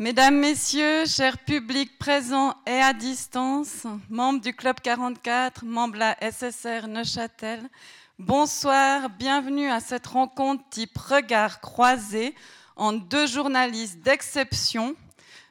Mesdames, 0.00 0.38
Messieurs, 0.38 1.06
chers 1.06 1.38
publics 1.38 1.98
présents 1.98 2.54
et 2.68 2.80
à 2.80 2.92
distance, 2.92 3.84
membres 4.08 4.40
du 4.40 4.54
Club 4.54 4.76
44, 4.80 5.64
membres 5.64 5.94
de 5.94 5.98
la 5.98 6.16
SSR 6.20 6.86
Neuchâtel, 6.86 7.68
bonsoir, 8.16 9.10
bienvenue 9.10 9.68
à 9.68 9.80
cette 9.80 10.06
rencontre 10.06 10.62
type 10.70 10.96
regard 10.96 11.60
croisé 11.60 12.36
en 12.76 12.92
deux 12.92 13.26
journalistes 13.26 13.98
d'exception, 13.98 14.94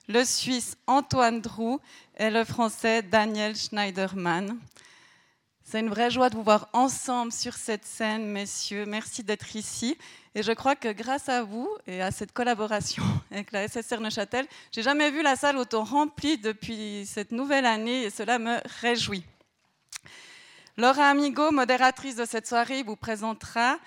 le 0.08 0.24
Suisse 0.24 0.78
Antoine 0.88 1.42
Drou 1.42 1.82
et 2.16 2.30
le 2.30 2.46
Français 2.46 3.02
Daniel 3.02 3.54
Schneiderman. 3.54 4.58
C'est 5.66 5.82
une 5.82 5.90
vraie 5.90 6.10
joie 6.10 6.30
de 6.30 6.38
vous 6.38 6.44
voir 6.44 6.70
ensemble 6.72 7.34
sur 7.34 7.56
cette 7.56 7.84
scène, 7.84 8.26
messieurs. 8.28 8.86
Merci 8.86 9.22
d'être 9.22 9.58
ici. 9.58 9.98
Et 10.38 10.44
je 10.44 10.52
crois 10.52 10.76
que 10.76 10.90
grâce 10.90 11.30
à 11.30 11.42
vous 11.42 11.68
et 11.88 12.00
à 12.00 12.12
cette 12.12 12.32
collaboration 12.32 13.02
avec 13.32 13.52
la 13.52 13.68
SSR 13.68 14.00
Neuchâtel, 14.00 14.46
j'ai 14.72 14.84
jamais 14.84 15.10
vu 15.10 15.24
la 15.24 15.36
salle 15.36 15.58
autant 15.58 15.84
remplie 15.84 16.38
depuis 16.38 17.08
cette 17.08 17.32
nouvelle 17.32 17.66
année 17.66 18.04
et 18.04 18.12
cela 18.12 18.38
me 18.38 18.60
réjouit. 18.82 19.26
Laura 20.78 21.10
Amigo, 21.10 21.50
modératrice 21.50 22.18
de 22.18 22.26
cette 22.26 22.46
soirée, 22.46 22.84
vous 22.84 22.96
présentera. 22.96 23.80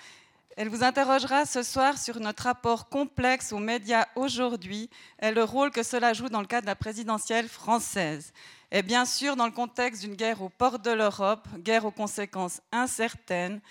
Elle 0.57 0.67
vous 0.67 0.83
interrogera 0.83 1.45
ce 1.45 1.63
soir 1.63 1.97
sur 1.97 2.19
notre 2.19 2.43
rapport 2.43 2.89
complexe 2.89 3.53
aux 3.53 3.59
médias 3.59 4.07
aujourd'hui 4.17 4.89
et 5.21 5.31
le 5.31 5.45
rôle 5.45 5.71
que 5.71 5.83
cela 5.83 6.11
joue 6.11 6.27
dans 6.27 6.41
le 6.41 6.47
cadre 6.47 6.63
de 6.63 6.71
la 6.71 6.75
présidentielle 6.75 7.47
française. 7.47 8.33
Et 8.73 8.81
bien 8.81 9.05
sûr, 9.05 9.37
dans 9.37 9.45
le 9.45 9.53
contexte 9.53 10.01
d'une 10.01 10.15
guerre 10.15 10.41
aux 10.41 10.49
portes 10.49 10.83
de 10.83 10.91
l'Europe, 10.91 11.47
guerre 11.59 11.85
aux 11.85 11.91
conséquences 11.91 12.59
incertaines, 12.73 13.61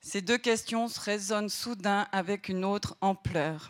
ces 0.00 0.22
deux 0.22 0.38
questions 0.38 0.86
résonnent 1.02 1.48
soudain 1.48 2.08
avec 2.12 2.48
une 2.48 2.64
autre 2.64 2.96
ampleur. 3.00 3.68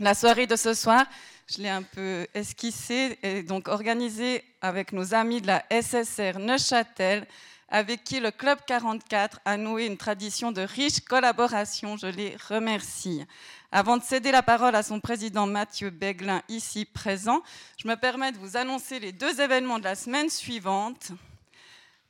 La 0.00 0.14
soirée 0.14 0.46
de 0.46 0.56
ce 0.56 0.74
soir, 0.74 1.06
je 1.46 1.62
l'ai 1.62 1.68
un 1.68 1.82
peu 1.82 2.26
esquissée, 2.34 3.18
est 3.22 3.42
donc 3.42 3.68
organisée 3.68 4.44
avec 4.60 4.92
nos 4.92 5.14
amis 5.14 5.40
de 5.40 5.46
la 5.46 5.64
SSR 5.70 6.38
Neuchâtel, 6.38 7.26
avec 7.68 8.04
qui 8.04 8.20
le 8.20 8.30
Club 8.30 8.58
44 8.66 9.40
a 9.44 9.56
noué 9.56 9.86
une 9.86 9.96
tradition 9.96 10.52
de 10.52 10.62
riche 10.62 11.00
collaboration. 11.00 11.96
Je 11.96 12.06
les 12.06 12.36
remercie. 12.48 13.24
Avant 13.72 13.96
de 13.96 14.02
céder 14.02 14.30
la 14.30 14.42
parole 14.42 14.74
à 14.74 14.82
son 14.82 15.00
président 15.00 15.46
Mathieu 15.46 15.90
Beglin, 15.90 16.42
ici 16.48 16.84
présent, 16.84 17.42
je 17.78 17.88
me 17.88 17.96
permets 17.96 18.32
de 18.32 18.38
vous 18.38 18.56
annoncer 18.56 19.00
les 19.00 19.12
deux 19.12 19.40
événements 19.40 19.78
de 19.78 19.84
la 19.84 19.94
semaine 19.94 20.30
suivante. 20.30 21.12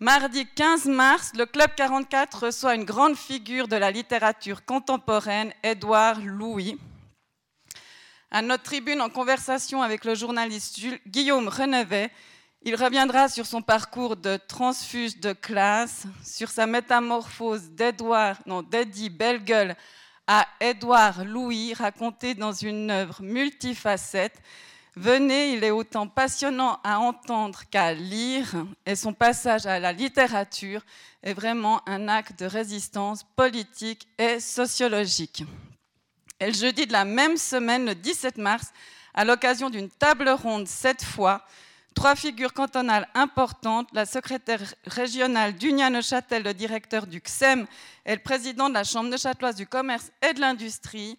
Mardi 0.05 0.45
15 0.45 0.85
mars, 0.85 1.33
le 1.35 1.47
Club 1.47 1.71
44 1.75 2.45
reçoit 2.45 2.75
une 2.75 2.85
grande 2.85 3.17
figure 3.17 3.69
de 3.69 3.77
la 3.77 3.91
littérature 3.91 4.63
contemporaine, 4.67 5.51
Édouard 5.63 6.21
Louis. 6.21 6.79
À 8.31 8.43
notre 8.43 8.65
tribune, 8.65 9.01
en 9.01 9.09
conversation 9.09 9.81
avec 9.81 10.05
le 10.05 10.15
journaliste 10.15 10.79
Guillaume 11.07 11.49
Renevet, 11.49 12.11
il 12.61 12.77
reviendra 12.77 13.31
sur 13.31 13.47
son 13.47 13.63
parcours 13.63 14.17
de 14.17 14.37
transfuge 14.37 15.21
de 15.21 15.33
classe, 15.33 16.05
sur 16.23 16.51
sa 16.51 16.67
métamorphose 16.67 17.71
d'Edouard, 17.71 18.37
non, 18.45 18.61
d'Eddie 18.61 19.09
Bellegueule 19.09 19.75
à 20.27 20.47
Édouard 20.61 21.25
Louis, 21.25 21.73
raconté 21.73 22.35
dans 22.35 22.53
une 22.53 22.91
œuvre 22.91 23.23
multifacette. 23.23 24.37
Venez, 24.97 25.55
il 25.55 25.65
est 25.65 25.73
autant 25.73 26.07
passionnant 26.07 26.79
à 26.85 27.01
entendre 27.01 27.63
qu'à 27.69 27.93
lire, 27.93 28.55
et 28.87 28.95
son 28.95 29.13
passage 29.13 29.67
à 29.67 29.81
la 29.81 29.93
littérature 29.93 30.83
est 31.23 31.35
vraiment 31.35 31.81
un 31.89 32.07
acte 32.07 32.39
de 32.39 32.47
résistance 32.47 33.25
politique 33.35 34.07
et 34.19 34.39
sociologique. 34.39 35.45
Et 36.39 36.47
le 36.47 36.53
jeudi 36.53 36.87
de 36.87 36.93
la 36.93 37.05
même 37.05 37.37
semaine, 37.37 37.87
le 37.87 37.95
17 37.97 38.39
mars, 38.39 38.73
à 39.15 39.25
l'occasion 39.25 39.69
d'une 39.69 39.91
table 39.91 40.29
ronde 40.29 40.69
cette 40.69 41.03
fois, 41.03 41.45
Trois 41.95 42.17
figures 42.17 42.53
cantonales 42.53 43.09
importantes, 43.15 43.89
la 43.93 44.05
secrétaire 44.05 44.75
régionale 44.85 45.55
d'Union 45.55 45.91
Neuchâtel, 45.91 46.43
le 46.43 46.53
directeur 46.53 47.07
du 47.07 47.21
CSEM 47.21 47.67
et 48.05 48.15
le 48.15 48.21
président 48.21 48.69
de 48.69 48.75
la 48.75 48.83
Chambre 48.83 49.11
neuchâteloise 49.11 49.55
du 49.55 49.67
commerce 49.67 50.11
et 50.29 50.35
de 50.35 50.41
l'industrie, 50.41 51.17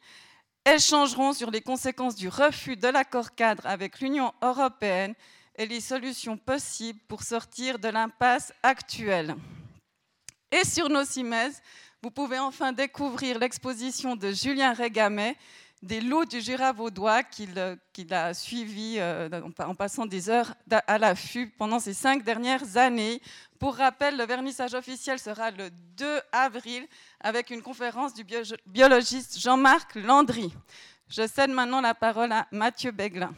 échangeront 0.66 1.34
sur 1.34 1.52
les 1.52 1.62
conséquences 1.62 2.16
du 2.16 2.28
refus 2.28 2.76
de 2.76 2.88
l'accord 2.88 3.36
cadre 3.36 3.66
avec 3.68 4.00
l'Union 4.00 4.34
européenne 4.42 5.14
et 5.56 5.66
les 5.66 5.80
solutions 5.80 6.38
possibles 6.38 7.00
pour 7.08 7.24
sortir 7.24 7.80
de 7.80 7.88
l'impasse 7.88 8.52
actuelle. 8.64 9.36
Et 10.52 10.66
sur 10.66 10.90
nos 10.90 11.06
CIMES, 11.06 11.54
vous 12.02 12.12
pouvez 12.12 12.40
enfin 12.40 12.72
découvrir 12.72 13.40
l'exposition 13.40 14.16
de 14.16 14.32
Julien 14.32 14.74
Régamet, 14.74 15.38
des 15.86 16.02
loups 16.02 16.26
du 16.26 16.42
Jura 16.42 16.74
vaudois 16.74 17.22
qu'il 17.22 17.58
a 18.12 18.34
suivis 18.34 18.96
euh, 18.98 19.30
en 19.60 19.76
passant 19.76 20.08
des 20.08 20.30
heures 20.30 20.56
à 20.88 20.98
l'affût 20.98 21.48
pendant 21.48 21.80
ces 21.80 21.94
cinq 21.94 22.24
dernières 22.24 22.76
années. 22.76 23.22
Pour 23.60 23.76
rappel, 23.76 24.18
le 24.18 24.26
vernissage 24.26 24.74
officiel 24.74 25.20
sera 25.20 25.52
le 25.52 25.70
2 25.70 26.22
avril 26.32 26.88
avec 27.20 27.52
une 27.52 27.62
conférence 27.62 28.16
du 28.16 28.26
biologiste 28.66 29.40
Jean-Marc 29.40 29.94
Landry. 29.96 30.52
Je 31.08 31.28
cède 31.28 31.52
maintenant 31.52 31.82
la 31.82 31.94
parole 31.94 32.32
à 32.32 32.48
Mathieu 32.52 32.92
Beglin. 32.92 33.34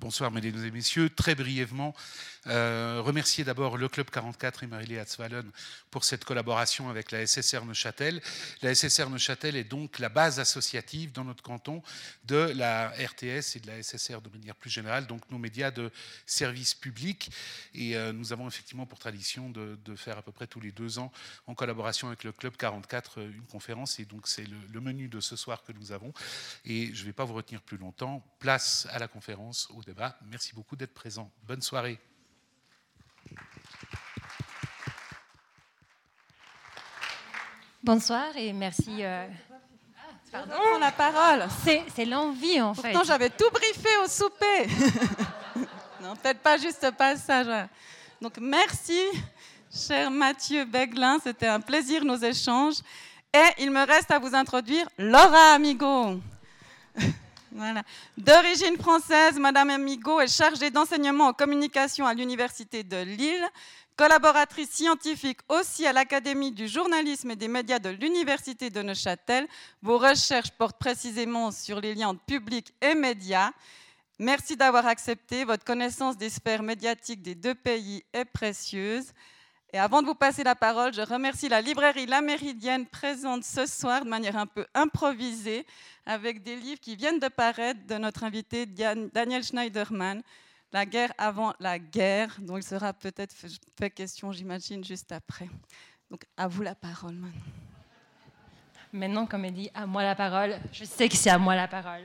Bonsoir, 0.00 0.32
mesdames 0.32 0.64
et 0.64 0.72
messieurs. 0.72 1.08
Très 1.08 1.36
brièvement, 1.36 1.94
euh, 2.48 3.02
remercier 3.04 3.44
d'abord 3.44 3.76
le 3.76 3.88
Club 3.88 4.08
44 4.10 4.62
et 4.62 4.66
Marie-Léa 4.66 5.04
pour 5.90 6.04
cette 6.04 6.24
collaboration 6.24 6.88
avec 6.88 7.10
la 7.10 7.26
SSR 7.26 7.64
Neuchâtel. 7.64 8.22
La 8.62 8.74
SSR 8.74 9.10
Neuchâtel 9.10 9.56
est 9.56 9.64
donc 9.64 9.98
la 9.98 10.08
base 10.08 10.40
associative 10.40 11.12
dans 11.12 11.24
notre 11.24 11.42
canton 11.42 11.82
de 12.24 12.52
la 12.56 12.88
RTS 12.88 13.56
et 13.56 13.60
de 13.60 13.66
la 13.66 13.82
SSR 13.82 14.20
de 14.22 14.30
manière 14.30 14.54
plus 14.54 14.70
générale, 14.70 15.06
donc 15.06 15.22
nos 15.30 15.38
médias 15.38 15.70
de 15.70 15.90
service 16.26 16.74
public. 16.74 17.30
Et 17.74 17.96
euh, 17.96 18.12
nous 18.12 18.32
avons 18.32 18.48
effectivement 18.48 18.86
pour 18.86 18.98
tradition 18.98 19.50
de, 19.50 19.76
faire 19.96 20.18
à 20.18 20.22
peu 20.22 20.32
près 20.32 20.46
tous 20.46 20.60
les 20.60 20.72
deux 20.72 20.98
ans, 20.98 21.12
en 21.46 21.54
collaboration 21.54 22.08
avec 22.08 22.24
le 22.24 22.32
Club 22.32 22.56
44, 22.56 23.20
une 23.20 23.46
conférence. 23.46 23.98
Et 24.00 24.04
donc 24.04 24.28
c'est 24.28 24.44
le, 24.44 24.56
le 24.72 24.80
menu 24.80 25.08
de 25.08 25.20
ce 25.20 25.36
soir 25.36 25.62
que 25.62 25.72
nous 25.72 25.92
avons. 25.92 26.12
Et 26.64 26.94
je 26.94 27.02
ne 27.02 27.06
vais 27.06 27.12
pas 27.12 27.24
vous 27.24 27.34
retenir 27.34 27.60
plus 27.62 27.76
longtemps. 27.76 28.24
Place 28.38 28.86
à 28.90 28.98
la 28.98 29.08
conférence, 29.08 29.68
au 29.74 29.82
débat. 29.82 30.18
Merci 30.30 30.54
beaucoup 30.54 30.76
d'être 30.76 30.94
présent. 30.94 31.30
Bonne 31.46 31.62
soirée. 31.62 31.98
Bonsoir 37.82 38.36
et 38.36 38.52
merci. 38.52 39.04
Euh... 39.04 39.26
Pardon, 40.32 40.78
la 40.80 40.90
parole. 40.90 41.46
C'est 41.94 42.04
l'envie 42.04 42.60
en 42.60 42.74
fait. 42.74 42.92
Pourtant, 42.92 43.06
j'avais 43.06 43.30
tout 43.30 43.48
briefé 43.52 43.88
au 44.04 44.08
souper. 44.08 44.66
non, 46.02 46.16
peut-être 46.16 46.40
pas 46.40 46.58
juste 46.58 46.78
ce 46.82 46.90
passage. 46.90 47.68
Donc, 48.20 48.36
merci, 48.40 49.00
cher 49.72 50.10
Mathieu 50.10 50.64
Beglin. 50.64 51.18
C'était 51.22 51.46
un 51.46 51.60
plaisir 51.60 52.04
nos 52.04 52.16
échanges. 52.16 52.78
Et 53.32 53.62
il 53.62 53.70
me 53.70 53.86
reste 53.86 54.10
à 54.10 54.18
vous 54.18 54.34
introduire 54.34 54.88
Laura 54.98 55.54
Amigo. 55.54 56.20
Voilà. 57.50 57.82
D'origine 58.16 58.76
française, 58.76 59.38
Madame 59.38 59.70
Amigo 59.70 60.20
est 60.20 60.28
chargée 60.28 60.70
d'enseignement 60.70 61.28
en 61.28 61.32
communication 61.32 62.06
à 62.06 62.12
l'Université 62.12 62.84
de 62.84 62.98
Lille, 62.98 63.48
collaboratrice 63.98 64.70
scientifique 64.70 65.40
aussi 65.48 65.84
à 65.84 65.92
l'Académie 65.92 66.52
du 66.52 66.68
journalisme 66.68 67.32
et 67.32 67.36
des 67.36 67.48
médias 67.48 67.80
de 67.80 67.88
l'Université 67.88 68.70
de 68.70 68.80
Neuchâtel. 68.80 69.48
Vos 69.82 69.98
recherches 69.98 70.52
portent 70.52 70.78
précisément 70.78 71.50
sur 71.50 71.80
les 71.80 71.96
liens 71.96 72.10
entre 72.10 72.24
public 72.24 72.72
et 72.80 72.94
médias. 72.94 73.50
Merci 74.20 74.56
d'avoir 74.56 74.86
accepté. 74.86 75.44
Votre 75.44 75.64
connaissance 75.64 76.16
des 76.16 76.30
sphères 76.30 76.62
médiatiques 76.62 77.22
des 77.22 77.34
deux 77.34 77.56
pays 77.56 78.04
est 78.12 78.24
précieuse. 78.24 79.06
Et 79.72 79.78
avant 79.80 80.00
de 80.00 80.06
vous 80.06 80.14
passer 80.14 80.44
la 80.44 80.54
parole, 80.54 80.94
je 80.94 81.02
remercie 81.02 81.48
la 81.48 81.60
librairie 81.60 82.06
La 82.06 82.20
Méridienne 82.20 82.86
présente 82.86 83.42
ce 83.42 83.66
soir 83.66 84.04
de 84.04 84.08
manière 84.08 84.36
un 84.36 84.46
peu 84.46 84.64
improvisée 84.74 85.66
avec 86.06 86.44
des 86.44 86.54
livres 86.54 86.80
qui 86.80 86.94
viennent 86.94 87.18
de 87.18 87.28
paraître 87.28 87.84
de 87.88 87.96
notre 87.96 88.22
invité 88.22 88.64
Daniel 88.64 89.42
Schneiderman, 89.42 90.22
La 90.72 90.84
guerre 90.84 91.12
avant 91.16 91.54
la 91.60 91.78
guerre, 91.78 92.36
dont 92.40 92.56
il 92.56 92.62
sera 92.62 92.92
peut-être 92.92 93.34
fait 93.78 93.90
question, 93.90 94.32
j'imagine, 94.32 94.84
juste 94.84 95.12
après. 95.12 95.48
Donc 96.10 96.24
à 96.36 96.46
vous 96.46 96.62
la 96.62 96.74
parole 96.74 97.14
maintenant. 97.14 97.40
Maintenant, 98.92 99.26
comme 99.26 99.44
elle 99.44 99.52
dit, 99.52 99.70
à 99.74 99.86
moi 99.86 100.02
la 100.02 100.14
parole. 100.14 100.58
Je 100.72 100.84
sais 100.84 101.08
que 101.08 101.16
c'est 101.16 101.28
à 101.28 101.36
moi 101.36 101.54
la 101.54 101.68
parole. 101.68 102.02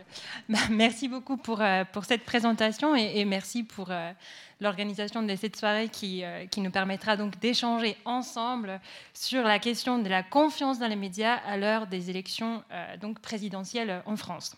Bah, 0.49 0.59
merci 0.69 1.07
beaucoup 1.07 1.37
pour, 1.37 1.61
euh, 1.61 1.85
pour 1.85 2.03
cette 2.03 2.25
présentation 2.25 2.93
et, 2.95 3.23
merci 3.23 3.63
pour 3.63 3.89
euh, 3.89 4.11
l'organisation 4.59 5.23
de 5.23 5.35
cette 5.35 5.55
soirée 5.55 5.87
qui, 5.87 6.23
euh, 6.23 6.45
qui 6.47 6.59
nous 6.59 6.71
permettra 6.71 7.15
donc 7.15 7.39
d'échanger 7.39 7.95
ensemble 8.03 8.81
sur 9.13 9.43
la 9.43 9.59
question 9.59 9.99
de 9.99 10.09
la 10.09 10.23
confiance 10.23 10.79
dans 10.79 10.87
les 10.87 10.97
médias 10.97 11.35
à 11.47 11.55
l'heure 11.55 11.87
des 11.87 12.09
élections 12.09 12.63
donc 12.99 13.19
présidentielles 13.19 14.01
en 14.05 14.17
France. 14.17 14.55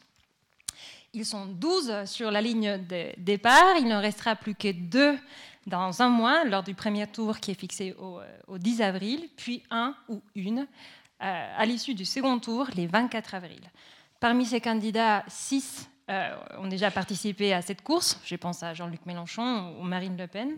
Ils 1.15 1.25
sont 1.25 1.45
12 1.45 2.05
sur 2.05 2.29
la 2.29 2.41
ligne 2.41 2.77
de 2.89 3.07
départ. 3.17 3.77
Il 3.79 3.87
n'en 3.87 4.01
restera 4.01 4.35
plus 4.35 4.53
que 4.53 4.71
deux 4.71 5.17
dans 5.65 6.01
un 6.01 6.09
mois, 6.09 6.43
lors 6.43 6.61
du 6.61 6.75
premier 6.75 7.07
tour 7.07 7.39
qui 7.39 7.51
est 7.51 7.59
fixé 7.59 7.95
au, 7.97 8.19
au 8.47 8.57
10 8.57 8.81
avril, 8.81 9.29
puis 9.37 9.63
un 9.71 9.95
ou 10.09 10.21
une 10.35 10.59
euh, 10.59 11.57
à 11.57 11.65
l'issue 11.65 11.95
du 11.95 12.03
second 12.03 12.37
tour, 12.39 12.67
les 12.75 12.85
24 12.85 13.33
avril. 13.33 13.61
Parmi 14.19 14.45
ces 14.45 14.59
candidats, 14.59 15.23
six 15.27 15.89
euh, 16.09 16.35
ont 16.59 16.67
déjà 16.67 16.91
participé 16.91 17.51
à 17.51 17.63
cette 17.63 17.81
course. 17.81 18.19
Je 18.25 18.35
pense 18.35 18.61
à 18.61 18.75
Jean-Luc 18.75 19.05
Mélenchon 19.07 19.75
ou 19.79 19.83
Marine 19.83 20.15
Le 20.17 20.27
Pen. 20.27 20.57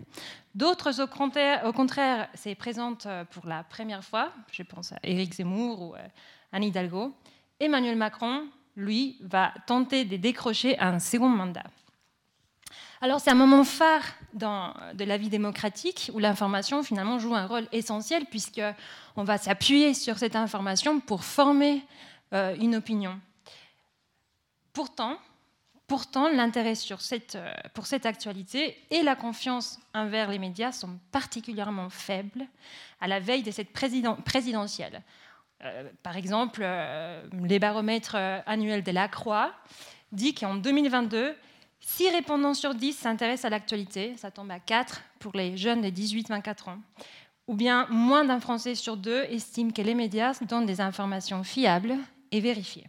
D'autres, 0.56 1.02
au 1.02 1.08
contraire, 1.08 1.64
au 1.66 1.72
contraire 1.72 2.28
se 2.34 2.54
présentent 2.56 3.06
euh, 3.06 3.24
pour 3.26 3.48
la 3.48 3.64
première 3.64 4.04
fois. 4.04 4.34
Je 4.52 4.64
pense 4.64 4.92
à 4.92 4.98
Éric 5.04 5.36
Zemmour 5.36 5.82
ou 5.82 5.96
euh, 5.96 6.00
Anne 6.52 6.64
Hidalgo. 6.64 7.14
Emmanuel 7.62 7.96
Macron, 7.96 8.48
lui, 8.78 9.18
va 9.22 9.54
tenter 9.66 10.06
de 10.06 10.16
décrocher 10.16 10.80
un 10.80 11.00
second 11.00 11.28
mandat. 11.28 11.66
Alors 13.02 13.20
c'est 13.20 13.30
un 13.30 13.36
moment 13.36 13.66
phare 13.66 14.06
de 14.34 15.04
la 15.04 15.18
vie 15.18 15.30
démocratique 15.30 16.10
où 16.14 16.20
l'information 16.20 16.82
finalement 16.82 17.20
joue 17.20 17.36
un 17.36 17.46
rôle 17.46 17.68
essentiel 17.72 18.26
puisqu'on 18.26 19.24
va 19.24 19.38
s'appuyer 19.38 19.94
sur 19.94 20.18
cette 20.18 20.36
information 20.36 21.00
pour 21.00 21.24
former 21.24 21.84
une 22.32 22.76
opinion. 22.76 23.20
Pourtant, 24.74 25.18
Pourtant, 25.88 26.28
l'intérêt 26.28 26.74
euh, 27.36 27.54
pour 27.74 27.88
cette 27.88 28.06
actualité 28.06 28.78
et 28.92 29.04
la 29.04 29.16
confiance 29.16 29.80
envers 29.94 30.30
les 30.30 30.38
médias 30.38 30.74
sont 30.74 31.00
particulièrement 31.14 31.90
faibles 31.90 32.46
à 33.00 33.08
la 33.08 33.22
veille 33.22 33.44
de 33.44 33.52
cette 33.52 33.72
présidentielle. 33.72 35.02
Euh, 35.64 35.90
par 36.04 36.18
exemple, 36.18 36.62
euh, 36.64 37.24
les 37.44 37.60
baromètres 37.60 38.16
annuels 38.46 38.84
de 38.84 38.92
la 38.92 39.08
Croix 39.08 39.54
dit 40.12 40.34
qu'en 40.34 40.56
2022, 40.56 41.36
6 41.80 42.10
répondants 42.10 42.54
sur 42.54 42.76
10 42.76 42.94
s'intéressent 42.94 43.46
à 43.46 43.50
l'actualité, 43.50 44.16
ça 44.18 44.32
tombe 44.32 44.52
à 44.52 44.60
4 44.60 45.02
pour 45.20 45.34
les 45.36 45.58
jeunes 45.58 45.82
de 45.82 45.90
18-24 45.90 46.70
ans. 46.70 46.80
Ou 47.48 47.56
bien 47.56 47.88
moins 47.90 48.26
d'un 48.26 48.40
Français 48.40 48.76
sur 48.76 48.98
deux 48.98 49.24
estime 49.24 49.72
que 49.72 49.82
les 49.82 49.96
médias 49.96 50.38
donnent 50.42 50.66
des 50.66 50.82
informations 50.82 51.44
fiables 51.44 51.96
et 52.32 52.42
vérifiées. 52.42 52.88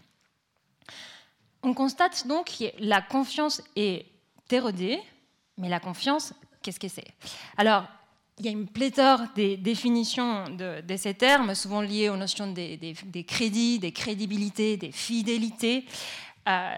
On 1.63 1.75
constate 1.75 2.27
donc 2.27 2.47
que 2.59 2.65
la 2.79 3.01
confiance 3.01 3.63
est 3.77 4.07
érodée, 4.51 5.01
mais 5.59 5.69
la 5.69 5.81
confiance, 5.81 6.33
qu'est-ce 6.63 6.81
que 6.81 6.89
c'est? 6.89 7.07
Alors, 7.57 7.85
il 8.39 8.47
y 8.47 8.49
a 8.49 8.53
une 8.53 8.69
pléthore 8.69 9.21
des 9.35 9.57
définitions 9.57 10.49
de, 10.51 10.97
ces 10.97 11.15
termes, 11.15 11.55
souvent 11.55 11.81
liés 11.81 12.09
aux 12.09 12.17
notions 12.17 12.51
des, 12.53 13.25
crédits, 13.27 13.79
des 13.79 13.93
crédibilités, 13.93 14.77
des 14.77 14.93
fidélités. 14.93 15.85
Euh, 16.49 16.75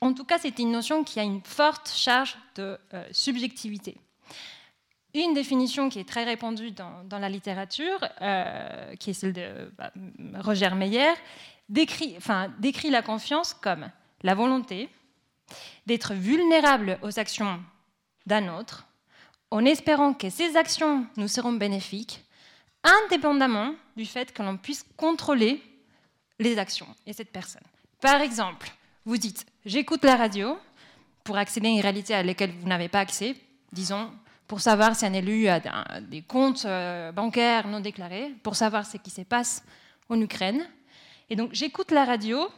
en 0.00 0.12
tout 0.12 0.24
cas, 0.24 0.38
c'est 0.38 0.58
une 0.58 0.72
notion 0.72 1.04
qui 1.04 1.20
a 1.20 1.22
une 1.22 1.42
forte 1.42 1.90
charge 1.94 2.36
de 2.54 2.78
euh, 2.94 3.04
subjectivité. 3.12 3.96
Une 5.14 5.34
définition 5.34 5.88
qui 5.88 5.98
est 5.98 6.08
très 6.08 6.24
répandue 6.24 6.72
dans, 6.72 7.18
la 7.18 7.28
littérature, 7.28 7.98
euh, 8.20 8.94
qui 8.96 9.10
est 9.10 9.14
celle 9.14 9.32
de 9.32 9.72
bah, 9.78 9.90
Roger 10.40 10.70
Meyer, 10.74 11.12
décrit 11.68 12.90
la 12.90 13.02
confiance 13.02 13.54
comme 13.54 13.90
la 14.22 14.34
volonté 14.34 14.88
d'être 15.86 16.12
vulnérable 16.14 16.98
aux 17.02 17.18
actions 17.18 17.60
d'un 18.26 18.58
autre, 18.58 18.86
en 19.50 19.64
espérant 19.64 20.12
que 20.14 20.30
ces 20.30 20.56
actions 20.56 21.06
nous 21.16 21.28
seront 21.28 21.52
bénéfiques, 21.52 22.24
indépendamment 22.82 23.74
du 23.96 24.04
fait 24.04 24.32
que 24.32 24.42
l'on 24.42 24.56
puisse 24.56 24.84
contrôler 24.96 25.62
les 26.38 26.58
actions 26.58 26.88
et 27.06 27.12
cette 27.12 27.32
personne. 27.32 27.62
Par 28.00 28.20
exemple, 28.20 28.70
vous 29.04 29.16
dites 29.16 29.46
j'écoute 29.64 30.04
la 30.04 30.16
radio 30.16 30.58
pour 31.24 31.36
accéder 31.36 31.68
à 31.68 31.70
une 31.70 31.80
réalité 31.80 32.14
à 32.14 32.22
laquelle 32.22 32.52
vous 32.52 32.68
n'avez 32.68 32.88
pas 32.88 33.00
accès, 33.00 33.36
disons 33.72 34.10
pour 34.46 34.60
savoir 34.60 34.94
si 34.94 35.04
un 35.04 35.12
élu 35.12 35.48
a 35.48 35.60
des 36.00 36.22
comptes 36.22 36.64
euh, 36.66 37.10
bancaires 37.10 37.66
non 37.66 37.80
déclarés, 37.80 38.32
pour 38.44 38.54
savoir 38.54 38.86
ce 38.86 38.96
qui 38.96 39.10
se 39.10 39.22
passe 39.22 39.64
en 40.08 40.20
Ukraine. 40.20 40.68
Et 41.28 41.34
donc 41.34 41.50
j'écoute 41.52 41.90
la 41.90 42.04
radio 42.04 42.48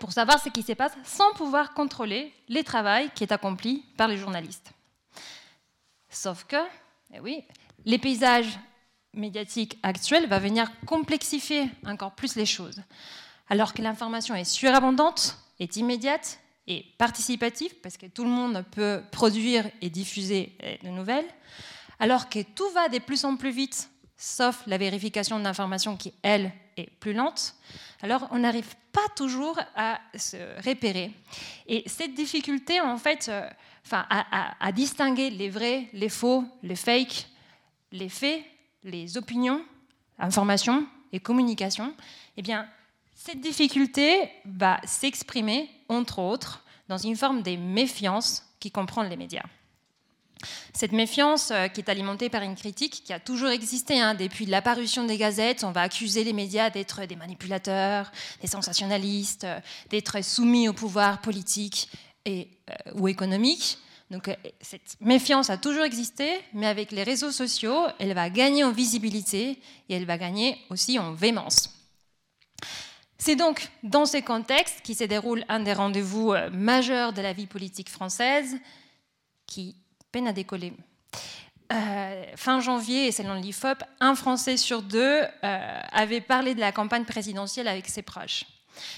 pour 0.00 0.12
savoir 0.12 0.42
ce 0.42 0.48
qui 0.48 0.62
se 0.62 0.72
passe 0.72 0.96
sans 1.04 1.32
pouvoir 1.34 1.74
contrôler 1.74 2.32
les 2.48 2.64
travaux 2.64 3.08
qui 3.14 3.22
est 3.22 3.32
accompli 3.32 3.84
par 3.96 4.08
les 4.08 4.16
journalistes. 4.16 4.72
Sauf 6.16 6.44
que, 6.44 6.56
eh 7.12 7.20
oui, 7.20 7.44
les 7.84 7.98
paysages 7.98 8.58
médiatiques 9.12 9.78
actuels 9.82 10.26
vont 10.26 10.38
venir 10.38 10.70
complexifier 10.86 11.68
encore 11.86 12.12
plus 12.12 12.36
les 12.36 12.46
choses. 12.46 12.80
Alors 13.50 13.74
que 13.74 13.82
l'information 13.82 14.34
est 14.34 14.44
surabondante, 14.44 15.36
est 15.60 15.76
immédiate 15.76 16.40
et 16.66 16.86
participative, 16.96 17.74
parce 17.82 17.98
que 17.98 18.06
tout 18.06 18.24
le 18.24 18.30
monde 18.30 18.64
peut 18.70 19.02
produire 19.12 19.66
et 19.82 19.90
diffuser 19.90 20.56
eh, 20.60 20.78
de 20.82 20.88
nouvelles, 20.88 21.28
alors 21.98 22.30
que 22.30 22.40
tout 22.42 22.70
va 22.70 22.88
de 22.88 22.98
plus 22.98 23.26
en 23.26 23.36
plus 23.36 23.50
vite, 23.50 23.90
sauf 24.16 24.62
la 24.66 24.78
vérification 24.78 25.38
d'informations 25.38 25.98
qui, 25.98 26.14
elle, 26.22 26.50
est 26.78 26.90
plus 26.98 27.12
lente, 27.12 27.54
alors 28.00 28.26
on 28.30 28.38
n'arrive 28.38 28.74
pas 28.90 29.08
toujours 29.14 29.58
à 29.74 30.00
se 30.14 30.36
repérer. 30.66 31.12
Et 31.66 31.82
cette 31.86 32.14
difficulté, 32.14 32.80
en 32.80 32.96
fait, 32.96 33.28
euh, 33.28 33.48
enfin, 33.86 34.04
à, 34.10 34.72
distinguer 34.72 35.30
les 35.30 35.48
vrais, 35.48 35.88
les 35.92 36.08
faux, 36.08 36.44
les 36.64 36.74
fakes, 36.74 37.28
les 37.92 38.08
faits, 38.08 38.42
les 38.82 39.16
opinions, 39.16 39.64
informations 40.18 40.84
et 41.12 41.20
communication, 41.20 41.94
eh 42.36 42.42
bien, 42.42 42.68
cette 43.14 43.40
difficulté 43.40 44.28
va 44.44 44.80
s'exprimer, 44.84 45.70
entre 45.88 46.18
autres, 46.18 46.64
dans 46.88 46.98
une 46.98 47.16
forme 47.16 47.42
de 47.42 47.56
méfiance 47.56 48.44
qui 48.58 48.72
comprend 48.72 49.04
les 49.04 49.16
médias. 49.16 49.44
Cette 50.74 50.92
méfiance 50.92 51.50
euh, 51.50 51.68
qui 51.68 51.80
est 51.80 51.88
alimentée 51.88 52.28
par 52.28 52.42
une 52.42 52.56
critique 52.56 53.02
qui 53.04 53.12
a 53.12 53.20
toujours 53.20 53.48
existé. 53.48 53.98
Hein, 53.98 54.14
depuis 54.14 54.44
l'apparition 54.44 55.04
des 55.04 55.16
gazettes, 55.16 55.64
on 55.64 55.70
va 55.70 55.82
accuser 55.82 56.24
les 56.24 56.34
médias 56.34 56.68
d'être 56.68 57.06
des 57.06 57.16
manipulateurs, 57.16 58.12
des 58.42 58.46
sensationnalistes, 58.46 59.44
euh, 59.44 59.60
d'être 59.88 60.22
soumis 60.22 60.68
au 60.68 60.74
pouvoir 60.74 61.22
politique 61.22 61.88
et, 62.26 62.50
euh, 62.68 62.92
ou 62.94 63.08
économique. 63.08 63.78
Donc 64.10 64.30
cette 64.60 64.96
méfiance 65.00 65.48
a 65.48 65.56
toujours 65.56 65.84
existé, 65.84 66.28
mais 66.52 66.66
avec 66.66 66.92
les 66.92 67.02
réseaux 67.02 67.32
sociaux, 67.32 67.86
elle 67.98 68.12
va 68.12 68.28
gagner 68.28 68.62
en 68.62 68.70
visibilité 68.70 69.58
et 69.88 69.94
elle 69.94 70.04
va 70.04 70.18
gagner 70.18 70.58
aussi 70.68 70.98
en 70.98 71.14
véhémence. 71.14 71.70
C'est 73.18 73.34
donc 73.34 73.68
dans 73.82 74.04
ces 74.04 74.22
contextes 74.22 74.82
qui 74.82 74.94
se 74.94 75.04
déroule 75.04 75.44
un 75.48 75.60
des 75.60 75.72
rendez-vous 75.72 76.34
majeurs 76.52 77.14
de 77.14 77.22
la 77.22 77.32
vie 77.32 77.46
politique 77.46 77.88
française, 77.88 78.56
qui 79.46 79.74
peine 80.12 80.28
à 80.28 80.32
décoller. 80.32 80.72
Euh, 81.72 82.24
fin 82.36 82.60
janvier, 82.60 83.08
et 83.08 83.12
selon 83.12 83.34
l'IFOP, 83.34 83.82
un 83.98 84.14
Français 84.14 84.56
sur 84.56 84.82
deux 84.82 85.22
euh, 85.42 85.80
avait 85.90 86.20
parlé 86.20 86.54
de 86.54 86.60
la 86.60 86.70
campagne 86.70 87.04
présidentielle 87.04 87.66
avec 87.66 87.88
ses 87.88 88.02
proches. 88.02 88.44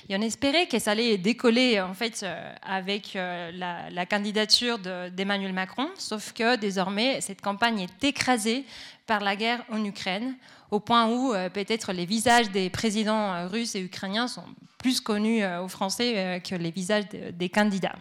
Et 0.08 0.16
on 0.16 0.20
espérait 0.20 0.66
que 0.66 0.78
ça 0.78 0.92
allait 0.92 1.18
décoller 1.18 1.80
en 1.80 1.94
fait 1.94 2.22
euh, 2.22 2.52
avec 2.62 3.14
la, 3.14 4.06
candidature 4.06 4.78
d'Emmanuel 4.78 5.52
Macron, 5.52 5.88
sauf 5.98 6.32
que 6.32 6.56
désormais 6.56 7.20
cette 7.20 7.40
campagne 7.40 7.80
est 7.80 8.04
écrasée 8.04 8.64
par 9.06 9.20
la 9.20 9.36
guerre 9.36 9.64
en 9.70 9.84
Ukraine, 9.84 10.36
au 10.70 10.80
point 10.80 11.08
où 11.08 11.32
peut-être 11.52 11.92
les 11.92 12.04
visages 12.06 12.50
des 12.50 12.68
présidents 12.70 13.48
russes 13.48 13.74
et 13.74 13.80
ukrainiens 13.80 14.28
sont 14.28 14.44
plus 14.78 15.00
connus 15.00 15.42
aux 15.44 15.68
Français 15.68 16.42
que 16.46 16.54
les 16.54 16.70
visages 16.70 17.04
des 17.08 17.48
candidats. 17.48 17.96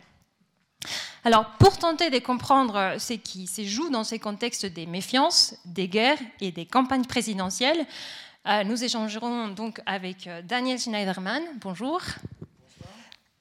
Alors, 1.23 1.45
pour 1.59 1.77
tenter 1.77 2.09
de 2.09 2.19
comprendre 2.19 2.95
ce 2.99 3.13
qui 3.13 3.47
se 3.47 3.63
joue 3.65 3.89
dans 3.89 4.03
ces 4.03 4.19
contextes 4.19 4.65
des 4.65 4.85
méfiances, 4.85 5.55
des 5.65 5.87
guerres 5.87 6.19
et 6.39 6.51
des 6.51 6.65
campagnes 6.65 7.05
présidentielles, 7.05 7.85
euh, 8.47 8.63
nous 8.63 8.83
échangerons 8.83 9.49
donc 9.49 9.81
avec 9.85 10.25
euh, 10.27 10.41
Daniel 10.41 10.79
Schneiderman. 10.79 11.43
Bonjour. 11.59 11.99
Bonsoir. 11.99 12.93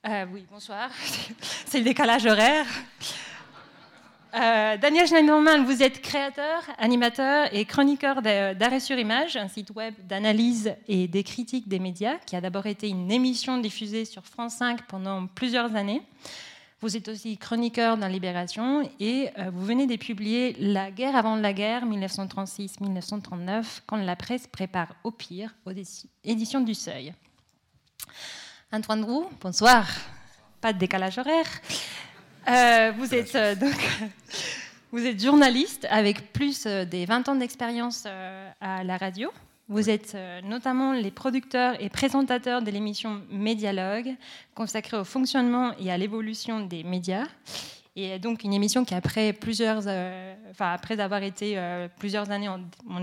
Euh, 0.09 0.27
oui, 0.33 0.45
bonsoir. 0.51 0.91
C'est 1.67 1.79
le 1.79 1.85
décalage 1.85 2.27
horaire. 2.27 2.67
Daniel 4.33 5.07
Schneiderman, 5.07 5.65
vous 5.65 5.83
êtes 5.83 6.03
créateur, 6.03 6.63
animateur 6.77 7.49
et 7.55 7.65
chroniqueur 7.65 8.21
d'Arrêt 8.21 8.81
sur 8.81 8.99
Image, 8.99 9.37
un 9.37 9.49
site 9.49 9.71
web 9.71 9.95
d'analyse 10.05 10.75
et 10.89 11.09
des 11.09 11.23
critiques 11.23 11.69
des 11.69 11.79
médias 11.79 12.19
qui 12.27 12.37
a 12.37 12.43
d'abord 12.43 12.67
été 12.67 12.87
une 12.87 13.11
émission 13.11 13.57
diffusée 13.57 14.05
sur 14.05 14.27
France 14.27 14.57
5 14.57 14.83
pendant 14.89 15.27
plusieurs 15.27 15.75
années. 15.75 16.03
Vous 16.87 16.97
êtes 16.97 17.09
aussi 17.09 17.37
chroniqueur 17.37 17.97
dans 17.97 18.07
Libération 18.07 18.89
et 19.01 19.31
euh, 19.41 19.51
vous 19.53 19.65
venez 19.65 19.89
de 19.89 19.97
publier 19.97 20.55
La 20.61 20.93
guerre 20.93 21.17
avant 21.17 21.35
la 21.35 21.53
guerre, 21.53 21.85
1936-1939, 21.85 23.81
quand 23.89 23.97
la 23.97 24.15
presse 24.15 24.47
prépare 24.47 24.95
au 25.03 25.11
pire, 25.11 25.53
aux 25.65 25.73
éditions 26.23 26.61
du 26.61 26.75
Seuil. 26.75 27.13
Antoine 28.71 29.03
Roux, 29.03 29.27
bonsoir. 29.41 29.85
Pas 30.61 30.73
de 30.73 30.79
décalage 30.79 31.19
horaire. 31.19 31.49
Euh, 32.49 32.93
vous, 32.97 33.13
êtes, 33.13 33.35
euh, 33.35 33.57
donc, 33.57 33.75
vous 34.93 35.05
êtes 35.05 35.21
journaliste 35.21 35.89
avec 35.91 36.33
plus 36.33 36.63
de 36.63 37.05
20 37.05 37.29
ans 37.29 37.35
d'expérience 37.35 38.07
à 38.61 38.85
la 38.85 38.97
radio. 38.97 39.33
Vous 39.69 39.91
êtes 39.91 40.15
euh, 40.15 40.41
notamment 40.43 40.93
les 40.93 41.11
producteurs 41.11 41.81
et 41.83 41.89
présentateurs 41.89 42.63
de 42.63 42.71
l'émission 42.71 43.23
Médialogue, 43.31 44.15
consacrée 44.55 44.97
au 44.97 45.05
fonctionnement 45.05 45.73
et 45.79 45.91
à 45.91 45.99
l'évolution 45.99 46.61
des 46.61 46.85
médias. 46.85 47.27
Et 47.97 48.19
donc 48.21 48.45
une 48.45 48.53
émission 48.53 48.85
qui, 48.85 48.95
après, 48.95 49.33
plusieurs, 49.33 49.83
euh, 49.87 50.35
enfin, 50.51 50.73
après 50.73 51.01
avoir 51.01 51.23
été 51.25 51.59
euh, 51.59 51.89
plusieurs 51.99 52.31
années 52.31 52.49
en, 52.49 52.61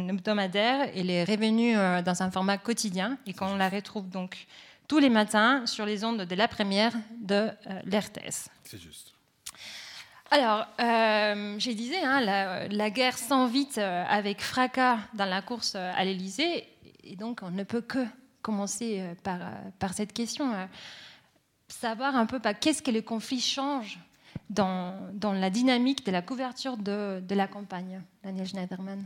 hebdomadaire, 0.08 0.90
elle 0.96 1.10
est 1.10 1.26
revenue 1.26 1.74
dans 2.04 2.24
un 2.24 2.32
format 2.32 2.58
quotidien 2.58 3.18
et 3.26 3.34
qu'on 3.34 3.56
la 3.56 3.68
retrouve 3.68 4.08
donc 4.08 4.46
tous 4.88 5.00
les 5.00 5.10
matins 5.10 5.66
sur 5.66 5.86
les 5.86 6.06
ondes 6.06 6.22
de 6.22 6.36
la 6.36 6.48
première 6.48 6.94
de 7.20 7.50
l'RTS. 7.86 8.50
C'est 8.64 8.80
juste. 8.80 9.13
Alors, 10.34 10.66
euh, 10.80 11.60
je 11.60 11.70
disais, 11.70 12.02
hein, 12.02 12.20
la, 12.72 12.90
guerre 12.90 13.20
s'envite 13.20 13.78
euh, 13.78 14.04
avec 14.10 14.42
fracas 14.42 14.98
dans 15.14 15.26
la 15.26 15.44
course 15.44 15.74
euh, 15.76 15.92
à 15.96 16.04
l'Élysée, 16.04 16.68
et 17.04 17.16
donc 17.16 17.42
on 17.44 17.52
ne 17.52 17.62
peut 17.62 17.82
que 17.82 18.04
commencer 18.42 19.02
euh, 19.02 19.14
par, 19.78 19.94
cette 19.94 20.12
question. 20.12 20.52
savoir 21.68 22.16
un 22.16 22.26
peu 22.26 22.40
bah, 22.40 22.56
qu'est-ce 22.56 22.82
que 22.82 22.90
le 22.90 23.04
conflit 23.04 23.42
change 23.42 24.00
dans, 24.50 25.12
la 25.22 25.52
dynamique 25.52 26.04
de 26.04 26.12
la 26.12 26.24
couverture 26.24 26.78
de, 26.78 27.22
la 27.30 27.48
campagne. 27.48 28.02
Daniel 28.24 28.48
Schneiderman. 28.48 29.06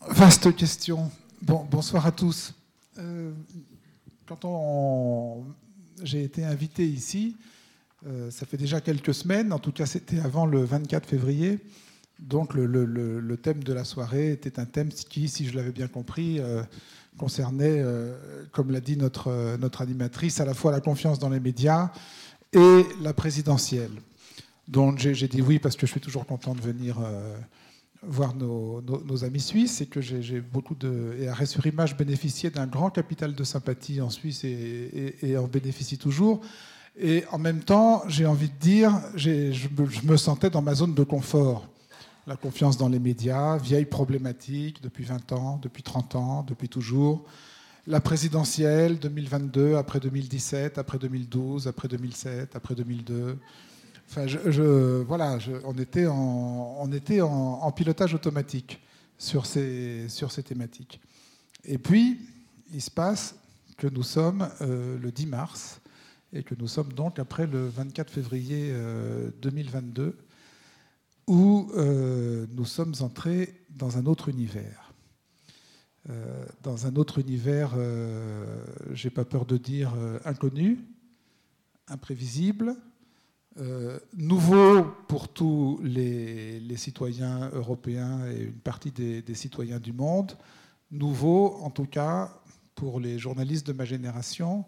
Vaste 0.00 0.54
question. 0.54 1.10
Bon, 1.42 1.66
bonsoir 1.68 2.06
à 2.06 2.12
tous. 2.12 2.54
quand 4.26 4.44
on, 4.44 5.44
j'ai 6.04 6.22
été 6.22 6.44
invité 6.44 6.86
ici, 6.86 7.34
euh, 8.06 8.30
ça 8.30 8.44
fait 8.44 8.58
déjà 8.58 8.80
quelques 8.80 9.14
semaines, 9.14 9.52
en 9.52 9.58
tout 9.58 9.72
cas 9.72 9.86
c'était 9.86 10.20
avant 10.20 10.44
le 10.46 10.62
24 10.62 11.08
février. 11.08 11.58
Donc 12.18 12.54
le, 12.54 13.36
thème 13.42 13.64
de 13.64 13.72
la 13.72 13.84
soirée 13.84 14.32
était 14.32 14.60
un 14.60 14.66
thème 14.66 14.90
qui, 14.90 15.28
si 15.28 15.46
je 15.46 15.56
l'avais 15.56 15.72
bien 15.72 15.88
compris, 15.88 16.38
euh, 16.38 16.62
concernait, 17.16 17.80
euh, 17.80 18.16
comme 18.52 18.70
l'a 18.70 18.80
dit 18.80 18.96
notre, 18.96 19.58
animatrice, 19.80 20.40
à 20.40 20.44
la 20.44 20.54
fois 20.54 20.70
la 20.70 20.80
confiance 20.80 21.18
dans 21.18 21.30
les 21.30 21.40
médias 21.40 21.90
et 22.52 22.84
la 23.00 23.14
présidentielle. 23.14 23.90
Donc 24.68 24.98
j'ai 24.98 25.28
dit 25.28 25.42
oui 25.42 25.58
parce 25.58 25.76
que 25.76 25.86
je 25.86 25.92
suis 25.92 26.00
toujours 26.00 26.24
content 26.24 26.54
de 26.54 26.60
venir 26.60 26.98
voir 28.02 28.34
nos, 28.34 29.24
amis 29.24 29.40
suisses 29.40 29.80
et 29.80 29.86
que 29.86 30.00
j'ai 30.00 30.40
beaucoup 30.40 30.74
de... 30.74 31.16
Et 31.18 31.28
Arrêt 31.28 31.46
sur 31.46 31.66
Image 31.66 31.96
bénéficiait 31.96 32.50
d'un 32.50 32.66
grand 32.66 32.90
capital 32.90 33.34
de 33.34 33.44
sympathie 33.44 34.00
en 34.00 34.08
Suisse 34.08 34.44
et 34.44 35.36
en 35.36 35.48
bénéficie 35.48 35.98
toujours. 35.98 36.40
Et 36.96 37.24
en 37.32 37.38
même 37.38 37.60
temps, 37.60 38.04
j'ai 38.06 38.26
envie 38.26 38.48
de 38.48 38.58
dire, 38.60 39.00
je 39.16 39.68
me 40.04 40.16
sentais 40.16 40.50
dans 40.50 40.62
ma 40.62 40.74
zone 40.74 40.94
de 40.94 41.02
confort. 41.02 41.68
La 42.26 42.36
confiance 42.36 42.78
dans 42.78 42.88
les 42.88 43.00
médias, 43.00 43.58
vieille 43.58 43.84
problématique 43.84 44.82
depuis 44.82 45.04
20 45.04 45.32
ans, 45.32 45.58
depuis 45.62 45.82
30 45.82 46.14
ans, 46.14 46.42
depuis 46.42 46.68
toujours. 46.68 47.24
La 47.86 48.00
présidentielle, 48.00 48.98
2022, 48.98 49.76
après 49.76 50.00
2017, 50.00 50.78
après 50.78 50.98
2012, 50.98 51.68
après 51.68 51.88
2007, 51.88 52.56
après 52.56 52.74
2002. 52.74 53.38
Enfin, 54.08 54.24
voilà, 55.06 55.38
on 55.64 55.76
était, 55.76 56.06
en, 57.20 57.72
pilotage 57.72 58.14
automatique 58.14 58.80
sur 59.18 59.44
ces, 59.44 60.08
sur 60.08 60.30
ces 60.30 60.42
thématiques. 60.42 61.00
Et 61.64 61.76
puis, 61.76 62.20
il 62.72 62.80
se 62.80 62.90
passe 62.90 63.34
que 63.76 63.86
nous 63.88 64.02
sommes 64.02 64.48
euh, 64.60 64.96
le 64.98 65.10
10 65.10 65.26
mars 65.26 65.80
et 66.34 66.42
que 66.42 66.54
nous 66.58 66.66
sommes 66.66 66.92
donc 66.92 67.18
après 67.18 67.46
le 67.46 67.68
24 67.68 68.10
février 68.10 68.74
2022, 69.40 70.02
euh, 70.02 70.12
où 71.26 71.70
euh, 71.76 72.46
nous 72.52 72.64
sommes 72.64 72.94
entrés 73.00 73.64
dans 73.70 73.96
un 73.96 74.06
autre 74.06 74.28
univers. 74.28 74.92
Euh, 76.10 76.44
dans 76.62 76.86
un 76.86 76.96
autre 76.96 77.18
univers, 77.20 77.74
j'ai 78.92 79.10
pas 79.10 79.24
peur 79.24 79.46
de 79.46 79.56
dire 79.56 79.94
inconnu, 80.24 80.80
imprévisible, 81.88 82.76
nouveau 84.16 84.84
pour 85.06 85.28
tous 85.28 85.80
les, 85.82 86.76
citoyens 86.76 87.48
européens 87.52 88.26
et 88.26 88.42
une 88.42 88.52
partie 88.58 88.90
des, 88.90 89.34
citoyens 89.34 89.78
du 89.78 89.92
monde, 89.92 90.32
nouveau 90.90 91.54
en 91.62 91.70
tout 91.70 91.86
cas 91.86 92.42
pour 92.74 92.98
les 92.98 93.18
journalistes 93.18 93.66
de 93.66 93.72
ma 93.72 93.84
génération, 93.84 94.64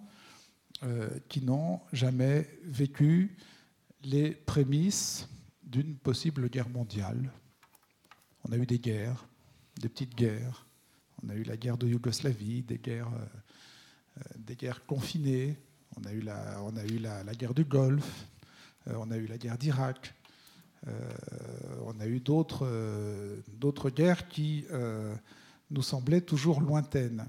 qui 1.28 1.42
n'ont 1.42 1.80
jamais 1.92 2.49
vécu 2.64 3.37
les 4.02 4.33
prémices 4.33 5.28
d'une 5.62 5.97
possible 5.97 6.49
guerre 6.49 6.68
mondiale. 6.68 7.33
On 8.45 8.52
a 8.52 8.56
eu 8.56 8.66
des 8.66 8.78
guerres, 8.78 9.26
des 9.80 9.88
petites 9.88 10.14
guerres. 10.14 10.66
On 11.23 11.28
a 11.28 11.35
eu 11.35 11.42
la 11.42 11.56
guerre 11.56 11.76
de 11.76 11.88
Yougoslavie, 11.88 12.62
des 12.62 12.78
guerres, 12.78 13.12
euh, 13.12 13.26
euh, 14.18 14.23
des 14.38 14.54
guerres 14.54 14.87
confinées. 14.87 15.59
On 15.97 16.04
a 16.04 16.12
eu 16.12 16.21
la, 16.21 16.62
on 16.62 16.76
a 16.76 16.85
eu 16.85 16.99
la, 16.99 17.25
guerre 17.35 17.54
du 17.54 17.64
Golfe. 17.64 18.26
on 18.87 19.11
a 19.11 19.16
eu 19.16 19.26
la 19.26 19.38
guerre 19.38 19.59
d'Irak. 19.59 20.14
on 20.87 21.99
a 21.99 22.06
eu 22.06 22.21
d'autres 22.21 23.90
guerres 23.90 24.28
qui 24.28 24.66
nous 25.71 25.83
semblaient 25.83 26.21
toujours 26.21 26.61
lointaines. 26.61 27.26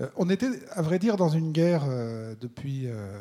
Euh, 0.00 0.08
on 0.16 0.28
était, 0.28 0.50
à 0.70 0.82
vrai 0.82 0.98
dire, 0.98 1.16
dans 1.16 1.28
une 1.28 1.52
guerre 1.52 1.84
euh, 1.86 2.34
depuis, 2.40 2.86
euh, 2.86 3.20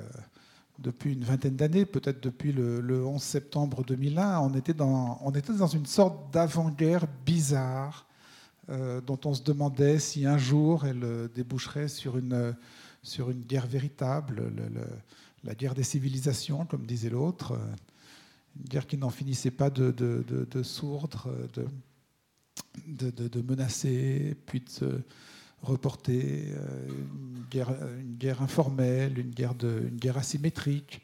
depuis 0.80 1.14
une 1.14 1.24
vingtaine 1.24 1.56
d'années, 1.56 1.86
peut-être 1.86 2.22
depuis 2.22 2.52
le, 2.52 3.06
11 3.06 3.22
septembre 3.22 3.84
2001. 3.84 4.40
On 4.40 4.54
était 4.54 4.74
dans, 4.74 5.68
une 5.68 5.86
sorte 5.86 6.34
d'avant-guerre 6.34 7.06
bizarre 7.26 8.08
dont 9.06 9.20
on 9.26 9.34
se 9.34 9.44
demandait 9.44 10.00
si 10.00 10.26
un 10.26 10.38
jour 10.38 10.86
elle 10.86 11.28
déboucherait 11.36 11.90
sur 11.90 12.18
une, 12.18 12.56
guerre 13.46 13.68
véritable, 13.68 14.54
la 15.44 15.54
guerre 15.54 15.74
des 15.74 15.84
civilisations, 15.84 16.66
comme 16.66 16.86
disait 16.86 17.10
l'autre. 17.10 17.60
Une 18.56 18.64
guerre 18.64 18.88
qui 18.88 18.98
n'en 18.98 19.10
finissait 19.10 19.52
pas 19.52 19.70
de 19.70 20.64
sourdre, 20.64 21.30
de, 22.88 23.10
de, 23.10 23.42
menacer, 23.42 24.38
puis 24.46 24.62
de 24.62 25.04
reporter, 25.64 26.52
euh, 26.52 26.90
une 28.02 28.16
guerre, 28.18 28.42
informelle, 28.42 29.18
une 29.18 29.32
guerre, 29.32 29.54
une 29.64 29.98
guerre 29.98 30.18
asymétrique, 30.18 31.02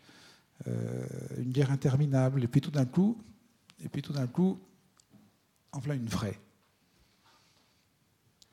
euh, 0.67 1.07
une 1.37 1.51
guerre 1.51 1.71
interminable, 1.71 2.43
et 2.43 2.47
puis 2.47 2.61
tout 2.61 2.71
d'un 2.71 2.85
coup, 2.85 3.17
et 3.83 3.89
puis 3.89 4.01
tout 4.01 4.13
d'un 4.13 4.27
coup, 4.27 4.59
enfin 5.71 5.93
une 5.93 6.07
vraie. 6.07 6.39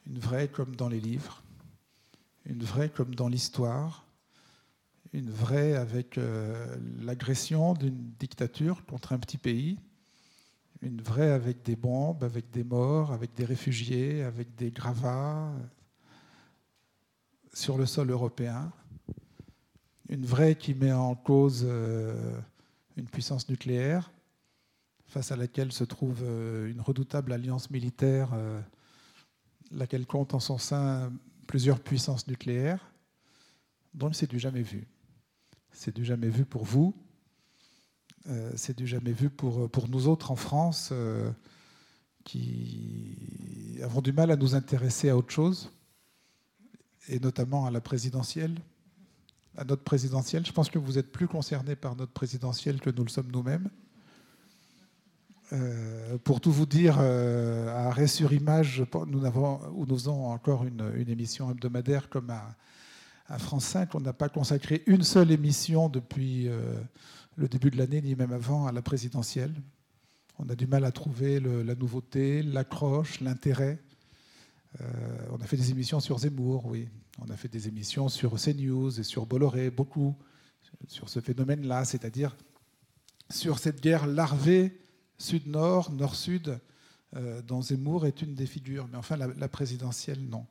Une 0.07 0.19
vraie 0.19 0.49
comme 0.49 0.77
dans 0.77 0.89
les 0.89 1.01
livres, 1.01 1.43
une 2.45 2.63
vraie 2.63 2.89
comme 2.89 3.15
dans 3.15 3.29
l'histoire, 3.29 4.07
une 5.13 5.31
vraie 5.31 5.75
avec 5.75 6.19
euh, 6.19 6.77
l'agression 7.01 7.75
d'une 7.75 8.13
dictature 8.21 8.85
contre 8.87 9.13
un 9.13 9.19
petit 9.19 9.39
pays, 9.39 9.79
une 10.83 11.01
vraie 11.01 11.33
avec 11.33 11.65
des 11.65 11.75
bombes, 11.75 12.23
avec 12.23 12.51
des 12.51 12.63
morts, 12.63 13.13
avec 13.13 13.35
des 13.35 13.45
réfugiés, 13.45 14.23
avec 14.23 14.55
des 14.55 14.71
gravats, 14.71 15.53
sur 17.57 17.79
le 17.79 17.87
sol 17.87 18.11
européen, 18.11 18.71
une 20.11 20.27
vraie 20.27 20.57
qui 20.57 20.75
met 20.75 20.93
en 20.93 21.15
cause 21.15 21.65
euh, 21.67 22.39
une 22.99 23.07
puissance 23.07 23.49
nucléaire, 23.49 24.13
face 25.07 25.33
à 25.33 25.37
laquelle 25.37 25.73
se 25.73 25.83
trouve 25.83 26.21
euh, 26.23 26.71
une 26.71 26.83
redoutable 26.83 27.33
alliance 27.33 27.71
militaire, 27.71 28.29
euh, 28.35 28.61
laquelle 29.71 30.05
compte 30.05 30.35
en 30.35 30.39
son 30.39 30.59
sein 30.59 31.11
plusieurs 31.47 31.81
puissances 31.81 32.29
nucléaires, 32.29 32.93
dont 33.95 34.13
c'est 34.13 34.29
du 34.29 34.39
jamais 34.39 34.63
vu. 34.63 34.87
C'est 35.73 35.97
du 35.97 36.05
jamais 36.05 36.29
vu 36.29 36.45
pour 36.45 36.65
vous, 36.65 36.95
c'est 38.55 38.77
du 38.77 38.87
jamais 38.87 39.13
vu 39.13 39.31
pour, 39.31 39.71
pour 39.71 39.89
nous 39.89 40.09
autres 40.09 40.31
en 40.31 40.37
France 40.37 40.93
qui 42.25 43.79
avons 43.83 44.01
du 44.03 44.13
mal 44.13 44.31
à 44.31 44.37
nous 44.37 44.55
intéresser 44.55 45.11
à 45.11 45.17
autre 45.17 45.31
chose 45.31 45.71
et 47.09 47.21
notamment 47.21 47.67
à 47.67 47.71
la 47.71 47.81
présidentielle, 47.81 48.55
à 49.57 49.65
notre 49.65 49.83
présidentielle. 49.83 50.45
Je 50.45 50.53
pense 50.53 50.71
que 50.71 50.79
vous 50.79 50.99
êtes 50.99 51.11
plus 51.13 51.29
concernés 51.29 51.77
par 51.77 51.97
notre 51.97 52.13
présidentielle 52.13 52.81
que 52.81 52.91
nous 52.91 53.05
le 53.05 53.09
sommes 53.09 53.31
nous-mêmes. 53.33 53.69
Euh, 55.53 56.19
pour 56.25 56.41
tout 56.41 56.51
vous 56.51 56.67
dire, 56.67 56.97
euh, 56.99 57.69
à 57.69 57.89
Arrêt 57.89 58.09
sur 58.09 58.33
Image, 58.33 58.85
nous 59.07 59.25
avons, 59.25 59.61
où 59.75 59.87
nous 59.87 59.95
faisons 59.95 60.27
encore 60.27 60.65
une, 60.65 61.09
émission 61.09 61.51
hebdomadaire 61.51 62.09
comme 62.09 62.31
à, 62.31 63.39
France 63.39 63.67
5, 63.67 63.95
on 63.95 64.01
n'a 64.01 64.13
pas 64.13 64.29
consacré 64.29 64.83
une 64.87 65.03
seule 65.03 65.31
émission 65.31 65.89
depuis 65.89 66.49
euh, 66.49 66.81
le 67.37 67.49
début 67.49 67.71
de 67.71 67.77
l'année, 67.77 68.01
ni 68.01 68.15
même 68.15 68.33
avant, 68.33 68.67
à 68.67 68.73
la 68.73 68.83
présidentielle. 68.83 69.55
On 70.39 70.49
a 70.49 70.55
du 70.55 70.67
mal 70.67 70.85
à 70.85 70.93
trouver 70.93 71.41
la 71.41 71.75
nouveauté, 71.75 72.43
l'accroche, 72.43 73.21
l'intérêt. 73.21 73.79
Euh, 74.81 74.85
on 75.31 75.41
a 75.41 75.47
fait 75.47 75.57
des 75.57 75.71
émissions 75.71 76.01
sur 76.01 76.19
Zemmour, 76.19 76.67
oui. 76.67 76.89
On 77.19 77.31
a 77.31 77.37
fait 77.37 77.49
des 77.49 77.69
émissions 77.69 78.09
sur 78.09 78.35
CNews 78.35 79.01
et 79.01 79.03
sur 79.03 79.27
Bolloré, 79.27 79.71
beaucoup, 79.71 80.15
sur 80.87 81.09
ce 81.09 81.21
phénomène-là, 81.21 81.85
c'est-à-dire 81.85 82.37
sur 83.31 83.59
cette 83.59 83.81
guerre 83.81 84.07
larvée 84.07 84.81
sud-nord, 85.19 85.93
nord-sud, 85.93 86.59
euh, 87.17 87.41
dont 87.43 87.63
Zemmour 87.63 88.07
est 88.07 88.23
une 88.23 88.35
des 88.35 88.47
figures. 88.47 88.87
Mais 88.91 88.99
enfin, 88.99 89.17
la, 89.17 89.49
présidentielle, 89.49 90.21
non. 90.29 90.45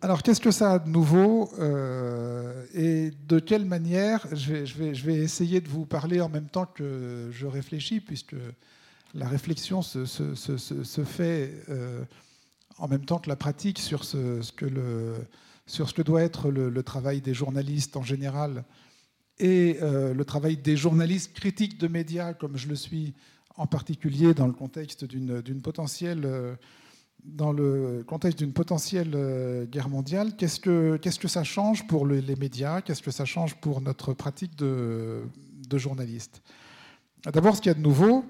Alors, 0.00 0.22
qu'est-ce 0.22 0.40
que 0.40 0.50
ça 0.50 0.72
a 0.72 0.78
de 0.78 0.88
nouveau 0.88 1.50
euh, 1.58 2.66
et 2.74 3.10
de 3.26 3.38
quelle 3.40 3.64
manière 3.64 4.26
je 4.32 4.52
vais, 4.52 5.14
essayer 5.16 5.60
de 5.60 5.68
vous 5.68 5.86
parler 5.86 6.20
en 6.20 6.28
même 6.28 6.48
temps 6.48 6.66
que 6.66 7.30
je 7.32 7.46
réfléchis, 7.46 8.00
puisque 8.00 8.36
la 9.14 9.26
réflexion 9.26 9.82
se, 9.82 10.04
fait 11.04 11.64
en 12.78 12.88
même 12.88 13.04
temps 13.04 13.18
que 13.18 13.28
la 13.28 13.36
pratique 13.36 13.78
sur 13.78 14.04
ce, 14.04 14.40
que, 14.52 14.66
sur 15.66 15.88
ce 15.88 15.94
que 15.94 16.02
doit 16.02 16.22
être 16.22 16.50
le, 16.50 16.82
travail 16.82 17.20
des 17.20 17.34
journalistes 17.34 17.96
en 17.96 18.02
général 18.02 18.64
et 19.38 19.78
le 19.80 20.24
travail 20.24 20.56
des 20.56 20.76
journalistes 20.76 21.32
critiques 21.32 21.78
de 21.78 21.88
médias, 21.88 22.34
comme 22.34 22.56
je 22.56 22.68
le 22.68 22.76
suis 22.76 23.14
en 23.56 23.66
particulier 23.66 24.34
dans 24.34 24.46
le 24.46 24.52
contexte 24.52 25.04
d'une 25.04 25.62
potentielle 25.62 26.56
dans 27.24 27.52
le 27.52 28.04
contexte 28.06 28.38
d'une 28.38 28.52
potentielle 28.52 29.12
euh, 29.14 29.66
guerre 29.66 29.88
mondiale, 29.88 30.36
qu'est-ce 30.36 30.60
que, 30.60 30.96
qu'est-ce 30.96 31.18
que 31.18 31.28
ça 31.28 31.44
change 31.44 31.86
pour 31.86 32.06
les 32.06 32.36
médias? 32.36 32.80
Qu'est-ce 32.80 33.02
que 33.02 33.10
ça 33.10 33.24
change 33.24 33.56
pour 33.56 33.80
notre 33.80 34.12
pratique 34.14 34.56
de, 34.56 35.22
journaliste? 35.72 36.42
D'abord, 37.24 37.56
ce 37.56 37.60
qu'il 37.60 37.70
y 37.70 37.74
a 37.74 37.74
de 37.74 37.82
nouveau, 37.82 38.24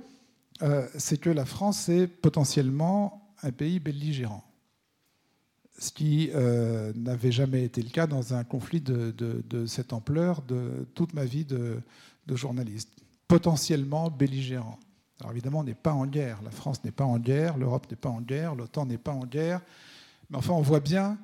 euh, 0.63 0.87
c'est 0.97 1.21
que 1.21 1.31
la 1.31 1.45
France 1.45 1.89
est 1.89 2.07
potentiellement 2.07 3.28
un 3.43 3.53
pays 3.53 3.81
belligérant. 3.81 4.45
Ce 5.79 5.93
qui 5.93 6.31
euh, 6.35 6.93
n'avait 6.97 7.31
jamais 7.31 7.65
été 7.65 7.83
le 7.83 7.91
cas 7.91 8.07
dans 8.07 8.35
un 8.35 8.43
conflit 8.43 8.81
de, 8.81 9.15
cette 9.67 9.93
ampleur 9.93 10.43
de 10.43 10.87
toute 10.95 11.15
ma 11.15 11.25
vie 11.25 11.45
de 11.45 11.83
journaliste. 12.29 12.91
Potentiellement 13.29 14.11
belligérant. 14.11 14.79
Alors 15.21 15.33
évidemment, 15.33 15.61
on 15.61 15.65
n'est 15.65 15.75
pas 15.75 15.93
en 15.93 16.07
guerre. 16.07 16.41
La 16.43 16.51
France 16.51 16.85
n'est 16.85 16.93
pas 16.93 17.05
en 17.05 17.19
guerre, 17.19 17.59
l'Europe 17.59 17.87
n'est 17.91 17.97
pas 17.97 18.09
en 18.09 18.21
guerre, 18.21 18.55
l'OTAN 18.55 18.87
n'est 18.87 18.99
pas 18.99 19.13
en 19.13 19.27
guerre. 19.27 19.61
Mais 20.31 20.37
enfin, 20.37 20.53
on 20.53 20.61
voit 20.61 20.81
bien 20.81 21.19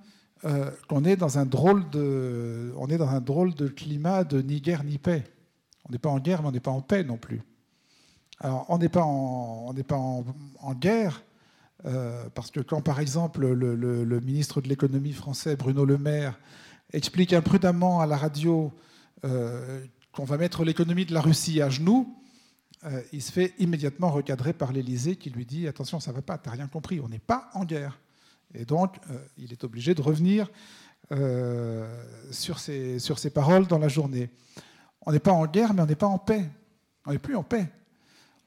euh, 0.45 0.71
qu'on 0.89 1.05
est 1.05 1.17
dans 1.17 1.39
un 1.39 1.47
drôle 1.47 1.89
de, 1.91 2.73
on 2.77 2.89
est 2.89 2.99
dans 2.99 3.09
un 3.09 3.21
drôle 3.21 3.55
de 3.55 3.69
climat 3.69 4.25
de 4.25 4.43
ni 4.43 4.61
guerre 4.61 4.83
ni 4.83 4.99
paix. 4.99 5.25
On 5.89 5.93
n'est 5.93 5.99
pas 5.99 6.09
en 6.09 6.19
guerre, 6.19 6.43
mais 6.43 6.49
on 6.49 6.53
n'est 6.53 6.61
pas 6.61 6.73
en 6.73 6.81
paix 6.81 7.05
non 7.05 7.19
plus. 7.19 7.43
Alors, 8.41 8.67
on 8.69 8.79
n'est 8.79 8.89
pas 8.89 9.05
en, 9.05 9.67
on 9.69 9.73
n'est 9.73 9.85
pas 9.85 9.97
en, 9.97 10.75
guerre 10.75 11.23
euh, 11.87 12.29
parce 12.35 12.51
que 12.51 12.61
quand, 12.61 12.81
par 12.81 13.01
exemple, 13.01 13.47
le, 13.47 14.21
ministre 14.21 14.61
de 14.61 14.69
l'économie 14.69 15.13
français, 15.13 15.57
Bruno 15.57 15.85
Le 15.85 15.99
Maire, 15.99 16.39
explique 16.93 17.33
imprudemment 17.33 18.01
à 18.01 18.07
la 18.07 18.17
radio 18.17 18.73
euh, 19.25 19.85
qu'on 20.13 20.25
va 20.25 20.39
mettre 20.39 20.65
l'économie 20.65 21.05
de 21.05 21.13
la 21.13 21.21
Russie 21.21 21.61
à 21.61 21.69
genoux, 21.69 22.17
euh, 22.85 23.01
il 23.13 23.23
se 23.23 23.33
fait 23.33 23.55
immédiatement 23.59 24.11
recadrer 24.11 24.53
par 24.53 24.73
l'Élysée 24.73 25.17
qui 25.17 25.31
lui 25.31 25.45
dit 25.45 25.67
Attention, 25.67 26.01
ça 26.01 26.11
ne 26.11 26.17
va 26.17 26.23
pas, 26.23 26.39
tu 26.39 26.49
n'as 26.49 26.55
rien 26.55 26.69
compris, 26.69 27.01
on 27.01 27.09
n'est 27.09 27.19
pas 27.19 27.51
en 27.55 27.65
guerre. 27.65 27.99
Et 28.55 28.65
donc, 28.65 28.97
il 29.37 29.53
est 29.53 29.65
obligé 29.65 29.97
de 29.97 30.03
revenir 30.03 30.49
sur, 32.31 32.61
sur 32.61 33.19
ses 33.19 33.31
paroles 33.31 33.67
dans 33.67 33.79
la 33.79 33.89
journée. 33.89 34.31
On 35.01 35.11
n'est 35.11 35.19
pas 35.19 35.33
en 35.33 35.47
guerre, 35.47 35.75
mais 35.75 35.83
on 35.83 35.87
n'est 35.87 35.97
pas 35.97 36.07
en 36.07 36.19
paix. 36.19 36.49
On 37.05 37.11
n'est 37.11 37.19
plus 37.19 37.35
en 37.35 37.43
paix. 37.43 37.67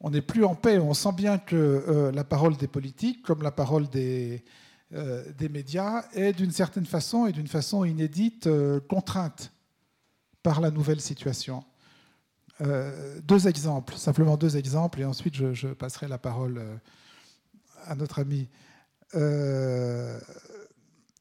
On 0.01 0.11
n'est 0.11 0.21
plus 0.21 0.45
en 0.45 0.55
paix. 0.55 0.77
On 0.79 0.93
sent 0.93 1.13
bien 1.13 1.37
que 1.37 2.11
la 2.13 2.23
parole 2.23 2.55
des 2.57 2.67
politiques, 2.67 3.23
comme 3.23 3.41
la 3.41 3.51
parole 3.51 3.89
des, 3.89 4.43
des 4.91 5.49
médias, 5.49 6.05
est 6.13 6.33
d'une 6.33 6.51
certaine 6.51 6.85
façon 6.85 7.25
et 7.25 7.31
d'une 7.31 7.47
façon 7.47 7.83
inédite 7.83 8.47
contrainte 8.87 9.51
par 10.43 10.61
la 10.61 10.71
nouvelle 10.71 11.01
situation. 11.01 11.63
Euh, 12.61 13.19
deux 13.21 13.47
exemples, 13.47 13.95
simplement 13.95 14.35
deux 14.35 14.57
exemples, 14.57 15.01
et 15.01 15.05
ensuite 15.05 15.35
je, 15.35 15.67
passerai 15.67 16.07
la 16.07 16.17
parole 16.17 16.57
euh, 16.57 16.75
à 17.85 17.95
notre 17.95 18.19
ami. 18.19 18.47
Euh, 19.13 20.19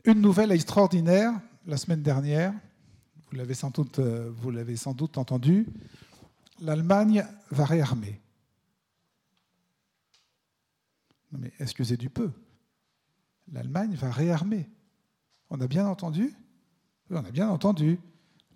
une 0.04 0.21
nouvelle 0.21 0.50
extraordinaire 0.52 1.33
la 1.66 1.76
semaine 1.76 2.02
dernière, 2.02 2.54
vous 3.30 3.37
l'avez 3.37 3.54
sans 3.54 3.73
sans 4.76 4.95
doute 4.95 5.18
entendu, 5.18 5.66
l'Allemagne 6.61 7.26
va 7.50 7.64
réarmer. 7.64 8.21
Non 11.33 11.38
mais 11.40 11.52
excusez 11.59 11.97
du 11.97 12.11
peu, 12.11 12.30
l'Allemagne 13.52 13.95
va 13.95 14.11
réarmer. 14.11 14.68
On 15.50 15.61
a 15.61 15.66
bien 15.66 15.87
entendu? 15.87 16.35
On 17.11 17.25
a 17.25 17.30
bien 17.30 17.49
entendu 17.49 17.99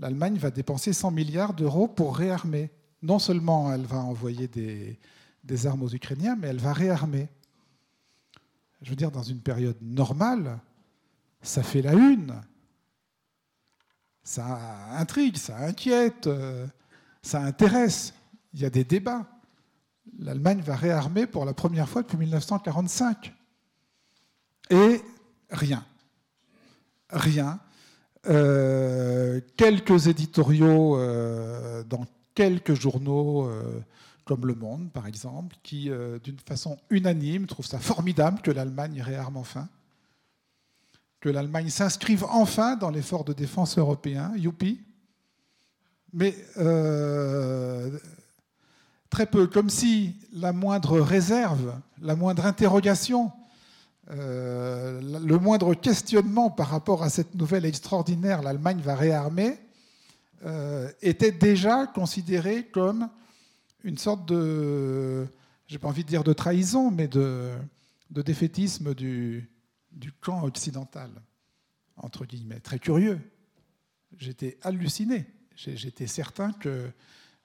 l'Allemagne 0.01 0.39
va 0.39 0.51
dépenser 0.51 0.93
100 0.93 1.11
milliards 1.11 1.55
d'euros 1.55 1.87
pour 1.87 2.17
réarmer. 2.17 2.71
Non 3.03 3.19
seulement 3.19 3.73
elle 3.73 3.85
va 3.85 3.99
envoyer 3.99 4.49
des, 4.49 5.67
armes 5.67 5.83
aux 5.83 5.89
Ukrainiens, 5.89 6.37
mais 6.37 6.49
elle 6.49 6.59
va 6.59 6.73
réarmer. 6.73 7.29
Je 8.83 8.91
veux 8.91 8.97
dire, 8.97 9.11
dans 9.11 9.23
une 9.23 9.41
période 9.41 9.77
normale, 9.83 10.59
ça 11.43 11.63
fait 11.63 11.83
la 11.83 11.93
une. 11.93 12.41
Ça 14.23 14.59
intrigue, 14.93 15.37
ça 15.37 15.59
inquiète, 15.59 16.27
euh, 16.27 16.67
ça 17.21 17.43
intéresse. 17.43 18.15
Il 18.55 18.61
y 18.61 18.65
a 18.65 18.71
des 18.71 18.85
débats. 18.85 19.27
L'Allemagne 20.19 20.61
va 20.61 20.77
réarmer 20.77 21.27
pour 21.27 21.45
la 21.45 21.55
première 21.55 21.89
fois 21.89 22.03
depuis 22.03 22.19
1945. 22.19 23.33
Et 24.71 25.01
rien. 25.51 25.85
Rien. 27.11 27.61
Euh, 28.29 29.41
quelques 29.57 30.09
éditoriaux 30.09 30.99
euh, 30.99 31.83
dans 31.85 32.07
quelques 32.35 32.75
journaux 32.75 33.47
euh, 33.47 33.81
comme 34.25 34.47
Le 34.47 34.55
Monde, 34.55 34.91
par 34.93 35.07
exemple, 35.07 35.57
qui, 35.63 35.91
d'une 36.23 36.39
façon 36.39 36.79
unanime, 36.91 37.47
trouvent 37.47 37.67
ça 37.67 37.81
formidable 37.81 38.43
que 38.43 38.53
l'Allemagne 38.53 39.03
réarme 39.03 39.37
enfin, 39.37 39.69
que 41.19 41.29
l'Allemagne 41.29 41.69
s'inscrive 41.69 42.25
enfin 42.25 42.77
dans 42.77 42.91
l'effort 42.91 43.25
de 43.25 43.33
défense 43.33 43.77
européen, 43.77 44.33
youpi. 44.37 44.81
Mais 46.13 46.37
très 49.11 49.27
peu, 49.27 49.47
comme 49.47 49.71
si 49.71 50.15
la 50.33 50.53
moindre 50.53 51.01
réserve, 51.01 51.75
la 52.01 52.17
moindre 52.17 52.47
interrogation 52.47 53.33
euh, 54.11 55.01
le 55.01 55.39
moindre 55.39 55.75
questionnement 55.75 56.51
par 56.51 56.69
rapport 56.69 57.05
à 57.05 57.11
cette 57.11 57.35
nouvelle 57.37 57.65
extraordinaire, 57.65 58.43
l'Allemagne 58.43 58.81
va 58.81 58.97
réarmer, 58.97 59.59
euh, 60.45 60.91
était 61.01 61.31
déjà 61.31 61.87
considéré 61.87 62.65
comme 62.67 63.09
une 63.85 63.99
sorte 63.99 64.27
de, 64.27 65.27
j'ai 65.69 65.79
pas 65.79 65.87
envie 65.89 66.03
de 66.03 66.09
dire 66.09 66.25
de 66.25 66.33
trahison, 66.33 66.91
mais 66.91 67.07
de, 67.07 67.53
défaitisme 68.11 68.95
du, 68.95 69.49
camp 70.21 70.43
occidental, 70.43 71.11
entre 71.97 72.25
guillemets. 72.25 72.61
Très 72.61 72.81
curieux. 72.81 73.21
J'étais 74.19 74.59
halluciné. 74.63 75.27
J'étais 75.55 76.09
certain 76.09 76.53
que 76.53 76.91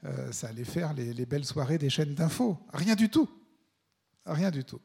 euh, 0.05 0.31
ça 0.31 0.47
allait 0.47 0.63
faire 0.63 0.93
les, 0.93 1.13
les 1.13 1.25
belles 1.25 1.45
soirées 1.45 1.77
des 1.77 1.89
chaînes 1.89 2.13
d'infos. 2.13 2.57
Rien 2.73 2.95
du 2.95 3.09
tout. 3.09 3.29
Rien 4.25 4.51
du 4.51 4.63
tout. 4.63 4.79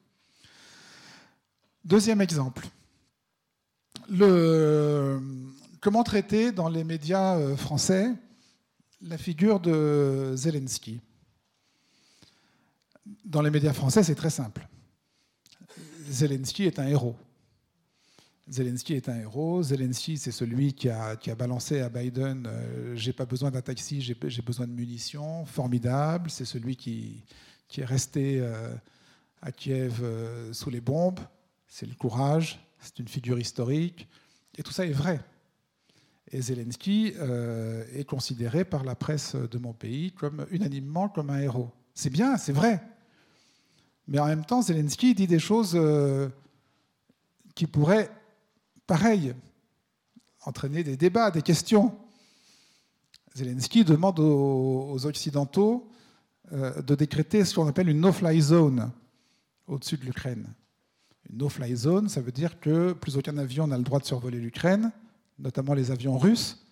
Deuxième 1.85 2.21
exemple. 2.21 2.67
comment 5.81 6.03
traiter 6.05 6.53
dans 6.53 6.69
les 6.69 6.85
médias 6.85 7.37
euh, 7.37 7.57
français 7.57 8.13
la 9.03 9.17
figure 9.17 9.61
de 9.61 10.35
Zelensky? 10.37 11.01
Dans 13.25 13.41
les 13.41 13.51
médias 13.51 13.73
français, 13.73 14.03
c'est 14.03 14.15
très 14.15 14.31
simple. 14.31 14.69
Zelensky 16.09 16.65
est 16.65 16.79
un 16.79 16.87
héros. 16.87 17.17
Zelensky 18.51 18.95
est 18.95 19.09
un 19.09 19.17
héros. 19.21 19.63
Zelensky, 19.63 20.19
c'est 20.19 20.33
celui 20.33 20.75
qui 20.75 20.89
a, 20.89 21.17
balancé 21.39 21.81
à 21.81 21.89
Biden 21.89 22.47
euh, 22.47 22.97
J'ai 22.97 23.13
pas 23.13 23.27
besoin 23.27 23.51
d'un 23.51 23.63
taxi, 23.63 24.01
j'ai 24.03 24.43
besoin 24.43 24.67
de 24.67 24.73
munitions. 24.73 25.45
Formidable. 25.47 26.31
C'est 26.31 26.45
celui 26.45 26.77
qui, 26.77 27.25
est 27.79 27.85
resté 27.85 28.41
euh, 28.41 28.75
à 29.41 29.53
Kiev 29.53 30.03
sous 30.53 30.71
les 30.71 30.81
bombes 30.81 31.21
c'est 31.71 31.87
le 31.87 31.95
courage, 31.95 32.61
c'est 32.81 32.99
une 32.99 33.09
figure 33.09 33.39
historique, 33.39 34.09
et 34.59 34.63
tout 34.63 34.73
ça 34.73 34.85
est 34.85 34.93
vrai. 34.93 35.21
Et 36.33 36.43
Zelensky 36.43 37.15
euh, 37.19 37.85
est 37.95 38.05
considéré 38.05 38.65
par 38.65 38.85
la 38.85 38.95
presse 38.95 39.37
de 39.37 39.59
mon 39.59 39.73
pays 39.73 40.13
comme 40.13 40.47
unanimement 40.51 41.09
comme 41.09 41.31
un 41.31 41.41
héros. 41.41 41.71
C'est 41.95 42.11
bien, 42.11 42.37
c'est 42.37 42.53
vrai. 42.53 42.83
Mais 44.09 44.19
en 44.19 44.27
même 44.27 44.45
temps, 44.45 44.63
Zelensky 44.63 45.15
dit 45.15 45.27
des 45.27 45.39
choses 45.39 45.73
euh, 45.75 46.29
qui 47.55 47.67
pourraient, 47.67 48.11
pareil, 48.91 49.37
entraîner 50.43 50.83
des 50.83 50.97
débats, 50.97 51.31
des 51.31 51.43
questions. 51.43 51.97
Zelensky 53.37 53.85
demande 53.85 54.19
aux, 54.19 55.07
Occidentaux 55.07 55.89
euh, 56.53 56.83
de 56.83 56.97
décréter 56.97 57.45
ce 57.45 57.55
qu'on 57.55 57.69
appelle 57.69 57.89
une 57.89 58.01
no-fly 58.01 58.41
zone 58.41 58.91
au-dessus 59.69 59.97
de 59.97 60.05
l'Ukraine. 60.05 60.45
Une 61.31 61.39
no-fly 61.39 61.77
zone, 61.77 62.09
ça 62.09 62.21
veut 62.21 62.33
dire 62.33 62.59
que 62.59 62.93
plus 62.93 63.17
aucun 63.17 63.39
avion 63.39 63.69
n'a 63.69 63.79
le 63.79 63.85
droit 63.85 64.01
de 64.01 64.05
survoler 64.05 64.41
l'Ukraine, 64.41 64.91
notamment 65.39 65.75
les 65.75 65.93
avions 65.93 66.19
russes. 66.19 66.67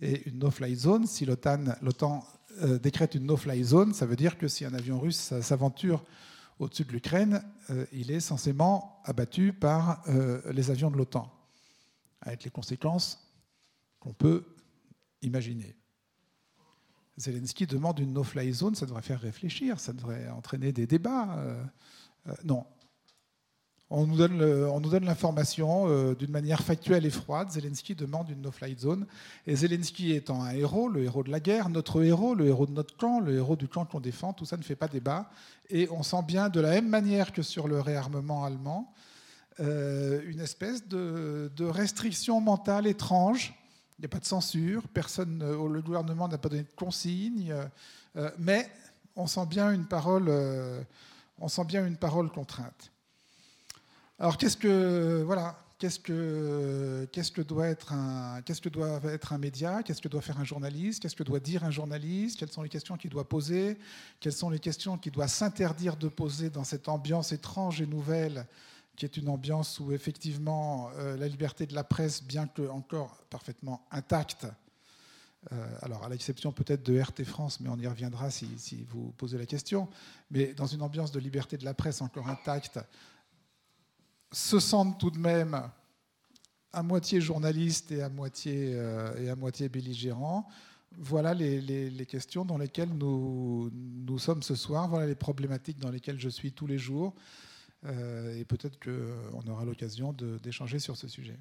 Et 0.00 0.26
une 0.26 0.38
no-fly 0.38 0.74
zone, 0.74 1.06
si 1.06 1.26
l'OTAN 1.26 2.24
euh, 2.62 2.78
décrète 2.78 3.14
une 3.14 3.26
no-fly 3.26 3.62
zone, 3.62 3.92
ça 3.92 4.06
veut 4.06 4.16
dire 4.16 4.38
que 4.38 4.48
si 4.48 4.64
un 4.64 4.72
avion 4.72 4.98
russe 4.98 5.34
s'aventure 5.42 6.02
au-dessus 6.60 6.84
de 6.84 6.92
l'Ukraine, 6.92 7.42
euh, 7.68 7.84
il 7.92 8.10
est 8.10 8.20
censément 8.20 9.02
abattu 9.04 9.52
par 9.52 10.02
les 10.50 10.70
avions 10.70 10.90
de 10.90 10.96
l'OTAN, 10.96 11.30
avec 12.20 12.44
les 12.44 12.50
conséquences 12.50 13.26
qu'on 14.00 14.12
peut 14.12 14.44
imaginer. 15.22 15.76
Zelensky 17.16 17.66
demande 17.66 17.98
une 17.98 18.12
no-fly 18.12 18.52
zone, 18.52 18.74
ça 18.74 18.86
devrait 18.86 19.02
faire 19.02 19.20
réfléchir, 19.20 19.80
ça 19.80 19.92
devrait 19.92 20.28
entraîner 20.28 20.72
des 20.72 20.86
débats. 20.86 21.44
non, 22.44 22.64
On 23.90 24.06
nous 24.06 24.16
donne, 24.16 24.42
on 24.42 24.80
nous 24.80 24.90
donne 24.90 25.06
l'information 25.06 25.88
euh, 25.88 26.14
d'une 26.14 26.30
manière 26.30 26.62
factuelle 26.62 27.06
et 27.06 27.10
froide. 27.10 27.50
Zelensky 27.50 27.94
demande 27.94 28.28
une 28.28 28.42
no-fly 28.42 28.76
zone. 28.78 29.06
Et 29.46 29.56
Zelensky 29.56 30.12
étant 30.12 30.42
un 30.42 30.50
héros, 30.50 30.88
le 30.88 31.04
héros 31.04 31.24
de 31.24 31.30
la 31.30 31.40
guerre, 31.40 31.70
notre 31.70 32.02
héros, 32.04 32.34
le 32.34 32.46
héros 32.46 32.66
de 32.66 32.72
notre 32.72 32.96
camp, 32.96 33.18
le 33.20 33.34
héros 33.34 33.56
du 33.56 33.66
camp 33.66 33.86
qu'on 33.86 34.00
défend, 34.00 34.34
tout 34.34 34.44
ça 34.44 34.58
ne 34.58 34.62
fait 34.62 34.76
pas 34.76 34.88
débat. 34.88 35.30
Et 35.70 35.88
on 35.90 36.02
sent 36.02 36.22
bien, 36.26 36.50
de 36.50 36.60
la 36.60 36.70
même 36.72 36.88
manière 36.88 37.32
que 37.32 37.42
sur 37.42 37.66
le 37.66 37.80
réarmement 37.80 38.44
allemand, 38.44 38.92
euh, 39.60 40.22
une 40.26 40.40
espèce 40.40 40.86
de, 40.86 41.50
restriction 41.64 42.40
mentale 42.40 42.86
étrange. 42.86 43.54
Il 43.98 44.02
n'y 44.02 44.06
a 44.06 44.08
pas 44.08 44.20
de 44.20 44.24
censure, 44.24 44.86
personne, 44.88 45.42
euh, 45.42 45.68
le 45.68 45.82
gouvernement 45.82 46.28
n'a 46.28 46.38
pas 46.38 46.48
donné 46.48 46.62
de 46.62 46.74
consigne, 46.76 47.54
mais 48.38 48.68
on 49.14 49.26
sent 49.26 49.46
bien 49.46 49.70
une 49.70 49.86
parole, 49.86 50.32
on 51.38 51.48
sent 51.48 51.64
bien 51.64 51.86
une 51.86 51.96
parole 51.96 52.30
contrainte. 52.30 52.90
Alors 54.18 54.36
qu'est-ce 54.36 54.56
que 54.56 55.22
voilà, 55.24 55.56
qu'est-ce 55.78 56.00
que 56.00 57.08
qu'est-ce 57.12 57.30
que 57.30 57.40
doit 57.40 57.68
être 57.68 57.92
un 57.92 58.42
qu'est-ce 58.42 58.60
que 58.60 58.68
doit 58.68 59.00
être 59.04 59.32
un 59.32 59.38
média, 59.38 59.82
qu'est-ce 59.82 60.02
que 60.02 60.08
doit 60.08 60.20
faire 60.20 60.40
un 60.40 60.44
journaliste, 60.44 61.00
qu'est-ce 61.00 61.14
que 61.14 61.22
doit 61.22 61.40
dire 61.40 61.64
un 61.64 61.70
journaliste, 61.70 62.38
quelles 62.38 62.50
sont 62.50 62.62
les 62.62 62.68
questions 62.68 62.96
qu'il 62.96 63.10
doit 63.10 63.28
poser, 63.28 63.78
quelles 64.20 64.32
sont 64.32 64.50
les 64.50 64.58
questions 64.58 64.98
qu'il 64.98 65.12
doit 65.12 65.28
s'interdire 65.28 65.96
de 65.96 66.08
poser 66.08 66.50
dans 66.50 66.64
cette 66.64 66.88
ambiance 66.88 67.32
étrange 67.32 67.80
et 67.80 67.86
nouvelle 67.86 68.46
qui 68.98 69.04
est 69.04 69.16
une 69.16 69.28
ambiance 69.28 69.78
où 69.78 69.92
effectivement 69.92 70.90
euh, 70.96 71.16
la 71.16 71.28
liberté 71.28 71.66
de 71.66 71.74
la 71.74 71.84
presse, 71.84 72.20
bien 72.24 72.48
que 72.48 72.68
encore 72.68 73.22
parfaitement 73.30 73.86
intacte, 73.92 74.48
euh, 75.52 75.78
alors 75.82 76.02
à 76.02 76.08
l'exception 76.08 76.50
peut-être 76.50 76.82
de 76.82 77.00
RT 77.00 77.22
France, 77.22 77.60
mais 77.60 77.68
on 77.68 77.78
y 77.78 77.86
reviendra 77.86 78.28
si, 78.28 78.84
vous 78.90 79.12
posez 79.12 79.38
la 79.38 79.46
question, 79.46 79.88
mais 80.32 80.52
dans 80.52 80.66
une 80.66 80.82
ambiance 80.82 81.12
de 81.12 81.20
liberté 81.20 81.56
de 81.56 81.64
la 81.64 81.74
presse 81.74 82.02
encore 82.02 82.28
intacte, 82.28 82.80
se 84.32 84.58
sentent 84.58 84.98
tout 84.98 85.12
de 85.12 85.18
même 85.18 85.62
à 86.72 86.82
moitié 86.82 87.20
journalistes 87.20 87.92
et 87.92 88.02
à 88.02 88.08
moitié, 88.08 88.72
euh, 88.74 89.16
et 89.22 89.30
à 89.30 89.36
moitié 89.36 89.68
belligérants. 89.68 90.48
Voilà 90.96 91.34
les, 91.34 92.06
questions 92.06 92.44
dans 92.44 92.58
lesquelles 92.58 92.92
nous, 92.92 93.70
nous 93.72 94.18
sommes 94.18 94.42
ce 94.42 94.56
soir, 94.56 94.88
voilà 94.88 95.06
les 95.06 95.14
problématiques 95.14 95.78
dans 95.78 95.90
lesquelles 95.90 96.18
je 96.18 96.28
suis 96.28 96.50
tous 96.50 96.66
les 96.66 96.78
jours. 96.78 97.14
Euh, 97.86 98.36
et 98.36 98.44
peut-être 98.44 98.78
qu'on 98.80 99.46
aura 99.48 99.64
l'occasion 99.64 100.12
d'échanger 100.12 100.78
sur 100.78 100.96
ce 100.96 101.06
sujet. 101.08 101.38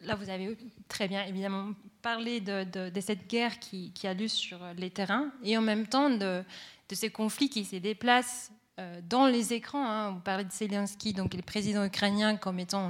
là, 0.00 0.14
vous 0.14 0.30
avez 0.30 0.56
très 0.88 1.06
bien 1.06 1.24
évidemment 1.24 1.74
parlé 2.00 2.40
de, 2.40 3.00
cette 3.00 3.28
guerre 3.28 3.58
qui, 3.58 3.92
a 4.04 4.14
lieu 4.14 4.28
sur 4.28 4.58
les 4.76 4.90
terrains 4.90 5.30
et 5.42 5.56
en 5.58 5.62
même 5.62 5.86
temps 5.86 6.10
de, 6.10 6.42
ces 6.90 7.10
conflits 7.10 7.50
qui 7.50 7.64
se 7.64 7.76
déplacent 7.76 8.50
euh, 8.78 9.00
dans 9.06 9.26
les 9.26 9.52
écrans, 9.52 9.84
hein, 9.84 10.14
on 10.16 10.20
parlait 10.20 10.44
de 10.44 10.50
Zelensky, 10.50 11.12
donc 11.12 11.34
le 11.34 11.42
président 11.42 11.84
ukrainien, 11.84 12.36
comme 12.36 12.58
étant 12.58 12.88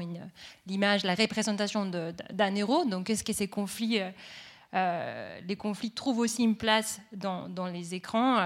l'image, 0.66 1.02
la 1.02 1.16
représentation 1.16 1.84
d'un 1.86 2.54
héros. 2.54 2.84
Donc, 2.84 3.10
est-ce 3.10 3.24
que 3.24 3.32
ces 3.32 3.48
conflits, 3.48 3.98
euh, 4.72 4.78
euh, 4.78 5.40
les 5.46 5.56
conflits 5.56 5.90
trouvent 5.90 6.20
aussi 6.20 6.42
une 6.42 6.56
place 6.56 7.00
dans, 7.12 7.66
les 7.66 7.94
écrans 7.94 8.38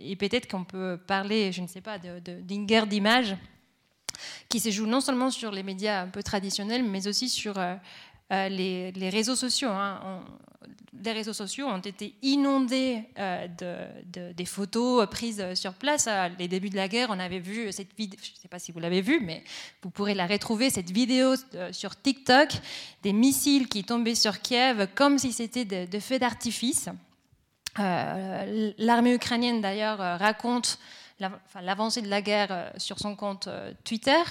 Et 0.00 0.16
peut-être 0.16 0.48
qu'on 0.50 0.64
peut 0.64 0.98
parler, 1.06 1.52
je 1.52 1.62
ne 1.62 1.66
sais 1.66 1.80
pas, 1.80 1.98
d'une 1.98 2.66
guerre 2.66 2.86
d'images 2.86 3.36
qui 4.48 4.60
se 4.60 4.70
joue 4.70 4.86
non 4.86 5.00
seulement 5.00 5.30
sur 5.30 5.50
les 5.50 5.62
médias 5.62 6.02
un 6.02 6.08
peu 6.08 6.22
traditionnels, 6.22 6.84
mais 6.84 7.06
aussi 7.08 7.28
sur 7.28 7.54
les, 8.30 9.10
réseaux 9.10 9.36
sociaux. 9.36 9.70
Hein 9.70 10.24
les 11.02 11.12
réseaux 11.12 11.32
sociaux 11.32 11.66
ont 11.66 11.78
été 11.78 12.14
inondés 12.22 13.02
euh, 13.18 13.46
de, 14.06 14.32
des 14.32 14.44
photos 14.44 15.06
prises 15.08 15.54
sur 15.54 15.74
place. 15.74 16.06
À 16.06 16.28
les 16.28 16.48
débuts 16.48 16.70
de 16.70 16.76
la 16.76 16.88
guerre, 16.88 17.08
on 17.10 17.18
avait 17.18 17.38
vu 17.38 17.70
cette 17.72 17.94
vidéo, 17.96 18.18
je 18.22 18.30
ne 18.30 18.36
sais 18.36 18.48
pas 18.48 18.58
si 18.58 18.72
vous 18.72 18.80
l'avez 18.80 19.00
vue, 19.00 19.20
mais 19.20 19.42
vous 19.82 19.90
pourrez 19.90 20.14
la 20.14 20.26
retrouver, 20.26 20.70
cette 20.70 20.90
vidéo 20.90 21.34
euh, 21.54 21.72
sur 21.72 22.00
TikTok, 22.00 22.50
des 23.02 23.12
missiles 23.12 23.68
qui 23.68 23.84
tombaient 23.84 24.14
sur 24.14 24.40
Kiev 24.40 24.88
comme 24.94 25.18
si 25.18 25.32
c'était 25.32 25.64
de, 25.64 25.98
feux 25.98 26.18
d'artifice. 26.18 26.88
Euh, 27.78 28.72
l'armée 28.78 29.14
ukrainienne, 29.14 29.60
d'ailleurs, 29.60 29.98
raconte 29.98 30.78
l'avancée 31.60 32.02
de 32.02 32.08
la 32.08 32.22
guerre 32.22 32.72
sur 32.76 32.98
son 32.98 33.16
compte 33.16 33.48
Twitter. 33.84 34.22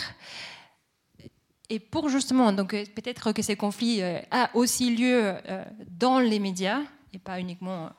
Et 1.69 1.79
pour 1.79 2.09
justement, 2.09 2.51
donc 2.51 2.73
euh, 2.73 2.83
peut-être 2.93 3.31
que 3.31 3.41
ces 3.41 3.55
conflits 3.55 4.01
euh, 4.01 4.19
a 4.31 4.49
aussi 4.53 4.95
lieu 4.95 5.33
euh, 5.49 5.63
dans 5.89 6.19
les 6.19 6.39
médias 6.39 6.81
et 7.13 7.19
pas 7.19 7.39
uniquement 7.39 7.89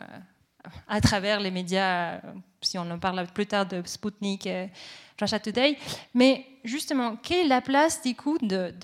à 0.88 1.00
travers 1.00 1.38
les 1.38 1.52
médias, 1.52 2.20
si 2.60 2.78
on 2.78 2.90
en 2.90 2.98
parle 2.98 3.24
plus 3.32 3.46
tard 3.46 3.66
de 3.66 3.80
Sputnik 3.84 4.46
et 4.46 4.70
Russia 5.20 5.38
Today. 5.38 5.78
Mais 6.14 6.44
justement, 6.64 7.16
quelle 7.16 7.46
est 7.46 7.48
la 7.48 7.60
place 7.60 8.02
du 8.02 8.16
coup 8.16 8.38
de, 8.38 8.74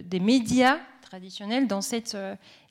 des 0.00 0.20
médias 0.20 0.78
traditionnels 1.02 1.66
dans 1.66 1.82
cette 1.82 2.16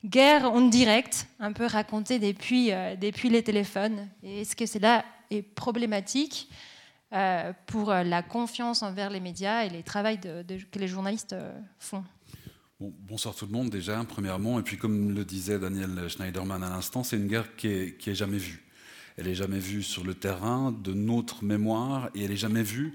guerre 0.04 0.50
en 0.50 0.62
direct, 0.62 1.28
un 1.38 1.52
peu 1.52 1.66
racontée 1.66 2.18
depuis, 2.18 2.72
depuis 3.00 3.28
les 3.28 3.44
téléphones? 3.44 4.08
Est-ce 4.24 4.56
que 4.56 4.66
cela 4.66 5.04
est 5.30 5.42
problématique 5.42 6.50
euh, 7.12 7.52
pour 7.66 7.90
euh, 7.90 8.04
la 8.04 8.22
confiance 8.22 8.82
envers 8.82 9.10
les 9.10 9.18
médias 9.18 9.64
et 9.64 9.68
les 9.68 9.82
travaux 9.82 10.16
que 10.16 10.78
les 10.78 10.86
journalistes 10.86 11.32
euh, 11.32 11.58
font. 11.80 12.04
bonsoir 12.78 13.34
tout 13.34 13.46
le 13.46 13.52
monde 13.52 13.68
déjà, 13.68 14.02
premièrement. 14.08 14.60
Et 14.60 14.62
puis 14.62 14.78
comme 14.78 15.12
le 15.12 15.24
disait 15.24 15.58
Daniel 15.58 16.08
Schneiderman 16.08 16.62
à 16.62 16.70
l'instant, 16.70 17.02
c'est 17.02 17.16
une 17.16 17.26
guerre 17.26 17.56
qui 17.56 17.68
est, 17.68 18.14
jamais 18.14 18.38
vue. 18.38 18.64
Elle 19.16 19.26
est 19.26 19.34
jamais 19.34 19.58
vue 19.58 19.82
sur 19.82 20.04
le 20.04 20.14
terrain 20.14 20.70
de 20.70 20.92
notre 20.92 21.42
mémoire 21.42 22.10
et 22.14 22.24
elle 22.24 22.30
est 22.30 22.36
jamais 22.36 22.62
vue 22.62 22.94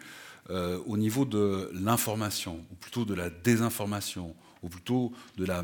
au 0.49 0.95
niveau 0.95 1.25
de 1.25 1.71
l'information, 1.73 2.63
ou 2.71 2.75
plutôt 2.75 3.03
de 3.03 3.15
la 3.15 3.31
désinformation, 3.31 4.35
ou 4.61 4.69
plutôt 4.69 5.11
de 5.37 5.45
la, 5.45 5.63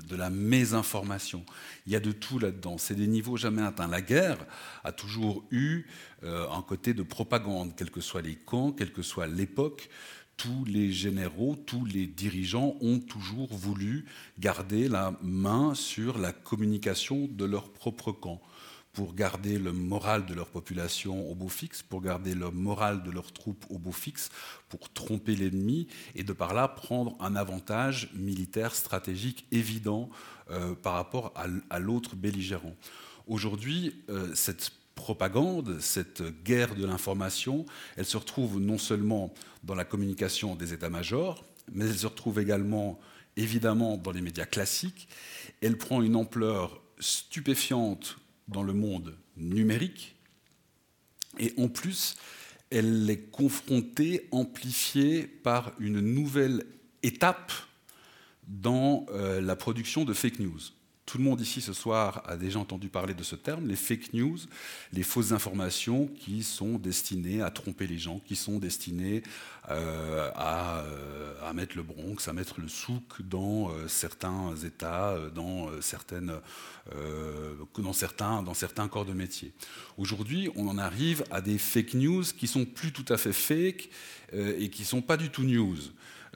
de, 0.00 0.16
la 0.16 0.30
mésinformation. 0.30 1.44
Il 1.86 1.92
y 1.92 1.96
a 1.96 2.00
de 2.00 2.12
tout 2.12 2.38
là-dedans. 2.38 2.78
C'est 2.78 2.94
des 2.94 3.06
niveaux 3.06 3.36
jamais 3.36 3.62
atteints. 3.62 3.88
La 3.88 4.02
guerre 4.02 4.38
a 4.84 4.92
toujours 4.92 5.44
eu 5.50 5.86
euh, 6.24 6.48
un 6.50 6.62
côté 6.62 6.94
de 6.94 7.02
propagande, 7.02 7.74
quels 7.76 7.90
que 7.90 8.00
soient 8.00 8.22
les 8.22 8.36
camps, 8.36 8.72
quelle 8.72 8.92
que 8.92 9.02
soit 9.02 9.26
l'époque. 9.26 9.88
Tous 10.36 10.64
les 10.66 10.92
généraux, 10.92 11.56
tous 11.56 11.84
les 11.86 12.06
dirigeants 12.06 12.76
ont 12.80 12.98
toujours 12.98 13.48
voulu 13.54 14.04
garder 14.38 14.88
la 14.88 15.18
main 15.22 15.74
sur 15.74 16.18
la 16.18 16.32
communication 16.32 17.26
de 17.30 17.44
leur 17.44 17.70
propre 17.70 18.12
camp 18.12 18.40
pour 18.96 19.14
garder 19.14 19.58
le 19.58 19.74
moral 19.74 20.24
de 20.24 20.32
leur 20.32 20.46
population 20.46 21.30
au 21.30 21.34
beau 21.34 21.48
fixe, 21.48 21.82
pour 21.82 22.00
garder 22.00 22.34
le 22.34 22.50
moral 22.50 23.02
de 23.02 23.10
leurs 23.10 23.30
troupes 23.30 23.66
au 23.68 23.78
beau 23.78 23.92
fixe, 23.92 24.30
pour 24.70 24.90
tromper 24.90 25.36
l'ennemi 25.36 25.86
et 26.14 26.24
de 26.24 26.32
par 26.32 26.54
là 26.54 26.66
prendre 26.66 27.14
un 27.20 27.36
avantage 27.36 28.08
militaire 28.14 28.74
stratégique 28.74 29.46
évident 29.52 30.08
euh, 30.50 30.74
par 30.74 30.94
rapport 30.94 31.34
à, 31.36 31.78
l'autre 31.78 32.16
belligérant. 32.16 32.74
Aujourd'hui, 33.26 34.02
euh, 34.08 34.34
cette 34.34 34.72
propagande, 34.94 35.78
cette 35.78 36.22
guerre 36.42 36.74
de 36.74 36.86
l'information, 36.86 37.66
elle 37.98 38.06
se 38.06 38.16
retrouve 38.16 38.58
non 38.60 38.78
seulement 38.78 39.34
dans 39.62 39.74
la 39.74 39.84
communication 39.84 40.54
des 40.54 40.72
états-majors, 40.72 41.44
mais 41.70 41.84
elle 41.84 41.98
se 41.98 42.06
retrouve 42.06 42.40
également 42.40 42.98
évidemment 43.36 43.98
dans 43.98 44.12
les 44.12 44.22
médias 44.22 44.46
classiques. 44.46 45.06
Elle 45.60 45.76
prend 45.76 46.00
une 46.00 46.16
ampleur 46.16 46.80
stupéfiante 46.98 48.16
dans 48.48 48.62
le 48.62 48.72
monde 48.72 49.16
numérique. 49.36 50.16
Et 51.38 51.52
en 51.58 51.68
plus, 51.68 52.16
elle 52.70 53.08
est 53.10 53.30
confrontée, 53.30 54.28
amplifiée 54.30 55.26
par 55.26 55.72
une 55.78 56.00
nouvelle 56.00 56.64
étape 57.02 57.52
dans 58.46 59.06
euh, 59.10 59.40
la 59.40 59.56
production 59.56 60.04
de 60.04 60.12
fake 60.12 60.38
news. 60.40 60.60
Tout 61.06 61.18
le 61.18 61.24
monde 61.24 61.40
ici 61.40 61.60
ce 61.60 61.72
soir 61.72 62.24
a 62.26 62.36
déjà 62.36 62.58
entendu 62.58 62.88
parler 62.88 63.14
de 63.14 63.22
ce 63.22 63.36
terme, 63.36 63.68
les 63.68 63.76
fake 63.76 64.12
news, 64.12 64.38
les 64.92 65.04
fausses 65.04 65.30
informations 65.30 66.08
qui 66.08 66.42
sont 66.42 66.78
destinées 66.78 67.42
à 67.42 67.50
tromper 67.50 67.86
les 67.86 67.96
gens, 67.96 68.18
qui 68.18 68.34
sont 68.34 68.58
destinées 68.58 69.22
euh, 69.70 70.32
euh, 70.36 71.34
à, 71.40 71.52
mettre 71.52 71.76
le 71.76 71.84
Bronx, 71.84 72.26
à 72.26 72.32
mettre 72.32 72.60
le 72.60 72.66
souk 72.66 73.22
dans 73.22 73.70
euh, 73.70 73.86
certains 73.86 74.56
États, 74.56 75.16
dans, 75.32 75.70
certains, 77.92 78.88
corps 78.88 79.06
de 79.06 79.12
métier. 79.12 79.52
Aujourd'hui, 79.98 80.50
on 80.56 80.66
en 80.66 80.76
arrive 80.76 81.22
à 81.30 81.40
des 81.40 81.58
fake 81.58 81.94
news 81.94 82.24
qui 82.36 82.48
sont 82.48 82.64
plus 82.64 82.92
tout 82.92 83.06
à 83.10 83.16
fait 83.16 83.32
fake 83.32 83.90
et 84.32 84.70
qui 84.70 84.84
sont 84.84 85.02
pas 85.02 85.16
du 85.16 85.30
tout 85.30 85.44
news. 85.44 85.78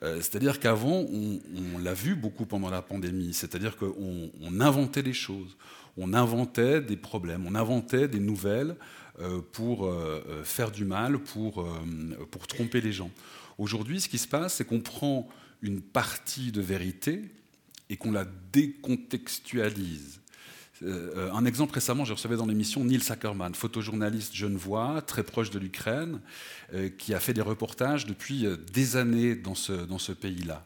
Euh, 0.03 0.15
c'est-à-dire 0.17 0.59
qu'avant, 0.59 1.05
on, 1.05 1.77
l'a 1.77 1.93
vu 1.93 2.15
beaucoup 2.15 2.45
pendant 2.45 2.69
la 2.69 2.81
pandémie, 2.81 3.33
c'est-à-dire 3.33 3.77
qu'on 3.77 4.59
inventait 4.59 5.03
des 5.03 5.13
choses, 5.13 5.57
on 5.97 6.13
inventait 6.13 6.81
des 6.81 6.97
problèmes, 6.97 7.45
on 7.45 7.55
inventait 7.55 8.07
des 8.07 8.19
nouvelles 8.19 8.75
euh, 9.19 9.41
pour 9.51 9.85
euh, 9.85 10.43
faire 10.43 10.71
du 10.71 10.85
mal, 10.85 11.19
pour, 11.19 11.67
pour 12.31 12.47
tromper 12.47 12.81
les 12.81 12.91
gens. 12.91 13.11
Aujourd'hui, 13.57 14.01
ce 14.01 14.09
qui 14.09 14.17
se 14.17 14.27
passe, 14.27 14.55
c'est 14.55 14.65
qu'on 14.65 14.79
prend 14.79 15.27
une 15.61 15.81
partie 15.81 16.51
de 16.51 16.61
vérité 16.61 17.21
et 17.89 17.97
qu'on 17.97 18.11
la 18.11 18.25
décontextualise. 18.51 20.20
Un 20.83 21.45
exemple 21.45 21.73
récemment, 21.73 22.05
je 22.05 22.13
recevais 22.13 22.35
dans 22.35 22.45
l'émission 22.45 22.83
Neil 22.83 23.01
Ackerman, 23.09 23.53
photojournaliste 23.53 24.35
genevois, 24.35 25.01
très 25.01 25.23
proche 25.23 25.49
de 25.49 25.59
l'Ukraine, 25.59 26.19
qui 26.97 27.13
a 27.13 27.19
fait 27.19 27.33
des 27.33 27.41
reportages 27.41 28.05
depuis 28.05 28.45
des 28.73 28.95
années 28.97 29.35
dans 29.35 29.55
ce, 29.55 29.73
dans 29.73 29.99
ce 29.99 30.11
pays-là. 30.11 30.65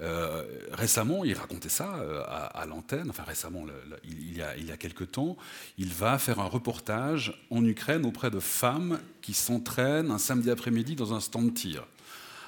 Euh, 0.00 0.44
récemment, 0.72 1.24
il 1.24 1.34
racontait 1.34 1.68
ça 1.68 1.96
euh, 1.96 2.22
à, 2.26 2.64
l'antenne, 2.66 3.10
enfin 3.10 3.24
récemment, 3.24 3.66
il, 4.04 4.36
y 4.36 4.40
a, 4.40 4.56
il 4.56 4.66
y 4.66 4.72
a 4.72 4.76
quelque 4.76 5.04
temps, 5.04 5.36
il 5.76 5.92
va 5.92 6.18
faire 6.18 6.40
un 6.40 6.46
reportage 6.46 7.46
en 7.50 7.64
Ukraine 7.64 8.06
auprès 8.06 8.30
de 8.30 8.40
femmes 8.40 8.98
qui 9.20 9.34
s'entraînent 9.34 10.10
un 10.10 10.18
samedi 10.18 10.50
après-midi 10.50 10.94
dans 10.94 11.12
un 11.12 11.20
stand 11.20 11.50
de 11.50 11.54
tir. 11.54 11.86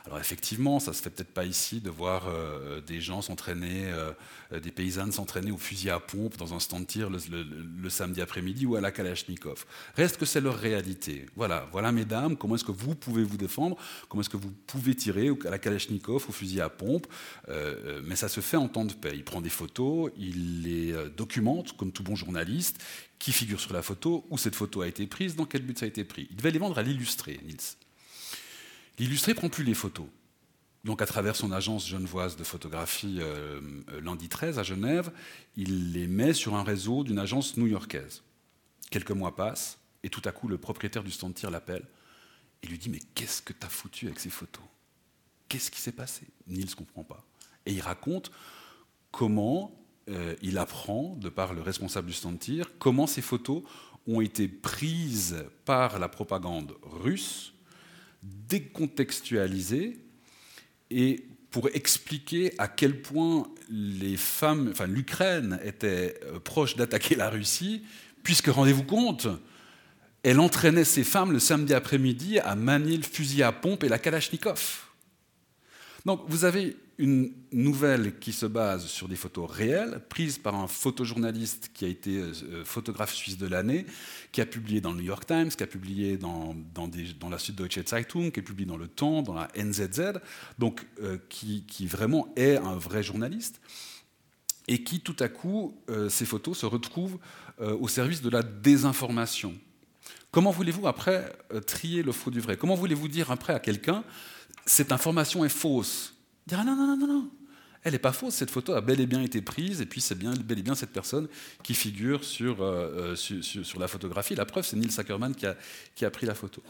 Alors 0.06 0.18
effectivement, 0.18 0.80
ça 0.80 0.92
se 0.92 1.00
fait 1.00 1.10
peut-être 1.10 1.32
pas 1.32 1.44
ici 1.44 1.80
de 1.80 1.88
voir 1.88 2.26
euh, 2.26 2.80
des 2.80 3.00
gens 3.00 3.22
s'entraîner, 3.22 3.84
euh, 3.86 4.12
des 4.60 4.72
paysannes 4.72 5.12
s'entraîner 5.12 5.52
au 5.52 5.58
fusil 5.58 5.90
à 5.90 6.00
pompe 6.00 6.36
dans 6.36 6.54
un 6.54 6.60
stand 6.60 6.82
de 6.82 6.86
tir 6.86 7.08
le, 7.08 7.88
samedi 7.88 8.20
après-midi 8.20 8.66
ou 8.66 8.74
à 8.74 8.80
la 8.80 8.90
Kalachnikov. 8.90 9.64
Reste 9.96 10.16
que 10.16 10.24
c'est 10.24 10.40
leur 10.40 10.56
réalité. 10.56 11.26
Voilà, 11.36 11.68
voilà 11.70 11.92
mesdames, 11.92 12.36
comment 12.36 12.56
est-ce 12.56 12.64
que 12.64 12.72
vous 12.72 12.96
pouvez 12.96 13.22
vous 13.22 13.36
défendre, 13.36 13.76
comment 14.08 14.22
est-ce 14.22 14.30
que 14.30 14.36
vous 14.36 14.52
pouvez 14.66 14.94
tirer 14.94 15.30
à 15.46 15.50
la 15.50 15.58
Kalachnikov, 15.58 16.24
au 16.28 16.32
fusil 16.32 16.60
à 16.60 16.68
pompe, 16.68 17.06
euh, 17.48 18.00
mais 18.04 18.16
ça 18.16 18.28
se 18.28 18.40
fait 18.40 18.56
en 18.56 18.68
temps 18.68 18.84
de 18.84 18.94
paix. 18.94 19.12
Il 19.14 19.24
prend 19.24 19.40
des 19.40 19.50
photos, 19.50 20.10
il 20.16 20.62
les 20.62 20.94
documente 21.16 21.76
comme 21.76 21.92
tout 21.92 22.02
bon 22.02 22.16
journaliste, 22.16 22.82
qui 23.20 23.30
figure 23.30 23.60
sur 23.60 23.72
la 23.72 23.82
photo, 23.82 24.26
où 24.30 24.38
cette 24.38 24.56
photo 24.56 24.80
a 24.80 24.88
été 24.88 25.06
prise, 25.06 25.36
dans 25.36 25.44
quel 25.44 25.62
but 25.62 25.78
ça 25.78 25.84
a 25.84 25.88
été 25.88 26.02
pris. 26.02 26.26
Il 26.30 26.36
devait 26.36 26.50
les 26.50 26.58
vendre 26.58 26.76
à 26.78 26.82
l'illustré, 26.82 27.38
Nils. 27.44 27.76
L'illustré 29.02 29.34
prend 29.34 29.48
plus 29.48 29.64
les 29.64 29.74
photos. 29.74 30.06
Donc 30.84 31.02
à 31.02 31.06
travers 31.06 31.34
son 31.34 31.50
agence 31.50 31.88
genevoise 31.88 32.36
de 32.36 32.44
photographie 32.44 33.16
euh, 33.18 33.60
euh, 33.88 34.00
lundi 34.00 34.28
13 34.28 34.60
à 34.60 34.62
Genève, 34.62 35.10
il 35.56 35.90
les 35.90 36.06
met 36.06 36.32
sur 36.32 36.54
un 36.54 36.62
réseau 36.62 37.02
d'une 37.02 37.18
agence 37.18 37.56
new-yorkaise. 37.56 38.22
Quelques 38.92 39.10
mois 39.10 39.34
passent 39.34 39.80
et 40.04 40.08
tout 40.08 40.22
à 40.24 40.30
coup 40.30 40.46
le 40.46 40.56
propriétaire 40.56 41.02
du 41.02 41.10
stand 41.10 41.34
l'appelle 41.50 41.84
et 42.62 42.68
lui 42.68 42.78
dit 42.78 42.90
mais 42.90 43.00
qu'est-ce 43.16 43.42
que 43.42 43.52
tu 43.52 43.66
as 43.66 43.68
foutu 43.68 44.06
avec 44.06 44.20
ces 44.20 44.30
photos? 44.30 44.62
Qu'est-ce 45.48 45.72
qui 45.72 45.80
s'est 45.80 45.90
passé? 45.90 46.28
Nils 46.46 46.70
ne 46.70 46.74
comprend 46.76 47.02
pas. 47.02 47.24
Et 47.66 47.72
il 47.72 47.80
raconte 47.80 48.30
comment 49.10 49.84
euh, 50.10 50.36
il 50.42 50.58
apprend, 50.58 51.16
de 51.16 51.28
par 51.28 51.54
le 51.54 51.60
responsable 51.60 52.06
du 52.06 52.14
stand 52.14 52.38
comment 52.78 53.08
ces 53.08 53.22
photos 53.22 53.64
ont 54.06 54.20
été 54.20 54.46
prises 54.46 55.44
par 55.64 55.98
la 55.98 56.08
propagande 56.08 56.76
russe 56.84 57.51
décontextualiser 58.22 59.98
et 60.90 61.24
pour 61.50 61.68
expliquer 61.74 62.54
à 62.58 62.66
quel 62.66 63.02
point 63.02 63.46
les 63.68 64.16
femmes, 64.16 64.68
enfin 64.70 64.86
l'Ukraine 64.86 65.60
était 65.64 66.18
euh, 66.24 66.40
proche 66.40 66.76
d'attaquer 66.76 67.14
la 67.14 67.28
Russie, 67.28 67.84
puisque 68.22 68.46
rendez-vous 68.46 68.84
compte, 68.84 69.28
elle 70.22 70.40
entraînait 70.40 70.84
ses 70.84 71.04
femmes 71.04 71.32
le 71.32 71.38
samedi 71.38 71.74
après-midi 71.74 72.38
à 72.38 72.54
manier 72.54 72.96
le 72.96 73.02
fusil 73.02 73.42
à 73.42 73.52
pompe 73.52 73.84
et 73.84 73.88
la 73.88 73.98
Kalachnikov. 73.98 74.86
Donc 76.06 76.22
vous 76.28 76.44
avez 76.44 76.76
une 77.02 77.32
nouvelle 77.50 78.16
qui 78.20 78.30
se 78.30 78.46
base 78.46 78.86
sur 78.86 79.08
des 79.08 79.16
photos 79.16 79.50
réelles, 79.50 80.00
prises 80.08 80.38
par 80.38 80.54
un 80.54 80.68
photojournaliste 80.68 81.72
qui 81.74 81.84
a 81.84 81.88
été 81.88 82.18
euh, 82.18 82.64
photographe 82.64 83.12
suisse 83.12 83.36
de 83.36 83.48
l'année, 83.48 83.86
qui 84.30 84.40
a 84.40 84.46
publié 84.46 84.80
dans 84.80 84.92
le 84.92 84.98
New 84.98 85.06
York 85.06 85.26
Times, 85.26 85.48
qui 85.48 85.64
a 85.64 85.66
publié 85.66 86.16
dans, 86.16 86.54
la 87.28 87.38
Süddeutsche 87.38 87.84
Zeitung, 87.84 88.30
qui 88.30 88.38
a 88.38 88.42
publié 88.44 88.68
dans 88.68 88.76
Le 88.76 88.86
Temps, 88.86 89.22
dans 89.22 89.34
la 89.34 89.48
NZZ, 89.56 90.20
donc 90.60 90.86
euh, 91.02 91.18
qui, 91.28 91.64
qui, 91.66 91.88
vraiment 91.88 92.32
est 92.36 92.56
un 92.56 92.76
vrai 92.76 93.02
journaliste, 93.02 93.60
et 94.68 94.84
qui 94.84 95.00
tout 95.00 95.16
à 95.18 95.28
coup, 95.28 95.74
euh, 95.90 96.08
ces 96.08 96.24
photos 96.24 96.58
se 96.58 96.66
retrouvent 96.66 97.18
au 97.58 97.86
service 97.86 98.22
de 98.22 98.30
la 98.30 98.42
désinformation. 98.42 99.54
Comment 100.32 100.50
voulez-vous 100.50 100.88
après 100.88 101.32
trier 101.66 102.02
le 102.02 102.10
faux 102.10 102.30
du 102.30 102.40
vrai? 102.40 102.56
Comment 102.56 102.74
voulez-vous 102.74 103.06
dire 103.06 103.30
après 103.30 103.52
à 103.52 103.60
quelqu'un 103.60 104.02
cette 104.66 104.90
information 104.90 105.44
est 105.44 105.50
fausse? 105.50 106.11
Dira 106.46 106.64
non, 106.64 106.76
non, 106.76 106.86
non, 106.86 106.96
non, 106.96 107.06
non. 107.06 107.30
Elle 107.84 107.92
n'est 107.92 107.98
pas 107.98 108.12
fausse, 108.12 108.34
cette 108.34 108.50
photo 108.50 108.74
a 108.74 108.80
bel 108.80 109.00
et 109.00 109.06
bien 109.06 109.22
été 109.22 109.42
prise, 109.42 109.80
et 109.80 109.86
puis 109.86 110.00
c'est 110.00 110.14
bien, 110.14 110.32
bel 110.34 110.58
et 110.58 110.62
bien 110.62 110.76
cette 110.76 110.92
personne 110.92 111.26
qui 111.64 111.74
figure 111.74 112.22
sur, 112.22 112.62
euh, 112.62 113.16
euh, 113.16 113.16
sur, 113.16 113.80
la 113.80 113.88
photographie. 113.88 114.36
La 114.36 114.44
preuve, 114.44 114.64
c'est 114.64 114.76
Neil 114.76 114.90
Ackerman 114.96 115.34
qui 115.34 115.46
a, 115.46 115.56
qui 115.96 116.04
a, 116.04 116.10
pris 116.10 116.26
la 116.26 116.34
photo. 116.34 116.62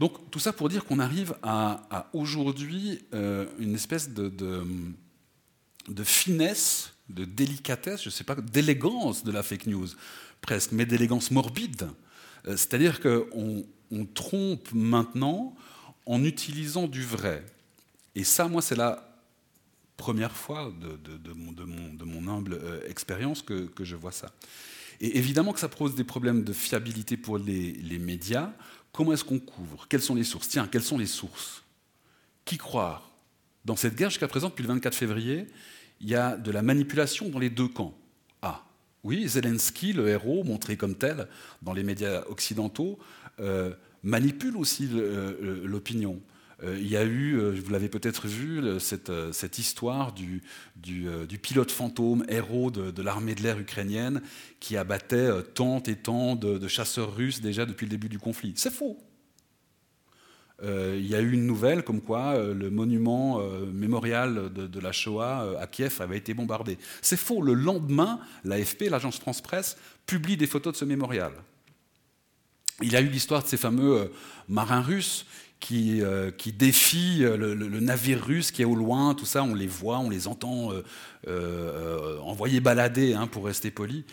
Donc 0.00 0.30
tout 0.32 0.40
ça 0.40 0.52
pour 0.52 0.68
dire 0.68 0.84
qu'on 0.84 0.98
arrive 0.98 1.36
à, 1.42 2.08
aujourd'hui 2.12 3.00
euh, 3.14 3.46
une 3.60 3.76
espèce 3.76 4.10
de, 4.10 4.28
de, 5.88 6.04
finesse, 6.04 6.92
de 7.08 7.24
délicatesse, 7.24 8.02
je 8.02 8.08
ne 8.08 8.12
sais 8.12 8.24
pas, 8.24 8.34
d'élégance 8.34 9.22
de 9.22 9.30
la 9.30 9.44
fake 9.44 9.66
news, 9.66 9.88
presque, 10.40 10.72
mais 10.72 10.86
d'élégance 10.86 11.30
morbide. 11.30 11.88
C'est-à-dire 12.44 13.00
qu'on 13.00 13.64
on 13.92 14.06
trompe 14.06 14.68
maintenant 14.72 15.54
en 16.04 16.24
utilisant 16.24 16.88
du 16.88 17.04
vrai. 17.04 17.44
Et 18.16 18.24
ça, 18.24 18.48
moi, 18.48 18.60
c'est 18.60 18.74
la 18.74 19.07
première 19.98 20.32
fois 20.32 20.72
de, 20.80 22.04
mon, 22.04 22.28
humble 22.28 22.54
euh, 22.54 22.80
expérience 22.88 23.42
que, 23.42 23.68
je 23.82 23.96
vois 23.96 24.12
ça. 24.12 24.32
Et 25.00 25.18
évidemment 25.18 25.52
que 25.52 25.60
ça 25.60 25.68
pose 25.68 25.94
des 25.94 26.04
problèmes 26.04 26.44
de 26.44 26.52
fiabilité 26.54 27.18
pour 27.18 27.36
les, 27.36 27.98
médias. 28.00 28.52
Comment 28.92 29.12
est-ce 29.12 29.24
qu'on 29.24 29.40
couvre? 29.40 29.86
Quelles 29.88 30.00
sont 30.00 30.14
les 30.14 30.24
sources? 30.24 30.48
Tiens, 30.48 30.66
quelles 30.66 30.82
sont 30.82 30.96
les 30.96 31.06
sources? 31.06 31.62
Qui 32.46 32.56
croire? 32.56 33.10
Dans 33.66 33.76
cette 33.76 33.96
guerre, 33.96 34.08
jusqu'à 34.08 34.28
présent, 34.28 34.48
depuis 34.48 34.62
le 34.62 34.68
24 34.68 34.94
février, 34.94 35.46
il 36.00 36.08
y 36.08 36.14
a 36.14 36.36
de 36.36 36.50
la 36.50 36.62
manipulation 36.62 37.28
dans 37.28 37.40
les 37.40 37.50
deux 37.50 37.68
camps. 37.68 37.94
Ah, 38.40 38.64
oui, 39.02 39.28
Zelensky, 39.28 39.92
le 39.92 40.08
héros, 40.08 40.44
montré 40.44 40.76
comme 40.76 40.94
tel 40.94 41.28
dans 41.60 41.72
les 41.72 41.82
médias 41.82 42.22
occidentaux, 42.28 42.98
euh, 43.40 43.74
manipule 44.04 44.56
aussi 44.56 44.88
euh, 44.92 45.66
l'opinion. 45.66 46.20
Euh, 46.64 46.76
il 46.78 46.88
y 46.88 46.96
a 46.96 47.04
eu, 47.04 47.38
euh, 47.38 47.52
vous 47.64 47.70
l'avez 47.70 47.88
peut-être 47.88 48.26
vu, 48.26 48.62
cette, 48.80 49.10
euh, 49.10 49.32
cette 49.32 49.58
histoire 49.58 50.12
du, 50.12 50.42
du, 50.76 51.08
pilote 51.40 51.70
fantôme, 51.70 52.24
héros 52.28 52.70
de, 52.70 53.02
l'armée 53.02 53.34
de 53.34 53.42
l'air 53.42 53.58
ukrainienne, 53.58 54.22
qui 54.58 54.76
abattait 54.76 55.30
tant 55.54 55.82
et 55.84 55.96
tant 55.96 56.34
de, 56.34 56.66
chasseurs 56.68 57.14
russes 57.14 57.40
déjà 57.40 57.64
depuis 57.64 57.86
le 57.86 57.90
début 57.90 58.08
du 58.08 58.18
conflit. 58.18 58.52
C'est 58.56 58.72
faux. 58.72 58.98
il 60.62 61.06
y 61.06 61.14
a 61.14 61.20
eu 61.20 61.32
une 61.32 61.46
nouvelle 61.46 61.84
comme 61.84 62.00
quoi 62.00 62.36
le 62.52 62.70
monument 62.70 63.40
mémorial 63.72 64.52
de, 64.52 64.80
la 64.80 64.92
Shoah 64.92 65.56
à 65.60 65.66
Kiev 65.66 66.00
avait 66.00 66.18
été 66.18 66.34
bombardé. 66.34 66.78
C'est 67.00 67.16
faux. 67.16 67.40
Le 67.42 67.54
lendemain, 67.54 68.20
l'AFP, 68.44 68.90
l'agence 68.90 69.18
France-Presse, 69.18 69.76
publie 70.06 70.36
des 70.36 70.48
photos 70.48 70.72
de 70.72 70.78
ce 70.78 70.84
mémorial. 70.84 71.32
Il 72.82 72.92
y 72.92 72.96
a 72.96 73.00
eu 73.00 73.08
l'histoire 73.08 73.42
de 73.42 73.48
ces 73.48 73.56
fameux 73.56 74.12
marins 74.48 74.82
russes 74.82 75.26
qui, 75.60 76.02
euh, 76.02 76.30
défient 76.56 77.24
euh, 77.24 77.36
le, 77.36 77.80
navire 77.80 78.24
russe 78.24 78.50
qui 78.50 78.62
est 78.62 78.64
au 78.64 78.74
loin, 78.74 79.14
tout 79.14 79.26
ça, 79.26 79.42
on 79.42 79.54
les 79.54 79.66
voit, 79.66 79.98
on 79.98 80.10
les 80.10 80.28
entend 80.28 80.70
euh, 81.26 82.18
envoyer 82.20 82.60
balader, 82.60 83.14
hein, 83.14 83.26
pour 83.26 83.46
rester 83.46 83.70
poli, 83.70 84.04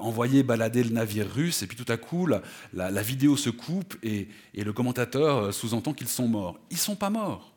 envoyer 0.00 0.42
balader 0.42 0.82
le 0.82 0.90
navire 0.90 1.28
russe, 1.30 1.62
et 1.62 1.66
puis 1.66 1.76
tout 1.76 1.90
à 1.90 1.96
coup, 1.96 2.26
la, 2.26 3.02
vidéo 3.02 3.36
se 3.36 3.50
coupe 3.50 3.96
et, 4.02 4.28
et 4.54 4.64
le 4.64 4.72
commentateur 4.72 5.52
sous-entend 5.52 5.92
qu'ils 5.92 6.08
sont 6.08 6.28
morts. 6.28 6.58
Ils 6.70 6.74
ne 6.74 6.80
sont 6.80 6.96
pas 6.96 7.10
morts. 7.10 7.54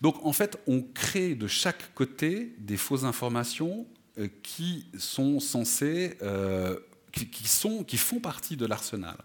Donc 0.00 0.24
en 0.24 0.32
fait, 0.32 0.58
on 0.66 0.82
crée 0.82 1.34
de 1.34 1.46
chaque 1.46 1.94
côté 1.94 2.54
des 2.58 2.76
fausses 2.76 3.04
informations 3.04 3.86
qui 4.42 4.86
sont 4.96 5.40
censées, 5.40 6.16
qui, 7.12 7.48
sont, 7.48 7.84
qui 7.84 7.96
font 7.96 8.20
partie 8.20 8.56
de 8.56 8.66
l'arsenal. 8.66 9.16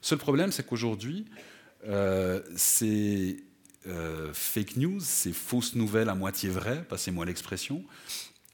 Seul 0.00 0.18
problème, 0.18 0.52
c'est 0.52 0.66
qu'aujourd'hui, 0.66 1.26
euh, 1.86 2.40
ces 2.56 3.44
euh, 3.86 4.30
fake 4.32 4.76
news, 4.76 5.00
ces 5.00 5.32
fausses 5.32 5.74
nouvelles 5.74 6.08
à 6.08 6.14
moitié 6.14 6.50
vraies, 6.50 6.84
passez-moi 6.88 7.24
l'expression, 7.24 7.84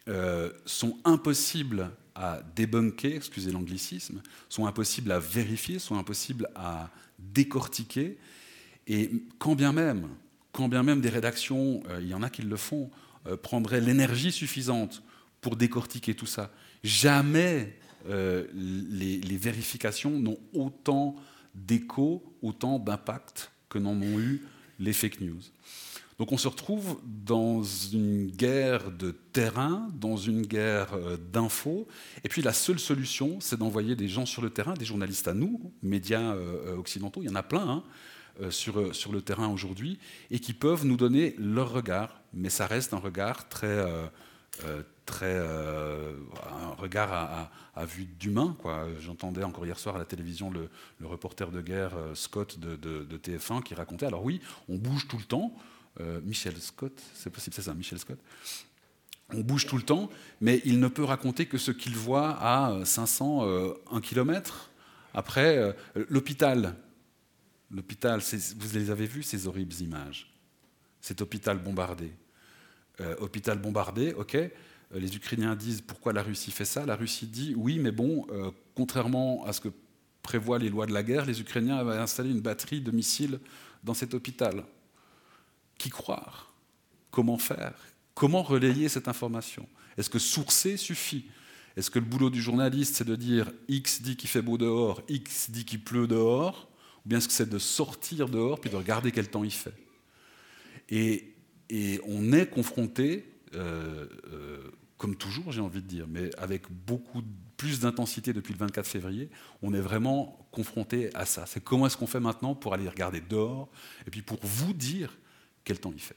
euh, 0.09 0.53
sont 0.67 0.99
impossibles 1.05 1.91
à 2.15 2.41
débunker, 2.55 3.17
excusez 3.17 3.51
l'anglicisme, 3.51 4.23
sont 4.49 4.67
impossibles 4.67 5.11
à 5.11 5.19
vérifier, 5.19 5.79
sont 5.79 5.97
impossibles 5.97 6.49
à 6.55 6.91
décortiquer. 7.19 8.19
Et 8.87 9.11
quand 9.39 9.55
bien 9.55 9.73
même, 9.73 10.09
quand 10.53 10.69
bien 10.69 10.83
même 10.83 11.01
des 11.01 11.09
rédactions, 11.09 11.83
il 11.99 12.07
y 12.07 12.15
en 12.15 12.23
a 12.23 12.31
qui 12.31 12.43
le 12.43 12.57
font, 12.57 12.91
prendraient 13.43 13.81
l'énergie 13.81 14.31
suffisante 14.31 15.03
pour 15.41 15.57
décortiquer 15.57 16.15
tout 16.15 16.27
ça, 16.27 16.53
jamais 16.85 17.77
les, 18.07 19.21
les, 19.21 19.37
vérifications 19.37 20.11
n'ont 20.11 20.39
autant 20.53 21.17
d'écho, 21.55 22.23
autant 22.43 22.79
d'impact 22.79 23.53
que 23.69 23.79
n'en 23.79 24.01
ont 24.01 24.19
eu 24.19 24.43
les 24.79 24.93
fake 24.93 25.21
news. 25.21 25.41
Donc 26.19 26.31
on 26.31 26.39
se 26.39 26.47
retrouve 26.47 27.01
dans 27.05 27.65
une 27.65 28.29
guerre 28.29 28.93
de 28.93 29.11
terrain, 29.33 29.91
dans 29.95 30.17
une 30.17 30.43
guerre 30.43 30.95
euh, 30.95 31.17
d'infos, 31.17 31.89
et 32.23 32.29
puis 32.29 32.41
la 32.41 32.53
seule 32.53 32.79
solution, 32.79 33.39
c'est 33.41 33.59
d'envoyer 33.59 33.97
des 33.97 34.07
gens 34.09 34.27
sur 34.27 34.41
le 34.41 34.51
terrain, 34.51 34.75
des 34.75 34.85
journalistes 34.85 35.27
à 35.27 35.35
nous, 35.35 35.73
médias 35.83 36.35
euh, 36.35 36.75
euh, 36.75 36.77
occidentaux, 36.77 37.21
il 37.23 37.29
y 37.29 37.33
en 37.33 37.35
a 37.35 37.43
plein 37.43 37.69
hein, 37.69 37.83
sur, 38.51 38.95
sur 38.95 39.13
le 39.13 39.23
terrain 39.23 39.49
aujourd'hui, 39.49 39.99
et 40.31 40.39
qui 40.39 40.53
peuvent 40.53 40.85
nous 40.87 40.97
donner 40.97 41.35
leur 41.39 41.73
regard, 41.73 42.21
mais 42.33 42.51
ça 42.51 42.67
reste 42.67 42.93
un 42.93 42.99
regard 42.99 43.49
très, 43.49 43.85
très 45.05 45.39
un 45.39 46.75
regard 46.79 47.51
à, 47.75 47.85
vue 47.85 48.05
d'humain. 48.05 48.57
J'entendais 49.01 49.45
encore 49.45 49.67
hier 49.67 49.79
soir 49.79 49.97
à 49.97 49.99
la 49.99 50.05
télévision 50.05 50.51
le, 50.51 50.69
reporter 51.03 51.51
de 51.51 51.61
guerre 51.61 51.93
Scott 52.15 52.59
de, 52.59 52.77
de, 52.77 53.19
TF1 53.19 53.63
qui 53.63 53.75
racontait, 53.75 54.07
alors 54.07 54.25
oui, 54.25 54.41
on 54.69 54.77
bouge 54.77 55.07
tout 55.09 55.19
le 55.19 55.25
temps, 55.25 55.55
Michel 56.23 56.57
Scott, 56.61 57.03
c'est 57.15 57.31
possible, 57.31 57.55
c'est 57.55 57.63
ça, 57.63 57.75
Michel 57.75 57.99
Scott, 57.99 58.19
on 59.33 59.41
bouge 59.41 59.67
tout 59.67 59.77
le 59.77 59.83
temps, 59.83 60.11
mais 60.41 60.63
il 60.65 60.81
ne 60.81 60.89
peut 60.89 61.05
raconter 61.05 61.47
que 61.47 61.59
ce 61.59 61.71
qu'il 61.71 61.97
voit 61.97 62.37
à 62.41 62.85
500, 62.85 63.47
1 63.91 64.01
km. 64.01 64.71
Après, 65.13 65.77
l'hôpital, 66.09 66.75
l'hôpital, 67.71 68.21
vous 68.21 68.79
les 68.79 68.91
avez 68.91 69.07
vus, 69.07 69.23
ces 69.23 69.47
horribles 69.47 69.75
images? 69.81 70.33
Cet 71.01 71.21
hôpital 71.21 71.59
bombardé. 71.59 72.13
Euh, 73.01 73.17
hôpital 73.19 73.59
bombardé, 73.59 74.13
ok. 74.15 74.39
Euh, 74.95 74.99
les 74.99 75.17
Ukrainiens 75.17 75.57
disent 75.57 75.81
pourquoi 75.81 76.13
la 76.13 76.23
Russie 76.23 76.51
fait 76.51 76.65
ça. 76.65 76.87
La 76.87 76.97
Russie 76.97 77.27
dit 77.27 77.55
oui, 77.57 77.79
mais 77.79 77.93
bon, 77.93 78.27
euh, 78.31 78.51
contrairement 78.75 79.45
à 79.45 79.53
ce 79.53 79.61
que 79.61 79.69
prévoient 80.23 80.59
les 80.59 80.71
lois 80.71 80.87
de 80.87 80.93
la 80.93 81.03
guerre, 81.03 81.27
les 81.27 81.41
Ukrainiens 81.41 81.77
avaient 81.77 81.99
installé 81.99 82.31
une 82.31 82.41
batterie 82.41 82.81
de 82.81 82.91
missiles 82.91 83.39
dans 83.83 83.95
cet 83.95 84.15
hôpital. 84.15 84.65
Qui 85.79 85.91
croire? 85.91 86.53
Comment 87.11 87.39
faire? 87.39 87.75
Comment 88.15 88.43
relayer 88.43 88.89
cette 88.89 89.09
information? 89.09 89.69
Est-ce 89.97 90.11
que 90.11 90.19
sourcer 90.19 90.77
suffit? 90.77 91.27
Est-ce 91.77 91.91
que 91.91 91.99
le 91.99 92.05
boulot 92.05 92.31
du 92.31 92.41
journaliste, 92.41 92.97
c'est 92.97 93.07
de 93.07 93.17
dire 93.17 93.51
X 93.69 94.01
dit 94.01 94.17
qu'il 94.17 94.29
fait 94.29 94.43
beau 94.43 94.57
dehors, 94.57 95.03
X 95.09 95.51
dit 95.51 95.65
qu'il 95.65 95.83
pleut 95.83 96.07
dehors? 96.07 96.69
Ou 97.05 97.09
bien 97.09 97.19
est-ce 97.19 97.29
que 97.29 97.35
c'est 97.35 97.51
de 97.51 97.59
sortir 97.59 98.29
dehors 98.29 98.61
puis 98.61 98.71
de 98.71 98.77
regarder 98.77 99.13
quel 99.13 99.29
temps 99.29 99.45
il 99.45 99.53
fait? 99.53 99.75
Et, 100.89 101.31
on 102.07 102.33
est 102.33 102.47
confronté, 102.47 103.25
euh, 103.55 104.07
comme 104.99 105.17
toujours 105.17 105.53
j'ai 105.53 105.61
envie 105.61 105.83
de 105.83 105.89
dire, 105.89 106.07
mais 106.09 106.31
avec 106.39 106.71
beaucoup 106.71 107.23
plus 107.57 107.81
d'intensité 107.81 108.33
depuis 108.33 108.53
le 108.53 108.59
24 108.59 108.87
février, 108.87 109.31
on 109.63 109.75
est 109.75 109.81
vraiment 109.81 110.47
confronté 110.51 111.15
à 111.15 111.27
ça. 111.27 111.45
C'est 111.47 111.63
comment 111.63 111.87
est-ce 111.87 111.97
qu'on 111.97 112.07
fait 112.07 112.21
maintenant 112.21 112.55
pour 112.55 112.75
aller 112.75 112.89
regarder 112.89 113.21
dehors 113.21 113.69
et 114.07 114.11
puis 114.11 114.23
pour 114.23 114.39
vous 114.43 114.73
dire 114.73 115.19
quel 115.65 115.79
temps 115.81 115.93
il 115.93 116.01
fait. 116.01 116.17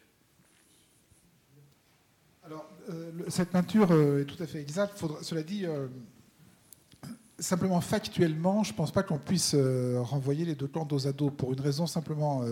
Euh, 2.89 3.11
cette 3.27 3.49
peinture 3.49 3.91
euh, 3.91 4.21
est 4.21 4.25
tout 4.25 4.41
à 4.41 4.47
fait 4.47 4.61
exacte. 4.61 5.03
cela 5.21 5.43
dit, 5.43 5.65
euh, 5.65 5.87
simplement 7.39 7.81
factuellement, 7.81 8.63
je 8.63 8.71
ne 8.71 8.77
pense 8.77 8.91
pas 8.91 9.03
qu'on 9.03 9.17
puisse 9.17 9.55
renvoyer 9.55 10.45
les 10.45 10.55
deux 10.55 10.67
camps 10.67 10.85
dos 10.85 11.07
à 11.07 11.11
dos 11.11 11.29
pour 11.29 11.53
une 11.53 11.61
raison 11.61 11.85
simplement 11.85 12.43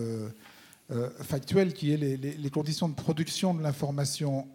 factuelle 1.22 1.74
qui 1.74 1.92
est 1.92 1.96
les, 1.96 2.50
conditions 2.50 2.88
de 2.88 2.94
production 2.94 3.52
de 3.52 3.62
l'information 3.62 4.46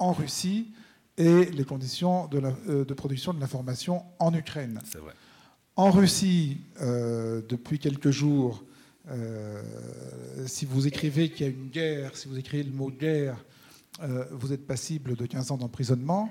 en 0.00 0.12
Russie 0.12 0.72
et 1.18 1.46
les 1.46 1.64
conditions 1.64 2.26
de, 2.28 2.84
de 2.84 2.94
production 2.94 3.32
de 3.32 3.40
l'information 3.40 4.02
en 4.18 4.34
Ukraine. 4.34 4.80
Vrai. 4.94 5.12
En 5.76 5.90
Russie, 5.90 6.58
depuis 6.80 7.78
quelques 7.78 8.10
jours, 8.10 8.64
si 10.46 10.64
vous 10.64 10.86
écrivez 10.86 11.30
qu'il 11.30 11.46
y 11.46 11.48
a 11.48 11.52
une 11.52 11.68
guerre, 11.68 12.16
si 12.16 12.28
vous 12.28 12.38
écrivez 12.38 12.62
le 12.62 12.72
mot 12.72 12.90
guerre, 12.90 13.36
euh, 14.02 14.24
vous 14.30 14.52
êtes 14.52 14.66
passible 14.66 15.16
de 15.16 15.26
15 15.26 15.52
ans 15.52 15.56
d'emprisonnement. 15.56 16.30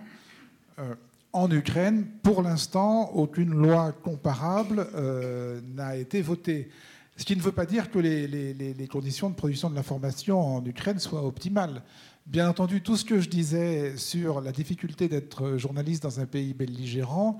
Euh, 0.77 0.93
en 1.33 1.49
Ukraine, 1.51 2.05
pour 2.21 2.41
l'instant, 2.43 3.11
aucune 3.13 3.53
loi 3.53 3.91
comparable 3.91 4.87
euh, 4.93 5.59
n'a 5.75 5.95
été 5.95 6.21
votée. 6.21 6.69
Ce 7.17 7.25
qui 7.25 7.35
ne 7.35 7.41
veut 7.41 7.51
pas 7.51 7.65
dire 7.65 7.89
que 7.91 7.99
les, 7.99 8.87
conditions 8.89 9.29
de 9.29 9.35
production 9.35 9.69
de 9.69 9.75
l'information 9.75 10.39
en 10.39 10.65
Ukraine 10.65 10.99
soient 10.99 11.25
optimales. 11.25 11.81
Bien 12.25 12.49
entendu, 12.49 12.81
tout 12.81 12.97
ce 12.97 13.05
que 13.05 13.19
je 13.19 13.29
disais 13.29 13.97
sur 13.97 14.41
la 14.41 14.51
difficulté 14.51 15.07
d'être 15.07 15.57
journaliste 15.57 16.03
dans 16.03 16.19
un 16.19 16.25
pays 16.25 16.53
belligérant 16.53 17.37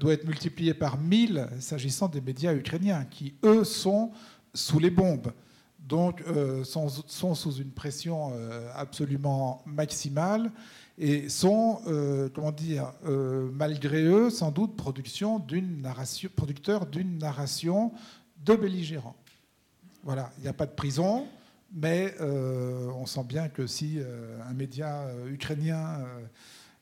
doit 0.00 0.12
être 0.12 0.26
multiplié 0.26 0.74
par 0.74 0.98
1000 0.98 1.48
s'agissant 1.60 2.08
des 2.08 2.20
médias 2.20 2.54
ukrainiens, 2.54 3.04
qui, 3.04 3.34
eux, 3.42 3.64
sont 3.64 4.10
sous 4.52 4.78
les 4.78 4.90
bombes 4.90 5.32
donc 5.88 6.22
euh, 6.22 6.64
sont, 6.64 6.88
sous 6.88 7.52
une 7.52 7.70
pression 7.70 8.32
euh, 8.34 8.68
absolument 8.74 9.62
maximale 9.66 10.50
et 10.98 11.28
sont, 11.28 11.80
euh, 11.86 12.28
comment 12.32 12.52
dire, 12.52 12.92
malgré 13.52 14.02
eux, 14.02 14.30
sans 14.30 14.50
doute 14.50 14.76
producteurs 14.76 15.40
d'une 15.40 15.80
narration 15.80 17.92
de 18.44 18.54
belligérants. 18.54 19.16
Voilà, 20.04 20.30
il 20.38 20.42
n'y 20.42 20.48
a 20.48 20.52
pas 20.52 20.66
de 20.66 20.72
prison, 20.72 21.26
mais 21.74 22.14
on 22.20 23.06
sent 23.06 23.24
bien 23.24 23.48
que 23.48 23.66
si 23.66 23.98
un 24.48 24.52
média 24.52 25.06
ukrainien 25.26 26.04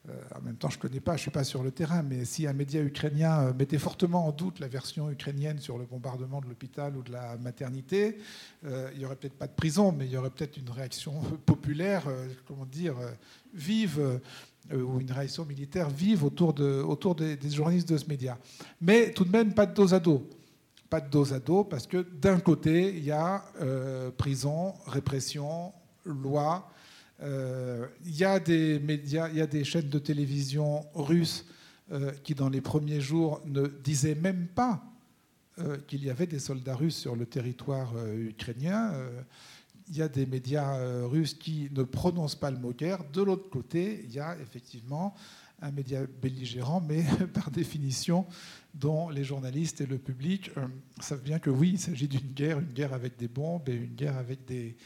euh, 0.09 0.13
en 0.35 0.41
même 0.41 0.57
temps, 0.57 0.71
je 0.71 0.79
ne 0.79 0.83
connais 0.83 1.01
pas, 1.01 1.13
je 1.13 1.17
ne 1.17 1.23
suis 1.23 1.31
pas 1.31 1.45
sur 1.45 1.63
le 1.63 1.71
terrain, 1.71 2.03
mais 2.03 2.25
si 2.25 2.47
un 2.47 2.55
média 2.55 2.81
ukrainien 2.81 3.41
euh, 3.41 3.53
mettait 3.53 3.79
fortement 3.79 4.27
en 4.27 4.33
doute 4.33 4.59
la 4.59 4.69
version 4.69 5.11
ukrainienne 5.11 5.59
sur 5.59 5.77
le 5.77 5.85
bombardement 5.85 6.41
de 6.41 6.47
l'hôpital 6.47 6.97
ou 6.97 7.03
de 7.03 7.13
la 7.13 7.37
maternité, 7.37 8.17
euh, 8.65 8.89
il 8.95 9.01
n'y 9.01 9.05
aurait 9.05 9.17
peut-être 9.17 9.37
pas 9.37 9.47
de 9.47 9.53
prison, 9.53 9.93
mais 9.93 10.07
il 10.07 10.13
y 10.13 10.17
aurait 10.17 10.31
peut-être 10.31 10.57
une 10.57 10.71
réaction 10.71 11.13
populaire, 11.47 12.05
comment 12.47 12.65
dire, 12.65 12.95
vive, 13.53 14.21
ou 14.73 15.01
une 15.01 15.13
réaction 15.13 15.45
militaire 15.45 15.91
vive 15.91 16.25
autour 16.25 16.55
des, 16.55 17.51
journalistes 17.51 17.89
de 17.89 17.99
ce 17.99 18.07
média. 18.07 18.39
Mais 18.81 19.13
tout 19.13 19.25
de 19.25 19.31
même, 19.31 19.53
pas 19.53 19.67
de 19.67 19.75
dos 19.75 19.93
à 19.93 20.01
dos. 20.01 20.27
Pas 20.91 21.01
de 21.01 21.09
dos 21.09 21.33
à 21.33 21.39
dos, 21.39 21.65
parce 21.65 21.87
que 21.87 22.05
d'un 22.21 22.41
côté, 22.41 22.91
il 22.97 23.05
y 23.05 23.13
a 23.13 23.45
prison, 24.19 24.75
répression, 24.87 25.73
loi, 26.05 26.69
euh, 27.23 27.87
il 28.05 28.17
y 28.17 28.25
a 28.25 28.41
des 28.41 28.79
médias, 28.81 29.29
il 29.29 29.37
y 29.37 29.41
a 29.41 29.47
des 29.47 29.65
chaînes 29.65 29.89
de 29.89 29.99
télévision 29.99 30.85
russes 30.95 31.45
euh, 31.93 32.13
qui, 32.25 32.35
dans 32.35 32.49
les 32.49 32.61
premiers 32.61 33.01
jours, 33.01 33.41
ne 33.45 33.67
disaient 33.67 34.15
même 34.15 34.47
pas 34.47 34.83
euh, 35.59 35.77
qu'il 35.87 36.03
y 36.05 36.11
avait 36.11 36.27
des 36.27 36.39
soldats 36.39 36.77
russes 36.77 36.97
sur 36.97 37.17
le 37.17 37.27
territoire 37.27 37.93
ukrainien. 38.17 38.93
il 39.89 39.97
y 39.97 40.03
a 40.03 40.09
des 40.09 40.25
médias 40.25 40.79
russes 41.07 41.35
qui 41.35 41.69
ne 41.73 41.83
prononcent 41.83 42.37
pas 42.37 42.51
le 42.51 42.59
mot 42.59 42.73
guerre. 42.73 43.05
De 43.13 43.23
l'autre 43.23 43.51
côté, 43.51 44.03
il 44.05 44.15
y 44.15 44.21
a 44.21 44.37
effectivement 44.41 45.15
un 45.61 45.73
média 45.73 46.01
belligérant, 46.23 46.81
mais 46.81 47.05
par 47.35 47.51
définition, 47.51 48.25
dont 48.75 49.09
les 49.09 49.25
journalistes 49.25 49.81
et 49.81 49.87
le 49.87 49.99
public 49.99 50.51
savent 51.01 51.23
bien 51.23 51.39
que 51.39 51.51
oui, 51.51 51.71
il 51.75 51.79
s'agit 51.79 52.09
d'une 52.09 52.33
guerre, 52.33 52.59
une 52.59 52.73
guerre 52.73 52.93
avec 52.93 53.17
des 53.17 53.29
bombes 53.29 53.69
et 53.69 53.75
une 53.75 53.95
guerre 53.95 54.17
avec 54.17 54.45
des, 54.45 54.77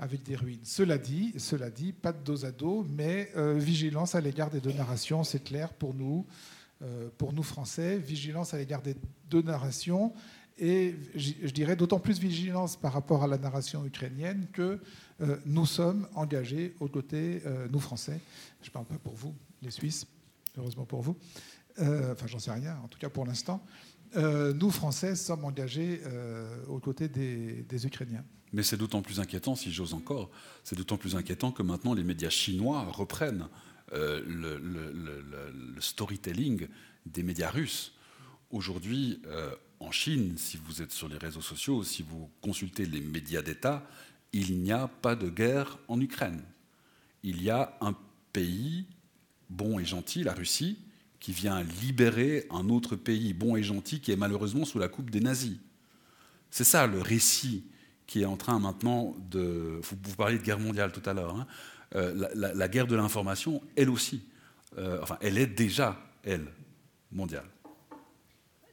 avec 0.00 0.22
des 0.22 0.34
ruines. 0.34 0.64
Cela 0.64 0.96
dit, 0.96 1.34
cela 1.36 1.70
dit 1.70 1.92
pas 1.92 2.12
de 2.12 2.24
dos 2.24 2.46
à 2.46 2.50
dos, 2.50 2.86
mais 2.88 3.30
euh, 3.36 3.58
vigilance 3.58 4.14
à 4.14 4.20
l'égard 4.22 4.50
des 4.50 4.60
deux 4.60 4.72
narrations, 4.72 5.24
c'est 5.24 5.44
clair 5.44 5.74
pour 5.74 5.92
nous, 5.92 6.26
euh, 6.82 7.10
pour 7.18 7.34
nous 7.34 7.42
Français, 7.42 7.98
vigilance 7.98 8.54
à 8.54 8.58
l'égard 8.58 8.80
des 8.80 8.96
deux 9.28 9.42
narrations, 9.42 10.14
et 10.58 10.94
je 11.14 11.50
dirais 11.52 11.76
d'autant 11.76 12.00
plus 12.00 12.18
vigilance 12.18 12.76
par 12.76 12.92
rapport 12.92 13.22
à 13.22 13.26
la 13.26 13.38
narration 13.38 13.84
ukrainienne 13.86 14.46
que 14.52 14.80
euh, 15.20 15.36
nous 15.46 15.64
sommes 15.64 16.08
engagés 16.14 16.74
aux 16.80 16.88
côtés, 16.88 17.42
nous 17.70 17.80
Français, 17.80 18.20
je 18.62 18.68
ne 18.68 18.72
parle 18.72 18.86
pas 18.86 18.98
pour 18.98 19.14
vous, 19.14 19.34
les 19.62 19.70
Suisses, 19.70 20.06
heureusement 20.56 20.86
pour 20.86 21.02
vous, 21.02 21.16
enfin 21.80 22.26
j'en 22.26 22.38
sais 22.38 22.52
rien, 22.52 22.78
en 22.84 22.88
tout 22.88 22.98
cas 22.98 23.08
pour 23.08 23.24
l'instant, 23.26 23.64
nous 24.14 24.70
Français 24.70 25.14
sommes 25.16 25.44
engagés 25.44 26.00
aux 26.68 26.78
côtés 26.78 27.08
des 27.08 27.86
Ukrainiens. 27.86 28.24
Mais 28.52 28.62
c'est 28.62 28.76
d'autant 28.76 29.02
plus 29.02 29.20
inquiétant, 29.20 29.54
si 29.54 29.72
j'ose 29.72 29.94
encore, 29.94 30.30
c'est 30.64 30.76
d'autant 30.76 30.96
plus 30.96 31.16
inquiétant 31.16 31.52
que 31.52 31.62
maintenant 31.62 31.94
les 31.94 32.02
médias 32.02 32.30
chinois 32.30 32.82
reprennent 32.82 33.48
euh, 33.92 34.22
le, 34.26 35.80
storytelling 35.80 36.68
des 37.06 37.22
médias 37.22 37.50
russes. 37.50 37.94
Aujourd'hui, 38.50 39.22
euh, 39.26 39.54
en 39.78 39.90
Chine, 39.90 40.34
si 40.36 40.58
vous 40.58 40.82
êtes 40.82 40.92
sur 40.92 41.08
les 41.08 41.16
réseaux 41.16 41.40
sociaux, 41.40 41.82
si 41.82 42.02
vous 42.02 42.30
consultez 42.40 42.86
les 42.86 43.00
médias 43.00 43.42
d'État, 43.42 43.86
il 44.32 44.60
n'y 44.60 44.72
a 44.72 44.88
pas 44.88 45.16
de 45.16 45.28
guerre 45.28 45.78
en 45.88 46.00
Ukraine. 46.00 46.42
Il 47.22 47.42
y 47.42 47.50
a 47.50 47.76
un 47.80 47.96
pays 48.32 48.86
bon 49.48 49.78
et 49.78 49.84
gentil, 49.84 50.22
la 50.22 50.34
Russie, 50.34 50.78
qui 51.20 51.32
vient 51.32 51.62
libérer 51.62 52.46
un 52.50 52.68
autre 52.70 52.96
pays 52.96 53.34
bon 53.34 53.54
et 53.54 53.62
gentil 53.62 54.00
qui 54.00 54.10
est 54.10 54.16
malheureusement 54.16 54.64
sous 54.64 54.78
la 54.78 54.88
coupe 54.88 55.10
des 55.10 55.20
nazis. 55.20 55.58
C'est 56.50 56.64
ça 56.64 56.86
le 56.86 57.00
récit 57.00 57.64
qui 58.06 58.22
est 58.22 58.26
en 58.26 58.36
train 58.36 58.58
maintenant 58.58 59.14
de... 59.30 59.80
Vous, 59.82 60.16
parliez 60.16 60.38
de 60.38 60.42
guerre 60.42 60.58
mondiale 60.58 60.90
tout 60.90 61.08
à 61.08 61.12
l'heure. 61.12 61.36
Hein. 61.36 61.46
Euh, 61.94 62.28
la, 62.34 62.68
guerre 62.68 62.86
de 62.86 62.96
l'information, 62.96 63.60
elle 63.76 63.90
aussi, 63.90 64.24
euh, 64.78 64.98
enfin, 65.02 65.18
elle 65.20 65.38
est 65.38 65.46
déjà, 65.46 65.96
elle, 66.24 66.46
mondiale. 67.12 67.46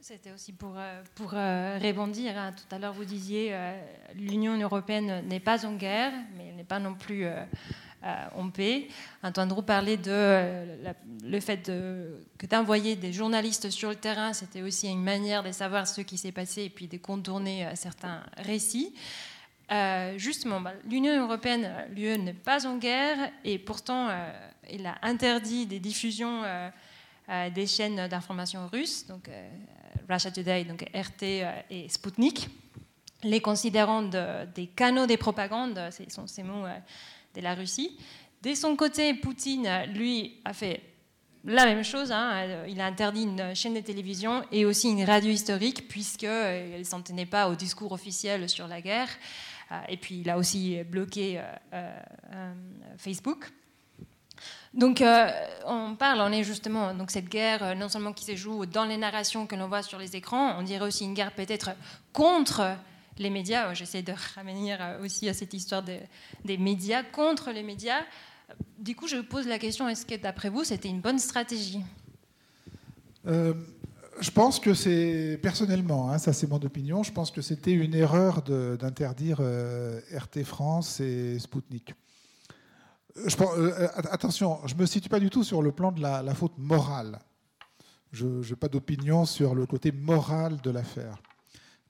C'était 0.00 0.32
aussi 0.32 0.52
pour, 0.52 0.74
euh, 0.76 1.02
pour 1.16 1.32
rebondir. 1.32 2.36
Hein. 2.38 2.52
Tout 2.52 2.74
à 2.74 2.78
l'heure, 2.78 2.94
vous 2.94 3.04
disiez 3.04 3.54
l'Union 4.14 4.58
européenne 4.58 5.26
n'est 5.28 5.40
pas 5.40 5.66
en 5.66 5.74
guerre, 5.74 6.12
mais 6.36 6.46
elle 6.48 6.56
n'est 6.56 6.64
pas 6.64 6.78
non 6.78 6.94
plus 6.94 7.26
en 8.02 8.50
paix. 8.50 8.88
Antoine 9.22 9.48
Drou 9.48 9.62
parlait 9.62 9.96
de 9.96 10.64
le 11.24 11.40
fait 11.40 11.68
de, 11.68 12.22
que 12.38 12.46
d'envoyer 12.46 12.96
des 12.96 13.12
journalistes 13.12 13.70
sur 13.70 13.90
le 13.90 13.96
terrain, 13.96 14.32
c'était 14.32 14.62
aussi 14.62 14.88
une 14.88 15.02
manière 15.02 15.42
de 15.42 15.52
savoir 15.52 15.86
ce 15.86 16.00
qui 16.02 16.16
s'est 16.16 16.32
passé 16.32 16.64
et 16.64 16.70
puis 16.70 16.86
de 16.86 16.96
contourner 16.96 17.68
certains 17.74 18.22
récits. 18.36 18.94
justement, 20.16 20.60
bah, 20.60 20.72
l'Union 20.88 21.24
européenne, 21.24 21.70
l'UE 21.90 22.18
n'est 22.18 22.32
pas 22.32 22.66
en 22.66 22.76
guerre 22.76 23.30
et 23.44 23.58
pourtant 23.58 24.08
il 24.70 24.86
a 24.86 24.96
interdit 25.02 25.66
des 25.66 25.80
diffusions 25.80 26.42
des 27.54 27.66
chaînes 27.66 28.08
d'information 28.08 28.68
russes, 28.68 29.06
donc 29.06 29.28
Russia 30.08 30.30
Today, 30.30 30.64
donc 30.64 30.84
RT 30.94 31.22
et 31.70 31.88
Sputnik, 31.88 32.48
les 33.22 33.40
considérant 33.40 34.02
des 34.02 34.66
canaux 34.68 35.06
des 35.06 35.16
propagandes, 35.16 35.80
ce 35.90 36.08
sont 36.08 36.26
ces 36.26 36.42
mots 36.42 36.64
de 37.34 37.40
la 37.40 37.54
Russie. 37.54 37.98
De 38.42 38.54
son 38.54 38.76
côté, 38.76 39.14
Poutine, 39.14 39.68
lui, 39.94 40.40
a 40.44 40.52
fait 40.52 40.82
la 41.44 41.64
même 41.64 41.82
chose. 41.82 42.12
Hein. 42.12 42.64
Il 42.68 42.80
a 42.80 42.86
interdit 42.86 43.22
une 43.22 43.54
chaîne 43.54 43.74
de 43.74 43.80
télévision 43.80 44.44
et 44.52 44.64
aussi 44.64 44.90
une 44.90 45.04
radio 45.04 45.30
historique, 45.30 45.88
puisqu'elle 45.88 46.74
euh, 46.74 46.78
ne 46.78 46.84
s'en 46.84 47.02
tenait 47.02 47.26
pas 47.26 47.48
au 47.48 47.54
discours 47.54 47.92
officiel 47.92 48.48
sur 48.48 48.68
la 48.68 48.80
guerre. 48.80 49.08
Euh, 49.72 49.80
et 49.88 49.96
puis, 49.96 50.20
il 50.20 50.30
a 50.30 50.38
aussi 50.38 50.82
bloqué 50.84 51.40
euh, 51.72 52.54
Facebook. 52.96 53.50
Donc, 54.74 55.02
on 55.64 55.96
parle, 55.96 56.20
on 56.20 56.30
est 56.30 56.44
justement 56.44 56.94
donc 56.94 57.10
cette 57.10 57.28
guerre, 57.28 57.74
non 57.74 57.88
seulement 57.88 58.12
qui 58.12 58.24
se 58.24 58.36
joue 58.36 58.66
dans 58.66 58.84
les 58.84 58.98
narrations 58.98 59.46
que 59.46 59.56
l'on 59.56 59.66
voit 59.66 59.82
sur 59.82 59.98
les 59.98 60.14
écrans, 60.14 60.56
on 60.58 60.62
dirait 60.62 60.84
aussi 60.84 61.04
une 61.04 61.14
guerre 61.14 61.32
peut-être 61.32 61.70
contre 62.12 62.76
les 63.18 63.30
médias. 63.30 63.72
J'essaie 63.74 64.02
de 64.02 64.12
ramener 64.34 64.76
aussi 65.02 65.28
à 65.28 65.34
cette 65.34 65.54
histoire 65.54 65.82
des 65.82 66.58
médias 66.58 67.02
contre 67.02 67.50
les 67.50 67.62
médias. 67.62 68.02
Du 68.78 68.94
coup, 68.94 69.08
je 69.08 69.16
pose 69.16 69.46
la 69.46 69.58
question 69.58 69.88
est-ce 69.88 70.06
que 70.06 70.14
d'après 70.14 70.48
vous, 70.48 70.64
c'était 70.64 70.88
une 70.88 71.00
bonne 71.00 71.18
stratégie? 71.18 71.82
Euh, 73.26 73.54
Je 74.20 74.30
pense 74.30 74.58
que 74.58 74.74
c'est, 74.74 75.38
personnellement, 75.42 76.10
hein, 76.10 76.18
ça 76.18 76.32
c'est 76.32 76.48
mon 76.48 76.56
opinion, 76.56 77.04
je 77.04 77.12
pense 77.12 77.30
que 77.30 77.40
c'était 77.40 77.72
une 77.72 77.94
erreur 77.94 78.42
d'interdire 78.42 79.38
euh, 79.40 80.00
RT 80.12 80.42
France 80.44 81.00
et 81.00 81.38
Spoutnik. 81.38 81.94
Euh, 83.16 83.88
attention, 84.10 84.58
je 84.66 84.74
ne 84.74 84.80
me 84.80 84.86
situe 84.86 85.08
pas 85.08 85.20
du 85.20 85.30
tout 85.30 85.44
sur 85.44 85.62
le 85.62 85.72
plan 85.72 85.92
de 85.92 86.00
la, 86.00 86.34
faute 86.34 86.56
morale. 86.58 87.18
Je 88.10 88.26
n'ai 88.26 88.56
pas 88.56 88.68
d'opinion 88.68 89.24
sur 89.24 89.54
le 89.54 89.66
côté 89.66 89.92
moral 89.92 90.60
de 90.62 90.70
l'affaire. 90.70 91.18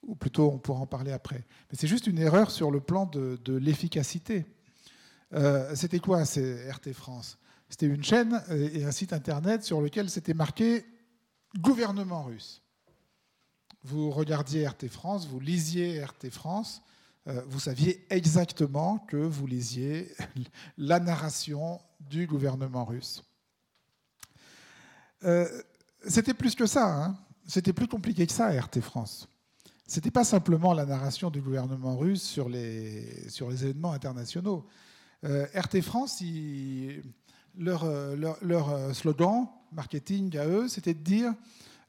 Ou 0.02 0.14
plutôt, 0.14 0.50
on 0.50 0.58
pourra 0.58 0.80
en 0.80 0.86
parler 0.86 1.12
après. 1.12 1.44
Mais 1.70 1.78
c'est 1.78 1.86
juste 1.86 2.06
une 2.06 2.18
erreur 2.18 2.50
sur 2.50 2.70
le 2.70 2.80
plan 2.80 3.06
de, 3.06 3.38
l'efficacité. 3.46 4.46
Euh, 5.34 5.74
c'était 5.74 5.98
quoi 5.98 6.24
c'est 6.24 6.70
RT 6.70 6.92
France? 6.92 7.38
C'était 7.68 7.86
une 7.86 8.02
chaîne 8.02 8.42
et 8.50 8.84
un 8.84 8.92
site 8.92 9.12
internet 9.12 9.62
sur 9.62 9.82
lequel 9.82 10.08
c'était 10.08 10.32
marqué 10.32 10.86
gouvernement 11.58 12.22
russe. 12.22 12.62
Vous 13.84 14.10
regardiez 14.10 14.66
RT 14.66 14.88
France, 14.88 15.26
vous 15.26 15.40
lisiez 15.40 16.02
RT 16.02 16.30
France, 16.30 16.82
euh, 17.28 17.42
vous 17.46 17.60
saviez 17.60 18.06
exactement 18.10 18.98
que 18.98 19.16
vous 19.16 19.46
lisiez 19.46 20.14
la 20.78 20.98
narration 20.98 21.80
du 22.00 22.26
gouvernement 22.26 22.84
russe. 22.84 23.22
Euh, 25.24 25.46
c'était 26.06 26.34
plus 26.34 26.54
que 26.54 26.66
ça, 26.66 26.94
hein. 26.94 27.18
c'était 27.46 27.72
plus 27.72 27.88
compliqué 27.88 28.26
que 28.26 28.32
ça, 28.32 28.50
RT 28.50 28.80
France. 28.80 29.28
C'était 29.90 30.10
pas 30.10 30.22
simplement 30.22 30.74
la 30.74 30.84
narration 30.84 31.30
du 31.30 31.40
gouvernement 31.40 31.96
russe 31.96 32.22
sur 32.22 32.50
les, 32.50 33.26
événements 33.40 33.92
internationaux. 33.92 34.66
Euh, 35.24 35.46
RT 35.54 35.80
France, 35.80 36.22
leur, 37.56 37.84
euh, 37.84 38.92
slogan 38.92 39.48
marketing 39.72 40.36
à 40.36 40.46
eux, 40.46 40.68
c'était 40.68 40.92
de 40.92 41.02
dire 41.02 41.32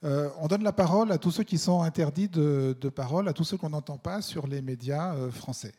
euh, 0.06 0.30
on 0.40 0.48
donne 0.48 0.64
la 0.64 0.72
parole 0.72 1.12
à 1.12 1.18
tous 1.18 1.32
ceux 1.32 1.44
qui 1.44 1.58
sont 1.58 1.82
interdits 1.82 2.30
de, 2.30 2.74
parole, 2.88 3.28
à 3.28 3.34
tous 3.34 3.44
ceux 3.44 3.58
qu'on 3.58 3.72
n'entend 3.72 3.98
pas 3.98 4.22
sur 4.22 4.48
les 4.48 4.62
médias 4.62 5.30
français. 5.32 5.74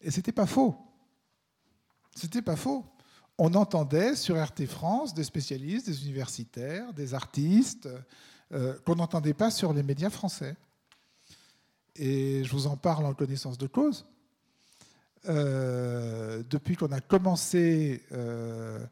Et 0.00 0.10
c'était 0.10 0.32
pas 0.32 0.46
faux. 0.46 0.74
C'était 2.16 2.42
pas 2.42 2.56
faux. 2.56 2.84
On 3.38 3.54
entendait 3.54 4.16
sur 4.16 4.44
RT 4.44 4.66
France 4.66 5.14
des 5.14 5.22
spécialistes, 5.22 5.86
des 5.86 6.04
universitaires, 6.04 6.92
des 6.92 7.14
artistes 7.14 7.88
qu'on 8.50 8.94
n'entendait 8.94 9.34
pas 9.34 9.50
sur 9.50 9.72
les 9.72 9.82
médias 9.82 10.10
français. 10.10 10.56
Et 11.96 12.44
je 12.44 12.52
vous 12.52 12.66
en 12.66 12.76
parle 12.76 13.06
en 13.06 13.14
connaissance 13.14 13.58
de 13.58 13.66
cause. 13.66 14.06
Euh, 15.28 16.42
depuis 16.50 16.76
qu'on 16.76 16.92
a 16.92 17.00
commencé 17.00 18.02
euh, 18.12 18.84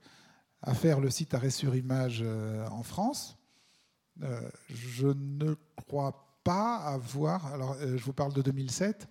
à 0.63 0.73
faire 0.73 0.99
le 0.99 1.11
site 1.11 1.35
arrêt 1.35 1.51
sur 1.51 1.75
image 1.75 2.21
euh, 2.25 2.67
en 2.69 2.83
France, 2.83 3.39
je 4.69 5.09
ne 5.09 5.55
crois 5.75 6.39
pas 6.45 6.77
avoir, 6.77 7.47
alors 7.53 7.77
je 7.81 8.03
vous 8.05 8.13
parle 8.13 8.33
de 8.35 8.43
2007, 8.43 9.09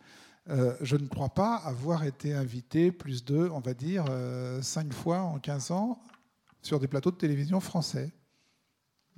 je 0.48 0.96
ne 0.96 1.08
crois 1.08 1.30
pas 1.30 1.56
avoir 1.56 2.04
été 2.04 2.34
invité 2.34 2.92
plus 2.92 3.26
de, 3.26 3.50
on 3.52 3.60
va 3.60 3.74
dire, 3.74 4.06
5 4.62 4.94
fois 4.94 5.22
en 5.22 5.39
15 5.39 5.72
ans 5.72 6.02
sur 6.62 6.80
des 6.80 6.88
plateaux 6.88 7.10
de 7.10 7.18
télévision 7.18 7.60
français, 7.60 8.12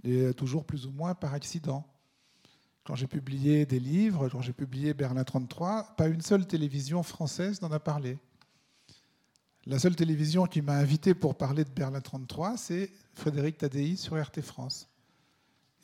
et 0.03 0.33
toujours 0.33 0.65
plus 0.65 0.85
ou 0.85 0.91
moins 0.91 1.15
par 1.15 1.33
accident. 1.33 1.87
Quand 2.83 2.95
j'ai 2.95 3.07
publié 3.07 3.65
des 3.65 3.79
livres, 3.79 4.27
quand 4.27 4.41
j'ai 4.41 4.51
publié 4.51 4.93
Berlin 4.93 5.23
33, 5.23 5.95
pas 5.95 6.07
une 6.07 6.21
seule 6.21 6.45
télévision 6.45 7.01
française 7.01 7.61
n'en 7.61 7.71
a 7.71 7.79
parlé. 7.79 8.17
La 9.65 9.79
seule 9.79 9.95
télévision 9.95 10.45
qui 10.45 10.61
m'a 10.61 10.73
invité 10.73 11.13
pour 11.13 11.37
parler 11.37 11.63
de 11.63 11.69
Berlin 11.69 12.01
33, 12.01 12.57
c'est 12.57 12.91
Frédéric 13.13 13.57
Tadei 13.57 13.95
sur 13.95 14.21
RT 14.21 14.41
France. 14.41 14.89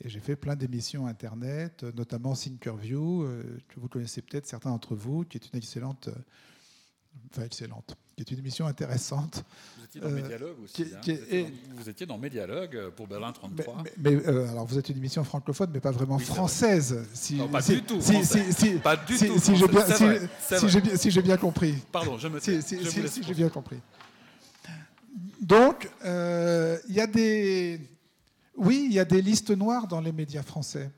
Et 0.02 0.10
j'ai 0.10 0.20
fait 0.20 0.36
plein 0.36 0.56
d'émissions 0.56 1.06
Internet, 1.06 1.84
notamment 1.94 2.34
Thinkerview, 2.34 3.22
euh, 3.22 3.58
que 3.68 3.80
vous 3.80 3.88
connaissez 3.88 4.20
peut-être 4.20 4.46
certains 4.46 4.70
d'entre 4.70 4.94
vous, 4.94 5.24
qui 5.24 5.38
est 5.38 5.50
une 5.52 5.58
excellente, 5.58 6.08
euh, 6.08 6.14
enfin 7.30 7.44
excellente, 7.44 7.96
qui 8.24 8.32
est 8.32 8.36
une 8.36 8.40
émission 8.40 8.66
intéressante. 8.66 9.44
Vous 9.78 9.84
étiez 9.84 10.00
dans 10.00 10.08
euh, 10.08 10.22
Médialogue 10.22 10.56
aussi. 10.62 10.82
Hein. 10.82 11.46
vous, 11.74 11.88
étiez 11.88 12.06
dans, 12.06 12.18
Médialogue 12.18 12.76
euh, 12.76 12.90
pour 12.90 13.06
Berlin 13.06 13.32
33. 13.32 13.84
Mais, 13.98 14.14
euh, 14.14 14.48
alors 14.50 14.66
vous 14.66 14.78
êtes 14.78 14.88
une 14.88 14.98
émission 14.98 15.24
francophone, 15.24 15.70
mais 15.72 15.80
pas 15.80 15.90
vraiment 15.90 16.18
française. 16.18 17.06
Si, 17.14 17.36
non, 17.36 17.48
pas 17.48 17.62
du 17.62 17.82
tout. 17.82 18.00
Si, 18.00 18.12
pas 18.82 18.96
du 18.96 19.16
tout. 19.16 19.38
Si 19.38 21.10
j'ai 21.10 21.22
bien, 21.22 21.36
compris. 21.36 21.74
Pardon, 21.90 22.18
je 22.18 22.28
me 22.28 22.40
tais. 22.40 22.60
Si, 22.60 22.78
j'ai 23.22 23.34
bien 23.34 23.48
compris. 23.48 23.78
Donc, 25.40 25.88
il 26.04 26.94
y 26.94 27.00
a 27.00 27.06
des. 27.06 27.80
Oui, 28.56 28.86
il 28.86 28.92
y 28.92 28.98
a 28.98 29.06
des 29.06 29.22
listes 29.22 29.50
noires 29.50 29.86
dans 29.86 30.00
les 30.00 30.12
médias 30.12 30.42
français. 30.42 30.90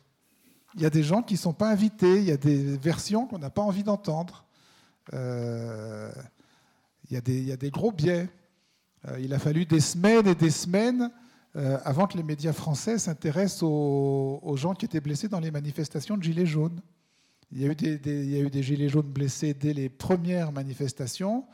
Il 0.75 0.81
y 0.81 0.87
a 0.87 0.91
des 0.91 1.03
gens 1.03 1.23
qui 1.23 1.35
ne 1.35 1.39
sont 1.39 1.53
pas 1.53 1.69
invités, 1.69 2.19
il 2.19 2.25
y 2.25 2.33
a 2.33 2.37
des 2.37 2.77
versions 2.79 3.27
qu'on 3.27 3.39
n'a 3.39 3.51
pas 3.51 3.63
envie 3.63 3.85
d'entendre. 3.85 4.45
Euh, 5.13 6.11
il 7.13 7.47
y, 7.47 7.53
a 7.53 7.57
des, 7.57 7.71
gros 7.71 7.93
biais. 7.93 8.27
Euh, 9.07 9.21
il 9.21 9.35
a 9.35 9.39
fallu 9.39 9.67
des 9.67 9.81
semaines 9.81 10.27
et 10.27 10.35
des 10.35 10.51
semaines 10.51 11.11
euh, 11.57 11.79
avant 11.85 12.07
que 12.07 12.17
les 12.17 12.23
médias 12.23 12.55
français 12.55 12.99
s'intéressent 12.99 13.65
aux, 13.65 14.55
gens 14.57 14.73
qui 14.73 14.87
étaient 14.87 15.01
blessés 15.01 15.29
dans 15.29 15.41
les 15.41 15.51
manifestations 15.51 16.17
de 16.17 16.23
Gilets 16.23 16.47
jaunes. 16.47 16.81
Il 17.51 17.61
y, 17.61 17.67
a 17.67 17.71
eu 17.71 17.75
des, 18.49 18.63
Gilets 18.63 18.89
jaunes 18.89 19.13
blessés 19.13 19.53
dès 19.53 19.75
les 19.75 19.91
premières 19.91 20.53
manifestations. 20.53 21.45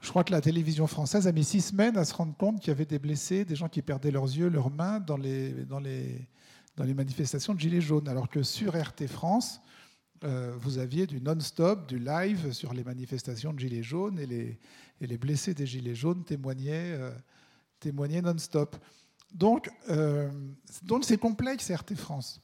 Je 0.00 0.10
crois 0.10 0.22
que 0.22 0.30
la 0.30 0.40
télévision 0.40 0.86
française 0.86 1.26
a 1.26 1.32
mis 1.32 1.42
six 1.42 1.62
semaines 1.62 1.96
à 1.96 2.04
se 2.04 2.14
rendre 2.14 2.36
compte 2.36 2.60
qu'il 2.60 2.68
y 2.68 2.70
avait 2.70 2.84
des 2.84 3.00
blessés, 3.00 3.44
des 3.44 3.56
gens 3.56 3.68
qui 3.68 3.82
perdaient 3.82 4.12
leurs 4.12 4.26
yeux, 4.26 4.48
leurs 4.48 4.70
mains 4.70 5.00
dans 5.00 5.16
les, 5.16 5.50
dans 5.64 5.80
les 5.80 6.94
manifestations 6.94 7.54
de 7.54 7.58
Gilets 7.58 7.80
jaunes. 7.80 8.06
Alors 8.06 8.28
que 8.28 8.44
sur 8.44 8.76
RT 8.80 9.08
France, 9.08 9.60
euh, 10.24 10.54
vous 10.58 10.78
aviez 10.78 11.06
du 11.06 11.20
non-stop, 11.20 11.86
du 11.86 11.98
live 11.98 12.52
sur 12.52 12.72
les 12.72 12.84
manifestations 12.84 13.52
de 13.52 13.58
Gilets 13.58 13.82
jaunes 13.82 14.18
et 14.18 14.26
les, 15.06 15.18
blessés 15.18 15.54
des 15.54 15.66
Gilets 15.66 15.94
jaunes 15.94 16.24
témoignaient, 16.24 16.96
euh, 17.84 18.22
non-stop. 18.22 18.76
Donc, 19.34 19.70
euh, 19.90 20.30
donc 20.82 21.04
c'est 21.04 21.18
complexe 21.18 21.70
RT 21.70 21.94
France. 21.96 22.40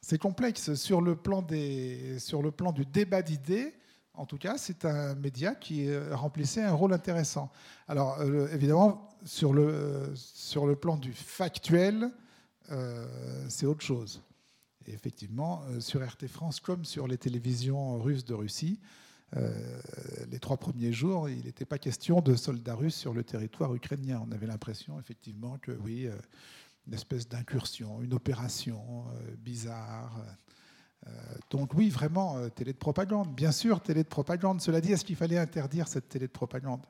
C'est 0.00 0.18
complexe 0.18 0.74
sur 0.74 1.00
le 1.00 1.16
plan, 1.16 1.42
des, 1.42 2.18
sur 2.18 2.42
le 2.42 2.50
plan 2.50 2.72
du 2.72 2.84
débat 2.84 3.22
d'idées. 3.22 3.74
En 4.14 4.26
tout 4.26 4.38
cas, 4.38 4.58
c'est 4.58 4.84
un 4.84 5.14
média 5.14 5.54
qui 5.54 5.88
remplissait 6.10 6.62
un 6.62 6.72
rôle 6.72 6.92
intéressant. 6.92 7.50
Alors, 7.86 8.20
évidemment, 8.52 9.08
sur 9.24 9.52
le, 9.52 10.12
sur 10.14 10.66
le 10.66 10.76
plan 10.76 10.96
du 10.96 11.12
factuel, 11.12 12.10
c'est 13.48 13.66
autre 13.66 13.82
chose 13.82 14.22
effectivement, 14.92 15.62
euh, 15.68 15.80
sur 15.80 16.06
RT 16.06 16.26
France 16.28 16.60
comme 16.60 16.84
sur 16.84 17.06
les 17.06 17.18
télévisions 17.18 17.98
russes 17.98 18.24
de 18.24 18.34
Russie, 18.34 18.80
euh, 19.36 19.80
les 20.30 20.38
trois 20.38 20.56
premiers 20.56 20.92
jours, 20.92 21.28
il 21.28 21.44
n'était 21.44 21.66
pas 21.66 21.78
question 21.78 22.20
de 22.20 22.34
soldats 22.34 22.74
russes 22.74 22.96
sur 22.96 23.12
le 23.12 23.22
territoire 23.22 23.74
ukrainien. 23.74 24.24
On 24.26 24.32
avait 24.32 24.46
l'impression, 24.46 24.98
effectivement, 24.98 25.58
que 25.58 25.72
oui, 25.72 26.06
euh, 26.06 26.14
une 26.86 26.94
espèce 26.94 27.28
d'incursion, 27.28 28.00
une 28.00 28.14
opération 28.14 29.04
bizarre. 29.36 30.24
donc 31.50 31.74
oui, 31.74 31.90
vraiment, 31.90 32.48
télé 32.48 32.72
de 32.72 32.78
propagande. 32.78 33.34
Bien 33.34 33.52
sûr, 33.52 33.82
télé 33.82 34.04
de 34.04 34.08
propagande. 34.08 34.62
Cela 34.62 34.80
dit, 34.80 34.92
est-ce 34.92 35.04
qu'il 35.04 35.16
fallait 35.16 35.36
interdire 35.36 35.86
cette 35.86 36.08
télé 36.08 36.28
de 36.28 36.32
propagande? 36.32 36.80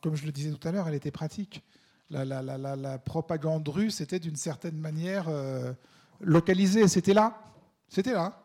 Comme 0.00 0.16
je 0.16 0.26
le 0.26 0.32
disais 0.32 0.50
tout 0.50 0.66
à 0.66 0.72
l'heure, 0.72 0.88
elle 0.88 0.96
était 0.96 1.12
pratique. 1.12 1.62
La, 2.10 2.24
la 2.24 2.98
propagande 2.98 3.68
russe 3.68 4.00
était 4.00 4.18
d'une 4.18 4.34
certaine 4.34 4.76
manière 4.76 5.28
localisé, 6.20 6.88
c'était 6.88 7.14
là. 7.14 7.40
C'était 7.88 8.12
là. 8.12 8.36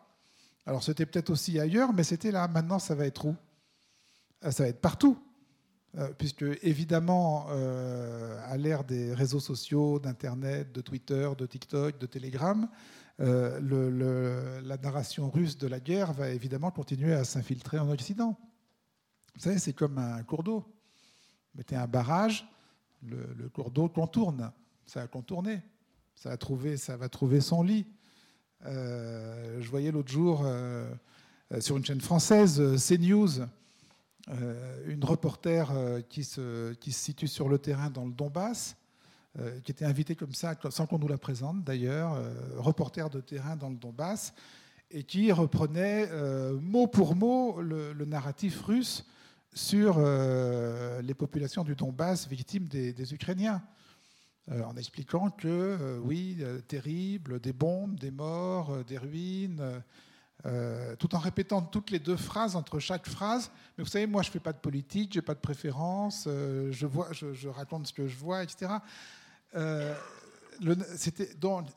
Alors 0.65 0.83
c'était 0.83 1.05
peut-être 1.05 1.29
aussi 1.29 1.59
ailleurs, 1.59 1.93
mais 1.93 2.03
c'était 2.03 2.31
là. 2.31 2.47
Maintenant, 2.47 2.79
ça 2.79 2.95
va 2.95 3.05
être 3.05 3.25
où? 3.25 3.35
Ça 4.41 4.63
va 4.63 4.69
être 4.69 4.81
partout. 4.81 5.17
puisque 6.17 6.43
évidemment, 6.61 7.47
à 7.47 8.57
l'ère 8.57 8.83
des 8.83 9.13
réseaux 9.13 9.39
sociaux, 9.39 9.99
d'Internet, 9.99 10.71
de 10.71 10.81
Twitter, 10.81 11.29
de 11.37 11.45
TikTok, 11.45 11.97
de 11.97 12.05
Telegram, 12.05 12.67
la 13.19 14.77
narration 14.77 15.29
russe 15.29 15.57
de 15.57 15.67
la 15.67 15.79
guerre 15.79 16.11
va 16.13 16.29
évidemment 16.29 16.71
continuer 16.71 17.13
à 17.13 17.23
s'infiltrer 17.23 17.79
en 17.79 17.89
Occident. 17.89 18.37
Vous 19.35 19.41
savez, 19.41 19.59
c'est 19.59 19.73
comme 19.73 19.97
un 19.97 20.23
cours 20.23 20.43
d'eau. 20.43 20.65
Mettez 21.55 21.75
un 21.75 21.87
barrage, 21.87 22.47
le, 23.03 23.49
cours 23.49 23.71
d'eau 23.71 23.89
contourne. 23.89 24.51
Ça 24.85 25.01
va 25.01 25.07
contourner. 25.07 25.61
Ça 26.15 26.29
va 26.29 27.09
trouver, 27.09 27.41
son 27.41 27.63
lit. 27.63 27.85
Euh, 28.65 29.61
je 29.61 29.69
voyais 29.69 29.91
l'autre 29.91 30.11
jour 30.11 30.41
euh, 30.43 30.89
sur 31.59 31.77
une 31.77 31.85
chaîne 31.85 32.01
française, 32.01 32.61
CNews, 32.87 33.41
euh, 34.29 34.83
une 34.87 35.03
reporter 35.03 35.71
qui 36.09 36.23
se, 36.23 36.73
situe 36.87 37.27
sur 37.27 37.47
le 37.47 37.59
terrain 37.59 37.89
dans 37.89 38.05
le 38.05 38.11
Donbass, 38.11 38.75
qui 39.65 39.71
était 39.71 39.85
invitée 39.85 40.15
comme 40.15 40.33
ça, 40.33 40.55
sans 40.69 40.87
qu'on 40.87 40.97
nous 40.97 41.09
la 41.09 41.17
présente 41.17 41.63
d'ailleurs, 41.63 42.17
reporter 42.57 43.09
de 43.09 43.19
terrain 43.19 43.57
dans 43.57 43.69
le 43.69 43.75
Donbass, 43.75 44.33
et 44.89 45.03
qui 45.03 45.29
reprenait 45.31 46.09
mot 46.61 46.87
pour 46.87 47.15
mot 47.15 47.61
le, 47.61 47.93
narratif 48.05 48.61
russe 48.63 49.05
sur 49.55 49.95
euh, 49.97 51.01
les 51.01 51.13
populations 51.13 51.63
du 51.63 51.75
Donbass 51.75 52.27
victimes 52.27 52.67
des, 52.67 53.13
Ukrainiens, 53.13 53.55
euh, 53.55 53.84
en 54.51 54.77
expliquant 54.77 55.31
que, 55.31 55.47
euh, 55.47 55.99
oui, 56.03 56.43
terrible, 56.67 57.39
des 57.39 57.53
bombes, 57.53 57.99
des 57.99 58.11
morts, 58.11 58.83
des 58.85 58.97
ruines, 58.97 59.81
tout 60.99 61.15
en 61.15 61.17
répétant 61.17 61.63
toutes 61.63 61.89
les 61.89 61.97
deux 61.97 62.17
phrases 62.17 62.55
entre 62.55 62.77
chaque 62.79 63.07
phrase. 63.07 63.49
Mais 63.77 63.83
vous 63.83 63.89
savez, 63.89 64.05
moi, 64.05 64.21
je 64.21 64.29
ne 64.29 64.33
fais 64.33 64.39
pas 64.39 64.53
de 64.53 64.59
politique, 64.59 65.13
je 65.13 65.19
n'ai 65.19 65.23
pas 65.23 65.33
de 65.33 65.39
préférence, 65.39 66.25
je, 66.25 66.85
vois, 66.85 67.09
je, 67.13 67.47
raconte 67.47 67.87
ce 67.87 67.93
que 67.93 68.07
je 68.07 68.15
vois, 68.15 68.43
etc. 68.43 68.73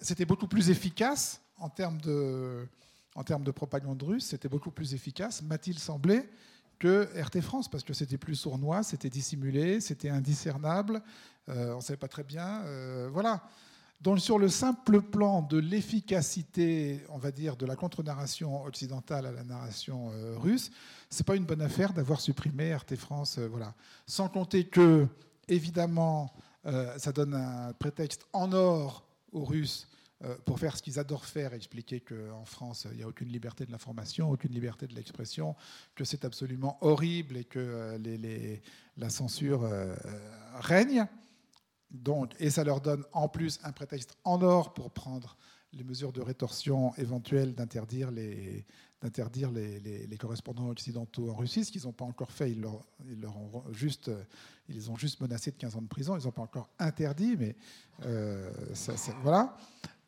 C'était 0.00 0.26
beaucoup 0.26 0.48
plus 0.48 0.68
efficace 0.68 1.40
en 1.56 1.70
termes 1.70 2.00
de, 2.02 2.68
en 3.14 3.24
termes 3.24 3.42
de 3.42 3.50
propagande 3.50 4.00
russe, 4.02 4.26
c'était 4.26 4.48
beaucoup 4.48 4.70
plus 4.70 4.94
efficace, 4.94 5.42
m'a-t-il 5.42 5.78
semblé, 5.78 6.28
que 6.78 7.08
RT 7.20 7.40
France, 7.40 7.68
parce 7.68 7.82
que 7.82 7.92
c'était 7.92 8.16
plus 8.16 8.36
sournois, 8.36 8.84
c'était 8.84 9.10
dissimulé, 9.10 9.80
c'était 9.80 10.08
indiscernable, 10.08 10.96
euh, 10.96 11.00
on 11.48 11.76
ne 11.76 11.80
savait 11.80 11.96
pas 11.96 12.08
très 12.08 12.24
bien. 12.24 12.62
Euh, 12.64 13.08
voilà. 13.12 13.42
Donc 14.00 14.20
sur 14.20 14.38
le 14.38 14.48
simple 14.48 15.02
plan 15.02 15.42
de 15.42 15.58
l'efficacité, 15.58 17.04
on 17.08 17.18
va 17.18 17.32
dire, 17.32 17.56
de 17.56 17.66
la 17.66 17.74
contre-narration 17.74 18.62
occidentale 18.64 19.26
à 19.26 19.32
la 19.32 19.42
narration 19.42 20.12
euh, 20.12 20.38
russe, 20.38 20.70
c'est 21.10 21.26
pas 21.26 21.34
une 21.34 21.44
bonne 21.44 21.62
affaire 21.62 21.92
d'avoir 21.92 22.20
supprimé 22.20 22.74
RT 22.74 22.96
France. 22.96 23.38
voilà. 23.38 23.74
Sans 24.06 24.28
compter 24.28 24.64
que, 24.64 25.06
évidemment, 25.48 26.32
ça 26.98 27.12
donne 27.12 27.34
un 27.34 27.72
prétexte 27.72 28.26
en 28.34 28.52
or 28.52 29.08
aux 29.32 29.44
Russes 29.44 29.88
euh, 30.24 30.34
pour 30.44 30.58
faire 30.58 30.76
ce 30.76 30.82
qu'ils 30.82 30.98
adorent 30.98 31.24
faire, 31.24 31.54
expliquer 31.54 32.00
qu'en 32.00 32.44
France, 32.44 32.88
il 32.90 32.96
n'y 32.96 33.04
a 33.04 33.08
aucune 33.08 33.28
liberté 33.28 33.64
de 33.64 33.70
l'information, 33.70 34.28
aucune 34.28 34.52
liberté 34.52 34.88
de 34.88 34.94
l'expression, 34.94 35.54
que 35.94 36.02
c'est 36.02 36.24
absolument 36.24 36.76
horrible 36.80 37.36
et 37.36 37.44
que 37.44 37.60
euh, 37.60 38.56
la 38.96 39.10
censure 39.10 39.62
euh, 39.62 39.94
règne. 40.58 41.06
Donc, 41.90 42.34
et 42.38 42.50
ça 42.50 42.64
leur 42.64 42.80
donne 42.80 43.04
en 43.12 43.28
plus 43.28 43.58
un 43.64 43.72
prétexte 43.72 44.16
en 44.24 44.42
or 44.42 44.74
pour 44.74 44.90
prendre 44.90 45.36
les 45.72 45.84
mesures 45.84 46.12
de 46.12 46.20
rétorsion 46.20 46.94
éventuelles 46.96 47.54
d'interdire 47.54 48.10
les, 48.10 48.64
d'interdire 49.02 49.50
les, 49.50 50.16
correspondants 50.18 50.68
occidentaux 50.68 51.30
en 51.30 51.34
Russie, 51.34 51.64
ce 51.64 51.72
qu'ils 51.72 51.84
n'ont 51.84 51.92
pas 51.92 52.04
encore 52.04 52.32
fait. 52.32 52.50
Ils, 52.50 52.60
leur, 52.60 52.82
ils, 53.06 53.20
leur 53.20 53.36
ont 53.36 53.64
juste, 53.72 54.10
ils 54.68 54.90
ont 54.90 54.96
juste 54.96 55.20
menacés 55.20 55.50
de 55.50 55.56
15 55.56 55.76
ans 55.76 55.82
de 55.82 55.88
prison. 55.88 56.16
Ils 56.16 56.24
n'ont 56.24 56.32
pas 56.32 56.42
encore 56.42 56.70
interdit, 56.78 57.36
mais 57.36 57.56
ça, 58.74 58.94
voilà. 59.22 59.56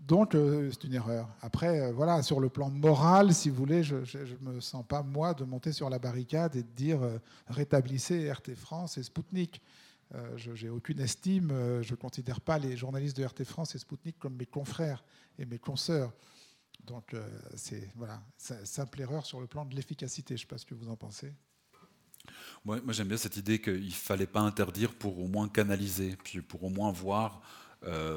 Donc, 0.07 0.35
euh, 0.35 0.71
c'est 0.73 0.85
une 0.87 0.95
erreur. 0.95 1.29
Après, 1.43 1.81
euh, 1.81 1.93
voilà, 1.93 2.23
sur 2.23 2.41
le 2.41 2.49
plan 2.49 2.71
moral, 2.71 3.35
si 3.35 3.51
vous 3.51 3.57
voulez, 3.57 3.83
je 3.83 3.97
ne 3.97 4.53
me 4.53 4.61
sens 4.61 4.85
pas, 4.87 5.03
moi, 5.03 5.35
de 5.35 5.45
monter 5.45 5.73
sur 5.73 5.91
la 5.91 5.99
barricade 5.99 6.57
et 6.57 6.63
de 6.63 6.69
dire 6.75 7.03
euh, 7.03 7.19
rétablissez 7.49 8.33
RT 8.33 8.55
France 8.55 8.97
et 8.97 9.03
Spoutnik. 9.03 9.61
Je 10.37 10.51
n'ai 10.53 10.71
aucune 10.71 11.01
estime, 11.01 11.49
je 11.83 11.91
ne 11.93 11.97
considère 11.97 12.41
pas 12.41 12.59
les 12.59 12.77
journalistes 12.77 13.17
de 13.17 13.25
RT 13.25 13.45
France 13.45 13.75
et 13.75 13.79
Spoutnik 13.79 14.19
comme 14.19 14.37
mes 14.37 14.47
confrères 14.47 15.05
et 15.39 15.47
mes 15.47 15.59
consoeurs. 15.59 16.13
Donc, 16.85 17.15
c'est 17.55 17.89
voilà, 17.95 18.21
simple 18.37 19.01
erreur 19.01 19.25
sur 19.25 19.41
le 19.41 19.47
plan 19.47 19.65
de 19.65 19.75
l'efficacité. 19.75 20.37
Je 20.37 20.43
ne 20.43 20.47
sais 20.47 20.49
pas 20.49 20.59
ce 20.59 20.67
que 20.67 20.75
vous 20.75 20.89
en 20.89 20.97
pensez. 20.97 21.33
Moi, 22.65 22.81
j'aime 22.89 23.09
bien 23.09 23.17
cette 23.17 23.37
idée 23.37 23.61
qu'il 23.61 23.87
ne 23.87 23.91
fallait 23.91 24.27
pas 24.27 24.41
interdire 24.41 24.93
pour 24.95 25.19
au 25.19 25.29
moins 25.29 25.49
canaliser, 25.49 26.17
puis 26.25 26.41
pour 26.41 26.65
au 26.65 26.71
moins 26.71 26.91
voir. 26.91 27.41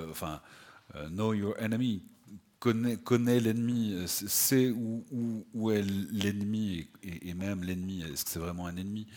enfin 0.09 0.41
euh, 0.95 1.09
know 1.09 1.33
your 1.33 1.55
enemy, 1.59 2.03
connaît, 2.59 3.39
l'ennemi, 3.39 3.97
sait 4.07 4.71
où, 4.71 5.71
est 5.71 5.81
l'ennemi 5.81 6.87
et, 7.01 7.33
même 7.33 7.63
l'ennemi, 7.63 8.03
est-ce 8.03 8.23
que 8.23 8.31
c'est 8.31 8.39
vraiment 8.39 8.67
un 8.67 8.77
ennemi? 8.77 9.07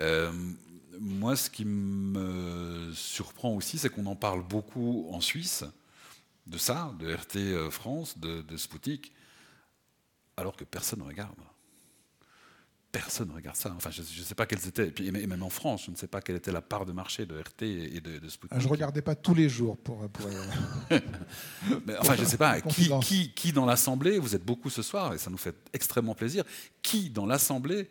Euh, 0.00 0.32
Moi, 1.00 1.36
ce 1.36 1.48
qui 1.50 1.64
me 1.64 2.92
surprend 2.94 3.54
aussi, 3.54 3.78
c'est 3.78 3.88
qu'on 3.88 4.06
en 4.06 4.16
parle 4.16 4.42
beaucoup 4.46 5.08
en 5.10 5.20
Suisse, 5.20 5.64
de 6.46 6.58
ça, 6.58 6.92
de 6.98 7.12
RT 7.12 7.36
euh, 7.36 7.70
France, 7.70 8.18
de, 8.18 8.42
de 8.42 8.56
Sputnik, 8.56 9.12
alors 10.36 10.56
que 10.56 10.64
personne 10.64 11.00
ne 11.00 11.04
regarde 11.04 11.36
personne 12.92 13.28
ne 13.28 13.34
regarde 13.34 13.56
ça. 13.56 13.72
Enfin, 13.74 13.90
je 13.90 14.02
ne 14.02 14.24
sais 14.24 14.34
pas 14.34 14.44
quelles 14.46 14.68
étaient, 14.68 14.88
et, 14.88 14.90
puis, 14.90 15.10
même 15.10 15.42
en 15.42 15.48
France, 15.48 15.84
je 15.86 15.90
ne 15.90 15.96
sais 15.96 16.06
pas 16.06 16.20
quelle 16.20 16.36
était 16.36 16.52
la 16.52 16.60
part 16.60 16.84
de 16.84 16.92
marché 16.92 17.24
de 17.24 17.34
RT 17.40 17.62
et 17.62 18.00
de, 18.00 18.18
de 18.18 18.28
Sputnik. 18.28 18.60
Je 18.60 18.66
ne 18.66 18.70
regardais 18.70 19.00
pas 19.00 19.14
tous 19.14 19.34
les 19.34 19.48
jours 19.48 19.78
pour. 19.78 20.02
enfin, 21.98 22.14
je 22.16 22.20
ne 22.20 22.26
sais 22.26 22.36
pas, 22.36 22.60
qui, 22.60 22.90
qui, 23.00 23.32
qui, 23.32 23.52
dans 23.52 23.64
l'Assemblée, 23.64 24.18
vous 24.18 24.36
êtes 24.36 24.44
beaucoup 24.44 24.68
ce 24.68 24.82
soir, 24.82 25.14
et 25.14 25.18
ça 25.18 25.30
nous 25.30 25.38
fait 25.38 25.56
extrêmement 25.72 26.14
plaisir, 26.14 26.44
qui 26.82 27.08
dans 27.08 27.24
l'Assemblée 27.24 27.88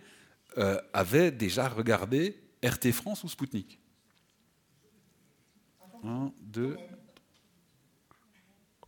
euh, 0.58 0.80
avait 0.93 1.32
déjà 1.32 1.68
regardé 1.68 2.38
RT 2.64 2.91
France 2.91 3.24
ou 3.24 3.30
Sputnik 3.30 3.80
Un, 6.03 6.32
deux. 6.41 6.78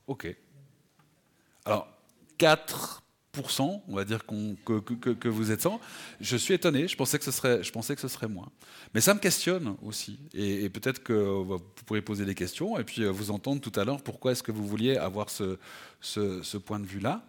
Ok. 0.08 0.36
Alors, 1.66 1.88
quatre 2.38 3.04
on 3.88 3.96
va 3.96 4.06
dire 4.06 4.26
que, 4.26 5.28
vous 5.28 5.52
êtes 5.52 5.62
100, 5.62 5.80
je 6.22 6.38
suis 6.38 6.54
étonné, 6.54 6.88
je 6.88 6.96
pensais, 6.96 7.18
que 7.18 7.26
ce 7.26 7.32
serait, 7.32 7.64
je 7.64 8.28
moins. 8.28 8.50
Mais 8.94 9.02
ça 9.02 9.14
me 9.16 9.20
questionne 9.20 9.76
aussi, 9.82 10.20
et, 10.36 10.70
peut-être 10.70 11.02
que 11.02 11.14
vous 11.14 11.60
pourrez 11.86 12.04
poser 12.04 12.26
des 12.26 12.36
questions, 12.36 12.78
et 12.78 12.84
puis 12.84 13.02
euh, 13.02 13.10
vous 13.10 13.32
entendre 13.32 13.60
tout 13.60 13.78
à 13.80 13.86
l'heure 13.86 14.02
pourquoi 14.02 14.34
est-ce 14.34 14.44
que 14.44 14.52
vous 14.52 14.68
vouliez 14.68 14.98
avoir 14.98 15.30
ce, 15.32 15.58
point 16.58 16.80
de 16.80 16.86
vue-là. 16.86 17.26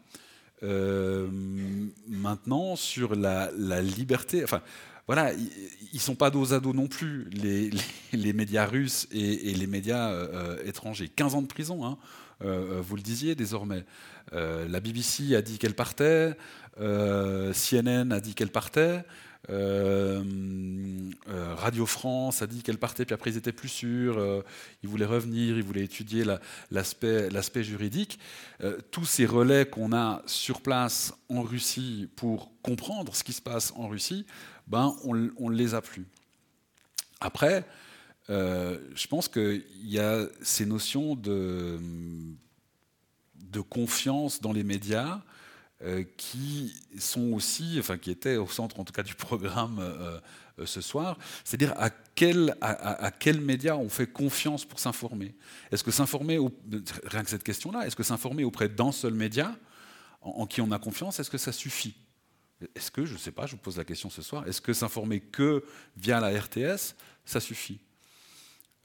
Euh, 0.62 1.26
maintenant, 2.06 2.76
sur 2.76 3.14
la, 3.14 3.50
liberté, 3.80 4.44
voilà, 5.06 5.32
ils 5.32 5.94
ne 5.94 5.98
sont 5.98 6.14
pas 6.14 6.30
dos 6.30 6.52
à 6.52 6.60
dos 6.60 6.72
non 6.72 6.86
plus, 6.86 7.28
les, 7.30 8.32
médias 8.32 8.64
russes 8.64 9.06
et, 9.12 9.54
les 9.54 9.66
médias 9.66 10.10
euh, 10.10 10.56
étrangers. 10.64 11.08
15 11.08 11.34
ans 11.34 11.42
de 11.42 11.46
prison, 11.46 11.84
hein, 11.84 11.98
vous 12.40 12.96
le 12.96 13.02
disiez 13.02 13.34
désormais. 13.34 13.84
Euh, 14.32 14.66
la 14.68 14.80
BBC 14.80 15.34
a 15.34 15.42
dit 15.42 15.58
qu'elle 15.58 15.74
partait, 15.74 16.36
euh, 16.80 17.52
CNN 17.52 18.12
a 18.12 18.20
dit 18.20 18.34
qu'elle 18.34 18.50
partait, 18.50 19.04
euh, 19.50 20.22
Radio 21.28 21.84
France 21.84 22.40
a 22.40 22.46
dit 22.46 22.62
qu'elle 22.62 22.78
partait, 22.78 23.04
puis 23.04 23.14
après 23.14 23.30
ils 23.30 23.36
étaient 23.36 23.52
plus 23.52 23.68
sûrs, 23.68 24.42
ils 24.82 24.88
voulaient 24.88 25.04
revenir, 25.04 25.56
ils 25.56 25.62
voulaient 25.62 25.84
étudier 25.84 26.24
l'aspect 26.70 27.62
juridique. 27.62 28.18
tous 28.90 29.04
ces 29.04 29.26
relais 29.26 29.66
qu'on 29.66 29.92
a 29.92 30.22
sur 30.26 30.62
place 30.62 31.12
en 31.28 31.42
Russie 31.42 32.08
pour 32.16 32.52
comprendre 32.62 33.14
ce 33.14 33.22
qui 33.22 33.34
se 33.34 33.42
passe 33.42 33.72
en 33.76 33.88
Russie, 33.88 34.24
ben, 34.66 34.94
on 35.04 35.14
ne 35.14 35.54
les 35.54 35.74
a 35.74 35.82
plus. 35.82 36.06
Après, 37.20 37.64
je 38.28 39.06
pense 39.08 39.28
qu'il 39.28 39.64
y 39.82 39.98
a 39.98 40.26
ces 40.42 40.66
notions 40.66 41.14
de 41.14 41.78
de 43.54 43.60
confiance 43.60 44.40
dans 44.40 44.52
les 44.52 44.64
médias 44.64 45.20
euh, 45.82 46.04
qui 46.16 46.74
sont 46.98 47.32
aussi, 47.32 47.76
enfin 47.78 47.96
qui 47.98 48.10
étaient 48.10 48.36
au 48.36 48.48
centre 48.48 48.78
en 48.78 48.84
tout 48.84 48.92
cas 48.92 49.02
du 49.02 49.14
programme 49.14 49.78
euh, 49.80 50.18
euh, 50.58 50.66
ce 50.66 50.80
soir, 50.80 51.18
c'est-à-dire 51.44 51.72
à 51.78 51.90
quel, 51.90 52.56
à, 52.60 53.10
média 53.40 53.76
on 53.76 53.88
fait 53.88 54.06
confiance 54.06 54.64
pour 54.64 54.78
s'informer? 54.78 55.34
Est-ce 55.72 55.82
que 55.82 55.90
s'informer, 55.90 56.38
rien 57.04 57.22
que 57.22 57.30
cette 57.30 57.42
question-là, 57.42 57.86
est-ce 57.86 57.96
que 57.96 58.02
s'informer 58.02 58.44
auprès 58.44 58.68
d'un 58.68 58.92
seul 58.92 59.14
média 59.14 59.56
en, 60.20 60.46
qui 60.46 60.60
on 60.60 60.70
a 60.70 60.78
confiance, 60.78 61.18
est-ce 61.20 61.30
que 61.30 61.38
ça 61.38 61.52
suffit? 61.52 61.94
Est-ce 62.74 62.90
que, 62.90 63.04
je 63.04 63.14
ne 63.14 63.18
sais 63.18 63.32
pas, 63.32 63.46
je 63.46 63.52
vous 63.52 63.62
pose 63.62 63.76
la 63.76 63.84
question 63.84 64.10
ce 64.10 64.22
soir, 64.22 64.46
est-ce 64.46 64.60
que 64.60 64.72
s'informer 64.72 65.20
que 65.20 65.64
via 65.96 66.20
la 66.20 66.28
RTS, 66.38 66.94
ça 67.24 67.40
suffit? 67.40 67.80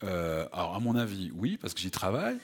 Alors 0.01 0.75
à 0.75 0.80
mon 0.80 0.95
avis, 0.95 1.30
oui, 1.36 1.57
parce 1.57 1.73
que 1.73 1.82
j'y 1.82 1.91
travaille. 1.91 2.38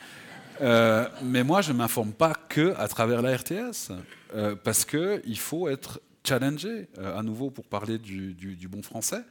Euh, 0.62 1.08
mais 1.24 1.44
moi, 1.44 1.62
je 1.62 1.72
ne 1.72 1.78
m'informe 1.78 2.14
pas 2.14 2.34
que 2.34 2.74
à 2.78 2.88
travers 2.88 3.22
la 3.22 3.36
RTS. 3.36 3.92
euh, 4.34 4.56
parce 4.56 4.86
qu'il 4.86 5.38
faut 5.38 5.70
être 5.70 6.02
challengé, 6.28 6.88
à 6.98 7.22
nouveau 7.22 7.52
pour 7.52 7.66
parler 7.66 8.00
du, 8.00 8.68
bon 8.68 8.82
français, 8.82 9.24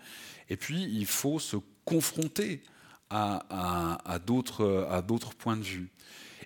et 0.49 0.57
puis 0.57 0.85
il 0.85 1.07
faut 1.07 1.39
se 1.39 1.57
confronter 1.85 2.63
à, 3.11 4.19
d'autres 4.25 5.35
points 5.37 5.57
de 5.57 5.63
vue. 5.63 5.91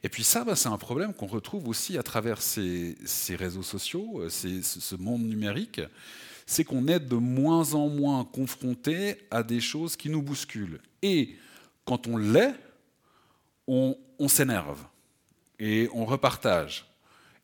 Et 0.03 0.09
puis 0.09 0.23
ça, 0.23 0.45
bah, 0.45 0.57
c'est 0.57 0.69
un 0.69 0.79
problème 0.79 1.13
qu'on 1.13 1.27
retrouve 1.27 1.69
aussi 1.69 1.99
à 1.99 2.03
travers 2.03 2.41
ces, 2.41 2.97
réseaux 3.31 3.63
sociaux, 3.63 4.23
ce 4.29 4.97
monde 4.97 5.23
numérique, 5.23 5.81
c'est 6.47 6.65
qu'on 6.65 6.89
est 6.89 7.01
de 7.01 7.17
moins 7.17 7.75
en 7.75 7.89
moins 7.89 8.25
confronté 8.25 9.17
à 9.31 9.43
des 9.43 9.61
choses 9.61 9.97
qui 9.97 10.09
nous 10.09 10.23
bousculent. 10.23 10.81
Et 11.03 11.37
quand 11.85 12.07
on 12.07 12.17
l'est, 12.17 12.55
on, 13.67 13.97
s'énerve 14.29 14.79
et 15.59 15.91
on 15.93 16.07
repartage. 16.07 16.87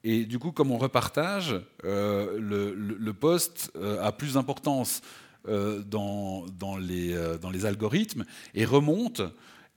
Et 0.05 0.25
du 0.25 0.39
coup, 0.39 0.53
comme 0.53 0.71
on 0.71 0.79
repartage, 0.79 1.61
euh, 1.85 2.39
le, 2.39 3.13
poste 3.13 3.71
euh, 3.77 4.03
a 4.03 4.11
plus 4.11 4.35
d'importance 4.35 5.03
euh, 5.49 5.83
dans 5.83 6.79
les 6.79 7.67
algorithmes 7.67 8.25
et 8.55 8.65
remonte 8.65 9.21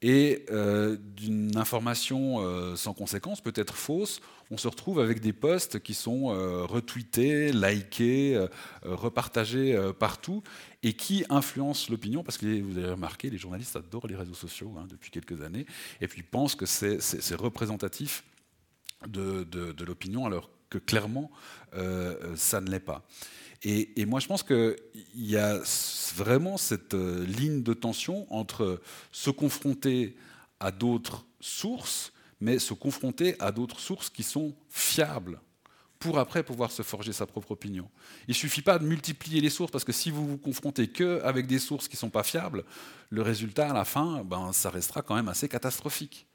et 0.02 0.46
euh, 0.52 0.96
d'une 1.16 1.58
information 1.58 2.42
euh, 2.42 2.76
sans 2.76 2.94
conséquence, 2.94 3.42
peut-être 3.42 3.76
fausse, 3.76 4.22
on 4.52 4.58
se 4.58 4.68
retrouve 4.68 5.00
avec 5.00 5.20
des 5.20 5.34
posts 5.34 5.80
qui 5.80 5.94
sont 5.94 6.32
euh, 6.32 6.64
retweetés, 6.66 7.52
likés, 7.52 8.40
repartagés 8.84 9.78
partout, 10.00 10.44
et 10.84 10.94
qui 10.94 11.26
influencent 11.30 11.88
l'opinion, 11.90 12.24
parce 12.24 12.38
que 12.38 12.62
vous 12.62 12.78
avez 12.78 12.92
remarqué, 12.92 13.30
les 13.30 13.38
journalistes 13.38 13.76
adorent 13.76 14.08
les 14.08 14.16
réseaux 14.16 14.36
sociaux 14.36 14.74
hein, 14.78 14.86
depuis 14.90 15.10
quelques 15.10 15.42
années, 15.42 15.66
et 16.00 16.08
puis 16.08 16.24
pensent 16.24 16.56
que 16.56 16.66
c'est 16.66 17.36
représentatif 17.36 18.24
de, 19.08 19.44
de 19.44 19.86
l'opinion, 19.86 20.26
alors 20.26 20.50
que 20.70 20.78
clairement, 20.78 21.32
ça 22.36 22.62
ne 22.62 22.70
l'est 22.70 22.80
pas. 22.80 23.06
Et, 23.64 24.06
moi, 24.06 24.20
je 24.20 24.28
pense 24.28 24.44
qu'il 24.44 24.76
y 25.16 25.36
a 25.36 25.60
vraiment 26.16 26.58
cette 26.58 26.94
euh, 26.94 27.26
ligne 27.26 27.64
de 27.64 27.74
tension 27.74 28.32
entre 28.34 28.80
se 29.12 29.30
confronter 29.30 30.16
à 30.60 30.72
d'autres 30.72 31.26
sources, 31.40 32.14
mais 32.40 32.60
se 32.60 32.74
confronter 32.74 33.36
à 33.40 33.52
d'autres 33.52 33.80
sources 33.80 34.10
qui 34.10 34.24
sont 34.24 34.56
fiables 34.70 35.40
pour 36.00 36.20
après 36.20 36.44
pouvoir 36.44 36.72
se 36.72 36.84
forger 36.84 37.12
sa 37.14 37.26
propre 37.26 37.52
opinion. 37.52 37.90
Il 38.28 38.32
ne 38.32 38.36
suffit 38.36 38.62
pas 38.62 38.78
de 38.78 38.86
multiplier 38.86 39.42
les 39.42 39.50
sources, 39.50 39.72
parce 39.72 39.84
que 39.84 39.92
si 39.92 40.12
vous 40.12 40.28
vous 40.28 40.38
confrontez 40.38 40.88
qu'avec 40.88 41.48
des 41.48 41.60
sources 41.60 41.88
qui 41.88 41.96
ne 41.96 42.00
sont 42.00 42.10
pas 42.12 42.24
fiables, 42.24 42.64
le 43.10 43.22
résultat 43.24 43.72
à 43.72 43.74
la 43.74 43.86
fin, 43.86 44.24
ben, 44.24 44.54
ça 44.54 44.70
restera 44.70 45.02
quand 45.02 45.16
même 45.16 45.30
assez 45.30 45.50
catastrophique. 45.50 46.27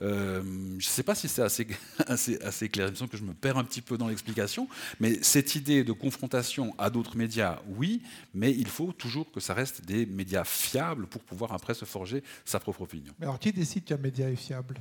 Euh, 0.00 0.42
je 0.42 0.76
ne 0.76 0.80
sais 0.80 1.02
pas 1.02 1.14
si 1.14 1.28
c'est 1.28 1.42
assez, 1.42 1.66
assez, 2.06 2.40
assez, 2.42 2.68
clair. 2.68 2.86
Il 2.88 2.92
me 2.92 2.96
semble 2.96 3.10
que 3.10 3.16
je 3.16 3.24
me 3.24 3.34
perds 3.34 3.58
un 3.58 3.64
petit 3.64 3.82
peu 3.82 3.98
dans 3.98 4.08
l'explication. 4.08 4.68
Mais 5.00 5.18
cette 5.22 5.54
idée 5.54 5.84
de 5.84 5.92
confrontation 5.92 6.74
à 6.78 6.90
d'autres 6.90 7.16
médias, 7.16 7.60
oui, 7.76 8.02
mais 8.34 8.52
il 8.52 8.68
faut 8.68 8.92
toujours 8.92 9.30
que 9.30 9.40
ça 9.40 9.54
reste 9.54 9.84
des 9.84 10.06
médias 10.06 10.44
fiables 10.44 11.06
pour 11.06 11.22
pouvoir 11.22 11.52
après 11.52 11.74
se 11.74 11.84
forger 11.84 12.22
sa 12.44 12.60
propre 12.60 12.82
opinion. 12.82 13.12
Mais 13.18 13.26
alors, 13.26 13.38
qui 13.38 13.52
décide 13.52 13.84
qu'un 13.84 13.96
média 13.96 14.30
est 14.30 14.36
fiable? 14.36 14.76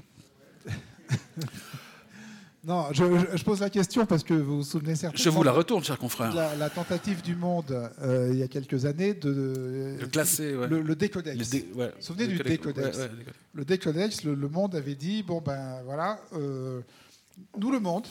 Non, 2.67 2.87
je, 2.91 3.43
pose 3.45 3.61
la 3.61 3.69
question 3.69 4.05
parce 4.05 4.25
que 4.25 4.33
vous 4.33 4.57
vous 4.57 4.63
souvenez 4.63 4.95
certainement. 4.95 5.23
Je 5.23 5.29
vous 5.29 5.41
la 5.41 5.53
retourne, 5.53 5.85
cher 5.85 5.97
confrère. 5.97 6.35
La, 6.35 6.69
tentative 6.69 7.21
du 7.21 7.33
Monde, 7.33 7.89
euh, 8.01 8.27
il 8.33 8.39
y 8.39 8.43
a 8.43 8.49
quelques 8.49 8.83
années, 8.83 9.13
de, 9.13 9.97
classer 10.11 10.51
le, 10.51 10.81
le, 10.81 10.95
décodex. 10.97 11.37
vous 11.53 11.75
vous 11.75 11.83
souvenez 12.01 12.27
du 12.27 12.37
décodex, 12.39 12.99
Le 13.53 13.63
décodex, 13.63 14.25
le, 14.25 14.35
Monde 14.49 14.75
avait 14.75 14.95
dit 14.95 15.23
bon, 15.23 15.39
ben 15.39 15.81
voilà, 15.85 16.19
euh, 16.33 16.81
nous, 17.57 17.71
le 17.71 17.79
Monde, 17.79 18.05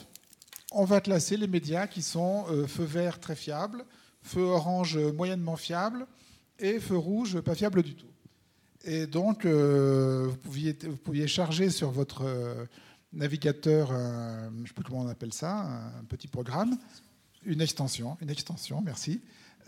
on 0.72 0.86
va 0.86 1.02
classer 1.02 1.36
les 1.36 1.48
médias 1.48 1.86
qui 1.86 2.00
sont 2.00 2.46
euh, 2.50 2.66
feu 2.66 2.84
vert 2.84 3.20
très 3.20 3.36
fiable, 3.36 3.84
feu 4.22 4.40
orange 4.40 4.96
moyennement 4.96 5.56
fiable 5.56 6.06
et 6.58 6.80
feu 6.80 6.96
rouge 6.96 7.40
pas 7.40 7.54
fiable 7.54 7.82
du 7.82 7.94
tout. 7.94 8.06
Et 8.86 9.06
donc, 9.06 9.44
vous, 9.44 10.36
pouviez, 10.44 10.74
vous 10.82 10.96
pouviez 10.96 11.26
charger 11.26 11.68
sur 11.68 11.90
votre 11.90 12.24
navigateur, 13.16 13.90
euh, 13.90 14.48
je 14.54 14.62
ne 14.62 14.66
sais 14.66 14.72
plus 14.72 14.84
comment 14.84 15.00
on 15.00 15.08
appelle 15.08 15.32
ça, 15.32 15.62
un 15.98 16.04
petit 16.04 16.28
programme, 16.28 16.78
une 17.44 17.60
extension, 17.60 18.16
une 18.20 18.30
extension, 18.30 18.82
merci, 18.82 19.20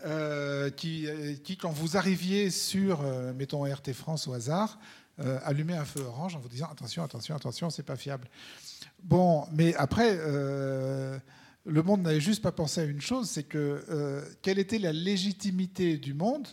euh, 0.05 0.69
qui, 0.69 1.07
qui, 1.43 1.57
quand 1.57 1.71
vous 1.71 1.97
arriviez 1.97 2.51
sur, 2.51 3.01
euh, 3.01 3.33
mettons 3.33 3.63
RT 3.63 3.93
France 3.93 4.27
au 4.27 4.33
hasard, 4.33 4.79
allumait 5.43 5.75
un 5.75 5.83
feu 5.83 5.99
orange 5.99 6.37
en 6.37 6.39
vous 6.39 6.47
disant 6.47 6.69
attention, 6.71 7.03
attention, 7.03 7.35
attention, 7.35 7.69
c'est 7.69 7.83
pas 7.83 7.97
fiable. 7.97 8.29
Bon, 9.03 9.45
mais 9.51 9.75
après, 9.75 10.15
le 10.15 11.83
monde 11.83 12.03
n'avait 12.03 12.21
juste 12.21 12.41
pas 12.41 12.53
pensé 12.53 12.79
à 12.79 12.83
une 12.85 13.01
chose, 13.01 13.29
c'est 13.29 13.43
que 13.43 14.23
quelle 14.41 14.59
était 14.59 14.79
la 14.79 14.93
légitimité 14.93 15.97
du 15.97 16.13
monde, 16.13 16.47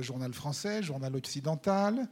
journal 0.00 0.34
français, 0.34 0.82
journal 0.82 1.14
occidental, 1.14 2.08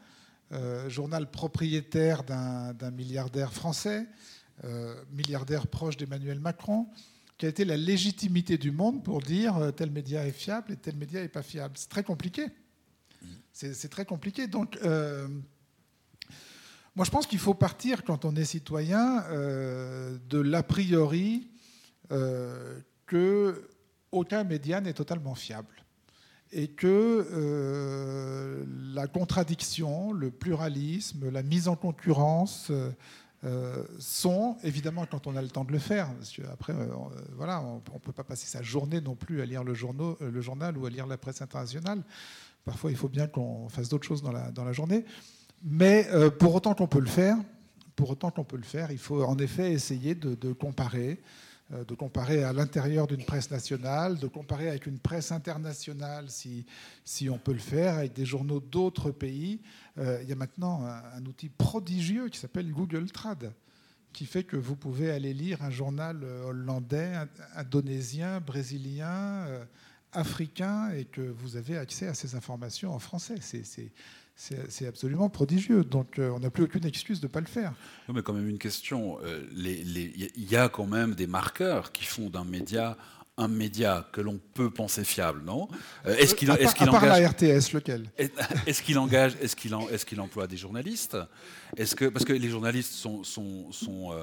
euh, 0.53 0.91
journal 0.91 1.31
propriétaire 1.31 2.25
d'un 2.25 2.91
milliardaire 2.91 3.55
français, 3.55 4.07
euh, 4.65 4.95
milliardaire 5.11 5.67
proche 5.67 5.97
d'Emmanuel 5.97 6.41
Macron, 6.41 6.89
qui 7.39 7.47
a 7.47 7.49
été 7.49 7.65
la 7.65 7.79
légitimité 7.79 8.59
du 8.59 8.71
monde 8.71 9.03
pour 9.03 9.23
dire 9.23 9.57
euh, 9.57 9.71
tel 9.71 9.91
média 9.91 10.27
est 10.27 10.33
fiable 10.33 10.73
et 10.73 10.77
tel 10.77 10.97
média 10.97 11.23
n'est 11.23 11.29
pas 11.29 11.43
fiable. 11.43 11.79
C'est 11.79 11.89
très 11.89 12.03
compliqué. 12.03 12.49
C'est 13.55 13.89
très 13.89 14.05
compliqué. 14.05 14.47
Donc, 14.47 14.79
moi, 16.95 17.05
je 17.05 17.11
pense 17.11 17.27
qu'il 17.27 17.39
faut 17.39 17.55
partir, 17.55 18.03
quand 18.03 18.25
on 18.25 18.35
est 18.35 18.47
citoyen, 18.47 19.25
de 19.31 20.39
l'a 20.39 20.63
priori 20.63 21.51
que 22.09 23.69
aucun 24.11 24.43
média 24.45 24.81
n'est 24.81 24.95
totalement 24.95 25.35
fiable 25.35 25.82
et 26.53 26.69
que 26.69 27.27
euh, 27.33 28.65
la 28.95 29.07
contradiction, 29.07 30.13
le 30.13 30.31
pluralisme, 30.31 31.31
la 31.31 31.43
mise 31.43 31.69
en 31.69 31.77
concurrence 31.77 32.71
euh, 33.45 33.85
sont, 33.99 34.57
évidemment, 34.63 35.07
quand 35.11 35.27
on 35.27 35.35
a 35.37 35.43
le 35.43 35.49
temps 35.49 35.65
de 35.65 35.73
le 35.73 35.79
faire, 35.79 36.13
parce 36.15 36.33
qu'après, 36.33 36.75
euh, 36.75 36.87
voilà, 37.37 37.63
on 37.63 37.77
ne 37.77 37.99
peut 37.99 38.13
pas 38.13 38.25
passer 38.25 38.47
sa 38.47 38.63
journée 38.63 39.01
non 39.01 39.15
plus 39.15 39.41
à 39.41 39.47
lire 39.47 39.65
le, 39.65 39.75
journal 39.75 40.77
ou 40.77 40.87
à 40.87 40.91
lire 40.91 41.07
la 41.07 41.17
presse 41.17 41.41
internationale. 41.43 42.03
Parfois, 42.65 42.91
il 42.91 42.97
faut 42.97 43.09
bien 43.09 43.27
qu'on 43.27 43.69
fasse 43.69 43.89
d'autres 43.89 44.07
choses 44.07 44.23
dans 44.23 44.33
la, 44.33 44.51
dans 44.51 44.65
la 44.65 44.73
journée. 44.73 45.05
Mais 45.65 46.09
pour 46.39 46.55
autant 46.55 46.75
qu'on 46.75 46.87
peut 46.89 47.01
le 47.01 47.07
faire, 47.07 47.37
pour 47.97 48.11
autant 48.11 48.31
qu'on 48.31 48.45
peut 48.45 48.57
le 48.57 48.63
faire, 48.63 48.91
il 48.91 48.99
faut 48.99 49.23
en 49.23 49.39
effet 49.39 49.73
essayer 49.73 50.15
de, 50.15 50.53
comparer 50.53 51.11
euh, 51.11 51.17
de 51.73 51.95
comparer 51.95 52.45
à 52.45 52.53
l'intérieur 52.53 53.07
d'une 53.07 53.25
presse 53.25 53.51
nationale, 53.51 54.19
de 54.19 54.27
comparer 54.27 54.69
avec 54.69 54.87
une 54.87 54.99
presse 54.99 55.33
internationale 55.33 56.29
si, 56.29 56.67
si 57.05 57.31
on 57.31 57.39
peut 57.39 57.53
le 57.53 57.59
faire, 57.59 57.95
avec 57.95 58.13
des 58.13 58.27
journaux 58.27 58.61
d'autres 58.61 59.11
pays. 59.11 59.61
Euh, 59.97 60.19
il 60.23 60.29
y 60.29 60.33
a 60.33 60.37
maintenant 60.37 60.85
un, 60.85 61.25
outil 61.25 61.49
prodigieux 61.49 62.29
qui 62.29 62.39
s'appelle 62.39 62.71
Google 62.71 63.11
Trad, 63.11 63.55
qui 64.13 64.27
fait 64.27 64.45
que 64.45 64.57
vous 64.57 64.77
pouvez 64.77 65.11
aller 65.11 65.33
lire 65.33 65.63
un 65.63 65.71
journal 65.71 66.21
euh, 66.23 66.45
hollandais, 66.45 67.15
indonésien, 67.57 68.41
brésilien, 68.41 69.47
africain, 70.13 70.91
et 70.91 71.07
que 71.07 71.23
vous 71.23 71.57
avez 71.57 71.79
accès 71.79 72.07
à 72.07 72.13
ces 72.13 72.35
informations 72.35 72.95
en 72.95 72.99
français. 72.99 73.37
C'est 73.41 73.93
c'est 74.69 74.87
absolument 74.87 75.29
prodigieux. 75.29 75.85
Donc 75.85 76.19
euh, 76.19 76.31
on 76.31 76.41
n'a 76.41 76.51
plus 76.51 76.65
aucune 76.65 76.85
excuse 76.85 77.21
de 77.21 77.27
ne 77.27 77.33
pas 77.33 77.41
le 77.41 77.47
faire. 77.47 77.73
mais 78.13 78.23
quand 78.23 78.33
même 78.33 78.49
une 78.49 78.59
question. 78.59 79.19
Euh, 79.23 79.47
il 79.55 80.51
y 80.51 80.57
a 80.57 80.69
quand 80.69 80.87
même 80.87 81.15
des 81.15 81.27
marqueurs 81.27 81.93
qui 81.93 82.05
font 82.05 82.29
d'un 82.29 82.45
média 82.45 82.97
un 83.39 83.49
média 83.49 84.07
que 84.13 84.21
l'on 84.21 84.39
peut 84.53 84.71
penser 84.71 85.05
fiable, 85.05 85.43
non? 85.43 85.67
Euh, 86.05 86.15
Est-ce 86.17 86.35
qu'il 86.35 86.51
est 86.51 86.75
qu 86.75 86.85
engage 86.85 87.21
la 87.23 87.29
RTS, 87.31 87.73
lequel? 87.73 88.11
Est-ce 88.67 88.83
qu'il 88.83 88.99
engage 88.99 89.37
Est-ce 89.41 89.57
qu'il 89.57 89.73
est 89.73 90.05
qu'il 90.05 90.21
emploie 90.21 90.47
des 90.47 90.59
journalistes? 90.59 91.17
Est-ce 91.79 91.97
que 91.97 92.05
parce 92.05 92.27
que 92.27 92.35
les 92.35 92.51
journalistes 92.51 92.93
sont, 92.93 93.25
sont, 93.25 93.73
sont 93.73 94.15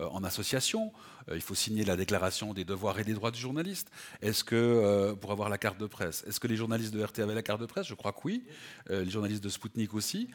en 0.00 0.24
association 0.24 0.90
euh, 0.90 1.15
il 1.34 1.40
faut 1.40 1.54
signer 1.54 1.84
la 1.84 1.96
déclaration 1.96 2.54
des 2.54 2.64
devoirs 2.64 2.98
et 2.98 3.04
des 3.04 3.14
droits 3.14 3.30
du 3.30 3.40
journaliste. 3.40 3.88
Est-ce 4.22 4.44
que, 4.44 4.54
euh, 4.54 5.14
pour 5.14 5.32
avoir 5.32 5.48
la 5.48 5.58
carte 5.58 5.78
de 5.78 5.86
presse, 5.86 6.24
est-ce 6.26 6.40
que 6.40 6.46
les 6.46 6.56
journalistes 6.56 6.94
de 6.94 7.02
RT 7.02 7.20
avaient 7.20 7.34
la 7.34 7.42
carte 7.42 7.60
de 7.60 7.66
presse? 7.66 7.86
Je 7.86 7.94
crois 7.94 8.12
que 8.12 8.20
oui. 8.24 8.44
Euh, 8.90 9.04
les 9.04 9.10
journalistes 9.10 9.42
de 9.42 9.48
Spoutnik 9.48 9.94
aussi. 9.94 10.28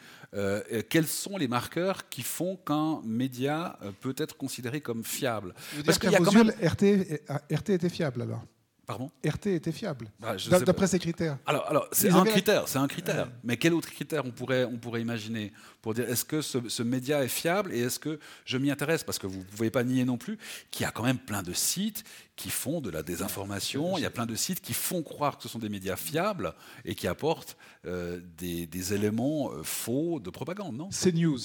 quels 0.89 1.07
sont 1.07 1.37
les 1.37 1.47
marqueurs 1.47 2.09
qui 2.09 2.23
font 2.23 2.57
qu'un 2.57 3.01
média 3.03 3.77
peut 4.01 4.15
être 4.17 4.37
considéré 4.37 4.81
comme 4.81 5.03
fiable? 5.03 5.53
Parce 5.85 5.99
qu'il 5.99 6.11
y 6.11 6.15
a 6.15 6.19
quand 6.19 6.33
même... 6.33 6.51
RT, 6.61 7.21
RT 7.51 7.69
était 7.69 7.89
fiable 7.89 8.21
alors? 8.23 8.43
RT 8.89 9.47
était 9.47 9.71
fiable, 9.71 10.07
bah, 10.19 10.35
d'après 10.65 10.87
ces 10.87 10.99
critères. 10.99 11.37
Alors, 11.45 11.67
alors 11.69 11.87
c'est 11.91 12.09
un 12.09 12.25
critère, 12.25 12.67
c'est 12.67 12.77
un 12.77 12.87
critère. 12.87 13.29
Mais 13.43 13.57
quel 13.57 13.73
autre 13.73 13.89
critère 13.89 14.25
on 14.25 14.31
pourrait, 14.31 14.65
on 14.65 14.77
pourrait 14.77 15.01
imaginer 15.01 15.53
pour 15.81 15.93
dire 15.93 16.09
est-ce 16.09 16.25
que 16.25 16.41
ce, 16.41 16.83
média 16.83 17.23
est 17.23 17.29
fiable 17.29 17.73
et 17.73 17.79
est-ce 17.79 17.99
que 17.99 18.19
je 18.45 18.57
m'y 18.57 18.71
intéresse? 18.71 19.03
Parce 19.03 19.19
que 19.19 19.27
vous 19.27 19.39
ne 19.39 19.43
pouvez 19.43 19.71
pas 19.71 19.83
nier 19.83 20.03
non 20.03 20.17
plus 20.17 20.37
qu'il 20.71 20.83
y 20.83 20.87
a 20.87 20.91
quand 20.91 21.03
même 21.03 21.19
plein 21.19 21.43
de 21.43 21.53
sites 21.53 22.03
qui 22.35 22.49
font 22.49 22.81
de 22.81 22.89
la 22.89 23.03
désinformation, 23.03 23.97
il 23.97 24.01
y 24.01 24.05
a 24.05 24.09
plein 24.09 24.25
de 24.25 24.35
sites 24.35 24.61
qui 24.61 24.73
font 24.73 25.03
croire 25.03 25.37
que 25.37 25.43
ce 25.43 25.49
sont 25.49 25.59
des 25.59 25.69
médias 25.69 25.95
fiables 25.95 26.53
et 26.85 26.95
qui 26.95 27.07
apportent 27.07 27.55
euh, 27.85 28.19
des, 28.37 28.93
éléments 28.93 29.51
euh, 29.51 29.63
faux 29.63 30.19
de 30.19 30.29
propagande, 30.29 30.75
non? 30.75 30.89
C'est 30.91 31.11
news. 31.11 31.39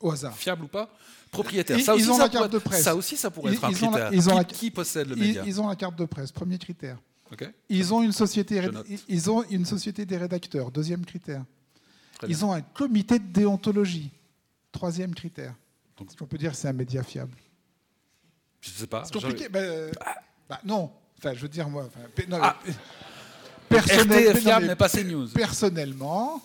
Au 0.00 0.10
hasard. 0.10 0.36
Fiable 0.36 0.64
ou 0.64 0.68
pas? 0.68 0.90
Propriétaire. 1.30 1.78
Ils- 1.78 1.84
ça, 1.84 1.94
aussi, 1.94 2.04
ils 2.04 2.10
ont 2.10 2.16
ça 2.16 2.22
la 2.24 2.28
carte 2.28 2.46
pourrait, 2.46 2.58
de 2.58 2.64
presse. 2.64 2.82
ça 2.82 2.96
aussi, 2.96 3.16
ça 3.16 3.30
pourrait 3.30 3.52
Ils- 3.52 3.56
être 3.56 3.64
un 3.64 3.70
ils 3.70 3.76
critère. 3.76 4.12
ils 4.12 4.28
ont 4.28 4.32
qui, 4.32 4.36
la- 4.38 4.44
qui 4.44 4.70
possède 4.70 5.08
le 5.08 5.16
Ils, 5.16 5.22
média 5.26 5.42
ils 5.46 5.60
ont 5.60 5.68
la 5.68 5.76
carte 5.76 5.96
de 5.98 6.04
presse, 6.04 6.32
premier 6.32 6.58
critère. 6.58 6.96
Ok 7.30 7.48
Ils 7.68 7.92
ont 7.92 8.02
une 8.02 8.12
société, 8.12 8.62
ils 9.08 9.30
ont 9.30 9.42
une 9.50 9.66
société 9.66 10.06
des 10.06 10.16
rédacteurs, 10.16 10.70
deuxième 10.70 11.04
critère. 11.04 11.44
Très 12.18 12.26
bien. 12.26 12.36
Ils 12.36 12.44
ont 12.44 12.52
un 12.52 12.62
comité 12.62 13.18
de 13.18 13.26
déontologie, 13.26 14.10
troisième 14.72 15.14
critère. 15.14 15.54
Donc- 15.98 16.08
Est-ce 16.08 16.16
qu'on 16.16 16.26
peut 16.26 16.38
dire 16.38 16.52
que 16.52 16.56
c'est 16.56 16.68
un 16.68 16.72
média 16.72 17.02
fiable? 17.02 17.36
Je 18.60 18.70
sais 18.70 18.86
pas. 18.86 19.04
C'est 19.04 19.12
compliqué. 19.12 19.48
bah, 19.48 19.58
euh, 19.60 19.90
bah, 20.48 20.60
non. 20.64 20.90
Enfin, 21.18 21.34
je 21.34 21.40
veux 21.40 21.48
dire, 21.48 21.68
moi. 21.68 21.86
enfin, 21.86 22.24
non, 22.28 22.38
Ah. 22.40 22.56
mais- 22.66 22.72
personnel- 23.68 24.34
non, 24.44 24.60
mais 24.60 24.66
mais 24.68 24.76
pas 24.76 24.88
CNews. 24.88 25.28
Personnellement, 25.28 26.40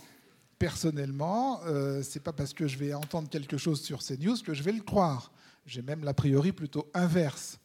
personnellement, 0.67 1.59
euh, 1.65 2.01
c'est 2.03 2.21
pas 2.21 2.31
parce 2.31 2.53
que 2.53 2.67
je 2.69 2.77
vais 2.77 2.93
entendre 2.93 3.27
quelque 3.27 3.57
chose 3.57 3.81
sur 3.81 3.99
CNews 4.01 4.37
que 4.45 4.53
je 4.53 4.63
vais 4.63 4.71
le 4.71 4.81
croire. 4.81 5.33
J'ai 5.65 5.81
même 5.81 6.05
l'a 6.05 6.13
priori 6.13 6.53
plutôt 6.53 6.87
inverse. 6.93 7.59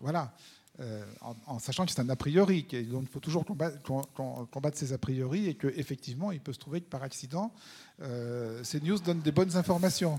Voilà. 0.00 0.34
Euh, 0.80 1.04
en, 1.46 1.58
sachant 1.58 1.84
que 1.84 1.92
c'est 1.92 2.00
un 2.00 2.08
a 2.08 2.16
priori, 2.16 2.62
donc 2.90 3.02
il 3.02 3.08
faut 3.08 3.20
toujours 3.20 3.44
combattre, 3.44 3.82
com- 3.82 4.06
com- 4.14 4.46
combattre 4.50 4.78
ces 4.78 4.94
a 4.94 4.98
priori 4.98 5.48
et 5.48 5.54
qu'effectivement, 5.54 6.32
il 6.32 6.40
peut 6.40 6.54
se 6.54 6.58
trouver 6.58 6.80
que 6.80 6.88
par 6.88 7.02
accident, 7.02 7.52
euh, 8.00 8.62
CNews 8.62 9.00
donne 9.00 9.20
des 9.20 9.32
bonnes 9.32 9.54
informations. 9.58 10.16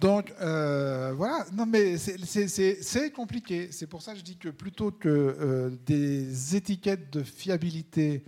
Donc 0.00 0.34
euh, 0.40 1.12
voilà, 1.16 1.46
non 1.52 1.66
mais 1.66 1.98
c'est- 1.98 2.18
compliqué. 3.12 3.68
C'est 3.70 3.86
pour 3.86 4.02
ça 4.02 4.14
que 4.14 4.18
je 4.18 4.24
dis 4.24 4.36
que 4.38 4.48
plutôt 4.48 4.90
que 4.90 5.08
des 5.86 6.56
étiquettes 6.56 7.12
de 7.12 7.22
fiabilité 7.22 8.24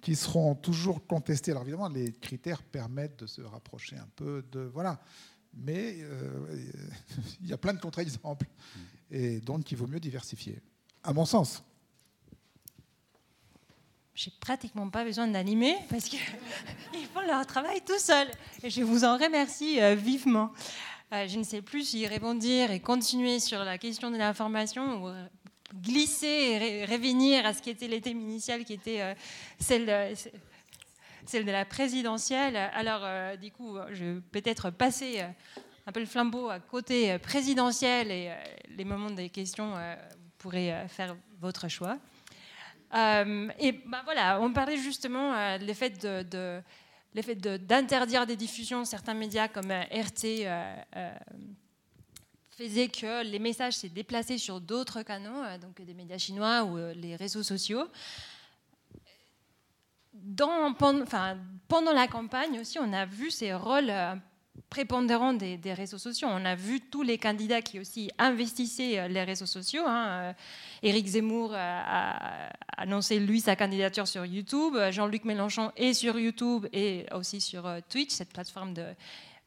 qui 0.00 0.16
seront 0.16 0.54
toujours 0.54 1.06
contestées, 1.06 1.50
alors 1.50 1.62
évidemment 1.62 1.88
les 1.88 2.12
critères 2.12 2.62
permettent 2.62 3.20
de 3.20 3.26
se 3.26 3.42
rapprocher 3.42 3.96
un 3.96 4.08
peu 4.16 4.44
de 4.50 4.60
voilà, 4.60 5.00
mais 5.54 5.96
euh, 6.00 6.66
il 7.40 7.48
y 7.48 7.52
a 7.52 7.58
plein 7.58 7.74
de 7.74 7.80
contre-exemples 7.80 8.46
et 9.10 9.40
donc 9.40 9.70
il 9.72 9.76
vaut 9.76 9.86
mieux 9.86 10.00
diversifier, 10.00 10.60
à 11.02 11.12
mon 11.12 11.24
sens. 11.24 11.62
J'ai 14.14 14.32
pratiquement 14.40 14.90
pas 14.90 15.04
besoin 15.04 15.28
d'animer 15.28 15.76
parce 15.88 16.06
qu'ils 16.06 16.18
font 17.14 17.20
leur 17.20 17.46
travail 17.46 17.80
tout 17.86 18.00
seuls. 18.00 18.28
Et 18.64 18.68
je 18.68 18.82
vous 18.82 19.04
en 19.04 19.16
remercie 19.16 19.80
euh, 19.80 19.94
vivement. 19.94 20.52
Euh, 21.12 21.28
je 21.28 21.38
ne 21.38 21.44
sais 21.44 21.62
plus 21.62 21.84
si 21.84 22.04
rebondir 22.06 22.72
et 22.72 22.80
continuer 22.80 23.38
sur 23.38 23.60
la 23.60 23.78
question 23.78 24.10
de 24.10 24.16
l'information 24.16 25.04
ou 25.04 25.12
glisser 25.74 26.26
et 26.26 26.84
revenir 26.84 27.44
à 27.46 27.52
ce 27.52 27.60
qui 27.62 27.70
était 27.70 27.88
le 27.88 28.00
thème 28.00 28.20
initial 28.20 28.64
qui 28.64 28.72
était 28.74 29.00
euh, 29.02 29.14
celle, 29.58 29.86
de, 29.86 30.14
celle 31.26 31.44
de 31.44 31.50
la 31.52 31.64
présidentielle. 31.64 32.56
Alors, 32.56 33.00
euh, 33.04 33.36
du 33.36 33.50
coup, 33.50 33.76
je 33.92 34.04
vais 34.04 34.20
peut-être 34.32 34.70
passer 34.70 35.20
euh, 35.20 35.26
un 35.86 35.92
peu 35.92 36.00
le 36.00 36.06
flambeau 36.06 36.48
à 36.48 36.58
côté 36.60 37.18
présidentiel 37.18 38.10
et 38.10 38.30
les 38.76 38.84
moments 38.84 39.10
des 39.10 39.28
questions, 39.30 39.70
vous 39.72 40.30
pourrez 40.38 40.72
faire 40.88 41.16
votre 41.40 41.68
choix. 41.68 41.98
Et 42.94 43.72
ben 43.86 44.00
voilà, 44.04 44.38
on 44.40 44.52
parlait 44.52 44.76
justement 44.76 45.32
de, 45.58 46.22
de- 46.24 46.62
le 47.14 47.22
fait 47.22 47.34
de- 47.36 47.56
d'interdire 47.56 48.26
des 48.26 48.36
diffusions 48.36 48.84
certains 48.84 49.14
médias 49.14 49.48
comme 49.48 49.70
RT 49.70 50.44
faisait 52.58 52.88
que 52.88 53.22
les 53.22 53.38
messages 53.38 53.74
s'est 53.74 53.88
déplacés 53.88 54.36
sur 54.36 54.60
d'autres 54.60 55.02
canaux, 55.02 55.44
euh, 55.44 55.58
donc 55.58 55.80
des 55.80 55.94
médias 55.94 56.18
chinois 56.18 56.64
ou 56.64 56.76
euh, 56.76 56.92
les 56.92 57.14
réseaux 57.14 57.44
sociaux. 57.44 57.84
Pendant, 60.36 61.92
la 61.92 62.08
campagne 62.08 62.58
aussi, 62.58 62.78
on 62.80 62.92
a 62.92 63.06
vu 63.06 63.30
ces 63.30 63.54
rôles 63.54 63.90
euh, 63.90 64.16
prépondérants 64.68 65.34
des, 65.34 65.72
réseaux 65.72 65.98
sociaux. 65.98 66.26
On 66.28 66.44
a 66.44 66.56
vu 66.56 66.80
tous 66.80 67.02
les 67.02 67.16
candidats 67.16 67.62
qui 67.62 67.78
aussi 67.78 68.10
investissaient 68.18 69.08
les 69.08 69.22
réseaux 69.22 69.46
sociaux. 69.46 69.84
hein, 69.86 70.34
Éric 70.82 71.06
Zemmour 71.06 71.52
a 71.54 72.50
annoncé 72.76 73.20
lui 73.20 73.40
sa 73.40 73.54
candidature 73.54 74.08
sur 74.08 74.26
YouTube. 74.26 74.76
Jean-Luc 74.90 75.24
Mélenchon 75.24 75.70
est 75.76 75.94
sur 75.94 76.18
YouTube 76.18 76.66
et 76.72 77.06
aussi 77.14 77.40
sur 77.40 77.70
Twitch, 77.88 78.10
cette 78.10 78.32
plateforme 78.32 78.74
de, 78.74 78.86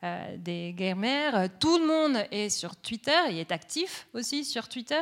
euh, 0.03 0.37
des 0.37 0.73
gamers. 0.73 1.47
Tout 1.59 1.77
le 1.77 1.85
monde 1.85 2.25
est 2.31 2.49
sur 2.49 2.75
Twitter, 2.75 3.17
il 3.29 3.37
est 3.37 3.51
actif 3.51 4.07
aussi 4.13 4.43
sur 4.45 4.67
Twitter. 4.67 5.01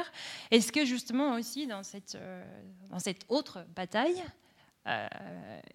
Est-ce 0.51 0.71
que 0.71 0.85
justement 0.85 1.33
aussi 1.35 1.67
dans 1.67 1.83
cette, 1.83 2.15
euh, 2.15 2.43
dans 2.89 2.99
cette 2.99 3.21
autre 3.29 3.65
bataille, 3.75 4.21
euh, 4.87 5.07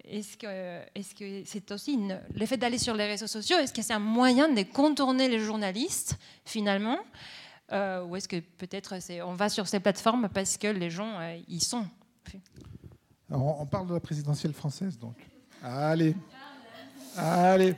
est-ce 0.03 0.35
que 0.37 0.81
est-ce 0.95 1.43
c'est 1.45 1.71
aussi 1.71 1.93
une- 1.93 2.19
le 2.35 2.45
fait 2.45 2.57
d'aller 2.57 2.77
sur 2.79 2.95
les 2.95 3.05
réseaux 3.05 3.27
sociaux, 3.27 3.57
est-ce 3.57 3.71
que 3.73 3.81
c'est 3.81 3.93
un 3.93 3.99
moyen 3.99 4.49
de 4.49 4.63
contourner 4.63 5.27
les 5.29 5.39
journalistes 5.39 6.17
finalement 6.43 6.97
euh, 7.71 8.03
ou 8.03 8.15
est-ce 8.15 8.27
que 8.27 8.39
peut-être 8.39 8.95
on 9.23 9.33
va 9.33 9.49
sur 9.49 9.67
ces 9.67 9.79
plateformes 9.79 10.29
parce 10.29 10.57
que 10.57 10.67
les 10.67 10.89
gens 10.89 11.19
euh, 11.19 11.37
y 11.47 11.59
sont? 11.59 11.87
On 13.29 13.65
parle 13.65 13.87
de 13.87 13.93
la 13.95 13.99
présidentielle 13.99 14.53
française, 14.53 14.99
donc. 14.99 15.15
Allez. 15.63 16.15
Allez. 17.17 17.75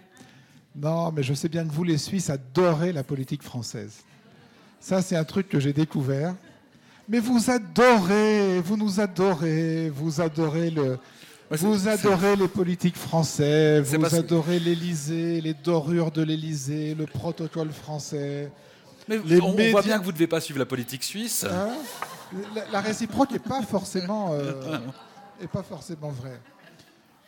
Non, 0.77 1.11
mais 1.11 1.23
je 1.23 1.33
sais 1.33 1.49
bien 1.49 1.65
que 1.65 1.71
vous, 1.71 1.83
les 1.83 1.97
Suisses, 1.97 2.29
adorez 2.29 2.93
la 2.93 3.03
politique 3.03 3.41
française. 3.41 4.03
Ça, 4.79 5.01
c'est 5.01 5.15
un 5.15 5.23
truc 5.23 5.49
que 5.49 5.59
j'ai 5.59 5.73
découvert. 5.73 6.35
Mais 7.09 7.19
vous 7.19 7.49
adorez, 7.49 8.59
vous 8.61 8.77
nous 8.77 8.99
adorez, 8.99 9.89
vous 9.89 10.21
adorez 10.21 10.69
le. 10.69 10.99
Ouais, 11.49 11.57
Vous 11.57 11.87
adorez 11.87 12.35
les 12.35 12.49
politiques 12.49 12.97
français, 12.97 13.79
vous 13.79 13.99
parce 13.99 14.13
adorez 14.15 14.59
l'Élysée, 14.59 15.39
les 15.39 15.53
dorures 15.53 16.11
de 16.11 16.21
l'Élysée, 16.21 16.93
le 16.93 17.05
protocole 17.05 17.71
français. 17.71 18.51
Mais 19.07 19.17
Les 19.25 19.41
on, 19.41 19.53
voit 19.71 19.81
bien 19.81 19.97
que 19.97 20.03
vous 20.03 20.11
ne 20.11 20.15
devez 20.15 20.27
pas 20.27 20.41
suivre 20.41 20.59
la 20.59 20.65
politique 20.65 21.03
suisse. 21.03 21.45
Hein? 21.49 21.69
La, 22.53 22.63
la 22.73 22.81
réciproque 22.81 23.31
n'est 23.31 23.39
pas 23.39 23.61
forcément 23.61 24.33
euh, 24.33 24.77
est 25.41 25.47
pas 25.47 25.63
forcément 25.63 26.09
vraie. 26.09 26.41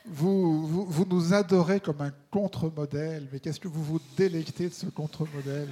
Vous, 0.06 0.66
vous, 0.68 0.86
vous 0.86 1.06
nous 1.06 1.34
adorez 1.34 1.80
comme 1.80 2.02
un 2.02 2.12
contre-modèle, 2.32 3.28
mais 3.32 3.40
qu'est-ce 3.40 3.60
que 3.60 3.68
vous 3.68 3.84
vous 3.84 4.00
délectez 4.18 4.70
de 4.70 4.74
ce 4.74 4.88
contre-modèle? 4.88 5.68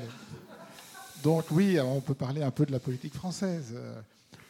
Donc 1.23 1.45
oui, 1.51 1.79
on 1.79 2.01
peut 2.01 2.13
parler 2.13 2.43
un 2.43 2.51
peu 2.51 2.65
de 2.65 2.71
la 2.71 2.79
politique 2.79 3.13
française. 3.13 3.75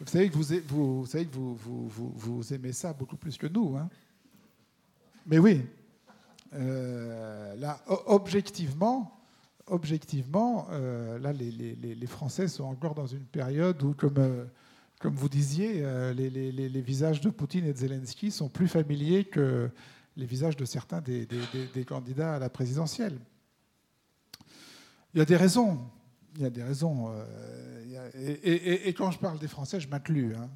Vous 0.02 0.08
savez 0.08 0.30
que 0.30 0.36
vous, 0.36 0.44
vous, 0.68 1.06
savez 1.06 1.26
que 1.26 1.36
vous, 1.36 2.54
aimez 2.54 2.74
ça 2.74 2.92
beaucoup 2.94 3.16
plus 3.18 3.38
que 3.38 3.48
nous. 3.48 3.78
Hein 3.78 3.90
mais 5.26 5.38
oui, 5.40 5.66
Euh, 6.54 7.56
là, 7.58 7.78
objectivement, 8.06 9.12
objectivement, 9.68 10.66
euh, 10.72 11.20
là, 11.20 11.34
les- 11.34 11.52
les- 11.52 11.94
les 11.94 12.08
Français 12.08 12.48
sont 12.48 12.64
encore 12.64 12.96
dans 12.96 13.06
une 13.06 13.26
période 13.26 13.84
où, 13.84 13.94
comme, 13.94 14.18
euh, 14.18 14.46
comme 15.00 15.16
vous 15.16 15.30
disiez, 15.30 15.84
euh, 15.84 16.14
les, 16.14 16.82
visages 16.82 17.22
de 17.22 17.30
Poutine 17.30 17.66
et 17.66 17.74
de 17.74 17.78
Zelensky 17.78 18.32
sont 18.32 18.50
plus 18.50 18.68
familiers 18.68 19.26
que 19.26 19.70
les 20.16 20.26
visages 20.26 20.58
de 20.58 20.66
certains 20.66 21.02
des, 21.02 21.28
candidats 21.86 22.36
à 22.36 22.40
la 22.40 22.50
présidentielle. 22.50 23.20
Il 25.14 25.20
y 25.20 25.22
a 25.22 25.26
des 25.26 25.36
raisons. 25.36 25.80
Il 26.36 26.42
y 26.42 26.46
a 26.46 26.50
des 26.50 26.64
raisons. 26.64 27.12
euh, 27.12 28.82
et, 28.86 28.94
quand 28.94 29.12
je 29.12 29.20
parle 29.20 29.40
des 29.40 29.48
Français, 29.48 29.80
je 29.80 29.88
m'inclus. 29.88 30.36
hein. 30.36 30.50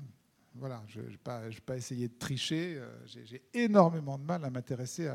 Voilà, 0.56 0.84
je 0.88 1.00
ne 1.00 1.06
vais 1.06 1.18
pas, 1.18 1.42
pas 1.66 1.78
essayer 1.78 2.08
de 2.08 2.14
tricher. 2.18 2.76
euh, 2.78 2.90
J'ai 3.06 3.44
énormément 3.54 4.18
de 4.18 4.24
mal 4.24 4.44
à 4.44 4.50
m'intéresser 4.50 5.10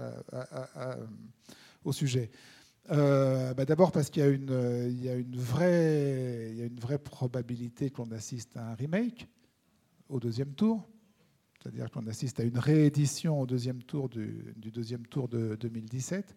au 1.84 1.92
sujet. 1.92 2.30
Euh, 2.90 3.52
bah 3.54 3.64
D'abord 3.64 3.90
parce 3.90 4.10
qu'il 4.10 4.22
y, 4.22 4.26
a 4.26 4.28
une, 4.28 4.50
euh, 4.50 5.22
vraie- 5.32 6.98
probabilité 6.98 7.90
qu'on 7.90 8.10
assiste 8.12 8.56
à 8.56 8.70
un 8.70 8.74
remake 8.74 9.28
au 10.08 10.20
deuxième 10.20 10.54
tour. 10.54 10.88
C'est-à-dire 11.60 11.90
qu'on 11.90 12.06
assiste 12.06 12.38
à 12.38 12.44
une 12.44 12.58
réédition 12.58 13.40
au 13.40 13.46
deuxième 13.46 13.82
tour 13.82 14.08
du, 14.08 14.54
du 14.56 14.70
deuxième 14.70 15.04
tour 15.06 15.26
de 15.28 15.56
2017. 15.56 16.36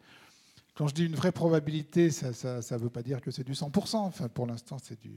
Quand 0.74 0.88
je 0.88 0.96
dis 0.96 1.06
une 1.06 1.16
vraie 1.16 1.32
probabilité, 1.32 2.10
ça 2.10 2.30
ne 2.32 2.78
veut 2.78 2.90
pas 2.90 3.04
dire 3.04 3.22
que 3.22 3.30
c'est 3.30 3.44
du 3.44 3.54
100%. 3.54 3.98
Enfin, 3.98 4.28
pour 4.30 4.48
l'instant, 4.48 4.78
c'est 4.82 5.00
du... 5.00 5.12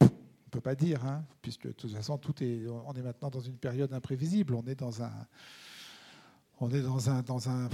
On 0.00 0.06
ne 0.06 0.50
peut 0.50 0.60
pas 0.60 0.74
dire, 0.74 1.06
hein, 1.06 1.24
puisque 1.42 1.68
de 1.68 1.72
toute 1.72 1.92
façon, 1.92 2.18
tout 2.18 2.42
est, 2.42 2.66
on 2.66 2.92
est 2.94 3.02
maintenant 3.02 3.30
dans 3.30 3.40
une 3.40 3.56
période 3.56 3.92
imprévisible. 3.92 4.54
On 4.54 4.66
est 4.66 4.74
dans 4.74 5.00
un... 5.00 5.12
On 6.60 6.70
est 6.70 6.82
dans 6.82 7.08
un, 7.08 7.22
dans 7.22 7.48
un 7.48 7.68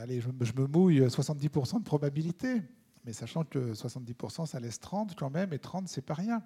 allez, 0.00 0.20
je, 0.20 0.28
me- 0.28 0.66
mouille, 0.66 1.00
70% 1.00 1.78
de 1.78 1.84
probabilité. 1.84 2.62
Mais 3.04 3.12
sachant 3.12 3.44
que 3.44 3.72
70%, 3.72 4.46
ça 4.46 4.60
laisse 4.60 4.78
30 4.80 5.14
quand 5.14 5.30
même, 5.30 5.52
et 5.54 5.58
30, 5.58 5.88
c'est 5.88 6.02
pas 6.02 6.14
rien. 6.14 6.42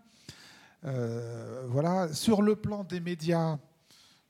Euh, 0.84 1.66
voilà. 1.68 2.12
Sur 2.12 2.42
le 2.42 2.54
plan 2.56 2.84
des 2.84 3.00
médias, 3.00 3.58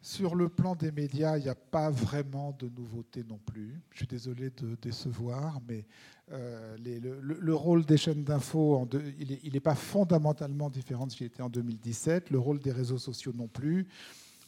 sur 0.00 0.34
le 0.34 0.48
plan 0.48 0.74
des 0.74 0.92
médias, 0.92 1.36
il 1.36 1.42
n'y 1.44 1.48
a 1.50 1.54
pas 1.54 1.90
vraiment 1.90 2.56
de 2.58 2.68
nouveautés 2.70 3.24
non 3.24 3.38
plus. 3.38 3.80
Je 3.90 3.98
suis 3.98 4.06
désolé 4.06 4.50
de 4.50 4.76
décevoir, 4.80 5.60
mais 5.68 5.84
euh, 6.32 6.76
le, 6.82 7.20
le- 7.20 7.38
le 7.38 7.54
rôle 7.54 7.84
des 7.84 7.98
chaînes 7.98 8.24
d'infos, 8.24 8.88
il 9.20 9.52
n'est 9.52 9.60
pas 9.60 9.74
fondamentalement 9.74 10.70
différent 10.70 11.06
de 11.06 11.12
ce 11.12 11.16
qu'il 11.18 11.26
était 11.26 11.42
en 11.42 11.50
2017. 11.50 12.30
Le 12.30 12.38
rôle 12.38 12.60
des 12.60 12.72
réseaux 12.72 12.98
sociaux 12.98 13.32
non 13.34 13.48
plus. 13.48 13.86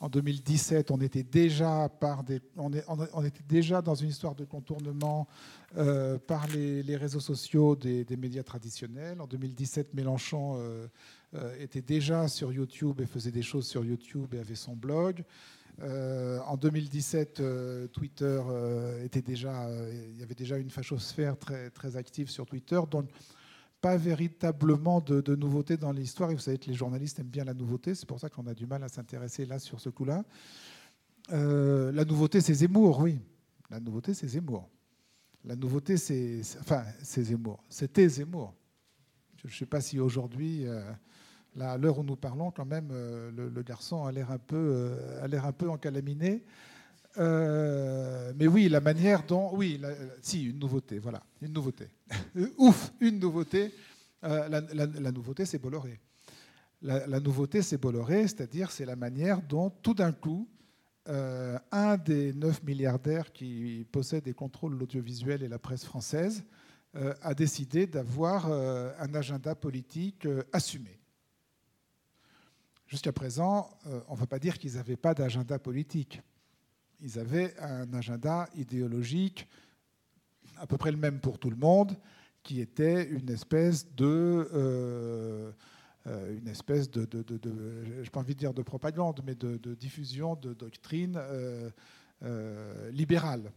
En 0.01 0.09
2017, 0.09 0.91
on 0.91 1.01
était 1.01 1.23
déjà, 1.23 1.89
dans 3.83 3.95
une 3.95 4.09
histoire 4.09 4.35
de 4.35 4.45
contournement 4.45 5.29
euh, 5.77 6.19
par 6.19 6.47
les, 6.49 6.97
réseaux 6.97 7.21
sociaux 7.21 7.77
des, 7.77 8.05
médias 8.17 8.43
traditionnels. 8.43 9.21
En 9.21 9.27
2017, 9.27 9.95
Mélenchon 9.95 10.57
euh, 10.57 10.87
euh, 11.35 11.57
était 11.61 11.83
déjà 11.83 12.29
sur 12.29 12.53
YouTube 12.53 13.01
et 13.01 13.07
faisait 13.07 13.31
des 13.31 13.43
choses 13.43 13.67
sur 13.67 13.85
YouTube 13.85 14.35
et 14.35 14.39
avait 14.41 14.57
son 14.57 14.75
blog. 14.75 15.23
en 15.81 16.57
2017, 16.57 17.43
Twitter 17.93 18.43
était 19.05 19.23
déjà, 19.23 19.69
il 20.13 20.19
y 20.19 20.23
avait 20.23 20.35
déjà 20.35 20.59
une 20.59 20.71
fachosphère 20.71 21.37
très, 21.39 21.97
active 21.97 22.31
sur 22.31 22.47
Twitter. 22.47 22.81
Pas 23.85 23.99
véritablement 23.99 25.03
de, 25.03 25.37
nouveautés 25.37 25.77
dans 25.77 25.93
l'histoire. 25.93 26.31
Et 26.31 26.35
vous 26.35 26.41
savez 26.41 26.57
que 26.57 26.69
les 26.69 26.75
journalistes 26.75 27.19
aiment 27.19 27.27
bien 27.27 27.45
la 27.45 27.53
nouveauté. 27.53 27.95
C'est 27.95 28.09
pour 28.09 28.19
ça 28.19 28.31
qu'on 28.31 28.47
a 28.47 28.55
du 28.55 28.65
mal 28.65 28.83
à 28.83 28.89
s'intéresser 28.89 29.45
là 29.45 29.59
sur 29.59 29.79
ce 29.79 29.91
coup-là. 29.91 30.25
Euh, 31.33 31.93
la 31.93 32.07
nouveauté, 32.07 32.41
c'est 32.41 32.55
Zemmour, 32.55 33.01
oui. 33.01 33.19
La 33.69 33.81
nouveauté, 33.81 34.15
c'est 34.15 34.27
Zemmour. 34.27 34.71
La 35.45 35.55
nouveauté, 35.55 35.99
c'est. 35.99 36.41
Enfin, 36.61 36.83
c'est 37.03 37.25
Zemmour. 37.25 37.63
C'était 37.69 38.09
Zemmour. 38.09 38.55
Je 39.37 39.49
ne 39.49 39.53
sais 39.53 39.67
pas 39.67 39.83
si 39.83 40.01
aujourd'hui, 40.01 40.67
euh, 40.67 40.91
à 41.61 41.77
l'heure 41.77 41.99
où 41.99 42.05
nous 42.05 42.17
parlons, 42.17 42.51
quand 42.53 42.65
même, 42.65 42.89
euh, 42.91 43.31
le, 43.33 43.63
garçon 43.63 44.07
a 44.07 44.13
l'air 44.13 44.31
un, 44.31 44.39
peu, 44.39 44.97
un 45.21 45.53
peu 45.53 45.69
encalaminé. 45.69 46.43
Euh, 47.19 48.33
mais 48.37 48.47
oui, 48.47 48.69
la 48.69 48.81
manière 48.81 49.25
dont. 49.25 49.51
Oui, 49.55 49.81
si, 50.21 50.45
une 50.45 50.59
nouveauté, 50.59 50.99
voilà, 50.99 51.23
une 51.41 51.53
nouveauté. 51.53 51.89
Ouf, 52.59 52.93
une 53.01 53.19
nouveauté. 53.19 53.73
Euh, 54.25 54.49
la, 54.49 55.13
nouveauté, 55.13 55.45
c'est 55.45 55.59
Bolloré. 55.59 56.01
La, 56.83 57.21
nouveauté, 57.21 57.63
c'est 57.63 57.79
Bolloré, 57.79 58.23
c'est-à-dire 58.23 58.71
c'est 58.71 58.85
la 58.85 58.97
manière 58.97 59.43
dont, 59.43 59.71
tout 59.71 59.95
d'un 59.95 60.13
coup, 60.13 60.49
euh, 61.09 61.59
un 61.71 61.97
des 61.97 62.33
neuf 62.33 62.63
milliardaires 62.63 63.33
qui 63.33 63.87
possède 63.93 64.27
et 64.27 64.35
contrôle 64.35 64.77
l'audiovisuel 64.77 65.43
et 65.43 65.49
la 65.49 65.59
presse 65.59 65.85
française 65.85 66.45
a 67.23 67.35
décidé 67.35 67.89
d'avoir 67.89 68.53
un 68.53 69.15
agenda 69.15 69.57
politique 69.57 70.29
assumé. 70.53 71.01
Jusqu'à 72.87 73.13
présent, 73.13 73.69
on 74.07 74.15
ne 74.15 74.21
va 74.21 74.27
pas 74.29 74.39
dire 74.39 74.59
qu'ils 74.59 74.75
n'avaient 74.75 74.97
pas 74.97 75.13
d'agenda 75.13 75.59
politique 75.59 76.23
ils 77.05 77.19
avaient 77.19 77.55
un 77.61 77.93
agenda 77.93 78.49
idéologique 78.57 79.47
à 80.57 80.67
peu 80.67 80.79
près 80.79 80.91
le 80.91 80.97
même 80.97 81.21
pour 81.21 81.39
tout 81.39 81.51
le 81.51 81.57
monde, 81.57 81.97
qui 82.43 82.61
était 82.61 83.09
une 83.09 83.31
espèce 83.31 83.95
de, 83.95 84.49
euh, 84.55 85.53
euh, 86.07 86.39
une 86.39 86.49
espèce 86.49 86.91
de, 86.91 87.05
pas 88.11 88.21
envie 88.21 88.35
de 88.35 88.39
dire 88.39 88.55
de 88.55 88.63
propagande, 88.63 89.21
mais 89.27 89.35
de, 89.35 89.75
diffusion 89.75 90.35
de 90.37 90.55
doctrine 90.55 91.21
euh, 92.23 92.91
libérale. 92.91 93.53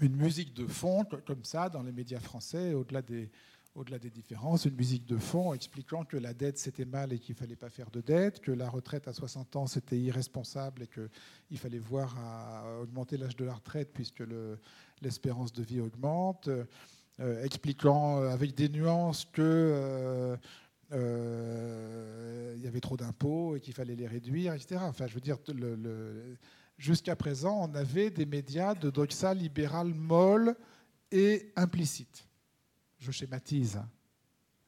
Une 0.00 0.16
musique 0.16 0.54
de 0.54 0.66
fond 0.66 1.04
comme 1.26 1.44
ça 1.44 1.68
dans 1.68 1.82
les 1.82 1.92
médias 1.92 2.20
français, 2.20 2.74
au-delà 2.74 3.02
des, 3.02 3.30
au-delà 3.74 3.98
des 3.98 4.10
différences, 4.10 4.64
une 4.64 4.74
musique 4.74 5.06
de 5.06 5.16
fond 5.16 5.54
expliquant 5.54 6.04
que 6.04 6.16
la 6.16 6.34
dette 6.34 6.58
c'était 6.58 6.84
mal 6.84 7.12
et 7.12 7.18
qu'il 7.18 7.34
ne 7.34 7.38
fallait 7.38 7.56
pas 7.56 7.70
faire 7.70 7.90
de 7.90 8.00
dette, 8.00 8.40
que 8.40 8.50
la 8.50 8.68
retraite 8.68 9.06
à 9.06 9.12
60 9.12 9.56
ans 9.56 9.66
c'était 9.66 9.98
irresponsable 9.98 10.82
et 10.82 10.88
qu'il 10.88 11.58
fallait 11.58 11.78
voir 11.78 12.16
augmenter 12.82 13.16
l'âge 13.16 13.36
de 13.36 13.44
la 13.44 13.54
retraite 13.54 13.90
puisque 13.94 14.24
l'espérance 15.00 15.52
de 15.52 15.62
vie 15.62 15.80
augmente, 15.80 16.48
euh, 17.20 17.44
expliquant 17.44 18.18
euh, 18.18 18.30
avec 18.30 18.54
des 18.54 18.70
nuances 18.70 19.26
que 19.26 20.36
euh, 20.92 22.54
il 22.56 22.62
y 22.62 22.66
avait 22.66 22.80
trop 22.80 22.96
d'impôts 22.96 23.56
et 23.56 23.60
qu'il 23.60 23.74
fallait 23.74 23.94
les 23.94 24.06
réduire, 24.06 24.54
etc. 24.54 24.80
Enfin, 24.84 25.06
je 25.06 25.14
veux 25.14 25.20
dire, 25.20 25.36
jusqu'à 26.78 27.16
présent, 27.16 27.68
on 27.68 27.74
avait 27.74 28.10
des 28.10 28.24
médias 28.24 28.74
de 28.74 28.88
doxa 28.88 29.34
libérale 29.34 29.92
molle 29.92 30.56
et 31.12 31.52
implicite 31.56 32.26
je 33.00 33.10
schématise, 33.10 33.80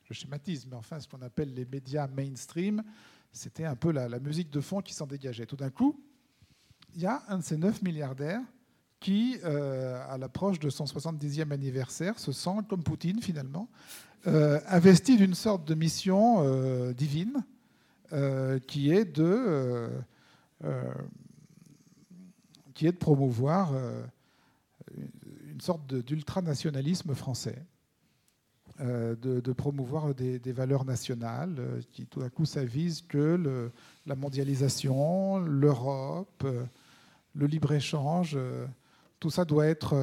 je 0.04 0.14
schématise, 0.14 0.66
mais 0.66 0.76
enfin, 0.76 0.98
ce 0.98 1.06
qu'on 1.06 1.22
appelle 1.22 1.54
les 1.54 1.66
médias 1.66 2.08
mainstream, 2.08 2.82
c'était 3.30 3.64
un 3.64 3.76
peu 3.76 3.92
la, 3.92 4.18
musique 4.18 4.50
de 4.50 4.60
fond 4.60 4.80
qui 4.80 4.94
s'en 4.94 5.06
dégageait. 5.06 5.46
Tout 5.46 5.56
d'un 5.56 5.70
coup, 5.70 6.02
il 6.94 7.02
y 7.02 7.06
a 7.06 7.22
un 7.28 7.38
de 7.38 7.42
ces 7.42 7.56
neuf 7.56 7.82
milliardaires 7.82 8.42
qui, 9.00 9.38
euh, 9.44 10.00
à 10.08 10.18
l'approche 10.18 10.58
de 10.58 10.70
son 10.70 10.84
70e 10.84 11.50
anniversaire, 11.50 12.18
se 12.18 12.32
sent, 12.32 12.58
comme 12.68 12.82
Poutine 12.82 13.20
finalement, 13.20 13.68
euh, 14.26 14.60
investi 14.68 15.16
d'une 15.16 15.34
sorte 15.34 15.66
de 15.66 15.74
mission 15.74 16.44
euh, 16.44 16.92
divine 16.92 17.44
qui, 18.66 18.90
est 18.90 19.06
de, 19.06 19.88
qui 22.74 22.86
est 22.86 22.92
de 22.92 22.96
promouvoir 22.98 23.72
une 25.50 25.62
sorte 25.62 25.94
d'ultranationalisme 25.94 27.14
français. 27.14 27.64
Euh, 28.82 29.14
de, 29.14 29.52
promouvoir 29.52 30.12
des, 30.12 30.52
valeurs 30.52 30.84
nationales 30.84 31.54
euh, 31.58 31.80
qui 31.92 32.04
tout 32.06 32.20
à 32.22 32.30
coup 32.30 32.44
s'avisent 32.44 33.02
que 33.02 33.70
la 34.06 34.16
mondialisation, 34.16 35.38
l'Europe, 35.38 36.42
euh, 36.44 36.64
le 37.36 37.46
libre-échange, 37.46 38.36
tout 39.20 39.30
ça 39.30 39.44
doit 39.44 39.66
être... 39.66 39.94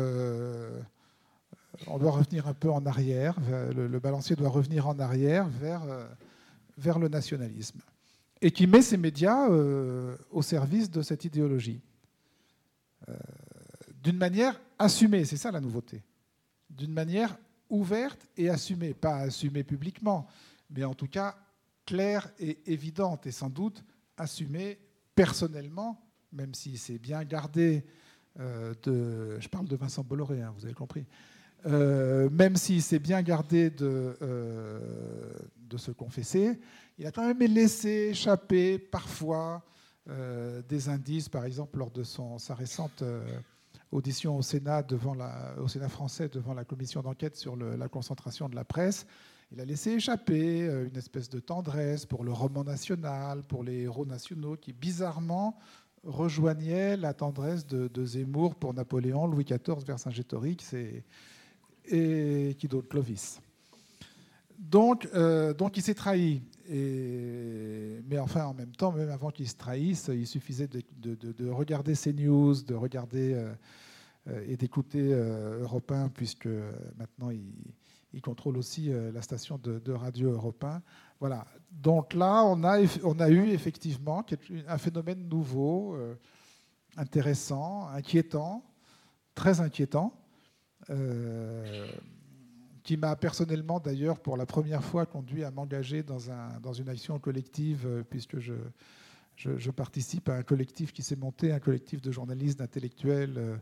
on 1.88 1.98
doit 1.98 2.12
revenir 2.12 2.48
un 2.48 2.54
peu 2.54 2.72
en 2.72 2.86
arrière, 2.86 3.36
le, 3.76 4.00
balancier 4.00 4.36
doit 4.38 4.50
revenir 4.50 4.88
en 4.88 4.98
arrière 4.98 5.48
vers, 5.48 5.82
vers 6.78 7.00
le 7.00 7.10
nationalisme. 7.10 7.80
Et 8.42 8.52
qui 8.52 8.66
met 8.66 8.82
ces 8.82 8.98
médias 8.98 9.48
au 10.32 10.42
service 10.42 10.90
de 10.90 11.02
cette 11.02 11.26
idéologie. 11.26 11.82
D'une 14.02 14.18
manière 14.18 14.60
assumée, 14.78 15.26
c'est 15.26 15.38
ça 15.38 15.52
la 15.52 15.60
nouveauté. 15.60 16.02
D'une 16.70 16.94
manière 16.94 17.38
ouverte 17.70 18.28
et 18.38 18.50
assumée, 18.50 18.94
pas 18.94 19.18
assumée 19.18 19.64
publiquement, 19.64 20.28
mais 20.70 20.84
en 20.84 20.94
tout 20.94 21.08
cas 21.08 21.36
claire 21.86 22.30
et 22.40 22.60
évidente, 22.72 23.26
et 23.26 23.32
sans 23.32 23.50
doute 23.50 23.84
assumée 24.18 24.78
personnellement, 25.16 26.00
même 26.32 26.54
si 26.54 26.78
c'est 26.78 27.00
bien 27.00 27.24
gardé 27.24 27.84
euh, 28.40 28.74
de... 28.84 29.40
Je 29.40 29.48
parle 29.50 29.68
de 29.68 29.76
Vincent 29.76 30.04
Bolloré, 30.04 30.42
hein, 30.42 30.54
vous 30.56 30.66
avez 30.66 30.74
compris. 30.74 31.06
Euh, 31.66 32.30
même 32.30 32.56
si 32.56 32.80
c'est 32.82 33.00
bien 33.00 33.22
gardé 33.22 33.70
de, 33.70 34.16
euh, 34.22 35.34
de 35.58 35.78
se 35.78 35.92
confesser, 35.92 36.60
il 36.98 37.06
a 37.06 37.12
quand 37.12 37.26
même 37.26 37.40
laissé 37.52 38.10
échapper 38.12 38.78
parfois 38.78 39.64
des 40.68 40.90
indices, 40.90 41.30
par 41.30 41.46
exemple 41.46 41.78
lors 41.78 41.92
de 41.92 42.02
son, 42.02 42.40
sa 42.40 42.56
récente 42.56 43.04
audition 43.92 44.38
au 44.38 44.42
Sénat, 44.42 44.84
devant 44.84 45.14
la, 45.14 45.56
Sénat 45.68 45.90
français 45.90 46.30
devant 46.30 46.54
la 46.54 46.64
commission 46.64 47.02
d'enquête 47.02 47.36
sur 47.36 47.56
la 47.56 47.88
concentration 47.88 48.50
de 48.50 48.56
la 48.56 48.64
presse. 48.64 49.06
Il 49.52 49.60
a 49.60 49.66
laissé 49.66 49.92
échapper 49.92 50.68
euh, 50.68 50.88
une 50.88 50.96
espèce 50.96 51.28
de 51.28 51.40
tendresse 51.40 52.06
pour 52.06 52.24
le 52.24 52.32
roman 52.32 52.64
national, 52.64 53.42
pour 53.44 53.64
les 53.64 53.82
héros 53.82 54.06
nationaux, 54.06 54.56
qui 54.56 54.74
bizarrement 54.74 55.58
rejoignaient 56.04 56.96
la 56.96 57.14
tendresse 57.14 57.66
de, 57.66 58.06
Zemmour 58.06 58.56
pour 58.56 58.74
Napoléon, 58.74 59.26
Louis 59.26 59.44
XIV, 59.44 59.84
Vercingétorix 59.86 60.74
et, 60.74 61.04
et 61.86 62.56
qui 62.60 62.68
d'autre 62.68 62.88
Clovis. 62.88 63.42
Donc, 64.60 65.10
euh, 65.14 65.54
donc 65.54 65.78
il 65.78 65.84
s'est 65.84 65.96
trahi. 65.96 66.42
Mais 66.72 68.20
enfin, 68.20 68.46
en 68.46 68.54
même 68.54 68.72
temps, 68.72 68.92
même 68.92 69.10
avant 69.10 69.32
qu'il 69.32 69.48
se 69.48 69.56
trahisse, 69.56 70.10
il 70.14 70.28
suffisait 70.28 70.68
de, 70.68 70.84
de, 71.16 71.50
regarder 71.50 71.96
ces 71.96 72.14
news, 72.14 72.62
de 72.62 72.76
regarder 72.76 73.34
euh, 73.34 73.54
euh, 74.28 74.46
et 74.48 74.56
d'écouter 74.56 75.02
euh, 75.02 75.64
Europe 75.64 75.92
1, 75.92 76.10
puisque 76.10 76.48
maintenant 76.98 77.32
il, 77.32 78.22
contrôle 78.22 78.58
aussi 78.58 78.90
la 78.90 79.22
station 79.22 79.58
de, 79.58 79.92
radio 79.92 80.32
Europe 80.32 80.64
1. 80.64 80.82
Voilà. 81.20 81.46
Donc 81.72 82.14
là, 82.14 82.44
on 82.44 82.64
a, 82.64 82.80
on 83.04 83.20
a 83.20 83.30
eu 83.30 83.50
effectivement 83.50 84.26
un 84.68 84.78
phénomène 84.78 85.28
nouveau, 85.28 85.96
intéressant, 86.98 87.88
inquiétant, 87.88 88.64
très 89.36 89.62
inquiétant 89.62 90.14
qui 92.90 92.98
m'a 92.98 93.16
personnellement 93.16 93.80
d'ailleurs 93.80 94.20
pour 94.20 94.36
la 94.36 94.48
première 94.48 94.84
fois 94.84 95.06
conduit 95.06 95.44
à 95.44 95.52
m'engager 95.52 96.02
dans, 96.02 96.32
un, 96.32 96.60
dans 96.60 96.74
une 96.74 96.90
action 96.90 97.20
collective, 97.20 97.86
euh, 97.86 98.02
puisque 98.02 98.40
je, 98.40 98.56
je, 99.36 99.70
participe 99.70 100.28
à 100.28 100.34
un 100.34 100.42
collectif 100.42 100.92
qui 100.92 101.04
s'est 101.04 101.16
monté, 101.16 101.52
un 101.52 101.60
collectif 101.60 102.02
de 102.02 102.12
journalistes, 102.12 102.58
d'intellectuels 102.58 103.38
euh, 103.38 103.58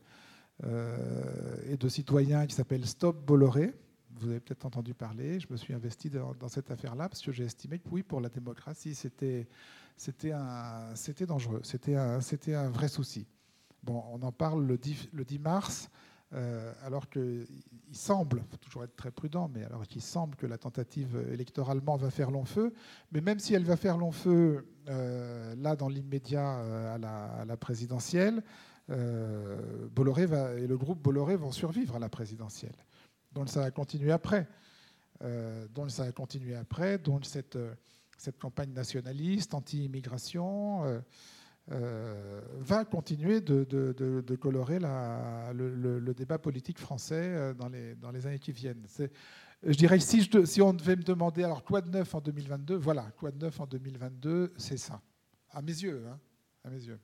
euh, 0.64 1.58
et 1.70 1.76
de 1.76 1.90
citoyens 1.90 2.48
qui 2.48 2.56
s'appelle 2.56 2.86
Stop 2.86 3.26
Bolloré. 3.26 3.74
Vous 4.12 4.30
avez 4.30 4.40
peut-être 4.40 4.66
entendu 4.66 4.94
parler. 4.94 5.42
Je 5.42 5.48
me 5.50 5.58
suis 5.58 5.74
investi 5.74 6.10
dans, 6.10 6.48
cette 6.48 6.72
affaire-là 6.72 7.10
parce 7.10 7.22
que 7.22 7.34
j'ai 7.34 7.44
estimé 7.44 7.80
que 7.80 7.90
oui, 7.92 8.04
pour 8.04 8.22
la 8.22 8.30
démocratie, 8.30 8.96
c'était 8.96 9.46
dangereux, 11.28 11.60
c'était 11.64 11.96
un, 11.96 12.20
un 12.22 12.70
vrai 12.70 12.88
souci. 12.88 13.28
Bon, 13.84 14.06
on 14.10 14.22
en 14.24 14.32
parle 14.32 14.66
le 14.66 14.78
10, 14.78 15.10
le 15.12 15.26
10 15.26 15.40
mars. 15.40 15.90
Alors 16.84 17.10
qu'il 17.10 17.48
semble, 17.92 18.44
faut 18.50 18.58
toujours 18.58 18.84
être 18.84 18.96
très 18.96 19.12
prudent, 19.12 19.50
mais 19.54 19.64
alors 19.64 19.88
qu'il 19.88 20.02
semble 20.02 20.36
que 20.36 20.46
la 20.46 20.58
tentative 20.58 21.18
électoralement 21.32 21.96
va 21.96 22.10
faire 22.10 22.32
long 22.32 22.46
feu. 22.46 22.74
Mais 23.12 23.22
même 23.22 23.40
si 23.40 23.54
elle 23.54 23.64
va 23.64 23.78
faire 23.78 23.98
long 23.98 24.12
feu, 24.12 24.68
là, 24.88 25.76
dans 25.76 25.88
l'immédiat, 25.88 26.96
à, 26.96 27.46
la 27.46 27.58
présidentielle, 27.58 28.44
Bolloré 28.90 30.24
et 30.58 30.68
le 30.68 30.78
groupe 30.78 31.02
Bolloré 31.02 31.38
vont 31.38 31.52
survivre 31.52 31.96
à 31.96 32.00
la 32.00 32.10
présidentielle. 32.10 32.76
Donc 33.32 33.50
ça 33.50 33.62
va 33.62 33.72
continuer 33.72 34.12
après. 34.12 34.48
donc 35.74 35.92
ça 35.92 36.04
va 36.06 36.12
continuer 36.12 36.56
après. 36.56 36.98
Donc 36.98 37.26
cette 37.26 37.58
cette 38.18 38.40
campagne 38.40 38.74
nationaliste, 38.74 39.54
anti-immigration, 39.54 41.02
euh, 41.72 41.76
euh, 41.76 42.42
va 42.60 42.86
continuer 42.86 43.42
de, 43.42 44.36
colorer 44.36 44.80
le, 44.80 46.14
débat 46.14 46.38
politique 46.38 46.80
français 46.80 47.16
euh, 47.16 47.54
dans 47.54 48.12
les, 48.12 48.28
années 48.28 48.40
qui 48.40 48.52
viennent. 48.52 48.86
Je 49.64 49.76
dirais, 49.76 50.00
si, 50.00 50.30
si 50.46 50.62
on 50.62 50.74
devait 50.74 50.96
me 50.96 51.04
demander, 51.04 51.44
alors 51.44 51.64
quoi 51.64 51.82
de 51.82 51.90
neuf 51.90 52.14
en 52.14 52.22
2022 52.22 52.76
Voilà, 52.76 53.08
quoi 53.18 53.32
de 53.32 53.44
neuf 53.44 53.60
en 53.60 53.66
2022 53.66 54.54
C'est 54.58 54.78
ça. 54.78 55.02
À 55.52 55.62
mes 55.62 55.72
yeux. 55.72 56.06
Hein, 56.08 56.20
à 56.64 56.70
mes 56.70 56.84
yeux. 56.84 57.00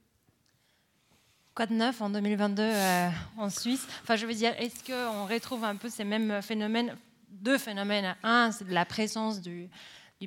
Quoi 1.56 1.68
de 1.68 1.74
neuf 1.74 2.02
en 2.02 2.10
2022 2.10 2.72
en 3.38 3.50
Suisse? 3.50 3.86
Enfin, 4.02 4.16
je 4.16 4.26
veux 4.26 4.34
dire, 4.34 4.54
est-ce 4.58 4.84
qu'on 4.84 5.26
retrouve 5.26 5.64
un 5.64 5.76
peu 5.76 5.90
ces 5.90 6.04
mêmes 6.04 6.42
phénomènes 6.42 6.96
Deux 7.30 7.58
phénomènes? 7.58 8.16
Un, 8.24 8.52
c'est 8.52 8.68
la 8.70 8.86
présence 8.86 9.40
du, 9.40 9.70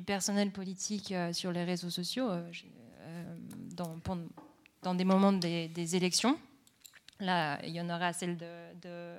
personnel 0.05 0.51
politique 0.51 1.11
euh, 1.11 1.33
sur 1.33 1.51
les 1.51 1.63
réseaux 1.63 1.89
sociaux 1.89 2.29
euh, 2.29 2.51
euh, 3.01 3.37
dans, 3.77 4.95
des 4.95 5.05
moments 5.05 5.33
des, 5.33 5.95
élections. 5.95 6.37
Là, 7.19 7.59
il 7.63 7.71
y 7.71 7.81
en 7.81 7.89
aura 7.89 8.13
celle 8.13 8.37
de, 8.37 9.15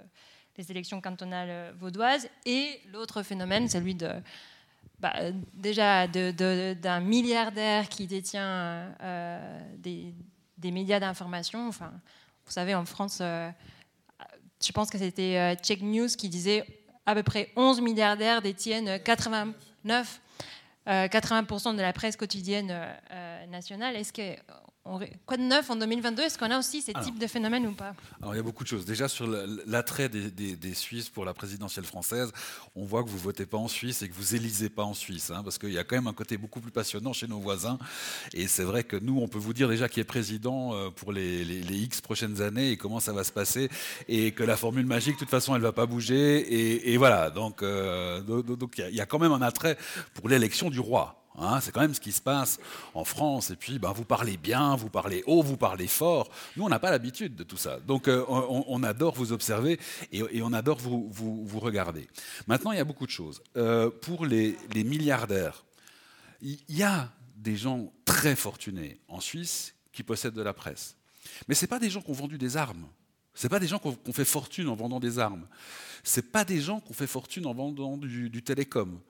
des 0.56 0.70
élections 0.70 1.00
cantonales 1.00 1.74
vaudoises. 1.78 2.28
Et 2.44 2.80
l'autre 2.92 3.22
phénomène, 3.22 3.68
celui 3.68 3.94
de, 3.94 4.10
bah, 5.00 5.14
déjà 5.54 6.06
d'un 6.06 7.00
milliardaire 7.00 7.88
qui 7.88 8.06
détient 8.06 8.94
des, 9.76 10.14
des, 10.56 10.70
médias 10.70 11.00
d'information. 11.00 11.68
Enfin, 11.68 11.92
vous 12.44 12.52
savez, 12.52 12.74
en 12.74 12.84
France, 12.84 13.18
je 13.20 14.72
pense 14.72 14.90
que 14.90 14.98
c'était 14.98 15.56
Check 15.62 15.82
News 15.82 16.08
qui 16.08 16.28
disait 16.28 16.64
à 17.06 17.14
peu 17.14 17.22
près 17.22 17.50
11 17.56 17.80
milliardaires 17.80 18.42
détiennent 18.42 19.02
89 19.02 20.20
80% 20.88 21.68
euh, 21.68 21.72
de 21.74 21.82
la 21.82 21.92
presse 21.92 22.16
quotidienne 22.16 22.70
euh, 22.70 22.92
euh, 23.12 23.46
nationale. 23.46 23.94
Est-ce 23.96 24.12
que 24.12 24.36
Quoi 25.26 25.36
de 25.36 25.42
neuf 25.42 25.68
en 25.68 25.76
2022 25.76 26.22
Est-ce 26.22 26.38
qu'on 26.38 26.50
a 26.50 26.58
aussi 26.58 26.80
ces 26.80 26.94
types 26.94 27.18
de 27.18 27.26
phénomènes 27.26 27.66
ou 27.66 27.72
pas? 27.72 27.94
Alors, 28.22 28.34
il 28.34 28.38
y 28.38 28.40
a 28.40 28.42
beaucoup 28.42 28.64
de 28.64 28.68
choses. 28.68 28.86
Déjà, 28.86 29.06
sur 29.06 29.26
l'attrait 29.66 30.08
des, 30.08 30.74
Suisses 30.74 31.08
pour 31.08 31.24
la 31.24 31.34
présidentielle 31.34 31.84
française, 31.84 32.32
on 32.74 32.84
voit 32.84 33.02
que 33.02 33.08
vous 33.08 33.16
ne 33.16 33.22
votez 33.22 33.44
pas 33.44 33.58
en 33.58 33.68
Suisse 33.68 34.02
et 34.02 34.08
que 34.08 34.14
vous 34.14 34.34
élisez 34.34 34.70
pas 34.70 34.84
en 34.84 34.94
Suisse, 34.94 35.30
hein, 35.30 35.42
parce 35.42 35.58
qu'il 35.58 35.72
y 35.72 35.78
a 35.78 35.84
quand 35.84 35.96
même 35.96 36.06
un 36.06 36.12
côté 36.12 36.36
beaucoup 36.36 36.60
plus 36.60 36.70
passionnant 36.70 37.12
chez 37.12 37.26
nos 37.26 37.38
voisins. 37.38 37.78
Et 38.32 38.46
c'est 38.48 38.62
vrai 38.62 38.84
que 38.84 38.96
nous, 38.96 39.20
on 39.20 39.28
peut 39.28 39.38
vous 39.38 39.52
dire 39.52 39.68
déjà 39.68 39.88
qui 39.88 40.00
est 40.00 40.04
président 40.04 40.90
pour 40.92 41.12
les, 41.12 41.42
X 41.68 42.00
prochaines 42.00 42.40
années 42.40 42.70
et 42.70 42.76
comment 42.76 43.00
ça 43.00 43.12
va 43.12 43.24
se 43.24 43.32
passer, 43.32 43.68
et 44.08 44.32
que 44.32 44.42
la 44.42 44.56
formule 44.56 44.86
magique, 44.86 45.14
de 45.14 45.18
toute 45.20 45.30
façon, 45.30 45.54
elle 45.54 45.60
ne 45.60 45.66
va 45.66 45.72
pas 45.72 45.86
bouger. 45.86 46.90
Et, 46.90 46.96
voilà, 46.96 47.30
donc 47.30 47.62
donc 47.62 48.78
il 48.78 48.94
y 48.94 49.00
a 49.00 49.06
quand 49.06 49.18
même 49.18 49.32
un 49.32 49.42
attrait 49.42 49.76
pour 50.14 50.28
l'élection 50.28 50.70
du 50.70 50.80
roi. 50.80 51.17
Hein, 51.40 51.60
c'est 51.60 51.72
quand 51.72 51.80
même 51.80 51.94
ce 51.94 52.00
qui 52.00 52.12
se 52.12 52.20
passe 52.20 52.58
en 52.94 53.04
France. 53.04 53.50
Et 53.50 53.56
puis, 53.56 53.78
ben, 53.78 53.92
vous 53.92 54.04
parlez 54.04 54.36
bien, 54.36 54.76
vous 54.76 54.90
parlez 54.90 55.22
haut, 55.26 55.42
vous 55.42 55.56
parlez 55.56 55.86
fort. 55.86 56.28
Nous, 56.56 56.64
on 56.64 56.68
n'a 56.68 56.78
pas 56.78 56.90
l'habitude 56.90 57.36
de 57.36 57.44
tout 57.44 57.56
ça. 57.56 57.78
Donc, 57.80 58.08
euh, 58.08 58.24
on, 58.28 58.82
adore 58.82 59.14
vous 59.14 59.32
observer 59.32 59.78
et, 60.12 60.42
on 60.42 60.52
adore 60.52 60.78
vous, 60.78 61.08
vous, 61.10 61.60
regarder. 61.60 62.08
Maintenant, 62.46 62.72
il 62.72 62.78
y 62.78 62.80
a 62.80 62.84
beaucoup 62.84 63.06
de 63.06 63.10
choses. 63.10 63.42
Euh, 63.56 63.90
pour 63.90 64.26
les, 64.26 64.56
milliardaires, 64.74 65.64
il 66.40 66.58
y 66.68 66.82
a 66.82 67.10
des 67.36 67.56
gens 67.56 67.92
très 68.04 68.36
fortunés 68.36 69.00
en 69.08 69.20
Suisse 69.20 69.74
qui 69.92 70.02
possèdent 70.02 70.34
de 70.34 70.42
la 70.42 70.52
presse. 70.52 70.96
Mais 71.46 71.54
ce 71.54 71.66
pas 71.66 71.78
des 71.78 71.90
gens 71.90 72.00
qui 72.00 72.10
ont 72.10 72.14
vendu 72.14 72.38
des 72.38 72.56
armes. 72.56 72.86
Ce 73.38 73.46
pas 73.46 73.60
des 73.60 73.68
gens 73.68 73.78
qui 73.78 73.86
ont 73.86 74.12
fait 74.12 74.24
fortune 74.24 74.68
en 74.68 74.74
vendant 74.74 75.00
des 75.00 75.18
armes 75.18 75.46
c'est 76.02 76.32
pas 76.32 76.44
des 76.44 76.60
gens 76.60 76.80
qui 76.80 76.90
ont 76.90 76.94
fait 76.94 77.06
fortune 77.06 77.46
en 77.46 77.54
vendant 77.54 77.96
du, 77.96 78.42
télécom. 78.42 79.00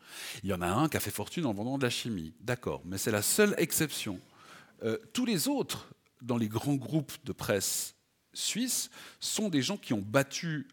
Il 0.42 0.50
y 0.50 0.52
en 0.52 0.60
a 0.60 0.66
un 0.66 0.88
qui 0.88 0.96
a 0.96 1.00
fait 1.00 1.10
fortune 1.10 1.46
en 1.46 1.54
vendant 1.54 1.78
de 1.78 1.84
la 1.84 1.90
chimie, 1.90 2.34
d'accord, 2.40 2.82
mais 2.84 2.98
c'est 2.98 3.10
la 3.10 3.22
seule 3.22 3.54
exception. 3.58 4.20
Euh, 4.82 4.98
tous 5.12 5.24
les 5.24 5.48
autres, 5.48 5.88
dans 6.22 6.36
les 6.36 6.48
grands 6.48 6.74
groupes 6.74 7.12
de 7.24 7.32
presse 7.32 7.94
suisses, 8.32 8.90
sont 9.20 9.48
des 9.48 9.62
gens 9.62 9.76
qui 9.76 9.92
ont, 9.92 10.04
battu, 10.04 10.68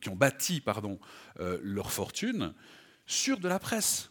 qui 0.00 0.08
ont 0.08 0.16
bâti 0.16 0.60
pardon, 0.60 0.98
euh, 1.40 1.58
leur 1.62 1.92
fortune 1.92 2.52
sur 3.06 3.38
de 3.38 3.48
la 3.48 3.58
presse. 3.58 4.10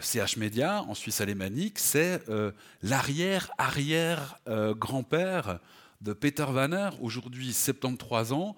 CH 0.00 0.36
Media, 0.36 0.82
en 0.82 0.94
Suisse 0.94 1.20
alémanique, 1.20 1.78
c'est 1.78 2.28
euh, 2.28 2.52
l'arrière-arrière-grand-père 2.82 5.60
de 6.00 6.12
Peter 6.12 6.44
Wanner, 6.44 6.90
aujourd'hui 7.00 7.52
73 7.52 8.32
ans, 8.32 8.56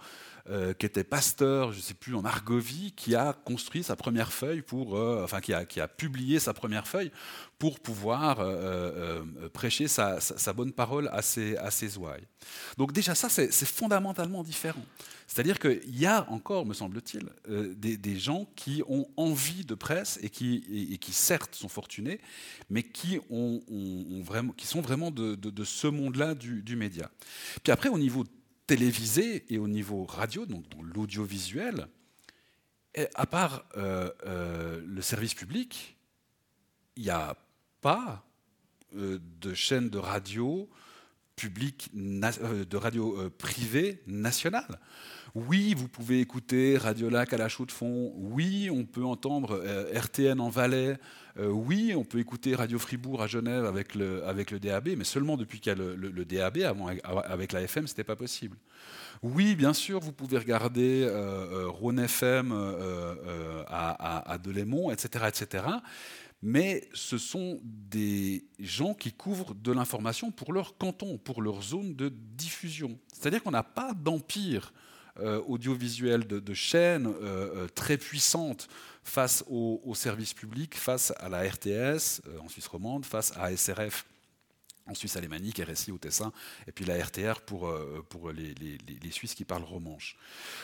euh, 0.51 0.75
qui 0.75 0.87
était 0.87 1.05
pasteur, 1.05 1.71
je 1.71 1.77
ne 1.77 1.83
sais 1.83 1.95
plus, 1.95 2.17
en 2.17 2.25
Argovie, 2.25 2.93
qui 2.97 3.15
a 3.15 3.33
construit 3.33 3.85
sa 3.85 3.95
première 3.95 4.33
feuille 4.33 4.63
pour, 4.63 4.97
euh, 4.97 5.23
enfin, 5.23 5.41
qui 5.41 5.55
a, 5.55 5.65
qui 5.65 5.81
a, 5.81 5.87
publié 5.87 6.41
sa 6.41 6.53
première 6.53 6.89
feuille 6.89 7.13
pour 7.61 7.79
pouvoir 7.79 8.39
euh, 8.41 9.23
prêcher 9.53 9.87
sa, 9.87 10.19
bonne 10.53 10.73
parole 10.73 11.09
à 11.13 11.23
ses, 11.23 11.57
à 11.59 11.71
ses 11.71 11.97
ouailles. 11.97 12.27
Donc 12.77 12.93
déjà 12.93 13.15
ça, 13.15 13.29
c'est 13.29 13.53
fondamentalement 13.65 14.43
différent. 14.43 14.85
C'est-à-dire 15.29 15.61
qu'il 15.61 15.97
y 15.97 16.07
a 16.07 16.29
encore, 16.29 16.67
me 16.67 16.75
semble-t-il, 16.75 17.29
des, 17.77 17.97
des, 17.97 18.19
gens 18.19 18.49
qui 18.57 18.83
ont 18.89 19.07
envie 19.17 19.65
de 19.65 19.77
presse 19.77 20.19
et 20.23 20.29
qui, 20.29 20.91
et, 20.93 20.99
qui 20.99 21.13
certes 21.13 21.55
sont 21.55 21.69
fortunés, 21.69 22.21
mais 22.69 22.83
qui, 22.83 23.21
ont, 23.31 23.63
ont, 23.71 24.23
vraiment, 24.25 24.53
qui 24.53 24.67
sont 24.67 24.81
vraiment 24.81 25.13
de, 25.13 25.37
de, 25.37 25.65
ce 25.65 25.87
monde-là 25.87 26.35
du, 26.35 26.63
du 26.63 26.75
média. 26.75 27.11
Puis 27.63 27.73
après, 27.73 27.89
au 27.89 27.99
niveau 27.99 28.25
télévisé 28.67 29.45
et 29.53 29.59
au 29.59 29.69
niveau 29.69 30.05
radio, 30.05 30.47
donc 30.47 30.65
l'audiovisuel, 30.81 31.89
à 33.15 33.27
part 33.27 33.65
euh, 33.77 34.11
euh, 34.27 34.83
le 34.85 35.03
service 35.03 35.35
public, 35.35 35.97
il 36.97 37.05
n'y 37.05 37.11
a 37.11 37.37
pas 37.81 38.25
euh, 38.95 39.19
de 39.41 39.55
chaîne 39.55 39.89
de 39.89 39.99
radio 39.99 40.69
publique, 41.37 41.91
de 41.95 42.77
radio 42.77 43.31
privée 43.31 44.03
nationale. 44.07 44.79
Oui, 45.35 45.73
vous 45.75 45.89
pouvez 45.89 46.21
écouter 46.21 46.77
Radio 46.77 47.09
Lac 47.09 47.33
à 47.33 47.39
la 47.39 47.49
chaux 47.49 47.65
de 47.65 47.73
fond. 47.73 48.13
Oui, 48.17 48.69
on 48.71 48.85
peut 48.85 49.05
entendre 49.05 49.65
RTN 49.95 50.41
en 50.41 50.51
Valais. 50.51 50.99
oui, 51.39 51.95
on 51.97 52.05
peut 52.05 52.19
écouter 52.19 52.55
Radio 52.55 52.79
Fribourg 52.79 53.23
à 53.23 53.27
Genève 53.27 53.65
avec 53.65 53.95
le, 53.95 54.25
avec 54.27 54.51
le 54.51 54.61
DAB, 54.61 54.91
mais 54.99 55.05
seulement 55.05 55.39
depuis 55.39 55.59
qu'il 55.59 55.71
y 55.71 55.75
a 55.75 55.79
le, 55.79 56.25
DAB. 56.27 56.59
Avant, 56.59 56.89
avec 57.25 57.53
la 57.53 57.63
FM, 57.63 57.87
ce 57.87 57.93
n'était 57.93 58.05
pas 58.05 58.17
possible. 58.17 58.59
Oui, 59.23 59.55
bien 59.55 59.73
sûr, 59.73 60.01
vous 60.01 60.13
pouvez 60.13 60.37
regarder 60.37 61.03
euh, 61.05 61.67
euh 61.67 61.69
Rhône 61.69 62.01
FM 62.01 62.51
euh, 62.51 63.15
euh, 63.25 63.65
à, 63.69 64.33
à, 64.33 64.39
Delémont, 64.39 64.91
etc., 64.91 65.27
etc. 65.29 65.65
Mais 66.43 66.89
ce 66.93 67.19
sont 67.19 67.61
des 67.63 68.45
gens 68.59 68.95
qui 68.95 69.13
couvrent 69.13 69.55
de 69.55 69.71
l'information 69.71 70.33
pour 70.33 70.53
leur 70.53 70.77
canton, 70.77 71.19
pour 71.19 71.41
leur 71.41 71.63
zone 71.63 71.95
de 71.95 72.09
diffusion. 72.09 72.99
C'est-à-dire 73.13 73.45
qu'on 73.45 73.53
n'a 73.53 73.63
pas 73.63 73.95
d'empire 73.95 74.73
audiovisuel 75.21 76.27
de, 76.27 76.55
chaînes 76.55 77.13
très 77.75 77.99
puissantes 77.99 78.69
face 79.05 79.45
aux 79.49 79.95
services 79.95 80.35
publics, 80.35 80.77
face 80.77 81.13
à 81.19 81.29
la 81.29 81.43
RTS 81.43 82.23
en 82.41 82.49
Suisse 82.49 82.67
romande, 82.67 83.05
face 83.05 83.33
à 83.37 83.55
SRF 83.55 84.05
en 84.87 84.95
Suisse 84.95 85.17
alémanique, 85.17 85.61
RSI 85.61 85.93
au 85.93 85.99
Tessin, 85.99 86.33
et 86.67 86.73
puis 86.73 86.85
la 86.85 87.03
RTR 87.03 87.41
pour, 87.47 87.69
euh, 87.69 88.05
pour 88.09 88.31
les, 88.33 88.55
les, 88.55 89.11
Suisses 89.11 89.35
qui 89.35 89.45
parlent 89.45 89.63
romanche. 89.63 90.17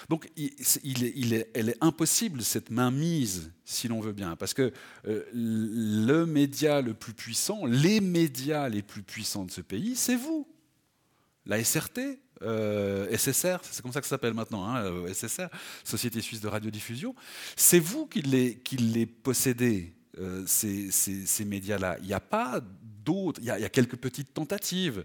Donc 0.09 0.31
il, 0.37 1.35
est, 1.35 1.51
elle 1.55 1.69
est 1.69 1.77
impossible, 1.81 2.43
cette 2.43 2.71
mainmise, 2.71 3.53
si 3.65 3.89
l'on 3.89 4.01
veut 4.01 4.13
bien, 4.13 4.37
parce 4.37 4.55
que 4.55 4.73
euh, 5.07 5.25
le 5.33 6.25
média 6.25 6.81
le 6.81 6.95
plus 6.95 7.13
puissant, 7.13 7.67
les 7.67 8.01
médias 8.01 8.69
les 8.69 8.83
plus 8.83 9.03
puissants 9.03 9.45
de 9.45 9.51
ce 9.51 9.61
pays, 9.61 9.95
c'est 9.97 10.17
vous. 10.17 10.49
La 11.47 11.63
SRT, 11.63 12.01
euh, 12.43 13.17
SSR, 13.17 13.59
c'est 13.63 13.83
comme 13.83 13.93
ça 13.93 14.01
que 14.01 14.07
ça 14.07 14.11
s'appelle 14.11 14.35
maintenant, 14.35 14.67
hein, 14.67 14.85
SSR, 15.13 15.49
Société 15.85 16.21
Suisse 16.21 16.41
de 16.41 16.49
Radiodiffusion, 16.49 17.15
c'est 17.57 17.81
vous 17.81 18.07
qui 18.07 18.23
les, 18.23 19.07
possédez, 19.07 19.95
ces, 20.47 20.91
ces, 20.91 21.45
médias-là. 21.45 21.97
Il 22.01 22.07
n'y 22.07 22.15
a 22.15 22.21
pas 22.21 22.61
il 23.41 23.45
y, 23.45 23.51
a 23.51 23.69
quelques 23.69 23.97
petites 23.97 24.35
tentatives 24.35 25.05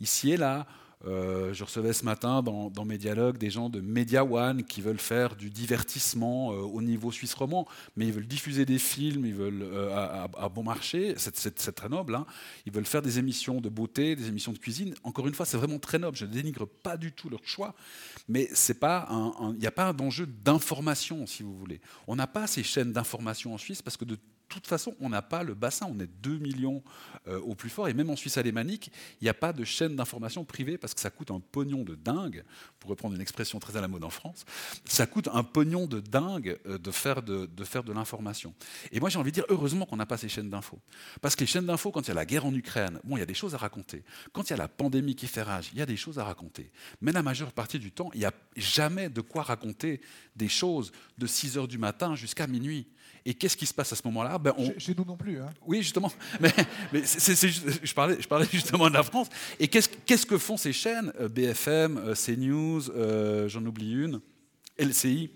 ici 0.00 0.32
et 0.32 0.36
là. 0.36 0.66
Euh, 1.06 1.54
je 1.54 1.62
recevais 1.62 1.92
ce 1.92 2.04
matin 2.04 2.42
dans, 2.42 2.84
mes 2.84 2.98
dialogues 2.98 3.38
des 3.38 3.50
gens 3.50 3.68
de 3.68 3.80
Media 3.80 4.24
One 4.24 4.64
qui 4.64 4.80
veulent 4.80 4.98
faire 4.98 5.36
du 5.36 5.50
divertissement 5.50 6.52
euh, 6.52 6.56
au 6.56 6.82
niveau 6.82 7.12
suisse 7.12 7.34
romand, 7.34 7.66
mais 7.96 8.06
ils 8.06 8.12
veulent 8.12 8.26
diffuser 8.26 8.64
des 8.64 8.78
films, 8.78 9.24
ils 9.24 9.34
veulent 9.34 9.62
euh, 9.62 10.26
à, 10.36 10.48
bon 10.48 10.64
marché, 10.64 11.14
c'est 11.16 11.74
très 11.74 11.88
noble. 11.88 12.14
Hein. 12.14 12.26
Ils 12.66 12.72
veulent 12.72 12.86
faire 12.86 13.02
des 13.02 13.18
émissions 13.18 13.60
de 13.60 13.68
beauté, 13.68 14.16
des 14.16 14.28
émissions 14.28 14.52
de 14.52 14.58
cuisine. 14.58 14.94
Encore 15.04 15.28
une 15.28 15.34
fois, 15.34 15.46
c'est 15.46 15.56
vraiment 15.56 15.78
très 15.78 15.98
noble. 15.98 16.16
Je 16.16 16.24
ne 16.24 16.32
dénigre 16.32 16.66
pas 16.66 16.96
du 16.96 17.12
tout 17.12 17.28
leur 17.28 17.44
choix, 17.44 17.74
mais 18.28 18.48
il 18.50 19.58
n'y 19.58 19.66
a 19.66 19.70
pas 19.70 19.92
d'enjeu 19.92 20.26
d'information, 20.26 21.26
si 21.26 21.42
vous 21.42 21.56
voulez. 21.56 21.80
On 22.06 22.16
n'a 22.16 22.26
pas 22.26 22.46
ces 22.46 22.62
chaînes 22.62 22.92
d'information 22.92 23.54
en 23.54 23.58
Suisse 23.58 23.82
parce 23.82 23.96
que 23.96 24.04
de 24.04 24.18
toute 24.48 24.66
façon, 24.66 24.94
on 25.00 25.08
n'a 25.08 25.22
pas 25.22 25.42
le 25.42 25.54
bassin. 25.54 25.86
On 25.90 25.98
est 26.00 26.10
2 26.22 26.38
millions 26.38 26.82
euh, 27.26 27.40
au 27.40 27.54
plus 27.54 27.70
fort. 27.70 27.88
Et 27.88 27.94
même 27.94 28.10
en 28.10 28.16
Suisse 28.16 28.38
alémanique, 28.38 28.90
il 29.20 29.24
n'y 29.24 29.28
a 29.28 29.34
pas 29.34 29.52
de 29.52 29.64
chaîne 29.64 29.96
d'information 29.96 30.44
privée 30.44 30.78
parce 30.78 30.94
que 30.94 31.00
ça 31.00 31.10
coûte 31.10 31.30
un 31.30 31.40
pognon 31.40 31.84
de 31.84 31.94
dingue, 31.94 32.44
pour 32.80 32.90
reprendre 32.90 33.14
une 33.14 33.20
expression 33.20 33.58
très 33.58 33.76
à 33.76 33.80
la 33.80 33.88
mode 33.88 34.04
en 34.04 34.10
France. 34.10 34.44
Ça 34.84 35.06
coûte 35.06 35.28
un 35.32 35.44
pognon 35.44 35.86
de 35.86 36.00
dingue 36.00 36.58
euh, 36.66 36.78
de 36.78 36.90
faire 36.90 37.22
de, 37.22 37.48
l'information. 37.92 38.54
Et 38.92 39.00
moi, 39.00 39.10
j'ai 39.10 39.18
envie 39.18 39.30
de 39.30 39.34
dire, 39.34 39.46
heureusement 39.48 39.86
qu'on 39.86 39.96
n'a 39.96 40.06
pas 40.06 40.16
ces 40.16 40.28
chaînes 40.28 40.50
d'infos. 40.50 40.80
Parce 41.20 41.36
que 41.36 41.40
les 41.40 41.46
chaînes 41.46 41.66
d'infos, 41.66 41.90
quand 41.90 42.02
il 42.02 42.08
y 42.08 42.10
a 42.10 42.14
la 42.14 42.26
guerre 42.26 42.46
en 42.46 42.54
Ukraine, 42.54 43.00
bon, 43.04 43.16
il 43.16 43.20
y 43.20 43.22
a 43.22 43.26
des 43.26 43.34
choses 43.34 43.54
à 43.54 43.58
raconter. 43.58 44.04
Quand 44.32 44.44
il 44.44 44.50
y 44.50 44.54
a 44.54 44.56
la 44.56 44.68
pandémie 44.68 45.14
qui 45.14 45.26
fait 45.26 45.42
rage, 45.42 45.70
il 45.72 45.78
y 45.78 45.82
a 45.82 45.86
des 45.86 45.96
choses 45.96 46.18
à 46.18 46.24
raconter. 46.24 46.70
Mais 47.00 47.12
la 47.12 47.22
majeure 47.22 47.52
partie 47.52 47.78
du 47.78 47.92
temps, 47.92 48.10
il 48.14 48.20
n'y 48.20 48.26
a 48.26 48.32
jamais 48.56 49.08
de 49.08 49.20
quoi 49.20 49.42
raconter 49.42 50.00
des 50.36 50.48
choses 50.48 50.92
de 51.18 51.26
6 51.26 51.58
heures 51.58 51.68
du 51.68 51.78
matin 51.78 52.14
jusqu'à 52.14 52.46
minuit. 52.46 52.86
Et 53.28 53.34
qu'est-ce 53.34 53.58
qui 53.58 53.66
se 53.66 53.74
passe 53.74 53.92
à 53.92 53.96
ce 53.96 54.00
moment-là? 54.06 54.38
Ben 54.38 54.54
chez, 54.78 54.94
nous 54.96 55.04
non 55.04 55.18
plus. 55.18 55.38
Hein. 55.38 55.50
Oui, 55.66 55.82
justement. 55.82 56.10
Mais, 56.40 56.50
je, 56.94 57.92
parlais, 57.92 58.16
je 58.18 58.26
parlais 58.26 58.46
justement 58.50 58.88
de 58.88 58.94
la 58.94 59.02
France. 59.02 59.28
Et 59.60 59.68
qu'est-ce 59.68 60.24
que 60.24 60.38
font 60.38 60.56
ces 60.56 60.72
chaînes 60.72 61.12
euh, 61.20 61.28
BFM, 61.28 61.98
euh, 61.98 62.14
CNews, 62.14 62.88
euh, 62.88 63.46
j'en 63.46 63.66
oublie 63.66 63.92
une, 63.92 64.22
LCI 64.78 65.30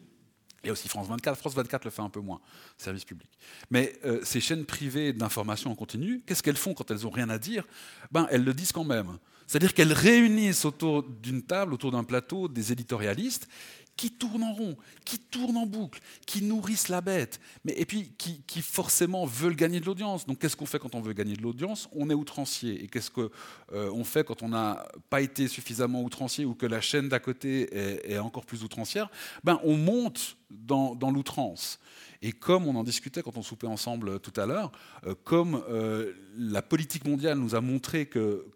et 0.64 0.70
aussi 0.70 0.88
France 0.88 1.06
24. 1.06 1.36
France 1.36 1.54
24 1.54 1.84
le 1.84 1.90
fait 1.90 2.00
un 2.00 2.08
peu 2.08 2.20
moins, 2.20 2.40
service 2.78 3.04
public. 3.04 3.28
Mais 3.70 3.92
ces 4.22 4.40
chaînes 4.40 4.64
privées 4.64 5.12
d'information 5.12 5.70
en 5.70 5.74
continu, 5.74 6.22
qu'est-ce 6.24 6.42
qu'elles 6.42 6.56
font 6.56 6.72
quand 6.72 6.90
elles 6.90 7.02
n'ont 7.02 7.10
rien 7.10 7.28
à 7.28 7.36
dire? 7.36 7.66
Ben, 8.10 8.26
Elles 8.30 8.44
le 8.44 8.54
disent 8.54 8.72
quand 8.72 8.84
même. 8.84 9.18
C'est-à-dire 9.46 9.74
qu'elles 9.74 9.92
réunissent 9.92 10.64
autour 10.64 11.02
d'une 11.02 11.42
table, 11.42 11.74
autour 11.74 11.90
d'un 11.90 12.04
plateau, 12.04 12.48
des 12.48 12.72
éditorialistes 12.72 13.48
qui 13.96 14.10
tournent 14.10 14.42
en 14.42 14.52
rond, 14.52 14.76
qui 15.04 15.18
tournent 15.18 15.56
en 15.56 15.66
boucle, 15.66 16.00
qui 16.26 16.42
nourrissent 16.42 16.88
la 16.88 17.00
bête, 17.00 17.40
mais, 17.64 17.74
et 17.76 17.84
puis 17.84 18.12
qui, 18.16 18.62
forcément 18.62 19.26
veulent 19.26 19.56
gagner 19.56 19.80
de 19.80 19.86
l'audience. 19.86 20.26
Donc 20.26 20.38
qu'est-ce 20.38 20.56
qu'on 20.56 20.66
fait 20.66 20.78
quand 20.78 20.94
on 20.94 21.00
veut 21.00 21.12
gagner 21.12 21.36
de 21.36 21.42
l'audience? 21.42 21.88
On 21.92 22.10
est 22.10 22.14
outrancier. 22.14 22.82
Et 22.82 22.88
qu'est-ce 22.88 23.10
qu'on 23.10 23.30
euh, 23.72 24.04
fait 24.04 24.24
quand 24.24 24.42
on 24.42 24.48
n'a 24.48 24.86
pas 25.10 25.20
été 25.20 25.48
suffisamment 25.48 26.02
outrancier 26.02 26.44
ou 26.44 26.54
que 26.54 26.66
la 26.66 26.80
chaîne 26.80 27.08
d'à 27.08 27.20
côté 27.20 27.68
est, 28.10 28.18
encore 28.18 28.44
plus 28.44 28.62
outrancière? 28.62 29.10
Ben, 29.44 29.60
On 29.64 29.76
monte 29.76 30.36
dans, 30.50 30.94
dans 30.94 31.10
l'outrance. 31.10 31.78
Et 32.22 32.32
comme 32.32 32.66
on 32.66 32.76
en 32.76 32.84
discutait 32.84 33.22
quand 33.22 33.36
on 33.36 33.42
soupait 33.42 33.66
ensemble 33.66 34.08
euh, 34.08 34.18
tout 34.18 34.38
à 34.40 34.46
l'heure, 34.46 34.70
euh, 35.06 35.14
comme 35.24 35.62
euh, 35.68 36.12
la 36.38 36.62
politique 36.62 37.04
mondiale 37.04 37.38
nous 37.38 37.56
a 37.56 37.60
montré 37.60 38.06
que, 38.06 38.46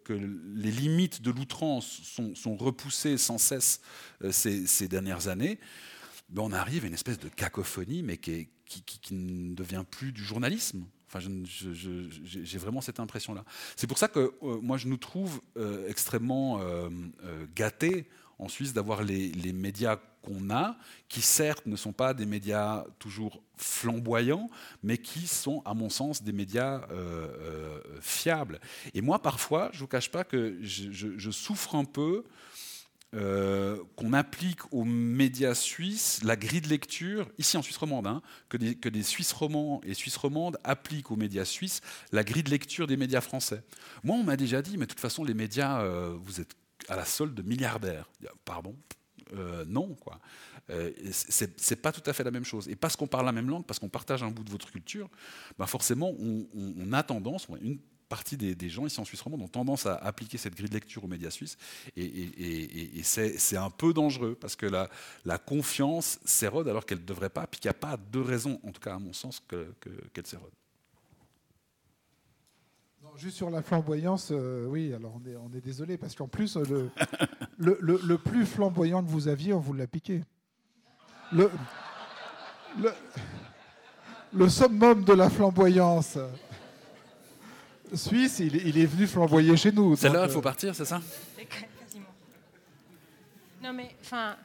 les 0.55 0.71
limites 0.71 1.21
de 1.21 1.31
l'outrance 1.31 2.01
sont, 2.33 2.55
repoussées 2.55 3.17
sans 3.17 3.37
cesse 3.37 3.81
ces, 4.31 4.87
dernières 4.87 5.27
années, 5.27 5.59
ben 6.29 6.43
on 6.43 6.53
arrive 6.53 6.85
à 6.85 6.87
une 6.87 6.93
espèce 6.93 7.19
de 7.19 7.27
cacophonie, 7.27 8.03
mais 8.03 8.17
qui, 8.17 8.47
ne 9.11 9.53
devient 9.53 9.83
plus 9.89 10.13
du 10.13 10.23
journalisme. 10.23 10.85
Enfin, 11.07 11.19
j'ai 11.19 12.57
vraiment 12.57 12.81
cette 12.81 12.99
impression-là. 12.99 13.43
C'est 13.75 13.87
pour 13.87 13.97
ça 13.97 14.07
que 14.07 14.33
moi, 14.61 14.77
je 14.77 14.87
nous 14.87 14.97
trouve 14.97 15.41
extrêmement 15.87 16.59
gâtés 17.55 18.07
en 18.39 18.47
Suisse 18.47 18.73
d'avoir 18.73 19.03
les, 19.03 19.53
médias 19.53 19.97
qu'on 20.27 20.49
a, 20.49 20.75
qui 21.07 21.21
certes 21.21 21.65
ne 21.65 21.77
sont 21.77 21.93
pas 21.93 22.13
des 22.13 22.25
médias 22.25 22.83
toujours 22.99 23.41
flamboyants, 23.55 24.49
mais 24.83 24.97
qui 24.97 25.25
sont, 25.25 25.61
à 25.65 25.73
mon 25.73 25.89
sens, 25.89 26.21
des 26.21 26.33
médias 26.33 26.81
euh, 26.91 27.27
euh, 27.39 27.81
fiables. 28.01 28.59
Et 28.93 29.01
moi, 29.01 29.21
parfois, 29.21 29.69
je 29.71 29.77
ne 29.77 29.81
vous 29.81 29.87
cache 29.87 30.11
pas 30.11 30.25
que 30.25 30.57
je, 30.61 31.31
souffre 31.31 31.75
un 31.75 31.85
peu 31.85 32.25
euh, 33.15 33.81
qu'on 33.95 34.11
applique 34.11 34.73
aux 34.73 34.83
médias 34.83 35.55
suisses 35.55 36.21
la 36.23 36.35
grille 36.35 36.61
de 36.61 36.67
lecture, 36.67 37.29
ici 37.37 37.55
en 37.55 37.61
Suisse 37.61 37.77
romande, 37.77 38.05
hein, 38.05 38.21
que, 38.49 38.57
des, 38.57 38.75
que, 38.75 38.89
des, 38.89 39.03
Suisses 39.03 39.31
romans 39.31 39.79
et 39.85 39.93
Suisses 39.93 40.17
romandes 40.17 40.57
appliquent 40.65 41.11
aux 41.11 41.15
médias 41.15 41.45
suisses 41.45 41.79
la 42.11 42.25
grille 42.25 42.43
de 42.43 42.49
lecture 42.49 42.85
des 42.85 42.97
médias 42.97 43.21
français. 43.21 43.63
Moi, 44.03 44.17
on 44.17 44.23
m'a 44.23 44.35
déjà 44.35 44.61
dit, 44.61 44.77
mais 44.77 44.85
de 44.85 44.91
toute 44.91 44.99
façon, 44.99 45.23
les 45.23 45.33
médias, 45.33 45.83
vous 46.17 46.41
êtes 46.41 46.53
à 46.89 46.97
la 46.97 47.05
solde 47.05 47.33
de 47.33 47.41
milliardaires. 47.41 48.09
Pardon 48.45 48.75
euh, 49.33 49.65
Non, 49.65 49.95
quoi. 49.95 50.19
Euh, 50.69 50.91
c'est 51.11 51.81
pas 51.81 51.91
tout 51.91 52.07
à 52.09 52.13
fait 52.13 52.23
la 52.23 52.31
même 52.31 52.43
chose. 52.43 52.67
Et 52.67 52.75
parce 52.75 52.95
qu'on 52.95 53.07
parle 53.07 53.25
la 53.25 53.31
même 53.31 53.49
langue, 53.49 53.65
parce 53.65 53.79
qu'on 53.79 53.89
partage 53.89 54.23
un 54.23 54.31
bout 54.31 54.43
de 54.43 54.49
votre 54.49 54.69
culture, 54.71 55.09
ben 55.57 55.65
forcément, 55.65 56.13
on, 56.19 56.93
a 56.93 57.03
tendance, 57.03 57.47
une 57.61 57.79
partie 58.09 58.37
des, 58.37 58.69
gens 58.69 58.85
ici 58.85 58.99
en 58.99 59.05
Suisse 59.05 59.21
romande 59.21 59.41
ont 59.41 59.47
tendance 59.47 59.85
à 59.85 59.95
appliquer 59.95 60.37
cette 60.37 60.55
grille 60.55 60.69
de 60.69 60.73
lecture 60.73 61.03
aux 61.03 61.07
médias 61.07 61.29
suisses. 61.29 61.57
Et, 61.95 63.01
c'est 63.03 63.57
un 63.57 63.69
peu 63.69 63.93
dangereux 63.93 64.37
parce 64.39 64.55
que 64.55 64.65
la, 64.65 65.37
confiance 65.37 66.19
s'érode 66.25 66.67
alors 66.67 66.85
qu'elle 66.85 66.99
ne 66.99 67.05
devrait 67.05 67.29
pas, 67.29 67.47
puis 67.47 67.59
qu'il 67.59 67.69
n'y 67.69 67.75
a 67.75 67.79
pas 67.79 67.97
de 67.97 68.19
raison, 68.19 68.59
en 68.63 68.71
tout 68.71 68.81
cas 68.81 68.95
à 68.95 68.99
mon 68.99 69.13
sens, 69.13 69.41
qu'elle 69.47 69.73
que, 69.79 70.27
s'érode 70.27 70.51
juste 73.17 73.37
sur 73.37 73.49
la 73.49 73.61
flamboyance, 73.61 74.29
euh, 74.31 74.65
oui, 74.67 74.93
alors 74.93 75.13
on 75.15 75.29
est, 75.29 75.35
on 75.35 75.55
est 75.55 75.61
désolé, 75.61 75.97
parce 75.97 76.15
qu'en 76.15 76.27
plus, 76.27 76.57
le, 77.57 77.77
le, 77.79 77.99
le, 78.03 78.17
plus 78.17 78.45
flamboyant 78.45 79.03
que 79.03 79.09
vous 79.09 79.27
aviez, 79.27 79.53
on 79.53 79.59
vous 79.59 79.73
l'a 79.73 79.87
piqué. 79.87 80.23
Le, 81.31 81.49
le, 82.79 82.91
le 84.33 84.49
summum 84.49 85.03
de 85.03 85.13
la 85.13 85.29
flamboyance 85.29 86.17
suisse, 87.93 88.39
il, 88.39 88.55
il 88.55 88.77
est 88.77 88.85
venu 88.85 89.07
flamboyer 89.07 89.55
chez 89.57 89.71
nous. 89.71 89.95
Celle-là, 89.95 90.25
il 90.25 90.31
faut 90.31 90.39
euh, 90.39 90.41
partir, 90.41 90.75
c'est 90.75 90.85
ça? 90.85 91.01
Non, 93.63 93.73
mais 93.73 93.95
enfin, 94.01 94.35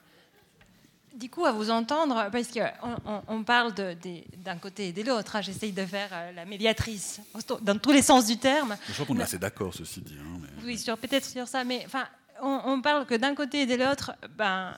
du 1.14 1.30
coup, 1.30 1.44
à 1.44 1.52
vous 1.52 1.70
entendre, 1.70 2.28
parce 2.30 2.48
qu'on 2.48 3.22
on 3.28 3.44
parle 3.44 3.74
d'un 3.74 4.56
côté 4.56 4.88
et 4.88 4.92
de 4.92 5.02
l'autre, 5.02 5.36
hein, 5.36 5.42
j'essaye 5.42 5.72
de 5.72 5.84
faire 5.84 6.08
euh, 6.12 6.32
la 6.32 6.44
médiatrice 6.44 7.20
dans 7.60 7.78
tous 7.78 7.92
les 7.92 8.02
sens 8.02 8.26
du 8.26 8.38
terme. 8.38 8.76
Je 8.88 8.92
crois 8.94 9.06
qu'on 9.06 9.18
est 9.18 9.22
assez 9.22 9.38
d'accord, 9.38 9.74
ceci 9.74 10.00
dit. 10.00 10.16
Hein, 10.18 10.40
oui, 10.64 10.82
peut-être 11.00 11.24
sur 11.24 11.46
ça, 11.46 11.64
mais 11.64 11.82
enfin, 11.86 12.06
on, 12.40 12.80
parle 12.80 13.06
que 13.06 13.14
d'un 13.14 13.34
côté 13.34 13.62
et 13.62 13.66
de 13.66 13.74
l'autre, 13.74 14.12
ben, 14.36 14.74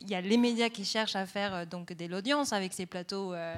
il 0.00 0.10
y 0.10 0.14
a 0.14 0.20
les 0.20 0.36
médias 0.36 0.68
qui 0.68 0.84
cherchent 0.84 1.16
à 1.16 1.26
faire 1.26 1.54
euh, 1.54 1.64
donc 1.64 1.92
de 1.92 2.06
l'audience 2.06 2.52
avec 2.52 2.72
ces 2.72 2.86
plateaux 2.86 3.34
euh, 3.34 3.54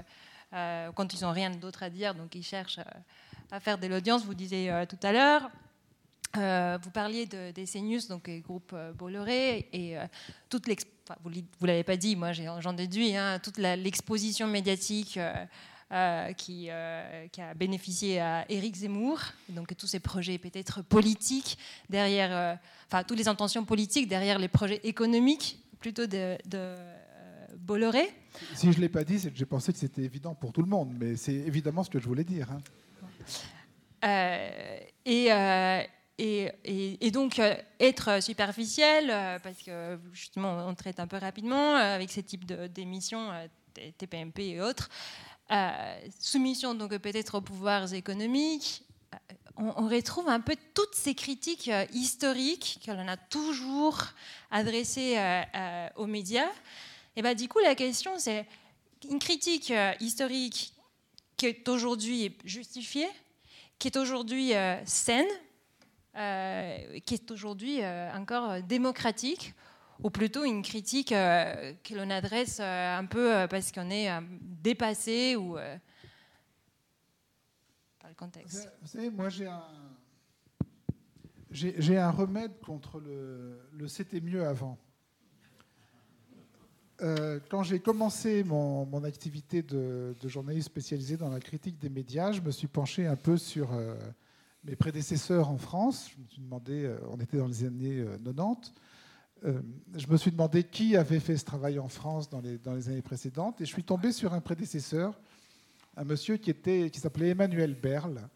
quand 0.95 1.13
ils 1.15 1.23
n'ont 1.23 1.33
rien 1.33 1.51
d'autre 1.51 1.83
à 1.83 1.91
dire, 1.91 2.15
donc 2.15 2.35
ils 2.35 2.43
cherchent 2.43 2.81
à 3.51 3.61
faire 3.61 3.79
de 3.79 3.87
l'audience. 3.87 4.25
Vous 4.25 4.35
disiez 4.35 4.85
tout 4.89 4.99
à 5.03 5.13
l'heure. 5.13 5.51
vous 6.83 6.91
parliez 6.91 7.27
de, 7.27 7.53
des 7.53 7.67
CNews, 7.67 8.01
donc 8.09 8.27
les 8.27 8.41
groupes 8.41 8.75
Bolloré, 8.97 9.69
et 9.73 9.97
toute 10.49 10.67
l'expérience 10.67 11.00
vous 11.23 11.31
ne 11.31 11.67
l'avez 11.67 11.85
pas 11.85 11.97
dit, 11.97 12.17
moi 12.17 12.33
j'en 12.33 12.73
déduis, 12.73 13.17
hein, 13.17 13.39
toute 13.39 13.59
l'exposition 13.59 14.47
médiatique 14.47 15.17
euh, 15.17 15.33
euh, 15.93 16.33
qui, 16.33 16.67
euh, 16.71 17.27
qui, 17.29 17.41
a 17.41 17.55
bénéficié 17.55 18.21
à 18.21 18.45
Éric 18.51 18.77
Zemmour, 18.77 19.21
donc 19.49 19.77
tous 19.77 19.87
ces 19.87 20.01
projets 20.01 20.39
peut-être 20.39 20.83
politiques 20.83 21.59
derrière, 21.89 22.59
enfin 22.87 23.03
toutes 23.03 23.19
les 23.19 23.29
intentions 23.29 23.65
politiques 23.65 24.09
derrière 24.09 24.39
les 24.39 24.49
projets 24.49 24.81
économiques 24.85 25.59
plutôt 25.81 26.07
de, 26.07 26.37
Bolloré. 27.59 28.09
Si 28.55 28.73
je 28.73 28.77
ne 28.77 28.83
l'ai 28.83 28.89
pas 28.89 29.05
dit, 29.05 29.19
c'est 29.19 29.31
que 29.31 29.37
j'ai 29.37 29.45
pensé 29.45 29.73
que 29.73 29.79
c'était 29.79 30.03
évident 30.03 30.35
pour 30.35 30.53
tout 30.53 30.63
le 30.63 30.69
monde, 30.69 30.93
mais 30.99 31.17
c'est 31.17 31.35
évidemment 31.35 31.83
ce 31.83 31.91
que 31.91 31.99
je 31.99 32.07
voulais 32.07 32.25
dire. 32.25 32.49
Hein. 32.53 32.61
et, 35.05 35.31
et, 36.23 37.11
donc, 37.11 37.39
euh, 37.39 37.55
être 37.79 38.23
superficiel, 38.23 39.11
euh, 39.11 39.39
parce 39.39 39.63
que 39.63 39.99
justement, 40.13 40.67
on 40.67 40.75
traite 40.75 41.01
un 41.01 41.07
peu 41.07 41.17
rapidement 41.17 41.77
euh, 41.77 41.95
avec 41.95 42.11
ces 42.11 42.23
types 42.23 42.45
d'émissions, 42.45 43.31
TPMP 43.99 44.41
et 44.41 44.61
autres, 44.61 44.91
soumission 46.19 46.75
donc 46.75 46.97
peut-être 46.99 47.39
aux 47.39 47.41
pouvoirs 47.41 47.93
économiques, 47.95 48.85
on, 49.57 49.89
retrouve 49.89 50.29
un 50.29 50.41
peu 50.41 50.57
toutes 50.75 50.95
ces 50.95 51.15
critiques 51.15 51.71
historiques 51.93 52.81
que 52.85 52.93
l'on 52.93 53.09
a 53.09 53.17
toujours 53.17 53.99
adressées 54.51 55.19
aux 55.97 56.07
médias. 56.07 56.51
Et 57.17 57.23
ben, 57.23 57.35
du 57.35 57.49
coup, 57.49 57.59
la 57.59 57.75
question, 57.75 58.13
c'est 58.19 58.47
une 59.09 59.19
critique 59.19 59.73
historique 60.01 60.73
qui 61.37 61.47
est 61.47 61.69
aujourd'hui 61.69 62.37
justifiée, 62.45 63.09
qui 63.79 63.89
est 63.89 63.97
aujourd'hui 63.97 64.53
saine, 64.85 65.27
qui 66.15 67.15
est 67.15 67.31
aujourd'hui 67.31 67.83
euh, 67.83 68.13
encore 68.15 68.51
euh, 68.51 68.61
démocratique, 68.61 69.55
ou 70.03 70.11
plutôt 70.11 70.45
une 70.45 70.63
critique 70.63 71.11
que 71.11 71.95
l'on 71.95 72.09
adresse 72.09 72.59
un 72.59 73.05
peu 73.05 73.47
parce 73.51 73.71
qu'on 73.71 73.91
est 73.91 74.09
dépassé 74.41 75.37
ou 75.37 75.57
par 77.99 78.09
le 78.09 78.15
contexte. 78.17 78.73
Vous 78.81 78.89
savez, 78.89 79.11
moi 79.11 79.29
j'ai 79.29 79.47
un, 79.47 79.63
J'ai 81.51 81.99
un 81.99 82.11
remède 82.11 82.59
contre 82.61 82.99
le, 82.99 83.89
c'était 83.89 84.23
mieux 84.23 84.47
avant. 84.47 84.79
Euh, 87.03 87.41
quand 87.49 87.63
j'ai 87.63 87.81
commencé 87.81 88.45
mon, 88.45 89.05
activité 89.05 89.63
de, 89.63 90.15
journaliste 90.25 90.67
spécialisé 90.67 91.17
dans 91.17 91.31
la 91.31 91.41
critique 91.41 91.79
des 91.79 91.89
médias, 91.89 92.33
je 92.33 92.41
me 92.41 92.51
suis 92.51 92.67
penché 92.67 93.07
un 93.07 93.17
peu 93.17 93.37
sur 93.39 93.73
euh, 93.73 93.95
mes 94.65 94.77
prédécesseurs 94.77 95.49
en 95.49 95.57
France. 95.57 96.11
Je 96.15 96.23
me 96.23 96.29
suis 96.29 96.43
demandé, 96.43 96.85
euh, 96.85 96.99
on 97.11 97.19
était 97.19 97.39
dans 97.39 97.47
les 97.47 97.65
années 97.65 98.05
90, 98.25 98.73
je 99.97 100.07
me 100.07 100.17
suis 100.17 100.31
demandé 100.31 100.65
qui 100.65 100.97
avait 100.97 101.21
fait 101.21 101.37
ce 101.37 101.45
travail 101.45 101.79
en 101.79 101.89
France 101.89 102.29
dans 102.29 102.41
les, 102.41 102.89
années 102.89 103.03
précédentes, 103.03 103.61
et 103.61 103.65
je 103.65 103.73
suis 103.73 103.85
tombé 103.85 104.13
sur 104.13 104.35
un 104.35 104.41
prédécesseur, 104.41 105.19
un 105.97 106.05
monsieur 106.05 106.37
qui, 106.37 106.53
qui 106.55 107.01
s'appelait 107.01 107.31
Emmanuel 107.31 107.75
Berle, 107.75 108.29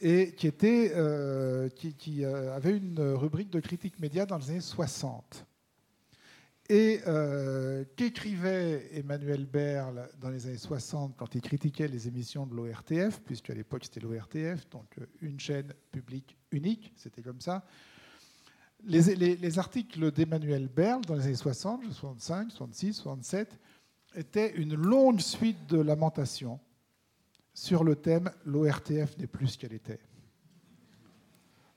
et 0.00 0.32
qui, 0.32 0.46
était, 0.46 0.92
euh, 0.94 1.68
qui, 1.68 2.24
euh, 2.24 2.54
avait 2.54 2.76
une 2.76 3.00
rubrique 3.00 3.50
de 3.50 3.60
critique 3.60 3.98
média 3.98 4.26
dans 4.26 4.38
les 4.38 4.50
années 4.50 4.60
60. 4.60 5.46
Et 6.68 7.00
euh, 7.06 7.84
qu'écrivait 7.94 8.88
Emmanuel 8.92 9.46
Berle 9.46 10.08
dans 10.20 10.30
les 10.30 10.46
années 10.46 10.58
60 10.58 11.16
quand 11.16 11.34
il 11.36 11.40
critiquait 11.40 11.86
les 11.86 12.08
émissions 12.08 12.44
de 12.44 12.54
l'ORTF, 12.54 13.20
puisqu'à 13.20 13.54
l'époque 13.54 13.84
c'était 13.84 14.00
l'ORTF, 14.00 14.68
donc 14.70 14.96
une 15.22 15.38
chaîne 15.38 15.72
publique 15.92 16.36
unique, 16.50 16.92
c'était 16.96 17.22
comme 17.22 17.40
ça. 17.40 17.64
Les, 18.84 19.14
les 19.14 19.58
articles 19.58 20.10
d'Emmanuel 20.10 20.68
Berle 20.68 21.02
dans 21.02 21.14
les 21.14 21.26
années 21.26 21.34
60, 21.34 21.84
65, 21.84 22.50
66, 22.50 22.94
67 22.94 23.58
étaient 24.16 24.52
une 24.56 24.74
longue 24.74 25.20
suite 25.20 25.66
de 25.68 25.80
lamentations 25.80 26.58
sur 27.54 27.84
le 27.84 27.96
thème 27.96 28.30
L'ORTF 28.44 29.16
n'est 29.18 29.26
plus 29.26 29.48
ce 29.48 29.58
qu'elle 29.58 29.72
était. 29.72 30.00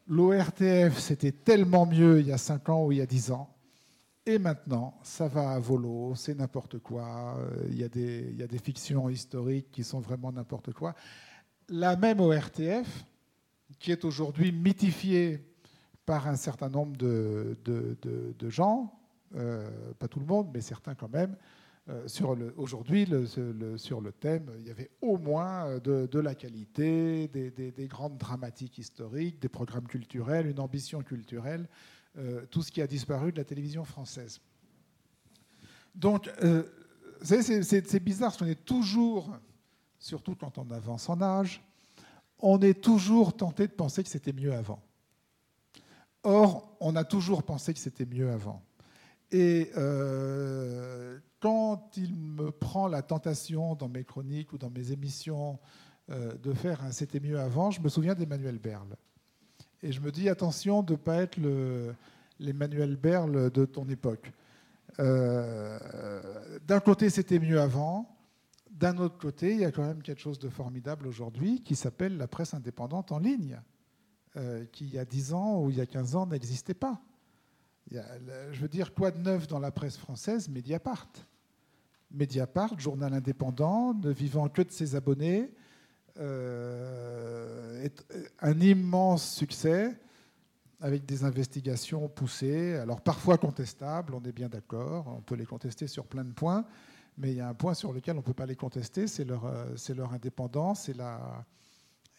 L'ORTF, 0.07 0.97
c'était 0.97 1.31
tellement 1.31 1.85
mieux 1.85 2.19
il 2.19 2.27
y 2.27 2.31
a 2.31 2.37
5 2.37 2.69
ans 2.69 2.85
ou 2.85 2.91
il 2.91 2.97
y 2.97 3.01
a 3.01 3.05
10 3.05 3.31
ans. 3.31 3.55
Et 4.25 4.37
maintenant, 4.37 4.99
ça 5.01 5.27
va 5.27 5.51
à 5.51 5.59
volo, 5.59 6.13
c'est 6.15 6.35
n'importe 6.35 6.79
quoi. 6.79 7.37
Il 7.69 7.77
y, 7.77 7.83
a 7.83 7.89
des, 7.89 8.27
il 8.31 8.37
y, 8.37 8.43
a 8.43 8.47
des, 8.47 8.59
fictions 8.59 9.09
historiques 9.09 9.71
qui 9.71 9.83
sont 9.83 9.99
vraiment 9.99 10.31
n'importe 10.31 10.73
quoi. 10.73 10.93
La 11.69 11.95
même 11.95 12.19
ORTF, 12.19 13.05
qui 13.79 13.91
est 13.91 14.05
aujourd'hui 14.05 14.51
mythifiée 14.51 15.43
par 16.05 16.27
un 16.27 16.35
certain 16.35 16.69
nombre 16.69 16.97
de, 16.97 17.57
de, 17.63 18.49
gens, 18.49 18.99
euh, 19.35 19.69
pas 19.99 20.07
tout 20.07 20.19
le 20.19 20.25
monde, 20.25 20.49
mais 20.53 20.61
certains 20.61 20.95
quand 20.95 21.11
même, 21.11 21.35
euh, 21.89 22.51
aujourd'hui, 22.57 23.07
sur 23.77 24.01
le 24.01 24.11
thème, 24.11 24.51
il 24.59 24.67
y 24.67 24.71
avait 24.71 24.91
au 25.01 25.17
moins 25.17 25.67
euh, 25.67 26.07
de, 26.07 26.19
la 26.19 26.35
qualité, 26.35 27.27
des, 27.27 27.87
grandes 27.87 28.17
dramatiques 28.17 28.77
historiques, 28.77 29.41
des 29.41 29.49
programmes 29.49 29.87
culturels, 29.87 30.47
une 30.47 30.59
ambition 30.59 31.01
culturelle, 31.01 31.61
euh, 31.61 31.65
tout 32.49 32.61
ce 32.61 32.71
qui 32.71 32.81
a 32.81 32.87
disparu 32.87 33.31
de 33.31 33.37
la 33.37 33.43
télévision 33.45 33.83
française. 33.85 34.41
Donc, 35.95 36.29
c'est 37.21 38.03
bizarre, 38.03 38.29
parce 38.29 38.37
qu'on 38.37 38.47
est 38.47 38.65
toujours, 38.65 39.31
surtout 39.99 40.35
quand 40.35 40.57
on 40.57 40.69
avance 40.71 41.09
en 41.09 41.21
âge, 41.21 41.61
on 42.39 42.59
est 42.61 42.81
toujours 42.81 43.35
tenté 43.35 43.67
de 43.67 43.73
penser 43.73 44.03
que 44.03 44.09
c'était 44.09 44.33
mieux 44.33 44.53
avant. 44.53 44.81
Or, 46.23 46.75
on 46.79 46.95
a 46.95 47.03
toujours 47.03 47.43
pensé 47.43 47.73
que 47.73 47.79
c'était 47.79 48.05
mieux 48.05 48.29
avant. 48.29 48.61
Et 49.31 49.71
quand 51.39 51.91
il 51.97 52.15
me 52.15 52.51
prend 52.51 52.87
la 52.87 53.01
tentation 53.01 53.75
dans 53.75 53.89
mes 53.89 54.03
chroniques 54.03 54.53
ou 54.53 54.57
dans 54.57 54.69
mes 54.69 54.91
émissions 54.91 55.59
euh, 56.09 56.35
de 56.37 56.53
faire 56.53 56.83
un 56.83 56.91
C'était 56.91 57.19
mieux 57.19 57.39
avant, 57.39 57.71
je 57.71 57.81
me 57.81 57.89
souviens 57.89 58.15
d'Emmanuel 58.15 58.57
Berle. 58.57 58.95
Et 59.81 59.93
je 59.93 60.01
me 60.01 60.11
dis 60.11 60.27
attention 60.27 60.83
de 60.83 60.93
ne 60.93 60.97
pas 60.97 61.21
être 61.21 61.37
l'Emmanuel 62.39 62.97
Berle 62.97 63.49
de 63.49 63.65
ton 63.65 63.87
époque. 63.87 64.31
Euh, 64.99 65.79
d'un 66.67 66.81
côté, 66.81 67.09
c'était 67.09 67.39
mieux 67.39 67.61
avant. 67.61 68.17
D'un 68.71 68.97
autre 68.97 69.17
côté, 69.17 69.53
il 69.53 69.59
y 69.59 69.65
a 69.65 69.71
quand 69.71 69.85
même 69.85 70.01
quelque 70.01 70.19
chose 70.19 70.39
de 70.39 70.49
formidable 70.49 71.07
aujourd'hui 71.07 71.61
qui 71.63 71.75
s'appelle 71.75 72.17
la 72.17 72.27
presse 72.27 72.53
indépendante 72.53 73.11
en 73.13 73.19
ligne, 73.19 73.61
euh, 74.35 74.65
qui 74.65 74.85
il 74.85 74.93
y 74.93 74.99
a 74.99 75.05
10 75.05 75.33
ans 75.33 75.61
ou 75.61 75.69
il 75.69 75.77
y 75.77 75.81
a 75.81 75.85
15 75.85 76.15
ans 76.15 76.25
n'existait 76.25 76.73
pas. 76.73 77.01
je 77.89 78.59
veux 78.59 78.67
dire, 78.67 78.93
quoi 78.93 79.11
de 79.11 79.19
neuf 79.19 79.47
dans 79.47 79.59
la 79.59 79.71
presse 79.71 79.97
française? 79.97 80.49
Mediapart. 80.49 81.09
Mediapart, 82.11 82.77
journal 82.79 83.13
indépendant, 83.13 83.93
ne 83.93 84.11
vivant 84.11 84.49
que 84.49 84.61
de 84.61 84.71
ses 84.71 84.95
abonnés, 84.95 85.53
euh, 86.19 87.83
est 87.83 88.03
un 88.39 88.59
immense 88.59 89.35
succès 89.35 89.97
avec 90.81 91.05
des 91.05 91.23
investigations 91.23 92.07
poussées, 92.07 92.75
alors 92.75 93.01
parfois 93.01 93.37
contestables, 93.37 94.13
on 94.13 94.23
est 94.23 94.31
bien 94.31 94.47
d'accord, 94.47 95.07
on 95.07 95.21
peut 95.21 95.35
les 95.35 95.45
contester 95.45 95.87
sur 95.87 96.05
plein 96.05 96.23
de 96.23 96.31
points, 96.31 96.65
mais 97.17 97.31
il 97.31 97.37
y 97.37 97.41
a 97.41 97.49
un 97.49 97.53
point 97.53 97.73
sur 97.73 97.91
lequel 97.91 98.15
on 98.15 98.19
ne 98.19 98.23
peut 98.23 98.33
pas 98.33 98.45
les 98.45 98.55
contester, 98.55 99.07
c'est 99.07 99.25
leur, 99.25 99.45
euh, 99.45 99.75
leur 99.95 100.13
indépendance 100.13 100.87
et, 100.87 100.93
la, 100.93 101.45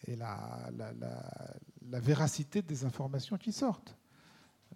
et 0.05 0.15
la, 0.15 0.69
la, 0.77 1.99
véracité 1.99 2.61
des 2.61 2.85
informations 2.85 3.37
qui 3.37 3.51
sortent. 3.51 3.97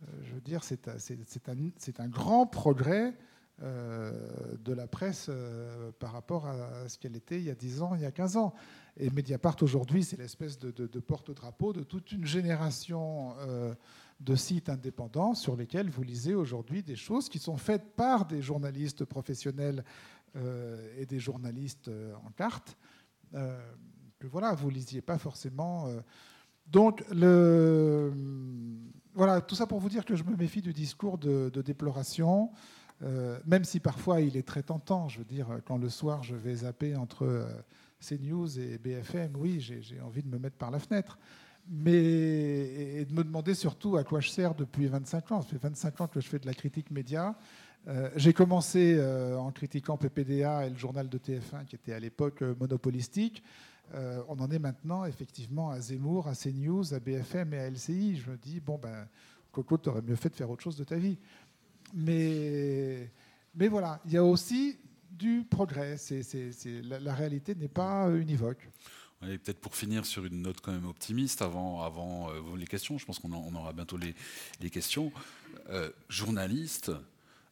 Euh, 0.02 0.06
je 0.24 0.34
veux 0.34 0.42
dire, 0.42 0.64
c'est 0.64 0.88
un, 0.88 2.04
un, 2.04 2.08
grand 2.08 2.48
progrès 2.48 3.14
de 3.61 4.73
la 4.73 4.86
presse 4.86 5.27
euh, 5.30 5.91
par 5.99 6.11
rapport 6.11 6.45
à 6.45 6.90
ce 6.90 6.98
qu'elle 6.98 7.15
était 7.15 7.38
il 7.38 7.45
y 7.45 7.49
a 7.49 7.56
10 7.56 7.82
ans, 7.82 7.95
il 7.95 8.02
y 8.02 8.06
a 8.06 8.11
15 8.11 8.36
ans. 8.36 8.53
Et 8.98 9.10
Mediapart 9.10 9.56
aujourd'hui, 9.61 10.03
c'est 10.03 10.18
l'espèce 10.18 10.60
de, 10.60 10.99
porte-drapeau 10.99 11.72
de 11.72 11.84
toute 11.84 12.11
une 12.11 12.26
génération 12.26 13.34
euh, 13.40 13.73
de 14.19 14.36
sites 14.36 14.68
indépendants 14.68 15.36
sur 15.36 15.56
lesquels 15.56 15.90
vous 15.90 16.03
lisez 16.03 16.34
aujourd'hui 16.34 16.84
des 16.84 16.98
choses 16.98 17.30
qui 17.30 17.40
sont 17.40 17.56
faites 17.56 17.95
par 17.95 18.26
des 18.26 18.41
journalistes 18.41 19.06
professionnels 19.06 19.84
et 20.98 21.06
des 21.06 21.19
journalistes 21.19 21.90
en 22.26 22.30
carte. 22.32 22.76
que 23.32 24.27
voilà, 24.27 24.53
vous 24.53 24.69
lisiez 24.69 25.02
pas 25.02 25.18
forcément. 25.18 25.88
donc, 26.68 27.06
voilà, 29.14 29.40
tout 29.40 29.56
ça 29.56 29.65
pour 29.65 29.80
vous 29.80 29.88
dire 29.88 30.03
que 30.03 30.18
je 30.18 30.26
me 30.26 30.36
méfie 30.36 30.61
du 30.61 30.73
discours 30.73 31.18
de 31.18 31.61
déploration. 31.61 32.52
Euh, 33.04 33.38
même 33.46 33.66
si 33.66 33.80
parfois 33.80 34.22
il 34.22 34.38
est 34.38 34.48
très 34.48 34.64
tentant. 34.64 35.10
Je 35.10 35.20
veux 35.20 35.26
dire, 35.26 35.48
quand 35.66 35.78
le 35.78 35.90
soir 35.90 36.24
je 36.24 36.36
vais 36.36 36.56
zapper 36.56 36.96
entre 36.96 37.26
euh, 37.26 37.48
CNews 38.00 38.60
et 38.60 38.78
BFM, 38.78 39.34
oui, 39.36 39.60
j'ai 39.60 40.00
envie 40.02 40.24
de 40.24 40.30
me 40.30 40.40
mettre 40.40 40.56
par 40.56 40.72
la 40.72 40.80
fenêtre. 40.80 41.18
Mais 41.68 43.06
de 43.06 43.14
me 43.14 43.24
demander 43.24 43.56
surtout 43.56 43.98
à 43.98 44.04
quoi 44.04 44.20
je 44.20 44.30
sers 44.30 44.54
depuis 44.54 44.86
25 44.86 45.32
ans. 45.32 45.42
Ça 45.42 45.48
fait 45.48 45.58
25 45.58 46.02
ans 46.02 46.08
que 46.08 46.22
je 46.22 46.28
fais 46.28 46.38
de 46.38 46.46
la 46.46 46.54
critique 46.54 46.92
média. 46.92 47.36
Euh, 47.88 48.10
j'ai 48.16 48.34
commencé 48.34 49.00
en 49.36 49.52
critiquant 49.52 49.98
PPDA 49.98 50.68
et 50.68 50.70
le 50.70 50.78
journal 50.78 51.10
de 51.10 51.18
TF1 51.18 51.66
qui 51.66 51.76
était 51.76 51.94
à 51.94 52.00
l'époque 52.00 52.42
monopolistique. 52.60 53.44
on 53.94 54.40
en 54.40 54.52
est 54.52 54.60
maintenant 54.60 55.06
effectivement 55.06 55.72
à 55.72 55.80
Zemmour, 55.80 56.28
à 56.28 56.36
CNews, 56.36 56.94
à 56.94 57.00
BFM 57.00 57.56
et 57.56 57.58
à 57.58 57.70
LCI. 57.72 58.18
Je 58.18 58.30
me 58.30 58.38
dis, 58.38 58.60
bon, 58.60 58.78
ben, 58.78 59.08
Coco, 59.56 59.78
tu 59.78 59.90
aurais 59.90 60.02
mieux 60.02 60.16
fait 60.16 60.30
de 60.30 60.36
faire 60.36 60.50
autre 60.50 60.64
chose 60.64 60.76
de 60.76 60.84
ta 60.84 60.98
vie. 60.98 61.18
Mais, 61.94 63.10
mais 63.56 63.68
voilà, 63.68 63.99
il 64.06 64.14
y 64.14 64.18
a 64.18 64.24
aussi 64.24 64.78
du 65.10 65.45
progrès. 65.49 65.98
La, 66.84 67.14
réalité 67.14 67.56
n'est 67.56 67.68
pas 67.68 68.10
univoque. 68.10 68.70
peut-être 69.22 69.60
pour 69.60 69.76
finir 69.76 70.06
sur 70.06 70.26
une 70.26 70.41
note 70.41 70.62
quand 70.62 70.72
même 70.72 70.86
optimiste, 70.86 71.41
avant, 71.41 71.82
avant 71.84 72.30
euh, 72.30 72.57
les 72.57 72.68
questions, 72.68 72.98
je 72.98 73.06
pense 73.06 73.20
qu'on 73.20 73.32
on 73.32 73.56
aura 73.56 73.74
bientôt 73.74 73.98
les, 73.98 74.70
questions. 74.70 75.12
Euh, 75.70 75.90
journaliste, 76.10 76.91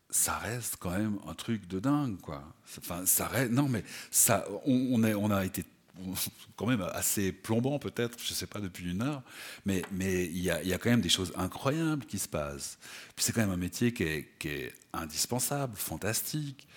ça 0.09 0.37
reste 0.37 0.75
quand 0.79 0.91
même 0.91 1.19
un 1.27 1.33
truc 1.33 1.67
de 1.67 1.79
dingue, 1.79 2.19
quoi. 2.19 2.43
Enfin, 2.77 3.05
ça 3.05 3.27
reste, 3.27 3.51
non, 3.51 3.69
mais 3.69 3.83
ça, 4.11 4.45
on, 4.65 5.01
on 5.03 5.31
a 5.31 5.45
été 5.45 5.63
quand 6.55 6.65
même 6.65 6.81
assez 6.93 7.31
plombant 7.31 7.79
peut-être, 7.79 8.17
je 8.23 8.31
ne 8.31 8.35
sais 8.35 8.47
pas, 8.47 8.59
depuis 8.59 8.91
une 8.91 9.01
heure, 9.01 9.21
mais 9.65 9.83
il 9.93 10.39
y, 10.39 10.49
a, 10.49 10.77
quand 10.77 10.89
même 10.89 11.01
des 11.01 11.09
choses 11.09 11.33
incroyables 11.35 12.05
qui 12.05 12.19
se 12.19 12.27
passent. 12.27 12.77
Puis 13.15 13.25
c'est 13.25 13.33
quand 13.33 13.41
même 13.41 13.51
un 13.51 13.57
métier 13.57 13.93
qui 13.93 14.03
est, 14.03 14.73
indispensable, 14.93 15.75
fantastique. 15.75 16.67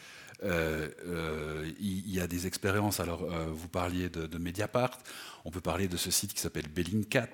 Euh, 0.42 0.88
euh, 1.06 1.72
il 1.80 2.10
y, 2.10 2.20
a 2.20 2.26
des 2.26 2.46
expériences, 2.46 3.00
alors 3.00 3.22
euh, 3.22 3.46
vous 3.50 3.68
parliez 3.68 4.10
de, 4.10 4.26
de, 4.26 4.38
Mediapart, 4.38 4.98
on 5.46 5.50
peut 5.50 5.62
parler 5.62 5.88
de 5.88 5.96
ce 5.96 6.10
site 6.10 6.34
qui 6.34 6.40
s'appelle 6.40 6.68
Bellingcat, 6.68 7.28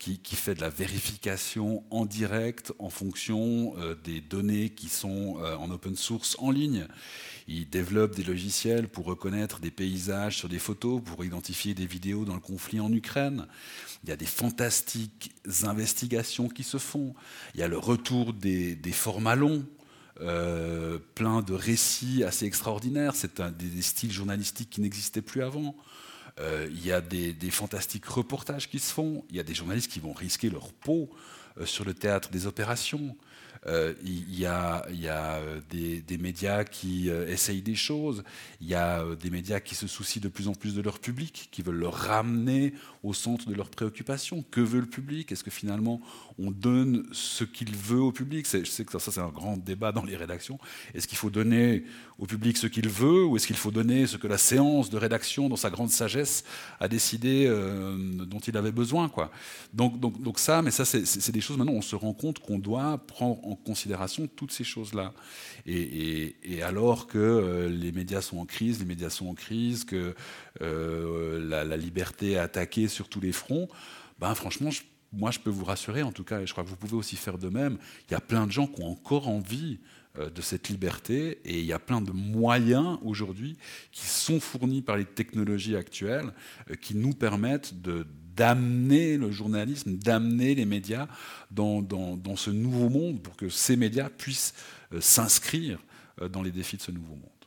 qui, 0.00 0.18
fait 0.34 0.54
de 0.54 0.62
la 0.62 0.70
vérification 0.70 1.84
en 1.90 2.06
direct 2.06 2.72
en 2.78 2.88
fonction 2.88 3.74
des 4.02 4.22
données 4.22 4.70
qui 4.70 4.88
sont 4.88 5.36
en 5.36 5.70
open 5.70 5.94
source 5.94 6.36
en 6.38 6.50
ligne. 6.50 6.86
Il 7.52 7.68
développe 7.68 8.14
des 8.14 8.22
logiciels 8.22 8.88
pour 8.88 9.06
reconnaître 9.06 9.58
des 9.58 9.72
paysages 9.72 10.38
sur 10.38 10.48
des 10.48 10.60
photos, 10.60 11.02
pour 11.04 11.24
identifier 11.24 11.74
des 11.74 11.84
vidéos 11.84 12.24
dans 12.24 12.34
le 12.34 12.40
conflit 12.40 12.78
en 12.78 12.92
Ukraine. 12.92 13.46
Il 14.04 14.08
y 14.08 14.12
a 14.12 14.16
des 14.16 14.24
fantastiques 14.24 15.32
investigations 15.64 16.48
qui 16.48 16.62
se 16.62 16.78
font. 16.78 17.12
Il 17.54 17.60
y 17.60 17.64
a 17.64 17.68
le 17.68 17.76
retour 17.76 18.32
des, 18.32 18.78
formats 18.92 19.34
longs. 19.34 19.64
Euh, 20.20 20.98
plein 21.14 21.40
de 21.40 21.54
récits 21.54 22.24
assez 22.24 22.44
extraordinaires. 22.44 23.16
C'est 23.16 23.40
un 23.40 23.50
des, 23.50 23.82
styles 23.82 24.12
journalistiques 24.12 24.70
qui 24.70 24.80
n'existaient 24.80 25.22
plus 25.22 25.42
avant. 25.42 25.74
Euh, 26.40 26.66
il 26.70 26.84
y 26.84 26.92
a 26.92 27.00
des, 27.00 27.34
fantastiques 27.50 28.06
reportages 28.06 28.68
qui 28.68 28.78
se 28.78 28.92
font. 28.92 29.24
Il 29.30 29.36
y 29.36 29.40
a 29.40 29.42
des 29.44 29.54
journalistes 29.54 29.90
qui 29.90 30.00
vont 30.00 30.12
risquer 30.12 30.50
leur 30.50 30.72
peau 30.72 31.10
sur 31.64 31.84
le 31.84 31.94
théâtre 31.94 32.30
des 32.30 32.46
opérations. 32.46 33.16
Euh, 33.66 33.92
il 34.02 34.38
y 34.38 34.46
a, 34.46 34.86
euh, 34.88 35.60
des, 35.68 36.18
médias 36.18 36.64
qui 36.64 37.10
euh, 37.10 37.28
essayent 37.28 37.60
des 37.60 37.74
choses, 37.74 38.24
il 38.60 38.68
y 38.68 38.74
a 38.74 39.04
des 39.16 39.30
médias 39.30 39.60
qui 39.60 39.74
se 39.74 39.86
soucient 39.86 40.22
de 40.22 40.28
plus 40.28 40.48
en 40.48 40.54
plus 40.54 40.74
de 40.74 40.80
leur 40.80 40.98
public, 40.98 41.48
qui 41.50 41.62
veulent 41.62 41.78
le 41.78 41.88
ramener 41.88 42.72
au 43.02 43.12
centre 43.12 43.48
de 43.48 43.54
leurs 43.54 43.70
préoccupations. 43.70 44.42
Que 44.50 44.60
veut 44.60 44.80
le 44.80 44.86
public? 44.86 45.30
Est-ce 45.30 45.44
que 45.44 45.50
finalement 45.50 46.00
on 46.40 46.50
donne 46.50 47.06
ce 47.12 47.44
qu'il 47.44 47.74
veut 47.74 48.00
au 48.00 48.12
public 48.12 48.46
Je 48.50 48.64
sais 48.64 48.84
que 48.84 48.92
ça, 48.92 48.98
c'est 48.98 49.20
un 49.20 49.28
grand 49.28 49.56
débat 49.56 49.92
dans 49.92 50.04
les 50.04 50.16
rédactions. 50.16 50.58
Est-ce 50.94 51.06
qu'il 51.06 51.18
faut 51.18 51.30
donner 51.30 51.84
au 52.18 52.26
public 52.26 52.56
ce 52.56 52.66
qu'il 52.66 52.88
veut 52.88 53.24
ou 53.24 53.36
est-ce 53.36 53.46
qu'il 53.46 53.56
faut 53.56 53.70
donner 53.70 54.06
ce 54.06 54.16
que 54.16 54.26
la 54.26 54.38
séance 54.38 54.90
de 54.90 54.96
rédaction, 54.96 55.48
dans 55.48 55.56
sa 55.56 55.70
grande 55.70 55.90
sagesse, 55.90 56.44
a 56.78 56.88
décidé 56.88 57.46
dont 58.26 58.38
il 58.38 58.56
avait 58.56 58.72
besoin 58.72 59.08
quoi? 59.08 59.30
Donc, 59.72 60.00
donc, 60.00 60.20
donc 60.20 60.38
ça, 60.38 60.62
mais 60.62 60.70
ça 60.70 60.84
c'est 60.84 61.32
des 61.32 61.40
choses 61.40 61.56
maintenant, 61.56 61.72
on 61.72 61.82
se 61.82 61.96
rend 61.96 62.12
compte 62.12 62.38
qu'on 62.38 62.58
doit 62.58 62.98
prendre 63.06 63.46
en 63.46 63.54
considération 63.54 64.28
toutes 64.36 64.52
ces 64.52 64.64
choses-là. 64.64 65.12
Et, 65.66 66.34
alors 66.62 67.06
que 67.06 67.18
euh, 67.18 67.68
les 67.68 67.92
médias 67.92 68.20
sont 68.20 68.38
en 68.38 68.44
crise, 68.44 68.78
les 68.80 68.84
médias 68.84 69.10
sont 69.10 69.28
en 69.28 69.34
crise, 69.34 69.84
que 69.84 70.14
euh, 70.62 71.48
la, 71.48 71.76
liberté 71.76 72.32
est 72.32 72.36
attaquée 72.36 72.88
sur 72.88 73.08
tous 73.08 73.20
les 73.20 73.32
fronts, 73.32 73.68
ben 74.18 74.34
franchement, 74.34 74.70
moi 75.12 75.30
je 75.30 75.38
peux 75.38 75.50
vous 75.50 75.64
rassurer, 75.64 76.02
en 76.02 76.12
tout 76.12 76.24
cas, 76.24 76.40
et 76.40 76.46
je 76.46 76.52
crois 76.52 76.64
que 76.64 76.68
vous 76.68 76.76
pouvez 76.76 76.96
aussi 76.96 77.16
faire 77.16 77.38
de 77.38 77.48
même, 77.48 77.78
il 78.08 78.12
y 78.12 78.16
a 78.16 78.20
plein 78.20 78.46
de 78.46 78.52
gens 78.52 78.66
qui 78.66 78.82
ont 78.82 78.92
encore 78.92 79.28
envie 79.28 79.80
euh, 80.18 80.30
de 80.30 80.42
cette 80.42 80.68
liberté 80.68 81.40
et 81.44 81.58
il 81.58 81.64
y 81.64 81.72
a 81.72 81.78
plein 81.78 82.00
de 82.00 82.12
moyens 82.12 82.98
aujourd'hui 83.02 83.56
qui 83.92 84.06
sont 84.06 84.40
fournis 84.40 84.82
par 84.82 84.96
les 84.96 85.04
technologies 85.04 85.76
actuelles 85.76 86.32
qui 86.80 86.94
nous 86.94 87.12
permettent 87.12 87.80
de 87.80 88.06
d'amener 88.40 89.18
le 89.18 89.30
journalisme, 89.30 89.96
d'amener 89.96 90.54
les 90.54 90.64
médias 90.64 91.08
dans, 91.50 91.84
ce 92.36 92.50
nouveau 92.50 92.88
monde 92.88 93.22
pour 93.22 93.36
que 93.36 93.50
ces 93.50 93.76
médias 93.76 94.08
puissent 94.08 94.54
euh, 94.94 95.00
s'inscrire 95.00 95.78
euh, 96.22 96.28
dans 96.28 96.42
les 96.42 96.50
défis 96.50 96.78
de 96.78 96.82
ce 96.82 96.90
nouveau 96.90 97.16
monde. 97.16 97.39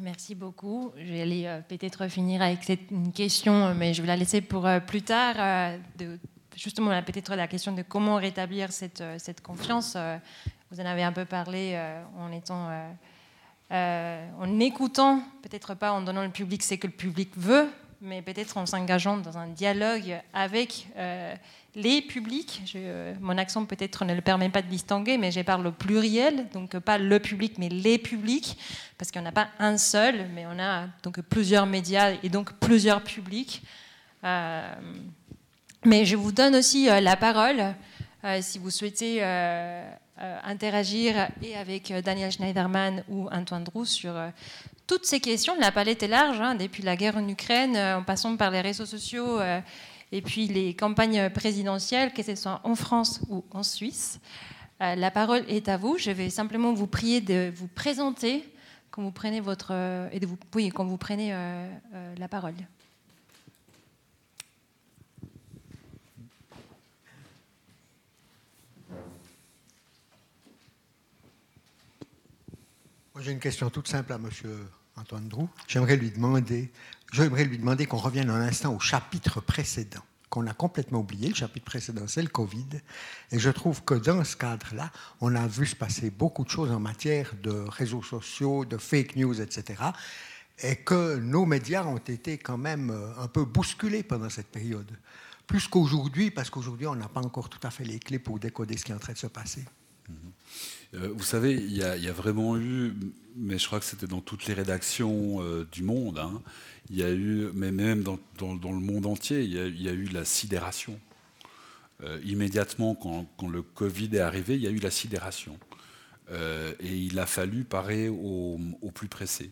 Merci 0.00 0.34
beaucoup. 0.34 0.92
Aller 0.96 1.44
euh, 1.46 1.60
peut-être 1.60 2.08
finir 2.08 2.42
avec 2.42 2.64
cette 2.64 2.88
question, 3.14 3.74
mais 3.74 3.94
je 3.94 4.00
vais 4.00 4.08
la 4.08 4.16
laisser 4.16 4.40
pour 4.40 4.68
plus 4.86 5.02
tard. 5.02 5.78
De, 5.98 6.18
justement, 6.56 6.90
peut-être 7.02 7.34
la 7.36 7.46
question 7.46 7.72
de 7.72 7.82
comment 7.82 8.16
rétablir 8.16 8.72
cette, 8.72 9.02
cette 9.18 9.42
confiance. 9.42 9.96
Vous 10.70 10.80
en 10.80 10.86
avez 10.86 11.02
un 11.02 11.12
peu 11.12 11.24
parlé 11.24 11.78
en 12.18 12.32
étant 12.32 12.68
euh, 13.72 14.28
en 14.40 14.58
écoutant, 14.58 15.22
peut-être 15.42 15.74
pas 15.74 15.92
en 15.92 16.02
donnant 16.02 16.24
le 16.24 16.30
public 16.30 16.60
ce 16.60 16.74
que 16.74 16.88
le 16.88 16.92
public 16.92 17.30
veut, 17.36 17.68
mais 18.00 18.22
peut-être 18.22 18.56
en 18.56 18.66
s'engageant 18.66 19.18
dans 19.18 19.38
un 19.38 19.46
dialogue 19.48 20.20
avec 20.32 20.86
euh, 20.96 21.34
les 21.74 22.02
publics. 22.02 22.62
Euh, 22.74 23.14
mon 23.20 23.36
accent 23.38 23.64
peut-être 23.64 24.04
ne 24.04 24.14
le 24.14 24.20
permet 24.20 24.48
pas 24.48 24.62
de 24.62 24.68
distinguer, 24.68 25.18
mais 25.18 25.30
je 25.30 25.40
parle 25.40 25.66
au 25.66 25.72
pluriel, 25.72 26.48
donc 26.52 26.78
pas 26.78 26.98
le 26.98 27.18
public, 27.18 27.54
mais 27.58 27.68
les 27.68 27.98
publics, 27.98 28.56
parce 28.98 29.10
qu'on 29.10 29.22
n'a 29.22 29.32
pas 29.32 29.48
un 29.58 29.76
seul, 29.76 30.26
mais 30.34 30.46
on 30.46 30.58
a 30.58 30.86
donc 31.02 31.20
plusieurs 31.20 31.66
médias 31.66 32.12
et 32.22 32.28
donc 32.28 32.52
plusieurs 32.54 33.02
publics. 33.02 33.62
mais 34.24 36.04
je 36.04 36.16
vous 36.16 36.32
donne 36.32 36.56
aussi 36.56 36.86
la 36.86 37.16
parole 37.16 37.74
si 38.40 38.58
vous 38.58 38.70
souhaitez 38.70 39.22
euh, 40.22 40.36
interagir 40.44 41.30
et 41.42 41.56
avec 41.56 41.90
euh, 41.90 42.02
Daniel 42.02 42.30
Schneiderman 42.30 43.02
ou 43.08 43.26
Antoine 43.32 43.64
Drou 43.64 43.86
sur 43.86 44.14
euh, 44.14 44.28
toutes 44.90 45.06
ces 45.06 45.20
questions. 45.20 45.54
La 45.60 45.70
palette 45.70 46.02
est 46.02 46.08
large, 46.08 46.40
hein, 46.40 46.56
depuis 46.56 46.82
la 46.82 46.96
guerre 46.96 47.16
en 47.16 47.28
Ukraine, 47.28 47.76
en 47.76 48.02
passant 48.02 48.36
par 48.36 48.50
les 48.50 48.60
réseaux 48.60 48.86
sociaux 48.86 49.38
et 50.10 50.20
puis 50.20 50.48
les 50.48 50.74
campagnes 50.74 51.30
présidentielles, 51.30 52.12
que 52.12 52.24
ce 52.24 52.34
soit 52.34 52.60
en 52.64 52.74
France 52.74 53.20
ou 53.28 53.44
en 53.52 53.62
Suisse. 53.62 54.18
la 54.80 55.12
parole 55.12 55.44
est 55.46 55.68
à 55.68 55.76
vous. 55.76 55.96
Je 55.96 56.10
vais 56.10 56.28
simplement 56.28 56.72
vous 56.72 56.88
prier 56.88 57.20
de 57.20 57.52
vous 57.54 57.68
présenter 57.68 58.42
quand 58.90 59.00
vous 59.00 59.12
prenez 59.12 59.38
votre 59.38 59.70
et 60.10 60.18
de 60.18 60.26
vous 60.26 60.36
oui, 60.56 60.70
quand 60.70 60.84
vous 60.84 60.96
prenez 60.96 61.32
la 62.18 62.26
parole. 62.26 62.54
J'ai 73.20 73.30
une 73.30 73.38
question 73.38 73.70
toute 73.70 73.86
simple 73.86 74.12
à 74.12 74.16
M. 74.16 74.28
Antoine 75.00 75.28
Drou. 75.28 75.48
J'aimerais 75.66 75.96
lui 75.96 76.10
demander, 76.10 76.70
j'aimerais 77.12 77.44
lui 77.44 77.58
demander 77.58 77.86
qu'on 77.86 77.98
revienne 77.98 78.30
un 78.30 78.40
instant 78.40 78.74
au 78.74 78.80
chapitre 78.80 79.40
précédent 79.40 80.02
qu'on 80.30 80.46
a 80.46 80.54
complètement 80.54 81.00
oublié. 81.00 81.28
Le 81.28 81.34
chapitre 81.34 81.66
précédent, 81.66 82.04
c'est 82.06 82.22
le 82.22 82.28
Covid. 82.28 82.68
Et 83.32 83.38
je 83.38 83.50
trouve 83.50 83.82
que 83.82 83.94
dans 83.94 84.24
ce 84.24 84.36
cadre-là, 84.36 84.90
on 85.20 85.34
a 85.34 85.46
vu 85.46 85.66
se 85.66 85.76
passer 85.76 86.10
beaucoup 86.10 86.44
de 86.44 86.48
choses 86.48 86.70
en 86.70 86.80
matière 86.80 87.34
de 87.42 87.50
réseaux 87.50 88.02
sociaux, 88.02 88.64
de 88.64 88.78
fake 88.78 89.16
news, 89.16 89.40
etc. 89.40 89.82
Et 90.62 90.76
que 90.76 91.16
nos 91.16 91.44
médias 91.44 91.84
ont 91.84 91.98
été 91.98 92.38
quand 92.38 92.58
même 92.58 92.90
euh, 92.90 93.12
un 93.18 93.26
peu 93.26 93.44
bousculés 93.44 94.02
pendant 94.02 94.30
cette 94.30 94.48
période. 94.48 94.90
Plus 95.46 95.66
qu'aujourd'hui, 95.66 96.30
parce 96.30 96.48
qu'aujourd'hui, 96.48 96.86
on 96.86 96.94
n'a 96.94 97.08
pas 97.08 97.20
encore 97.20 97.48
tout 97.48 97.66
à 97.66 97.70
fait 97.70 97.84
les 97.84 97.98
clés 97.98 98.20
pour 98.20 98.38
décoder 98.38 98.76
ce 98.76 98.84
qui 98.84 98.92
est 98.92 98.94
en 98.94 98.98
train 98.98 99.14
de 99.14 99.18
se 99.18 99.26
passer. 99.26 99.64
Mm-hmm. 100.08 100.30
Euh, 100.94 101.08
vous 101.14 101.24
savez, 101.24 101.54
il 101.54 101.76
y, 101.76 101.82
a, 101.84 102.12
vraiment 102.12 102.56
eu, 102.56 102.94
mais 103.36 103.58
je 103.58 103.66
crois 103.66 103.78
que 103.78 103.84
c'était 103.84 104.06
dans 104.06 104.20
toutes 104.20 104.46
les 104.46 104.54
rédactions 104.54 105.40
euh, 105.40 105.66
du 105.70 105.82
monde, 105.82 106.18
hein, 106.18 106.42
il 106.90 106.96
y 106.96 107.04
a 107.04 107.10
eu, 107.10 107.48
mais 107.54 107.70
même 107.70 108.02
dans, 108.02 108.18
le 108.40 108.80
monde 108.80 109.06
entier, 109.06 109.42
il 109.42 109.52
y 109.52 109.88
a, 109.88 109.92
eu 109.92 110.06
la 110.06 110.24
sidération. 110.24 110.98
Euh, 112.02 112.18
immédiatement, 112.24 112.94
quand, 112.94 113.48
le 113.48 113.62
Covid 113.62 114.16
est 114.16 114.20
arrivé, 114.20 114.56
il 114.56 114.62
y 114.62 114.66
a 114.66 114.70
eu 114.70 114.78
la 114.78 114.90
sidération. 114.90 115.58
et 116.80 116.96
il 116.96 117.18
a 117.18 117.26
fallu 117.26 117.64
parer 117.64 118.08
au 118.08 118.58
plus 118.94 119.08
pressé. 119.08 119.50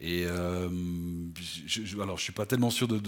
Euh, 0.00 0.68
je, 1.66 2.00
alors, 2.00 2.16
je 2.16 2.22
suis 2.22 2.32
pas 2.32 2.46
tellement 2.46 2.70
sûr 2.70 2.86
de, 2.86 3.00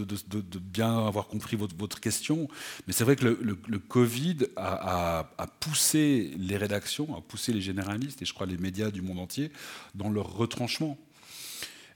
bien 0.59 1.07
avoir 1.07 1.29
compris 1.29 1.57
votre, 1.57 2.01
question, 2.01 2.49
mais 2.87 2.93
c'est 2.93 3.05
vrai 3.05 3.17
que 3.17 3.25
le, 3.25 3.79
Covid 3.79 4.39
a, 4.57 5.25
poussé 5.61 6.35
les 6.39 6.57
rédactions, 6.57 7.17
a 7.17 7.21
poussé 7.21 7.53
les 7.53 7.61
généralistes 7.61 8.23
et 8.23 8.25
je 8.25 8.35
crois 8.35 8.47
les 8.47 8.59
médias 8.59 8.91
du 8.91 9.03
monde 9.03 9.19
entier 9.19 9.53
dans 9.95 10.11
leur 10.11 10.35
retranchement. 10.35 10.99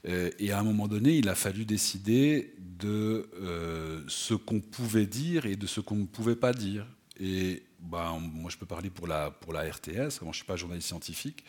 Euh, 0.07 0.29
et 0.37 0.51
à 0.51 0.59
un 0.59 0.63
moment 0.63 0.87
donné, 0.87 1.17
il 1.17 1.27
a 1.29 1.35
fallu 1.35 1.65
décider 1.65 2.53
de 2.59 3.27
euh, 3.41 4.03
ce 4.07 4.35
qu'on 4.35 4.59
pouvait 4.59 5.07
dire 5.07 5.47
et 5.47 5.55
de 5.55 5.65
ce 5.65 5.79
qu'on 5.79 5.95
ne 5.95 6.05
pouvait 6.05 6.35
pas 6.35 6.53
dire. 6.53 6.85
Et 7.19 7.63
bah, 7.79 8.15
moi, 8.19 8.51
je 8.51 8.57
peux 8.57 8.65
parler 8.65 8.89
pour 8.89 9.07
la, 9.07 9.31
pour 9.31 9.51
la 9.51 9.61
RTS, 9.61 10.21
moi 10.21 10.25
je 10.25 10.27
ne 10.27 10.33
suis 10.33 10.45
pas 10.45 10.55
journaliste 10.57 10.87
scientifique, 10.87 11.43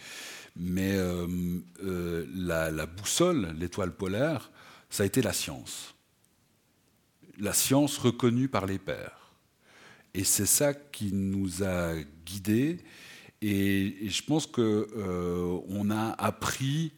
mais 0.56 0.94
euh, 0.94 1.26
euh, 1.84 2.26
la, 2.34 2.86
boussole, 2.86 3.54
l'étoile 3.58 3.92
polaire, 3.92 4.50
ça 4.88 5.02
a 5.02 5.06
été 5.06 5.20
la 5.20 5.32
science. 5.32 5.94
La 7.38 7.52
science 7.52 7.98
reconnue 7.98 8.48
par 8.48 8.66
les 8.66 8.78
pairs. 8.78 9.32
Et 10.14 10.24
c'est 10.24 10.46
ça 10.46 10.72
qui 10.72 11.12
nous 11.12 11.62
a 11.62 11.94
guidés. 12.24 12.78
Et, 13.42 14.08
je 14.08 14.22
pense 14.22 14.46
qu'on 14.46 14.62
euh, 14.62 15.90
a 15.90 16.24
appris 16.24 16.92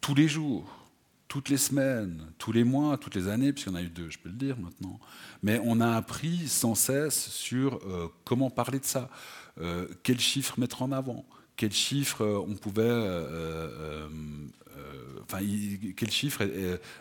tous 0.00 0.16
les 0.16 0.26
jours, 0.26 0.88
toutes 1.28 1.50
les 1.50 1.56
semaines, 1.56 2.32
tous 2.36 2.50
les 2.50 2.64
mois, 2.64 2.98
toutes 2.98 3.14
les 3.14 3.28
années, 3.28 3.54
en 3.68 3.74
a 3.76 3.82
eu 3.82 3.90
deux, 3.90 4.10
je 4.10 4.18
peux 4.18 4.28
le 4.28 4.34
dire 4.34 4.58
maintenant. 4.58 4.98
Mais 5.44 5.60
on 5.62 5.80
a 5.80 5.94
appris 5.94 6.48
sans 6.48 6.74
cesse 6.74 7.28
sur 7.30 7.78
comment 8.24 8.50
parler 8.50 8.80
de 8.80 8.84
ça, 8.84 9.08
quels 10.02 10.18
chiffres 10.18 10.58
mettre 10.58 10.82
en 10.82 10.90
avant, 10.90 11.24
quel 11.56 11.72
chiffre 11.72 12.22
euh, 12.22 12.38
on 12.38 12.54
pouvait, 12.54 12.82
euh, 12.82 14.08
euh, 14.08 14.08
enfin, 15.22 15.40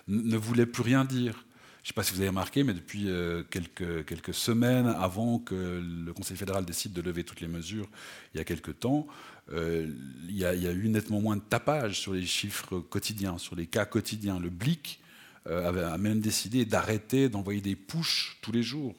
ne 0.07 0.37
voulait 0.37 0.65
plus 0.65 0.83
rien 0.83 1.05
dire. 1.05 1.45
Je 1.81 1.85
ne 1.85 1.87
sais 1.87 1.93
pas 1.93 2.03
si 2.03 2.13
vous 2.13 2.19
avez 2.19 2.27
remarqué, 2.27 2.63
mais 2.65 2.73
depuis 2.73 3.07
quelques, 3.49 4.33
semaines 4.33 4.87
avant 4.87 5.39
que 5.39 5.81
le 5.81 6.13
Conseil 6.13 6.35
fédéral 6.35 6.65
décide 6.65 6.91
de 6.91 7.01
lever 7.01 7.23
toutes 7.23 7.39
les 7.39 7.47
mesures, 7.47 7.87
il 8.33 8.37
y 8.37 8.41
a 8.41 8.43
quelques 8.43 8.77
temps, 8.79 9.07
il, 9.49 9.95
y 10.29 10.43
a, 10.45 10.53
eu 10.53 10.89
nettement 10.89 11.21
moins 11.21 11.37
de 11.37 11.41
tapage 11.41 12.01
sur 12.01 12.13
les 12.13 12.25
chiffres 12.25 12.79
quotidiens, 12.79 13.37
sur 13.37 13.55
les 13.55 13.65
cas 13.65 13.85
quotidiens. 13.85 14.39
Le 14.39 14.49
BLIC 14.49 14.99
avait, 15.45 15.81
a 15.81 15.97
même 15.97 16.19
décidé 16.19 16.65
d'arrêter 16.65 17.29
d'envoyer 17.29 17.61
des 17.61 17.77
pushs 17.77 18.37
tous 18.41 18.51
les 18.51 18.61
jours. 18.61 18.93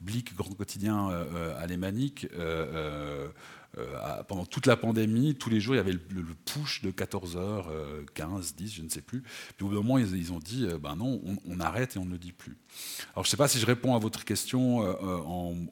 BLIC, 0.00 0.34
grand 0.34 0.54
quotidien 0.54 1.10
alémanique, 1.58 2.26
euh, 3.78 4.22
pendant 4.24 4.44
toute 4.44 4.66
la 4.66 4.76
pandémie, 4.76 5.34
tous 5.34 5.48
les 5.48 5.58
jours, 5.58 5.74
il 5.74 5.78
y 5.78 5.80
avait 5.80 5.92
le, 5.92 6.24
push 6.44 6.82
de 6.82 6.90
14h, 6.90 7.64
15, 8.12 8.54
10, 8.54 8.74
je 8.74 8.82
ne 8.82 8.88
sais 8.90 9.00
plus. 9.00 9.22
Puis 9.56 9.64
au 9.64 9.68
bout 9.68 9.74
d'un 9.76 9.80
moment, 9.80 9.98
ils, 9.98 10.32
ont 10.32 10.38
dit, 10.38 10.66
euh, 10.66 10.78
ben 10.78 10.94
non, 10.96 11.22
on, 11.46 11.60
arrête 11.60 11.96
et 11.96 11.98
on 11.98 12.04
ne 12.04 12.10
le 12.10 12.18
dit 12.18 12.32
plus. 12.32 12.56
Alors 13.14 13.24
je 13.24 13.28
ne 13.28 13.30
sais 13.30 13.36
pas 13.38 13.48
si 13.48 13.58
je 13.58 13.64
réponds 13.64 13.94
à 13.94 13.98
votre 13.98 14.24
question 14.24 14.82
euh, 14.82 14.94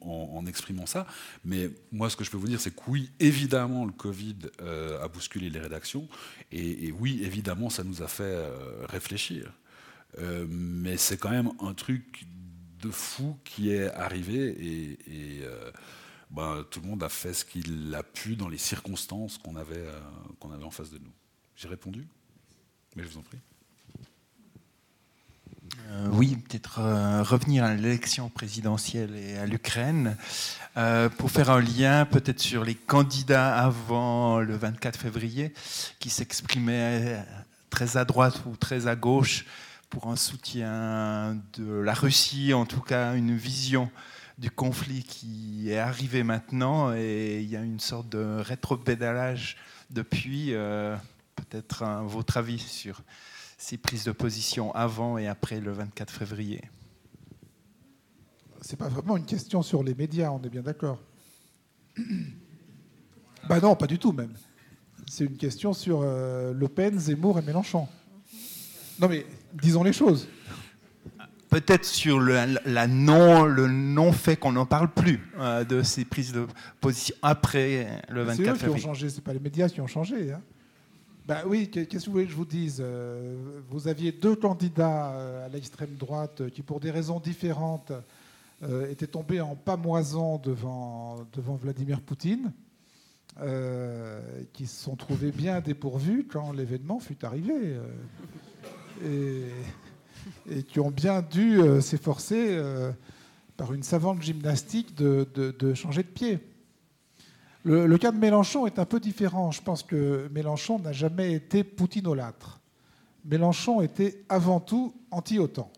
en, 0.01 0.45
exprimant 0.47 0.87
ça, 0.87 1.05
mais 1.45 1.69
moi, 1.91 2.09
ce 2.09 2.15
que 2.15 2.23
je 2.23 2.31
peux 2.31 2.37
vous 2.37 2.47
dire, 2.47 2.59
c'est 2.59 2.75
que 2.75 2.81
oui, 2.87 3.11
évidemment, 3.19 3.85
le 3.85 3.91
Covid 3.91 4.37
a 4.59 5.07
bousculé 5.07 5.51
les 5.51 5.59
rédactions, 5.59 6.07
et, 6.51 6.91
oui, 6.99 7.21
évidemment, 7.23 7.69
ça 7.69 7.83
nous 7.83 8.01
a 8.01 8.07
fait 8.07 8.35
réfléchir. 8.89 9.53
mais 10.17 10.97
c'est 10.97 11.17
quand 11.17 11.29
même 11.29 11.51
un 11.61 11.75
truc 11.75 12.25
de 12.81 12.89
fou 12.89 13.37
qui 13.43 13.71
est 13.71 13.91
arrivé 13.93 14.97
et, 15.07 15.45
bah, 16.31 16.65
tout 16.69 16.81
le 16.81 16.87
monde 16.87 17.03
a 17.03 17.09
fait 17.09 17.33
ce 17.33 17.45
qu'il 17.45 17.93
a 17.93 18.03
pu 18.03 18.35
dans 18.35 18.47
les 18.47 18.57
circonstances 18.57 19.37
qu'on 19.37 19.55
avait, 19.55 19.85
qu'on 20.39 20.51
avait 20.51 20.63
en 20.63 20.71
face 20.71 20.89
de 20.89 20.97
nous. 20.97 21.11
J'ai 21.55 21.67
répondu 21.67 22.07
Mais 22.95 23.03
je 23.03 23.09
vous 23.09 23.17
en 23.19 23.21
prie. 23.21 23.37
Euh, 25.89 26.07
oui, 26.11 26.35
peut-être 26.35 26.79
euh, 26.79 27.23
revenir 27.23 27.63
à 27.63 27.73
l'élection 27.73 28.29
présidentielle 28.29 29.15
et 29.15 29.37
à 29.37 29.45
l'Ukraine, 29.45 30.17
euh, 30.77 31.09
pour 31.09 31.31
faire 31.31 31.49
un 31.49 31.61
lien 31.61 32.05
peut-être 32.05 32.39
sur 32.39 32.63
les 32.63 32.75
candidats 32.75 33.57
avant 33.57 34.39
le 34.39 34.55
24 34.55 34.97
février, 34.97 35.53
qui 35.99 36.09
s'exprimaient 36.09 37.25
très 37.69 37.97
à 37.97 38.05
droite 38.05 38.41
ou 38.45 38.55
très 38.55 38.87
à 38.87 38.95
gauche 38.95 39.45
pour 39.89 40.07
un 40.07 40.15
soutien 40.15 41.37
de 41.57 41.73
la 41.73 41.93
Russie, 41.93 42.53
en 42.53 42.65
tout 42.65 42.81
cas 42.81 43.15
une 43.15 43.35
vision 43.35 43.91
du 44.37 44.51
conflit 44.51 45.03
qui 45.03 45.71
est 45.71 45.77
arrivé 45.77 46.23
maintenant, 46.23 46.93
et 46.93 47.41
il 47.41 47.49
y 47.49 47.55
a 47.55 47.61
une 47.61 47.79
sorte 47.79 48.09
de 48.09 48.37
rétropédalage 48.39 49.57
depuis. 49.89 50.53
peut-être 51.35 51.83
votre 52.05 52.37
avis 52.37 52.59
sur 52.59 53.01
ces 53.61 53.77
prises 53.77 54.05
de 54.05 54.11
position 54.11 54.73
avant 54.73 55.19
et 55.19 55.27
après 55.27 55.59
le 55.59 55.71
24 55.71 56.11
février? 56.11 56.61
C'est 58.61 58.75
pas 58.75 58.89
vraiment 58.89 59.17
une 59.17 59.25
question 59.25 59.61
sur 59.61 59.83
les 59.83 59.93
médias, 59.93 60.31
on 60.31 60.41
est 60.41 60.49
bien 60.49 60.63
d'accord. 60.63 60.99
Bah 63.49 63.59
non, 63.59 63.75
pas 63.75 63.87
du 63.87 63.97
tout 63.97 64.11
même. 64.11 64.35
C'est 65.07 65.25
une 65.25 65.35
question 65.35 65.73
sur 65.73 66.01
euh, 66.03 66.53
Le 66.53 66.67
Pen, 66.67 66.99
Zemmour 66.99 67.39
et 67.39 67.41
Mélenchon. 67.41 67.87
Non 68.99 69.09
mais 69.09 69.25
disons 69.51 69.83
les 69.83 69.93
choses. 69.93 70.27
Peut-être 71.51 71.85
sur 71.85 72.19
le, 72.19 72.57
la 72.65 72.87
non, 72.87 73.43
le 73.43 73.67
non 73.67 74.11
fait 74.11 74.37
qu'on 74.37 74.53
n'en 74.53 74.65
parle 74.65 74.91
plus 74.91 75.19
euh, 75.37 75.63
de 75.63 75.83
ces 75.83 76.05
prises 76.05 76.31
de 76.33 76.47
position 76.79 77.15
après 77.21 78.01
le 78.09 78.23
24 78.23 78.37
février. 78.37 78.57
C'est 78.57 78.65
eux 78.65 78.69
qui 78.69 78.73
ont 78.73 78.93
changé, 78.93 79.07
pas 79.23 79.33
les 79.33 79.39
médias 79.39 79.69
qui 79.69 79.81
ont 79.81 79.87
changé. 79.87 80.31
Hein. 80.31 80.41
Ben 81.27 81.43
oui, 81.45 81.69
qu'est-ce 81.69 81.85
que 81.85 82.05
vous 82.07 82.11
voulez 82.13 82.25
que 82.25 82.31
je 82.31 82.35
vous 82.35 82.45
dise 82.45 82.81
euh, 82.83 83.37
Vous 83.69 83.87
aviez 83.87 84.11
deux 84.11 84.35
candidats 84.35 85.11
euh, 85.13 85.45
à 85.45 85.49
l'extrême 85.49 85.95
droite 85.95 86.49
qui, 86.49 86.63
pour 86.63 86.79
des 86.79 86.89
raisons 86.89 87.19
différentes, 87.19 87.91
euh, 88.63 88.89
étaient 88.89 89.07
tombés 89.07 89.39
en 89.39 89.55
pamoison 89.55 90.39
devant, 90.39 91.25
devant 91.33 91.55
Vladimir 91.55 92.01
Poutine, 92.01 92.51
qui 94.51 94.67
se 94.67 94.83
sont 94.83 94.95
trouvés 94.97 95.31
bien 95.31 95.61
dépourvus 95.61 96.27
quand 96.29 96.51
l'événement 96.51 96.99
fut 96.99 97.23
arrivé, 97.23 97.77
et, 99.05 99.45
et, 100.49 100.63
qui 100.63 100.79
ont 100.79 100.91
bien 100.91 101.21
dû 101.21 101.59
s'efforcer, 101.81 102.59
par 103.57 103.73
une 103.73 103.83
savante 103.83 104.21
gymnastique, 104.21 104.95
de, 104.95 105.73
changer 105.73 106.03
de 106.03 106.07
pied. 106.07 106.39
Le, 107.63 107.97
cas 107.97 108.11
de 108.11 108.17
Mélenchon 108.17 108.65
est 108.65 108.79
un 108.79 108.85
peu 108.85 108.99
différent. 108.99 109.51
Je 109.51 109.61
pense 109.61 109.83
que 109.83 110.27
Mélenchon 110.31 110.79
n'a 110.79 110.93
jamais 110.93 111.33
été 111.33 111.63
poutinolâtre. 111.63 112.59
Mélenchon 113.25 113.81
était 113.81 114.23
avant 114.29 114.59
tout 114.59 114.93
anti-OTAN. 115.11 115.71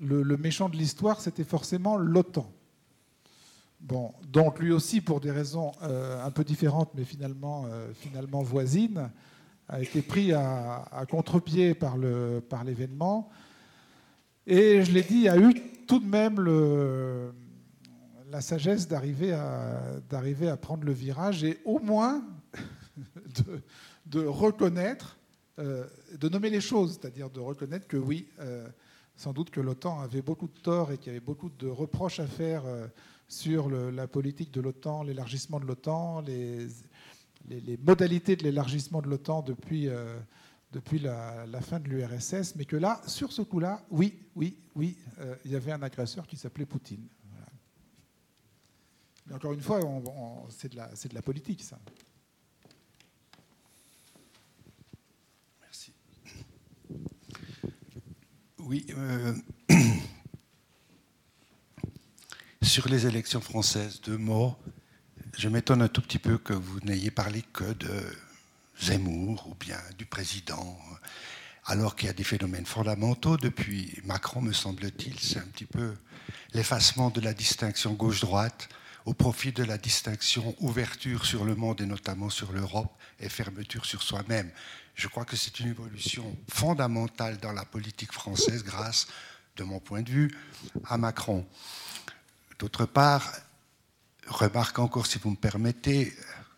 Le, 0.00 0.36
méchant 0.36 0.68
de 0.68 0.76
l'histoire, 0.76 1.20
c'était 1.20 1.44
forcément 1.44 1.96
l'OTAN. 1.96 2.50
Bon, 3.80 4.12
donc 4.32 4.58
lui 4.58 4.72
aussi, 4.72 5.00
pour 5.00 5.20
des 5.20 5.30
raisons 5.30 5.72
euh, 5.82 6.24
un 6.24 6.30
peu 6.30 6.44
différentes, 6.44 6.90
mais 6.94 7.04
finalement, 7.04 7.66
euh, 7.66 7.92
finalement 7.94 8.42
voisines, 8.42 9.10
a 9.68 9.80
été 9.80 10.02
pris 10.02 10.32
à, 10.32 11.04
contre-pied 11.10 11.74
par 11.74 11.96
l'événement. 11.96 13.22
Par 13.22 13.34
et 14.46 14.84
je 14.84 14.92
l'ai 14.92 15.02
dit, 15.02 15.22
il 15.22 15.28
a 15.28 15.36
eu 15.36 15.54
tout 15.86 15.98
de 15.98 16.06
même 16.06 16.40
le, 16.40 17.32
la 18.30 18.40
sagesse 18.40 18.86
d'arriver 18.86 19.32
à, 19.32 19.80
à 20.10 20.56
prendre 20.56 20.84
le 20.84 20.92
virage 20.92 21.42
et 21.42 21.58
au 21.64 21.78
moins 21.78 22.22
de, 24.06 24.24
reconnaître, 24.24 25.18
euh, 25.58 25.84
de 26.18 26.28
nommer 26.28 26.50
les 26.50 26.60
choses, 26.60 26.98
c'est-à-dire 27.00 27.30
de 27.30 27.40
reconnaître 27.40 27.86
que 27.88 27.96
oui, 27.96 28.28
euh, 28.40 28.68
sans 29.16 29.32
doute 29.32 29.50
que 29.50 29.60
l'OTAN 29.60 30.00
avait 30.00 30.22
beaucoup 30.22 30.46
de 30.48 30.60
torts 30.60 30.92
et 30.92 30.98
qu'il 30.98 31.08
y 31.08 31.10
avait 31.10 31.20
beaucoup 31.24 31.50
de 31.58 31.66
reproches 31.66 32.20
à 32.20 32.26
faire 32.26 32.64
euh, 32.66 32.86
sur 33.28 33.68
la 33.68 34.06
politique 34.06 34.52
de 34.52 34.60
l'OTAN, 34.60 35.02
l'élargissement 35.02 35.58
de 35.58 35.66
l'OTAN, 35.66 36.20
les, 36.20 36.68
les, 37.48 37.76
modalités 37.78 38.36
de 38.36 38.42
l'élargissement 38.42 39.00
de 39.02 39.08
l'OTAN 39.08 39.42
depuis, 39.42 39.88
depuis 40.72 40.98
la, 40.98 41.60
fin 41.60 41.80
de 41.80 41.88
l'URSS, 41.88 42.54
mais 42.56 42.64
que 42.64 42.76
là, 42.76 43.00
sur 43.06 43.32
ce 43.32 43.42
coup-là, 43.42 43.84
oui, 43.90 44.18
oui, 44.34 44.58
oui, 44.74 44.96
il 45.44 45.50
y 45.50 45.56
avait 45.56 45.72
un 45.72 45.82
agresseur 45.82 46.26
qui 46.26 46.36
s'appelait 46.36 46.66
Poutine. 46.66 47.06
Mais 49.26 49.34
encore 49.34 49.52
une 49.52 49.60
fois, 49.60 49.80
c'est 50.50 50.72
de, 50.72 50.76
de, 50.76 51.14
la 51.14 51.22
politique, 51.22 51.62
ça. 51.62 51.78
Merci. 55.60 55.92
Oui. 58.58 58.86
Euh, 58.90 59.34
sur 62.62 62.88
les 62.88 63.06
élections 63.06 63.40
françaises, 63.40 64.00
deux 64.00 64.18
mots. 64.18 64.56
Je 65.38 65.50
m'étonne 65.50 65.82
un 65.82 65.88
tout 65.88 66.00
petit 66.00 66.18
peu 66.18 66.38
que 66.38 66.54
vous 66.54 66.80
n'ayez 66.80 67.10
parlé 67.10 67.42
que 67.52 67.70
de 67.74 68.06
Zemmour 68.80 69.46
ou 69.48 69.54
bien 69.54 69.76
du 69.98 70.06
président, 70.06 70.78
alors 71.66 71.94
qu'il 71.94 72.06
y 72.06 72.10
a 72.10 72.14
des 72.14 72.24
phénomènes 72.24 72.64
fondamentaux. 72.64 73.36
Depuis 73.36 74.00
Macron, 74.04 74.40
me 74.40 74.54
semble-t-il, 74.54 75.20
c'est 75.20 75.38
un 75.38 75.46
petit 75.52 75.66
peu 75.66 75.94
l'effacement 76.54 77.10
de 77.10 77.20
la 77.20 77.34
distinction 77.34 77.92
gauche-droite 77.92 78.70
au 79.04 79.12
profit 79.12 79.52
de 79.52 79.62
la 79.62 79.76
distinction 79.76 80.56
ouverture 80.58 81.26
sur 81.26 81.44
le 81.44 81.54
monde 81.54 81.82
et 81.82 81.86
notamment 81.86 82.30
sur 82.30 82.52
l'Europe 82.52 82.96
et 83.20 83.28
fermeture 83.28 83.84
sur 83.84 84.02
soi-même. 84.02 84.50
Je 84.94 85.06
crois 85.06 85.26
que 85.26 85.36
c'est 85.36 85.60
une 85.60 85.68
évolution 85.68 86.34
fondamentale 86.48 87.36
dans 87.36 87.52
la 87.52 87.66
politique 87.66 88.12
française 88.12 88.64
grâce, 88.64 89.06
de 89.56 89.64
mon 89.64 89.80
point 89.80 90.00
de 90.00 90.10
vue, 90.10 90.34
à 90.86 90.96
Macron. 90.96 91.46
D'autre 92.58 92.86
part, 92.86 93.30
remarque 94.28 94.78
encore 94.78 95.06
si 95.06 95.18
vous 95.18 95.30
me 95.30 95.36
permettez, 95.36 96.12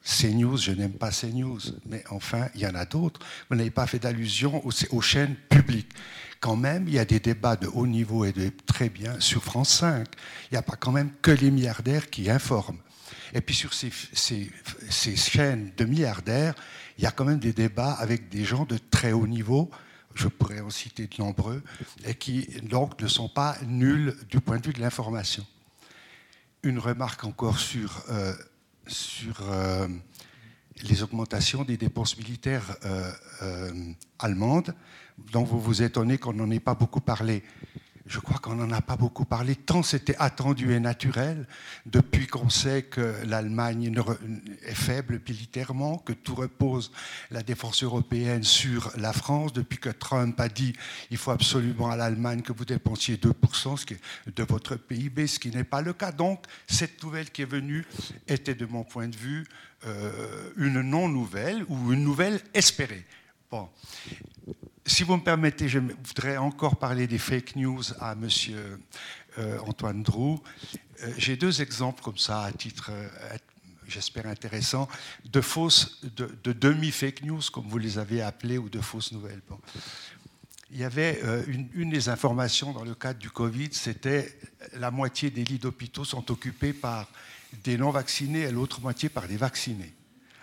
CNews, 0.08 0.56
je 0.56 0.72
n'aime 0.72 0.92
pas 0.92 1.10
CNews, 1.10 1.60
mais 1.86 2.02
enfin, 2.10 2.48
il 2.54 2.62
y 2.62 2.66
en 2.66 2.74
a 2.74 2.84
d'autres. 2.84 3.20
Vous 3.50 3.56
n'avez 3.56 3.70
pas 3.70 3.86
fait 3.86 3.98
d'allusion 3.98 4.62
aux, 4.64 5.00
chaînes 5.00 5.36
publiques. 5.48 5.92
Quand 6.40 6.56
même, 6.56 6.88
il 6.88 6.94
y 6.94 6.98
a 6.98 7.04
des 7.04 7.20
débats 7.20 7.56
de 7.56 7.66
haut 7.66 7.86
niveau 7.86 8.24
et 8.24 8.32
de 8.32 8.50
très 8.66 8.88
bien 8.88 9.20
sur 9.20 9.42
France 9.42 9.70
5. 9.70 10.06
Il 10.50 10.54
n'y 10.54 10.58
a 10.58 10.62
pas 10.62 10.76
quand 10.76 10.92
même 10.92 11.10
que 11.20 11.30
les 11.30 11.50
milliardaires 11.50 12.08
qui 12.08 12.30
informent. 12.30 12.78
Et 13.34 13.40
puis 13.42 13.54
sur 13.54 13.74
ces, 13.74 13.90
ces, 14.12 15.16
chaînes 15.16 15.72
de 15.76 15.84
milliardaires, 15.84 16.54
il 16.96 17.04
y 17.04 17.06
a 17.06 17.10
quand 17.10 17.26
même 17.26 17.38
des 17.38 17.52
débats 17.52 17.92
avec 17.92 18.30
des 18.30 18.44
gens 18.44 18.64
de 18.64 18.78
très 18.78 19.12
haut 19.12 19.26
niveau, 19.26 19.70
je 20.14 20.28
pourrais 20.28 20.60
en 20.60 20.70
citer 20.70 21.06
de 21.06 21.14
nombreux, 21.18 21.62
et 22.06 22.14
qui 22.14 22.48
donc 22.62 23.00
ne 23.02 23.08
sont 23.08 23.28
pas 23.28 23.56
nuls 23.66 24.16
du 24.30 24.40
point 24.40 24.58
de 24.58 24.66
vue 24.66 24.72
de 24.72 24.80
l'information. 24.80 25.46
Une 26.64 26.80
remarque 26.80 27.24
encore 27.24 27.60
sur 27.60 28.02
euh, 28.10 28.34
euh, 29.42 29.88
les 30.82 31.02
augmentations 31.04 31.62
des 31.62 31.76
dépenses 31.76 32.18
militaires 32.18 32.76
euh, 32.84 33.92
allemandes, 34.18 34.74
dont 35.32 35.44
vous 35.44 35.60
vous 35.60 35.82
étonnez 35.82 36.18
qu'on 36.18 36.32
n'en 36.32 36.50
ait 36.50 36.58
pas 36.58 36.74
beaucoup 36.74 37.00
parlé 37.00 37.44
je 38.08 38.20
crois 38.20 38.38
qu'on 38.38 38.54
n'en 38.54 38.70
a 38.72 38.80
pas 38.80 38.96
beaucoup 38.96 39.24
parlé, 39.24 39.54
tant 39.54 39.82
c'était 39.82 40.16
attendu 40.18 40.72
et 40.72 40.80
naturel, 40.80 41.46
depuis 41.86 42.26
qu'on 42.26 42.48
sait 42.48 42.82
que 42.82 43.14
l'Allemagne 43.26 43.94
est 44.62 44.74
faible 44.74 45.20
militairement, 45.28 45.98
que 45.98 46.14
tout 46.14 46.34
repose 46.34 46.90
la 47.30 47.42
défense 47.42 47.82
européenne 47.82 48.42
sur 48.42 48.90
la 48.96 49.12
France, 49.12 49.52
depuis 49.52 49.78
que 49.78 49.90
Trump 49.90 50.40
a 50.40 50.48
dit 50.48 50.72
il 51.10 51.18
faut 51.18 51.30
absolument 51.30 51.90
à 51.90 51.96
l'Allemagne 51.96 52.40
que 52.40 52.52
vous 52.52 52.64
dépensiez 52.64 53.16
2% 53.16 53.96
de 54.34 54.42
votre 54.42 54.76
PIB, 54.76 55.26
ce 55.26 55.38
qui 55.38 55.50
n'est 55.50 55.64
pas 55.64 55.82
le 55.82 55.92
cas. 55.92 56.10
Donc, 56.10 56.44
cette 56.66 57.02
nouvelle 57.02 57.30
qui 57.30 57.42
est 57.42 57.50
venue 57.50 57.86
était, 58.26 58.54
de 58.54 58.64
mon 58.64 58.84
point 58.84 59.08
de 59.08 59.16
vue, 59.16 59.44
euh, 59.86 60.50
une 60.56 60.80
non-nouvelle 60.80 61.64
ou 61.68 61.92
une 61.92 62.02
nouvelle 62.02 62.40
espérée. 62.54 63.04
Bon 63.50 63.68
si 64.88 65.04
vous 65.04 65.16
me 65.16 65.22
permettez, 65.22 65.68
je 65.68 65.78
voudrais 65.78 66.38
encore 66.38 66.76
parler 66.76 67.06
des 67.06 67.18
fake 67.18 67.56
news 67.56 67.82
à 68.00 68.14
Monsieur 68.14 68.80
euh, 69.38 69.58
Antoine 69.60 70.02
Drou. 70.02 70.40
Euh, 71.02 71.12
j'ai 71.18 71.36
deux 71.36 71.60
exemples 71.60 72.02
comme 72.02 72.16
ça, 72.16 72.42
à 72.42 72.52
titre, 72.52 72.90
euh, 72.90 73.08
j'espère 73.86 74.26
intéressant, 74.26 74.88
de 75.26 75.40
fausses, 75.42 76.00
de, 76.16 76.52
demi-fake 76.52 77.22
news, 77.22 77.42
comme 77.52 77.68
vous 77.68 77.78
les 77.78 77.98
avez 77.98 78.22
appelées, 78.22 78.56
ou 78.56 78.70
de 78.70 78.80
fausses 78.80 79.12
nouvelles. 79.12 79.42
Il 80.70 80.78
y 80.78 80.84
avait 80.84 81.20
une, 81.46 81.68
une, 81.74 81.90
des 81.90 82.08
informations 82.08 82.72
dans 82.72 82.84
le 82.84 82.94
cadre 82.94 83.18
du 83.18 83.30
Covid, 83.30 83.70
c'était 83.72 84.38
la 84.74 84.90
moitié 84.90 85.30
des 85.30 85.44
lits 85.44 85.58
d'hôpitaux 85.58 86.04
sont 86.04 86.30
occupés 86.30 86.74
par 86.74 87.08
des 87.64 87.78
non-vaccinés 87.78 88.40
et 88.40 88.50
l'autre 88.50 88.80
moitié 88.80 89.08
par 89.08 89.26
des 89.28 89.38
vaccinés 89.38 89.94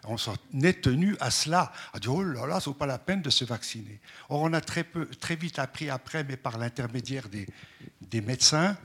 on 0.08 0.18
s'en 0.18 0.36
est 0.62 0.82
tenu 0.82 1.16
à 1.20 1.32
cela, 1.32 1.72
à 1.94 2.00
dire 2.00 2.14
oh 2.14 2.24
là 2.24 2.46
là, 2.46 2.60
ce 2.60 2.70
n'est 2.70 2.76
pas 2.76 2.86
la 2.86 3.00
peine 3.00 3.22
de 3.22 3.30
se 3.30 3.46
vacciner. 3.46 4.00
Or, 4.30 4.42
on 4.42 4.54
a 4.54 4.62
très, 4.62 4.84
peu, 4.84 5.06
très 5.06 5.36
vite 5.36 5.60
appris 5.60 5.90
après, 5.90 6.24
mais 6.24 6.38
par 6.38 6.58
l'intermédiaire 6.58 7.28
des, 7.30 7.48
médecins 8.22 8.78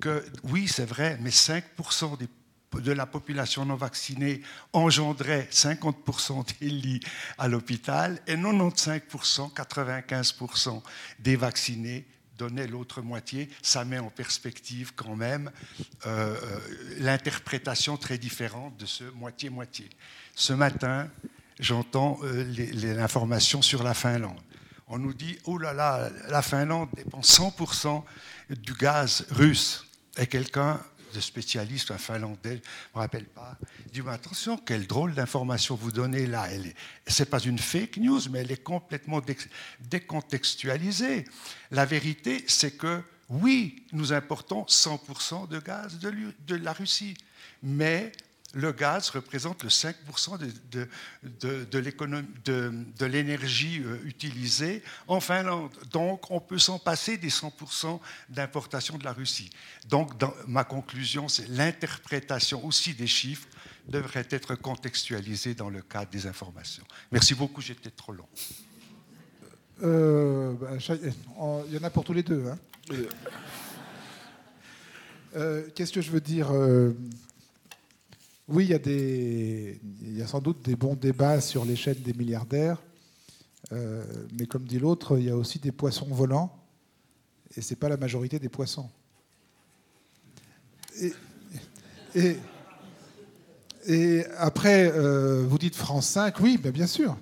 que 0.00 0.24
oui, 0.44 0.68
c'est 0.68 0.86
vrai, 0.86 1.18
mais 1.20 1.30
5% 1.30 2.16
de 2.74 2.92
la 2.92 3.06
population 3.06 3.64
non 3.64 3.74
vaccinée 3.74 4.40
engendrait 4.72 5.48
50% 5.50 6.44
des 6.60 6.68
lits 6.68 7.00
à 7.38 7.48
l'hôpital 7.48 8.20
et 8.28 8.36
95%, 8.36 9.52
95% 9.52 10.82
des 11.18 11.34
vaccinés 11.34 12.06
donnaient 12.38 12.68
l'autre 12.68 13.02
moitié. 13.02 13.50
Ça 13.62 13.84
met 13.84 13.98
en 13.98 14.10
perspective 14.10 14.92
quand 14.94 15.16
même 15.16 15.50
euh, 16.06 16.36
euh, 16.40 16.60
l'interprétation 16.98 17.96
très 17.96 18.16
différente 18.16 18.76
de 18.76 18.86
ce 18.86 19.04
moitié-moitié. 19.04 19.90
Ce 20.38 20.52
matin, 20.52 21.10
j'entends 21.58 22.20
euh, 22.22 22.44
l'information 22.94 23.60
sur 23.60 23.82
la 23.82 23.92
Finlande. 23.92 24.38
On 24.86 24.96
nous 24.96 25.12
dit, 25.12 25.36
oh 25.46 25.58
là 25.58 25.72
là, 25.72 26.10
la 26.28 26.42
Finlande 26.42 26.88
dépense 26.94 27.40
100% 27.40 28.04
du 28.50 28.72
gaz 28.74 29.26
russe. 29.30 29.84
Et 30.16 30.28
quelqu'un 30.28 30.80
de 31.12 31.18
spécialiste, 31.18 31.90
un 31.90 31.98
finlandais, 31.98 32.38
je 32.44 32.52
ne 32.54 32.94
me 32.94 33.00
rappelle 33.00 33.24
pas, 33.24 33.58
dit 33.92 34.00
mais 34.00 34.12
attention, 34.12 34.56
quelle 34.58 34.86
drôle 34.86 35.12
d'information 35.12 35.74
vous 35.74 35.90
donnez 35.90 36.26
là. 36.26 36.46
Ce 37.08 37.22
n'est 37.22 37.26
pas 37.28 37.40
une 37.40 37.58
fake 37.58 37.96
news, 37.96 38.20
mais 38.30 38.42
elle 38.42 38.52
est 38.52 38.62
complètement 38.62 39.20
décontextualisée. 39.80 41.24
La 41.72 41.84
vérité, 41.84 42.44
c'est 42.46 42.76
que 42.76 43.02
oui, 43.28 43.84
nous 43.92 44.12
importons 44.12 44.62
100% 44.62 45.48
de 45.48 45.58
gaz 45.58 45.98
de, 45.98 46.12
de 46.46 46.54
la 46.54 46.72
Russie, 46.72 47.16
mais 47.60 48.12
le 48.54 48.72
gaz 48.72 49.10
représente 49.10 49.62
le 49.62 49.68
5% 49.68 50.38
de, 50.70 50.88
de, 51.22 53.06
l'énergie 53.06 53.82
euh, 53.84 53.98
utilisée 54.04 54.82
en 55.06 55.20
Finlande. 55.20 55.70
Donc, 55.90 56.30
on 56.30 56.40
peut 56.40 56.58
s'en 56.58 56.78
passer 56.78 57.18
des 57.18 57.28
100% 57.28 58.00
d'importation 58.30 58.96
de 58.96 59.04
la 59.04 59.12
Russie. 59.12 59.50
Donc, 59.88 60.12
ma 60.46 60.64
conclusion, 60.64 61.28
c'est 61.28 61.46
l'interprétation 61.48 62.64
aussi 62.64 62.94
des 62.94 63.06
chiffres 63.06 63.46
devrait 63.86 64.26
être 64.30 64.54
contextualisée 64.54 65.54
dans 65.54 65.70
le 65.70 65.82
cadre 65.82 66.10
des 66.10 66.26
informations. 66.26 66.84
Merci 67.10 67.34
beaucoup, 67.34 67.60
j'étais 67.60 67.90
trop 67.90 68.12
long. 68.12 68.28
Euh, 69.82 70.52
bah, 70.54 70.70
il 71.68 71.74
y 71.74 71.78
en 71.78 71.84
a 71.84 71.90
pour 71.90 72.04
tous 72.04 72.12
les 72.12 72.22
deux. 72.22 72.46
Hein. 72.46 72.58
Euh, 75.36 75.68
qu'est-ce 75.74 75.92
que 75.92 76.00
je 76.00 76.10
veux 76.10 76.20
dire 76.20 76.50
oui, 78.48 78.64
il 78.64 80.16
y, 80.16 80.22
a 80.22 80.26
sans 80.26 80.40
doute 80.40 80.64
des 80.64 80.74
bons 80.74 80.94
débats 80.94 81.42
sur 81.42 81.66
les 81.66 81.76
chaînes 81.76 82.02
des 82.02 82.14
milliardaires, 82.14 82.82
euh, 83.72 84.02
mais 84.38 84.46
comme 84.46 84.64
dit 84.64 84.78
l'autre, 84.78 85.18
il 85.18 85.26
y 85.26 85.30
a 85.30 85.36
aussi 85.36 85.58
des 85.58 85.70
poissons 85.70 86.06
volants, 86.06 86.58
et 87.54 87.60
ce 87.60 87.70
n'est 87.70 87.76
pas 87.76 87.90
la 87.90 87.98
majorité 87.98 88.38
des 88.38 88.48
poissons. 88.48 88.88
Et, 92.14 92.38
après, 94.38 94.90
euh, 94.94 95.44
vous 95.46 95.58
dites 95.58 95.76
France 95.76 96.06
5, 96.08 96.40
oui, 96.40 96.56
bien 96.56 96.86
sûr. 96.86 97.18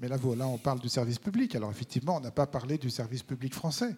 Mais 0.00 0.08
là, 0.08 0.18
là, 0.36 0.46
on 0.46 0.58
parle 0.58 0.80
du 0.80 0.90
service 0.90 1.18
public. 1.18 1.56
Alors 1.56 1.70
effectivement, 1.70 2.16
on 2.16 2.20
n'a 2.20 2.30
pas 2.30 2.46
parlé 2.46 2.78
du 2.78 2.90
service 2.90 3.22
public 3.22 3.54
français. 3.54 3.96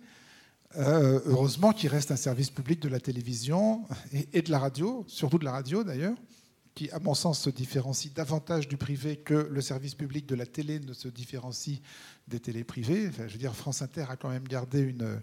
Euh, 0.76 1.20
heureusement 1.26 1.72
qu'il 1.72 1.90
reste 1.90 2.12
un 2.12 2.16
service 2.16 2.48
public 2.48 2.80
de 2.80 2.88
la 2.88 3.00
télévision 3.00 3.84
et 4.32 4.40
de 4.40 4.50
la 4.50 4.60
radio, 4.60 5.04
surtout 5.08 5.38
de 5.38 5.44
la 5.44 5.52
radio 5.52 5.82
d'ailleurs 5.82 6.16
qui, 6.74 6.90
à 6.90 6.98
mon 7.00 7.14
sens, 7.14 7.40
se 7.40 7.50
différencie 7.50 8.12
davantage 8.12 8.68
du 8.68 8.76
privé 8.76 9.16
que 9.16 9.34
le 9.34 9.60
service 9.60 9.94
public 9.94 10.26
de 10.26 10.34
la 10.34 10.46
télé 10.46 10.80
ne 10.80 10.92
se 10.92 11.08
différencie 11.08 11.80
des 12.28 12.40
télés 12.40 12.64
privées. 12.64 13.10
je 13.16 13.32
veux 13.32 13.38
dire, 13.38 13.54
France 13.54 13.82
Inter 13.82 14.06
a 14.08 14.16
quand 14.16 14.30
même 14.30 14.46
gardé 14.46 14.80
une, 14.80 15.20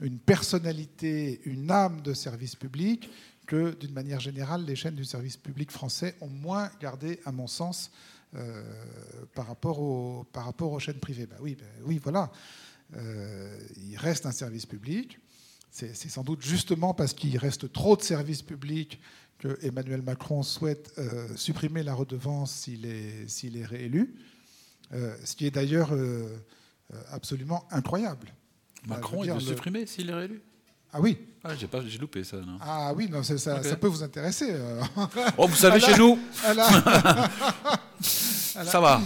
une 0.00 0.18
personnalité, 0.18 1.40
une 1.44 1.70
âme 1.70 2.02
de 2.02 2.14
service 2.14 2.56
public 2.56 3.08
que, 3.46 3.74
d'une 3.78 3.92
manière 3.92 4.20
générale, 4.20 4.64
les 4.64 4.76
chaînes 4.76 4.94
du 4.94 5.04
service 5.04 5.36
public 5.36 5.70
français 5.70 6.16
ont 6.20 6.28
moins 6.28 6.70
gardé, 6.80 7.20
à 7.24 7.32
mon 7.32 7.46
sens, 7.46 7.90
euh, 8.36 8.62
par, 9.34 9.46
rapport 9.46 9.80
au, 9.80 10.24
par 10.32 10.46
rapport 10.46 10.72
aux 10.72 10.80
chaînes 10.80 10.98
privées. 10.98 11.26
Ben 11.26 11.36
oui, 11.40 11.56
ben 11.58 11.68
oui, 11.84 12.00
voilà. 12.02 12.32
Euh, 12.96 13.58
il 13.76 13.96
reste 13.96 14.26
un 14.26 14.32
service 14.32 14.66
public. 14.66 15.18
C'est 15.70 15.94
sans 16.08 16.22
doute 16.22 16.40
justement 16.40 16.94
parce 16.94 17.14
qu'il 17.14 17.36
reste 17.36 17.72
trop 17.72 17.96
de 17.96 18.02
services 18.02 18.42
publics 18.42 19.00
que 19.44 19.58
Emmanuel 19.62 20.00
Macron 20.00 20.42
souhaite 20.42 20.90
euh, 20.96 21.28
supprimer 21.36 21.82
la 21.82 21.92
redevance 21.92 22.50
s'il 22.50 22.86
est, 22.86 23.28
s'il 23.28 23.58
est 23.58 23.66
réélu, 23.66 24.14
euh, 24.94 25.14
ce 25.22 25.36
qui 25.36 25.44
est 25.44 25.50
d'ailleurs 25.50 25.92
euh, 25.92 26.34
absolument 27.10 27.68
incroyable. 27.70 28.32
Macron, 28.86 29.22
il 29.22 29.30
veut 29.32 29.40
supprimer 29.40 29.84
s'il 29.84 30.08
est 30.08 30.14
réélu? 30.14 30.42
Ah 30.94 31.00
oui. 31.00 31.18
Ah, 31.42 31.54
j'ai, 31.54 31.66
pas, 31.66 31.82
j'ai 31.86 31.98
loupé 31.98 32.24
ça. 32.24 32.38
Non 32.38 32.56
ah 32.58 32.94
oui, 32.96 33.06
non, 33.10 33.22
ça, 33.22 33.36
ça, 33.36 33.76
peut 33.76 33.86
vous 33.86 34.02
intéresser. 34.02 34.56
oh, 35.36 35.46
vous 35.46 35.56
savez, 35.56 35.78
chez 35.78 35.98
nous, 35.98 36.18
ça 38.00 38.80
va. 38.80 39.02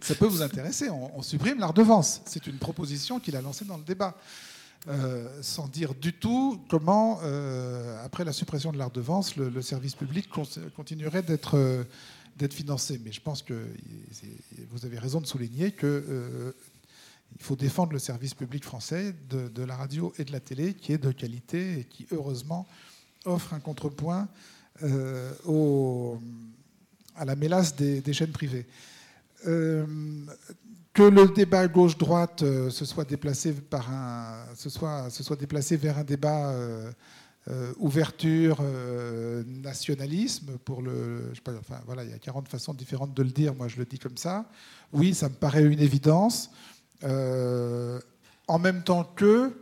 Ça 0.00 0.16
peut 0.16 0.26
vous 0.26 0.42
intéresser. 0.42 0.90
On, 0.90 1.16
on 1.16 1.22
supprime 1.22 1.60
la 1.60 1.68
redevance. 1.68 2.22
C'est 2.24 2.44
une 2.48 2.58
proposition 2.58 3.20
qu'il 3.20 3.36
a 3.36 3.40
lancée 3.40 3.64
dans 3.64 3.76
le 3.76 3.84
débat. 3.84 4.16
Euh, 4.88 5.28
sans 5.42 5.68
dire 5.68 5.94
du 5.94 6.14
tout 6.14 6.58
comment, 6.70 7.20
euh, 7.22 8.02
après 8.02 8.24
la 8.24 8.32
suppression 8.32 8.72
de 8.72 8.78
la 8.78 8.86
redevance, 8.86 9.36
le, 9.36 9.60
service 9.60 9.94
public 9.94 10.30
continuerait 10.74 11.22
d'être 11.22 11.58
euh, 11.58 11.84
d'être 12.36 12.54
financé. 12.54 12.98
Mais 13.04 13.12
je 13.12 13.20
pense 13.20 13.42
que 13.42 13.66
vous 14.70 14.86
avez 14.86 14.98
raison 14.98 15.20
de 15.20 15.26
souligner 15.26 15.72
que 15.72 16.54
il 17.36 17.42
faut 17.42 17.56
défendre 17.56 17.92
le 17.92 17.98
service 17.98 18.32
public 18.32 18.64
français 18.64 19.14
de, 19.28 19.62
la 19.62 19.76
radio 19.76 20.14
et 20.18 20.24
de 20.24 20.32
la 20.32 20.40
télé, 20.40 20.72
qui 20.72 20.94
est 20.94 20.98
de 20.98 21.12
qualité 21.12 21.80
et 21.80 21.84
qui, 21.84 22.06
heureusement, 22.10 22.66
offre 23.26 23.52
un 23.52 23.60
contrepoint 23.60 24.28
à 24.82 24.86
la 27.26 27.36
mélasse 27.36 27.76
des 27.76 28.12
chaînes 28.14 28.32
privées 28.32 28.66
que 31.00 31.04
le 31.04 31.28
débat 31.28 31.66
gauche-droite 31.66 32.42
euh, 32.42 32.68
se 32.68 32.84
soit 32.84 33.06
déplacé 33.06 33.52
vers 35.76 35.96
un 35.96 36.04
débat 36.04 36.50
euh, 36.50 36.92
euh, 37.48 37.72
ouverture, 37.78 38.62
nationalisme 39.46 40.58
pour 40.62 40.82
le, 40.82 41.32
voilà, 41.86 42.04
il 42.04 42.10
y 42.10 42.12
a 42.12 42.18
40 42.18 42.48
façons 42.48 42.74
différentes 42.74 43.14
de 43.14 43.22
le 43.22 43.30
dire. 43.30 43.54
Moi, 43.54 43.68
je 43.68 43.78
le 43.78 43.86
dis 43.86 43.98
comme 43.98 44.18
ça. 44.18 44.44
Oui, 44.92 45.14
ça 45.14 45.30
me 45.30 45.34
paraît 45.34 45.64
une 45.64 45.80
évidence. 45.80 46.50
en 47.02 48.58
même 48.58 48.82
temps 48.82 49.04
que 49.04 49.52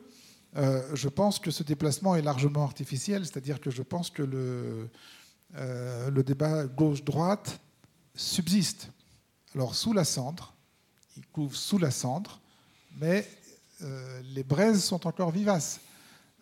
je 0.56 1.08
pense 1.08 1.38
que 1.38 1.52
ce 1.52 1.62
déplacement 1.62 2.16
est 2.16 2.22
largement 2.22 2.64
artificiel, 2.64 3.24
c'est-à-dire 3.24 3.60
que 3.60 3.70
je 3.70 3.82
pense 3.82 4.10
que 4.10 4.24
le, 4.24 4.88
le 5.54 6.22
débat 6.24 6.66
gauche-droite 6.66 7.60
subsiste. 8.16 8.90
Alors 9.54 9.76
sous 9.76 9.92
la 9.92 10.04
cendre, 10.04 10.57
il 11.36 11.50
sous 11.52 11.78
la 11.78 11.90
cendre, 11.90 12.40
mais 13.00 13.26
euh, 13.82 14.20
les 14.34 14.42
braises 14.42 14.82
sont 14.82 15.06
encore 15.06 15.30
vivaces. 15.30 15.80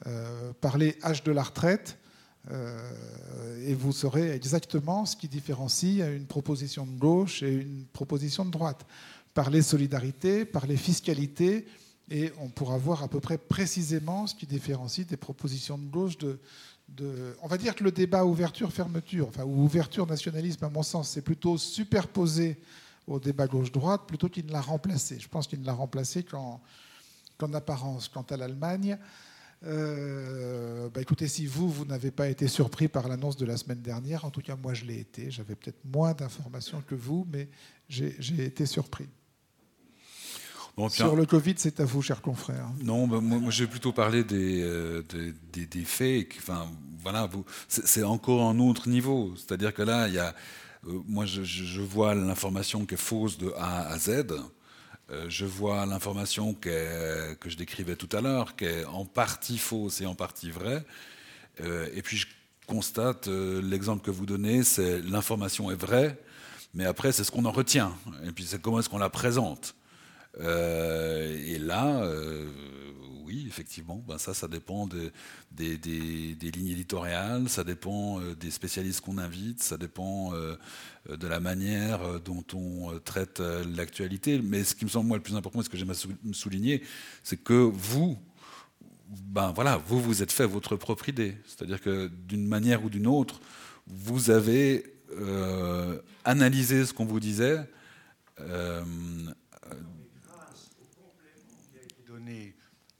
Euh, 0.07 0.53
parlez 0.61 0.99
âge 1.03 1.23
de 1.23 1.33
la 1.33 1.43
retraite, 1.43 1.99
euh, 2.51 3.67
et 3.67 3.75
vous 3.75 3.93
saurez 3.93 4.31
exactement 4.31 5.05
ce 5.05 5.17
qui 5.17 5.29
différencie 5.29 6.01
une 6.01 6.27
proposition 6.27 6.87
de 6.87 6.99
gauche 6.99 7.43
et 7.43 7.53
une 7.53 7.87
proposition 7.93 8.45
de 8.45 8.51
droite. 8.51 8.87
Parlez 9.35 9.63
solidarité, 9.63 10.45
parlez 10.45 10.77
fiscalité, 10.77 11.67
et 12.11 12.33
on 12.39 12.49
pourra 12.49 12.79
voir 12.79 13.03
à 13.03 13.09
peu 13.09 13.21
près 13.21 13.37
précisément 13.37 14.27
ce 14.27 14.35
qui 14.35 14.47
différencie 14.47 15.07
des 15.07 15.17
propositions 15.17 15.77
de 15.77 15.89
gauche 15.89 16.17
de, 16.19 16.39
on 17.43 17.49
va 17.49 17.59
dire 17.59 17.75
que 17.75 17.83
le 17.83 17.91
débat 17.91 18.25
ouverture-fermeture, 18.25 19.27
enfin, 19.29 19.43
ou 19.43 19.65
ouverture-nationalisme, 19.65 20.65
à 20.65 20.71
mon 20.71 20.85
sens, 20.85 21.11
c'est 21.11 21.23
plutôt 21.23 21.59
superposé 21.59 22.57
au 23.07 23.21
débat 23.21 23.47
gauche-droite 23.47 24.03
plutôt 24.07 24.29
qu'il 24.29 24.47
ne 24.47 24.53
l'a 24.53 24.61
remplacé. 24.61 25.19
Je 25.19 25.29
pense 25.29 25.47
qu'il 25.47 25.61
ne 25.61 25.67
l'a 25.67 25.73
remplacé 25.73 26.25
qu'en 26.25 26.61
apparence. 27.53 28.09
Quant 28.09 28.27
à 28.31 28.37
l'Allemagne, 28.37 28.99
euh, 29.65 30.89
bah 30.91 31.01
écoutez, 31.01 31.29
si 31.29 31.47
vous, 31.47 31.69
vous 31.69 31.85
n'avez 31.85 32.11
pas 32.11 32.29
été 32.29 32.49
surpris 32.49 32.89
par 32.89 33.09
l'annonce 33.09 33.37
de 33.37 33.47
la 33.47 33.57
semaine 33.57 33.81
dernière, 33.81 34.25
en 34.25 34.31
tout 34.31 34.43
cas 34.43 34.57
moi 34.57 34.75
je 34.75 34.85
l'ai 34.85 34.99
été, 34.99 35.31
j'avais 35.31 35.55
peut-être 35.55 35.83
moins 35.85 36.13
d'informations 36.13 36.83
que 36.87 36.95
vous, 36.95 37.27
mais 37.31 37.49
j'ai 37.89 38.45
été 38.45 38.67
surpris. 38.67 39.09
Sur 40.91 41.17
le 41.17 41.25
Covid, 41.25 41.55
c'est 41.57 41.81
à 41.81 41.87
vous, 41.87 42.03
cher 42.03 42.21
confrère. 42.21 42.69
Non, 42.83 43.09
bah, 43.09 43.21
moi, 43.23 43.51
j'ai 43.51 43.67
plutôt 43.67 43.93
parlé 43.93 44.25
des, 44.25 44.61
euh, 44.61 45.03
des, 45.51 45.65
des, 45.65 45.85
faits. 45.85 46.29
Enfin, 46.37 46.67
voilà, 47.03 47.31
c'est 47.67 48.03
encore 48.03 48.43
un 48.43 48.59
autre 48.59 48.87
niveau. 48.87 49.33
C'est-à-dire 49.37 49.73
que 49.73 49.81
là, 49.81 50.07
il 50.07 50.15
y 50.15 50.19
a 50.19 50.35
moi, 51.07 51.27
je, 51.27 51.81
vois 51.81 52.15
l'information 52.15 52.87
qui 52.87 52.95
est 52.95 52.99
fausse 52.99 53.39
de 53.39 53.53
A 53.57 53.89
à 53.89 53.99
Z. 53.99 54.27
Euh, 55.11 55.27
je 55.29 55.45
vois 55.45 55.87
l'information 55.87 56.55
que 56.55 57.37
je 57.47 57.57
décrivais 57.57 57.97
tout 57.97 58.09
à 58.17 58.21
l'heure, 58.21 58.57
qui 58.57 58.65
est 58.65 58.85
en 58.87 59.05
partie 59.05 59.59
fausse 59.59 60.01
et 60.01 60.07
en 60.07 60.15
partie 60.15 60.51
vraie. 60.51 60.85
Euh, 61.61 61.89
et 61.95 62.03
puis 62.03 62.17
je 62.17 62.27
constate, 62.67 63.29
l'exemple 63.29 64.05
que 64.05 64.11
vous 64.11 64.27
donnez, 64.27 64.65
c'est 64.65 65.01
l'information 65.03 65.71
est 65.71 65.81
vraie, 65.81 66.19
mais 66.75 66.85
après 66.85 67.13
c'est 67.13 67.23
ce 67.23 67.31
qu'on 67.31 67.45
en 67.45 67.53
retient. 67.53 67.95
Et 68.27 68.33
puis 68.33 68.45
c'est 68.45 68.61
comment 68.61 68.81
est-ce 68.81 68.89
qu'on 68.89 68.99
la 68.99 69.11
présente. 69.11 69.76
Et 70.39 71.59
là, 71.59 72.03
oui, 73.27 73.45
effectivement, 73.49 74.05
ben 74.07 74.19
ça, 74.19 74.35
ça 74.35 74.47
dépend 74.47 74.87
des, 74.87 75.11
lignes 75.59 76.69
éditoriales, 76.69 77.49
ça 77.49 77.65
dépend 77.65 78.21
euh, 78.21 78.37
des 78.37 78.53
spécialistes 78.53 79.01
qu'on 79.01 79.19
invite, 79.19 79.63
ça 79.63 79.77
dépend 79.77 80.33
euh, 80.33 80.57
de 81.09 81.27
la 81.27 81.41
manière 81.41 82.21
dont 82.21 82.45
on 82.55 82.99
traite 83.01 83.41
l'actualité. 83.41 84.41
Mais 84.41 84.63
ce 84.63 84.77
qui 84.77 84.85
me 84.85 84.91
semble 84.91 85.09
moi 85.09 85.17
le 85.17 85.23
plus 85.23 85.35
important, 85.35 85.61
ce 85.61 85.69
que 85.69 85.77
j'aime 85.77 85.93
souligner, 86.33 86.83
c'est 87.25 87.37
que 87.37 87.55
vous, 87.55 88.17
ben 89.09 89.53
voilà, 89.53 89.77
vous 89.77 90.01
vous 90.01 90.23
êtes 90.23 90.33
fait 90.33 90.47
votre 90.47 90.77
propre 90.77 91.09
idée. 91.09 91.37
C'est-à-dire 91.47 91.81
que 91.81 92.07
d'une 92.07 92.47
manière 92.47 92.85
ou 92.85 92.91
d'une 92.91 93.09
autre, 93.09 93.41
vous 93.89 94.31
avez 94.31 94.85
analysé 96.25 96.85
ce 96.85 96.93
qu'on 96.93 97.07
vous 97.07 97.21
disait. 97.21 97.59
Euh, 98.41 98.83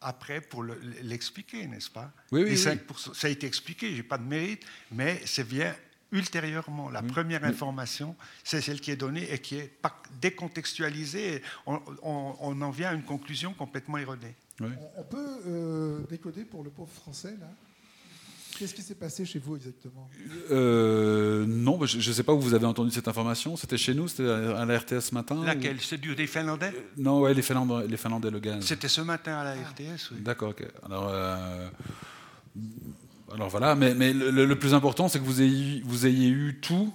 après 0.07 0.41
pour 0.41 0.65
l'expliquer, 1.03 1.67
n'est-ce 1.67 1.91
pas? 1.91 2.13
Oui, 2.31 2.45
oui, 2.45 2.57
ça 2.57 2.71
a 2.71 3.29
été 3.29 3.47
expliqué, 3.47 3.91
je 3.91 3.97
n'ai 3.97 4.03
pas 4.05 4.19
de 4.19 4.23
mérite, 4.23 4.65
mais 4.93 5.21
c'est 5.27 5.47
bien 5.47 5.75
ultérieurement. 6.13 6.89
La 6.91 7.03
première 7.03 7.45
information, 7.45 8.15
c'est 8.45 8.61
celle 8.61 8.81
qui 8.81 8.93
est 8.93 8.97
donnée 8.97 9.29
et 9.33 9.41
qui 9.41 9.57
est 9.57 9.73
décontextualisée. 10.21 11.43
On, 11.67 11.81
on, 12.03 12.63
en 12.63 12.71
vient 12.71 12.91
à 12.91 12.95
une 12.95 13.03
conclusion 13.03 13.53
complètement 13.53 13.99
erronée. 13.99 14.35
On, 14.61 15.03
peut 15.03 15.41
euh, 15.47 16.01
décoder 16.09 16.45
pour 16.45 16.63
le 16.63 16.71
pauvre 16.71 16.93
français, 16.93 17.37
là? 17.41 17.51
Qu'est-ce 18.59 18.75
qui 18.75 18.83
s'est 18.83 18.95
passé 18.95 19.25
chez 19.25 19.39
vous 19.39 19.57
exactement 19.57 20.09
euh, 20.51 21.45
Non, 21.47 21.85
je 21.85 21.97
ne 21.97 22.15
sais 22.15 22.23
pas 22.23 22.33
où 22.33 22.41
vous 22.41 22.55
avez 22.55 22.67
entendu 22.67 22.91
cette 22.91 23.09
information. 23.09 23.57
C'était 23.57 23.77
chez 23.77 23.95
nous, 23.95 24.09
c'était 24.09 24.29
à 24.29 24.65
la 24.65 24.79
RTS 24.79 25.01
ce 25.01 25.15
matin 25.15 25.43
Laquelle? 25.45 25.81
C'est 25.81 26.01
du 26.01 26.15
des 26.15 26.27
Finlandais? 26.27 26.73
Euh, 26.75 26.81
Non, 26.97 27.21
ouais, 27.21 27.35
les 27.35 27.43
Finlandais, 27.43 27.87
les 27.87 27.97
Finlandais, 27.97 28.31
le 28.31 28.41
gaz. 28.41 28.65
C'était 28.65 28.89
ce 28.89 29.01
matin 29.01 29.37
à 29.37 29.45
la 29.45 29.55
RTS, 29.55 30.11
oui. 30.13 30.21
D'accord, 30.21 30.51
ok. 30.51 30.65
Alors, 30.85 31.09
euh, 31.11 31.69
alors 33.33 33.49
voilà, 33.49 33.75
mais, 33.75 33.95
mais 33.95 34.13
le, 34.13 34.59
plus 34.59 34.75
important, 34.75 35.09
c'est 35.09 35.19
que 35.19 35.25
vous 35.25 35.43
ayez, 35.43 35.83
vous 35.85 36.07
ayez 36.07 36.29
eu 36.29 36.59
tout 36.61 36.93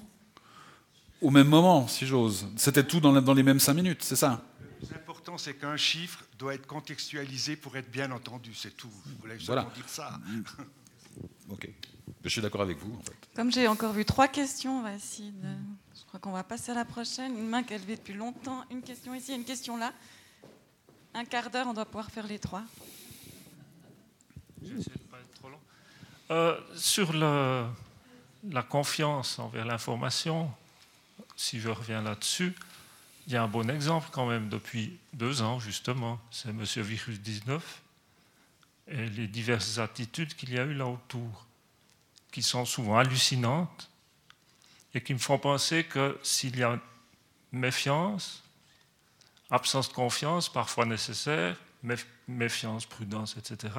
au 1.21 1.29
même 1.29 1.47
moment, 1.47 1.87
si 1.87 2.07
j'ose. 2.07 2.47
C'était 2.55 2.83
tout 2.83 2.99
dans, 2.99 3.21
dans 3.21 3.33
les 3.33 3.43
mêmes 3.43 3.59
cinq 3.59 3.75
minutes, 3.75 4.01
c'est 4.01 4.15
ça? 4.15 4.43
Le 4.59 4.87
plus 4.87 4.95
important, 4.95 5.37
c'est 5.37 5.53
qu'un 5.53 5.77
chiffre 5.77 6.23
doit 6.39 6.55
être 6.55 6.65
contextualisé 6.65 7.55
pour 7.55 7.77
être 7.77 7.91
bien 7.91 8.09
entendu, 8.11 8.53
c'est 8.55 8.75
tout. 8.75 8.89
Vous 8.89 9.17
voulez 9.21 9.35
voilà. 9.45 9.67
dire 9.75 9.87
ça 9.87 10.19
Ok. 11.49 11.69
Je 12.23 12.29
suis 12.29 12.41
d'accord 12.41 12.61
avec 12.61 12.77
vous. 12.77 12.99
Comme 13.35 13.51
j'ai 13.51 13.67
encore 13.67 13.93
vu 13.93 14.05
trois 14.05 14.27
questions, 14.27 14.79
on 14.79 14.83
va 14.83 14.93
essayer 14.93 15.31
de... 15.31 15.47
Je 15.95 16.05
crois 16.05 16.19
qu'on 16.19 16.31
va 16.31 16.43
passer 16.43 16.71
à 16.71 16.75
la 16.75 16.85
prochaine. 16.85 17.37
Une 17.37 17.47
main 17.47 17.63
qui 17.63 17.73
est 17.73 17.79
levée 17.79 17.95
depuis 17.95 18.13
longtemps. 18.13 18.63
Une 18.69 18.81
question 18.81 19.13
ici, 19.15 19.33
une 19.33 19.43
question 19.43 19.77
là. 19.77 19.91
Un 21.13 21.25
quart 21.25 21.49
d'heure, 21.49 21.67
on 21.67 21.73
doit 21.73 21.85
pouvoir 21.85 22.11
faire 22.11 22.27
les 22.27 22.39
trois. 22.39 22.63
J'essaie 24.61 24.91
de 24.91 25.09
pas 25.09 25.17
être 25.19 25.33
trop 25.39 25.49
long. 25.49 25.59
Euh, 26.29 26.59
sur 26.75 27.11
le, 27.11 27.65
la 28.49 28.63
confiance 28.63 29.39
envers 29.39 29.65
l'information, 29.65 30.51
si 31.35 31.59
je 31.59 31.69
reviens 31.69 32.01
là-dessus, 32.01 32.53
il 33.27 33.33
y 33.33 33.35
a 33.35 33.43
un 33.43 33.47
bon 33.47 33.69
exemple 33.69 34.09
quand 34.11 34.27
même 34.27 34.49
depuis 34.49 34.97
deux 35.13 35.41
ans, 35.41 35.59
justement. 35.59 36.19
C'est 36.29 36.53
Monsieur 36.53 36.81
Virus 36.81 37.19
19 37.19 37.80
et 38.87 39.05
les 39.09 39.27
diverses 39.27 39.77
attitudes 39.77 40.33
qu'il 40.35 40.53
y 40.53 40.59
a 40.59 40.63
eu 40.63 40.73
là 40.73 40.87
autour, 40.87 41.45
qui 42.31 42.41
sont 42.41 42.65
souvent 42.65 42.97
hallucinantes 42.97 43.89
et 44.93 45.01
qui 45.01 45.13
me 45.13 45.19
font 45.19 45.37
penser 45.37 45.83
que 45.83 46.17
s'il 46.23 46.57
y 46.57 46.63
a 46.63 46.79
méfiance, 47.51 48.43
absence 49.49 49.89
de 49.89 49.93
confiance, 49.93 50.49
parfois 50.49 50.85
nécessaire, 50.85 51.57
méfiance, 52.27 52.85
prudence, 52.85 53.37
etc., 53.37 53.73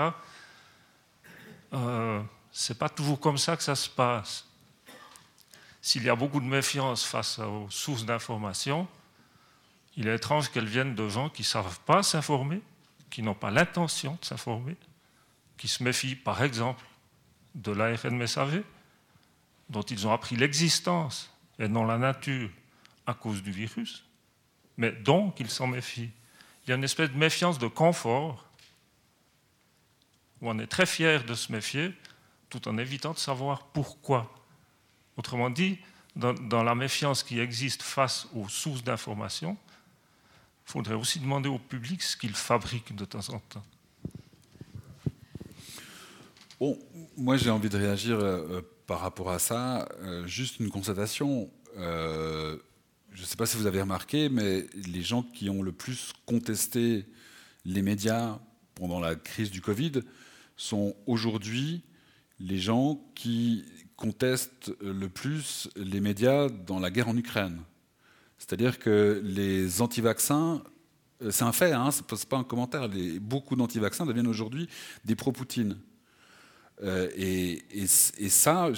euh, 1.74 2.22
ce 2.50 2.72
n'est 2.72 2.78
pas 2.78 2.88
toujours 2.90 3.18
comme 3.18 3.38
ça 3.38 3.56
que 3.56 3.62
ça 3.62 3.74
se 3.74 3.88
passe. 3.88 4.46
S'il 5.80 6.04
y 6.04 6.10
a 6.10 6.14
beaucoup 6.14 6.40
de 6.40 6.46
méfiance 6.46 7.04
face 7.04 7.38
aux 7.38 7.68
sources 7.70 8.04
d'information, 8.04 8.86
il 9.96 10.06
est 10.06 10.14
étrange 10.14 10.50
qu'elles 10.50 10.66
viennent 10.66 10.94
de 10.94 11.08
gens 11.08 11.28
qui 11.28 11.42
ne 11.42 11.46
savent 11.46 11.80
pas 11.80 12.02
s'informer, 12.02 12.60
qui 13.10 13.22
n'ont 13.22 13.34
pas 13.34 13.50
l'intention 13.50 14.18
de 14.20 14.24
s'informer, 14.24 14.76
qui 15.62 15.68
se 15.68 15.84
méfient, 15.84 16.16
par 16.16 16.42
exemple, 16.42 16.84
de 17.54 17.70
l'ARN 17.70 18.16
messager, 18.16 18.64
dont 19.68 19.82
ils 19.82 20.08
ont 20.08 20.12
appris 20.12 20.34
l'existence 20.34 21.30
et 21.60 21.68
non 21.68 21.84
la 21.84 21.98
nature 21.98 22.50
à 23.06 23.14
cause 23.14 23.44
du 23.44 23.52
virus, 23.52 24.04
mais 24.76 24.90
donc 24.90 25.38
ils 25.38 25.48
s'en 25.48 25.68
méfient. 25.68 26.10
Il 26.64 26.70
y 26.70 26.72
a 26.72 26.74
une 26.74 26.82
espèce 26.82 27.12
de 27.12 27.16
méfiance 27.16 27.60
de 27.60 27.68
confort, 27.68 28.44
où 30.40 30.50
on 30.50 30.58
est 30.58 30.66
très 30.66 30.84
fier 30.84 31.22
de 31.22 31.34
se 31.34 31.52
méfier, 31.52 31.94
tout 32.50 32.66
en 32.66 32.76
évitant 32.76 33.12
de 33.12 33.18
savoir 33.18 33.66
pourquoi. 33.66 34.34
Autrement 35.16 35.48
dit, 35.48 35.78
dans, 36.16 36.64
la 36.64 36.74
méfiance 36.74 37.22
qui 37.22 37.38
existe 37.38 37.82
face 37.82 38.26
aux 38.34 38.48
sources 38.48 38.82
d'information, 38.82 39.56
il 40.66 40.72
faudrait 40.72 40.96
aussi 40.96 41.20
demander 41.20 41.48
au 41.48 41.60
public 41.60 42.02
ce 42.02 42.16
qu'il 42.16 42.34
fabrique 42.34 42.96
de 42.96 43.04
temps 43.04 43.28
en 43.28 43.38
temps. 43.38 43.64
Moi 47.16 47.36
j'ai 47.36 47.50
envie 47.50 47.68
de 47.68 47.76
réagir 47.76 48.20
euh, 48.20 48.60
par 48.86 49.00
rapport 49.00 49.30
à 49.30 49.40
ça. 49.40 49.88
Euh, 50.02 50.26
juste 50.26 50.60
une 50.60 50.70
constatation. 50.70 51.50
Euh, 51.76 52.56
je 53.10 53.22
ne 53.22 53.26
sais 53.26 53.36
pas 53.36 53.46
si 53.46 53.56
vous 53.56 53.66
avez 53.66 53.80
remarqué, 53.80 54.28
mais 54.28 54.66
les 54.74 55.02
gens 55.02 55.22
qui 55.24 55.50
ont 55.50 55.62
le 55.62 55.72
plus 55.72 56.12
contesté 56.24 57.04
les 57.64 57.82
médias 57.82 58.38
pendant 58.74 59.00
la 59.00 59.16
crise 59.16 59.50
du 59.50 59.60
Covid 59.60 60.02
sont 60.56 60.94
aujourd'hui 61.06 61.82
les 62.38 62.58
gens 62.58 63.00
qui 63.16 63.64
contestent 63.96 64.72
le 64.80 65.08
plus 65.08 65.68
les 65.76 66.00
médias 66.00 66.48
dans 66.48 66.78
la 66.78 66.90
guerre 66.90 67.08
en 67.08 67.16
Ukraine. 67.16 67.60
C'est-à-dire 68.38 68.78
que 68.78 69.20
les 69.24 69.82
anti-vaccins, 69.82 70.62
c'est 71.30 71.44
un 71.44 71.52
fait, 71.52 71.72
hein, 71.72 71.90
ce 71.90 72.02
n'est 72.02 72.26
pas 72.28 72.38
un 72.38 72.44
commentaire, 72.44 72.88
beaucoup 73.20 73.56
d'anti-vaccins 73.56 74.06
deviennent 74.06 74.26
aujourd'hui 74.26 74.68
des 75.04 75.14
pro-Poutine. 75.14 75.76
Euh, 76.82 77.08
et, 77.16 77.62
ça, 77.86 78.70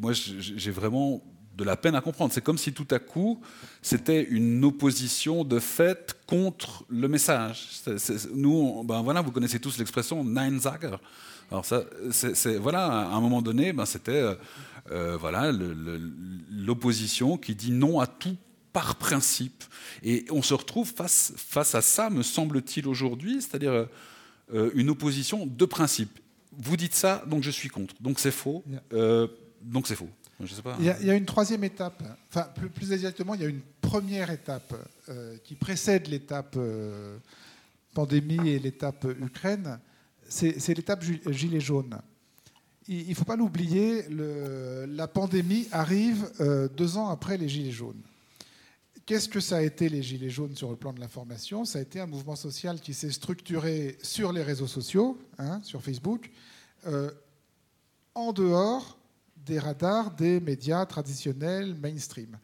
moi, 0.00 0.12
j'ai 0.12 0.70
vraiment 0.70 1.22
de 1.56 1.64
la 1.64 1.76
peine 1.76 1.94
à 1.94 2.00
comprendre. 2.00 2.32
C'est 2.32 2.40
comme 2.40 2.58
si 2.58 2.72
tout 2.72 2.86
à 2.90 2.98
coup, 2.98 3.40
c'était 3.82 4.22
une 4.22 4.64
opposition 4.64 5.44
de 5.44 5.58
fait 5.58 6.16
contre 6.26 6.84
le 6.88 7.06
message. 7.08 7.68
nous, 8.34 8.82
ben 8.84 9.02
voilà, 9.02 9.20
vous 9.20 9.30
connaissez 9.30 9.60
tous 9.60 9.78
l'expression 9.78 10.24
Nein 10.24 10.58
Sager. 10.58 10.96
Alors 11.50 11.64
ça, 11.64 11.82
c'est, 12.12 12.56
voilà, 12.56 12.86
à 12.86 13.14
un 13.14 13.20
moment 13.20 13.42
donné, 13.42 13.72
ben 13.72 13.84
c'était 13.84 14.12
euh, 14.12 14.34
euh, 14.92 15.16
voilà 15.18 15.52
l'opposition 16.50 17.36
qui 17.36 17.54
dit 17.54 17.72
non 17.72 18.00
à 18.00 18.06
tout 18.06 18.36
par 18.72 18.94
principe. 18.96 19.64
Et 20.02 20.24
on 20.30 20.42
se 20.42 20.54
retrouve 20.54 20.90
face, 20.90 21.32
face 21.36 21.74
à 21.74 21.82
ça, 21.82 22.08
me 22.08 22.22
semble-t-il 22.22 22.86
aujourd'hui, 22.86 23.42
c'est-à-dire 23.42 23.86
une 24.74 24.90
opposition 24.90 25.46
de 25.46 25.64
principe 25.64 26.18
vous 26.52 26.76
dites 26.76 26.94
ça, 26.94 27.22
donc 27.26 27.42
je 27.42 27.50
suis 27.50 27.68
contre. 27.68 27.94
Donc 28.00 28.18
c'est 28.18 28.30
faux. 28.30 28.64
Euh, 28.92 29.28
donc 29.62 29.86
c'est 29.86 29.94
faux. 29.94 30.08
Je 30.40 30.54
sais 30.54 30.62
pas. 30.62 30.76
Il, 30.80 30.86
y 30.86 31.10
a, 31.10 31.14
une 31.14 31.26
troisième 31.26 31.64
étape. 31.64 32.02
Enfin, 32.28 32.48
plus, 32.74 32.92
exactement, 32.92 33.34
il 33.34 33.42
y 33.42 33.44
a 33.44 33.48
une 33.48 33.60
première 33.80 34.30
étape 34.30 34.74
euh, 35.08 35.36
qui 35.44 35.54
précède 35.54 36.08
l'étape 36.08 36.54
euh, 36.56 37.18
pandémie 37.94 38.48
et 38.48 38.58
l'étape 38.58 39.06
Ukraine. 39.20 39.78
C'est 40.28 40.74
l'étape 40.74 41.02
gilet 41.02 41.60
jaune. 41.60 41.98
Il 42.88 43.08
ne 43.08 43.14
faut 43.14 43.24
pas 43.24 43.36
l'oublier, 43.36 44.04
la 44.08 45.08
pandémie 45.08 45.66
arrive 45.72 46.30
deux 46.76 46.96
ans 46.96 47.08
après 47.08 47.36
les 47.36 47.48
gilets 47.48 47.72
jaunes. 47.72 48.00
Qu'est-ce 49.10 49.28
que 49.28 49.40
ça 49.40 49.56
a 49.56 49.62
été 49.62 49.88
les 49.88 50.04
Gilets 50.04 50.30
jaunes 50.30 50.54
sur 50.54 50.70
le 50.70 50.76
plan 50.76 50.92
de 50.92 51.00
l'information? 51.00 51.64
Ça 51.64 51.80
a 51.80 51.82
été 51.82 51.98
un 51.98 52.06
mouvement 52.06 52.36
social 52.36 52.80
qui 52.80 52.94
s'est 52.94 53.10
structuré 53.10 53.98
sur 54.04 54.32
les 54.32 54.44
réseaux 54.44 54.68
sociaux, 54.68 55.18
hein, 55.36 55.60
sur 55.64 55.82
Facebook, 55.82 56.30
euh, 56.86 57.10
en 58.14 58.32
dehors 58.32 58.96
des 59.34 59.58
radars 59.58 60.12
des 60.12 60.38
médias 60.38 60.86
traditionnels 60.86 61.74
mainstream, 61.74 62.38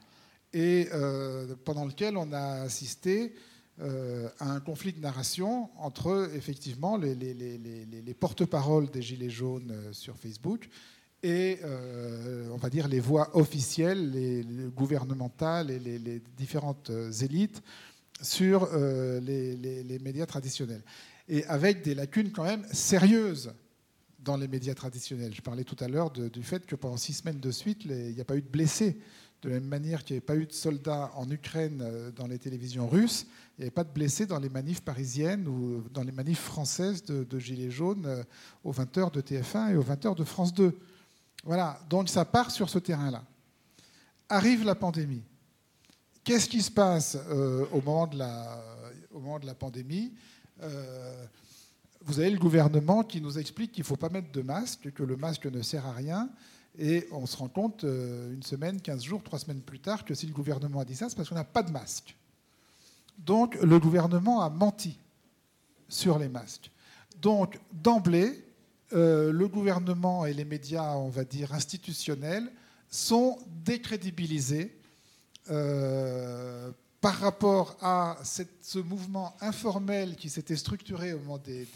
et 0.52 0.88
euh, 0.92 1.54
pendant 1.64 1.84
lequel 1.84 2.16
on 2.16 2.32
a 2.32 2.62
assisté 2.62 3.36
euh, 3.78 4.28
à 4.40 4.50
un 4.50 4.58
conflit 4.58 4.92
de 4.92 4.98
narration 4.98 5.70
entre 5.78 6.32
effectivement 6.34 6.96
les, 6.96 7.14
les 7.14 8.14
porte-paroles 8.14 8.90
des 8.90 9.02
Gilets 9.02 9.30
jaunes 9.30 9.72
sur 9.92 10.16
Facebook 10.16 10.68
et 11.22 11.58
euh, 11.64 12.48
on 12.52 12.56
va 12.56 12.70
dire 12.70 12.88
les 12.88 13.00
voix 13.00 13.36
officielles, 13.36 14.10
les, 14.10 14.44
gouvernementales 14.74 15.70
et 15.70 15.78
les, 15.78 16.22
différentes 16.36 16.90
euh, 16.90 17.10
élites 17.10 17.62
sur 18.20 18.68
euh, 18.72 19.20
les, 19.20 19.98
médias 20.00 20.26
traditionnels. 20.26 20.82
Et 21.28 21.44
avec 21.46 21.82
des 21.82 21.94
lacunes 21.94 22.30
quand 22.30 22.44
même 22.44 22.64
sérieuses 22.72 23.52
dans 24.20 24.36
les 24.36 24.48
médias 24.48 24.74
traditionnels. 24.74 25.34
Je 25.34 25.40
parlais 25.40 25.64
tout 25.64 25.76
à 25.80 25.88
l'heure 25.88 26.10
du 26.10 26.42
fait 26.42 26.66
que 26.66 26.74
pendant 26.74 26.96
six 26.96 27.14
semaines 27.14 27.40
de 27.40 27.50
suite, 27.50 27.84
il 27.84 28.14
n'y 28.14 28.20
a 28.20 28.24
pas 28.24 28.36
eu 28.36 28.42
de 28.42 28.48
blessés 28.48 28.98
De 29.42 29.48
la 29.48 29.60
même 29.60 29.68
manière 29.68 30.02
qu'il 30.02 30.14
n'y 30.14 30.18
avait 30.18 30.26
pas 30.26 30.36
eu 30.36 30.46
de 30.46 30.52
soldats 30.52 31.12
en 31.14 31.30
Ukraine 31.30 31.84
dans 32.16 32.26
les 32.26 32.38
télévisions 32.38 32.88
russes, 32.88 33.26
il 33.56 33.60
n'y 33.60 33.64
avait 33.64 33.70
pas 33.70 33.84
de 33.84 33.92
blessés 33.92 34.26
dans 34.26 34.40
les 34.40 34.48
manifs 34.48 34.80
parisiennes 34.80 35.46
ou 35.46 35.84
dans 35.92 36.02
les 36.02 36.10
manifs 36.10 36.40
françaises 36.40 37.04
de, 37.04 37.38
Gilets 37.38 37.70
jaunes 37.70 38.24
aux 38.64 38.72
20h 38.72 39.12
de 39.12 39.20
TF1 39.20 39.72
et 39.72 39.76
aux 39.76 39.84
20h 39.84 40.16
de 40.16 40.24
France 40.24 40.52
2. 40.54 40.76
Voilà, 41.46 41.80
donc 41.88 42.10
ça 42.10 42.26
part 42.26 42.50
sur 42.50 42.68
ce 42.68 42.78
terrain-là. 42.78 43.24
Arrive 44.28 44.64
la 44.64 44.74
pandémie. 44.74 45.22
Qu'est-ce 46.22 46.48
qui 46.48 46.60
se 46.60 46.70
passe 46.70 47.16
euh, 47.30 47.64
au, 47.72 47.80
moment 47.80 48.06
de 48.06 49.46
la, 49.46 49.54
pandémie? 49.54 50.12
Vous 52.06 52.20
avez 52.20 52.30
le 52.30 52.38
gouvernement 52.38 53.02
qui 53.02 53.20
nous 53.20 53.36
explique 53.36 53.72
qu'il 53.72 53.82
ne 53.82 53.86
faut 53.86 53.96
pas 53.96 54.08
mettre 54.08 54.30
de 54.30 54.40
masque, 54.40 54.92
que 54.92 55.02
le 55.02 55.16
masque 55.16 55.46
ne 55.46 55.60
sert 55.60 55.84
à 55.86 55.92
rien, 55.92 56.28
et 56.78 57.08
on 57.10 57.26
se 57.26 57.36
rend 57.36 57.48
compte 57.48 57.82
euh, 57.82 58.32
une 58.32 58.44
semaine, 58.44 58.80
15 58.80 59.02
jours, 59.02 59.22
trois 59.24 59.40
semaines 59.40 59.60
plus 59.60 59.80
tard 59.80 60.04
que 60.04 60.14
si 60.14 60.26
le 60.26 60.32
gouvernement 60.32 60.80
a 60.80 60.84
dit 60.84 60.94
ça, 60.94 61.08
c'est 61.08 61.16
parce 61.16 61.28
qu'on 61.28 61.34
n'a 61.34 61.44
pas 61.44 61.64
de 61.64 61.72
masque. 61.72 62.16
Donc 63.18 63.56
le 63.56 63.80
gouvernement 63.80 64.42
a 64.42 64.50
menti 64.50 64.98
sur 65.88 66.18
les 66.18 66.28
masques. 66.28 66.70
Donc 67.20 67.58
d'emblée, 67.72 68.45
euh, 68.92 69.32
le 69.32 69.48
gouvernement 69.48 70.26
et 70.26 70.32
les 70.32 70.44
médias, 70.44 70.94
on 70.94 71.08
va 71.08 71.24
dire, 71.24 71.52
institutionnels, 71.52 72.50
sont 72.88 73.36
décrédibilisés 73.64 74.78
euh, 75.50 76.70
par 77.00 77.18
rapport 77.18 77.76
à 77.80 78.16
ce 78.22 78.78
mouvement 78.78 79.34
informel 79.40 80.14
qui 80.14 80.30
s'était 80.30 80.56
structuré 80.56 81.12
au 81.12 81.18
moment 81.18 81.38
des, 81.38 81.66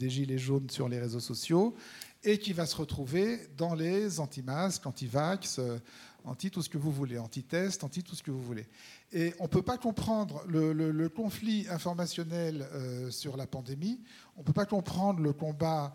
Gilets 0.00 0.38
jaunes 0.38 0.70
sur 0.70 0.88
les 0.88 1.00
réseaux 1.00 1.20
sociaux 1.20 1.74
et 2.22 2.38
qui 2.38 2.52
va 2.52 2.66
se 2.66 2.76
retrouver 2.76 3.48
dans 3.56 3.74
les 3.74 4.20
anti-masques, 4.20 4.86
anti-vax, 4.86 5.58
euh, 5.58 5.78
anti-tout 6.24 6.62
ce 6.62 6.68
que 6.68 6.78
vous 6.78 6.92
voulez, 6.92 7.18
anti-test, 7.18 7.82
anti-tout 7.82 8.14
ce 8.14 8.22
que 8.22 8.30
vous 8.30 8.42
voulez. 8.42 8.66
Et 9.12 9.34
on 9.40 9.44
ne 9.44 9.48
peut 9.48 9.62
pas 9.62 9.76
comprendre 9.76 10.42
le, 10.46 11.08
conflit 11.08 11.66
informationnel 11.68 12.66
sur 13.10 13.36
la 13.36 13.46
pandémie, 13.46 14.00
on 14.36 14.40
ne 14.40 14.44
peut 14.44 14.52
pas 14.52 14.66
comprendre 14.66 15.20
le 15.20 15.32
combat 15.32 15.94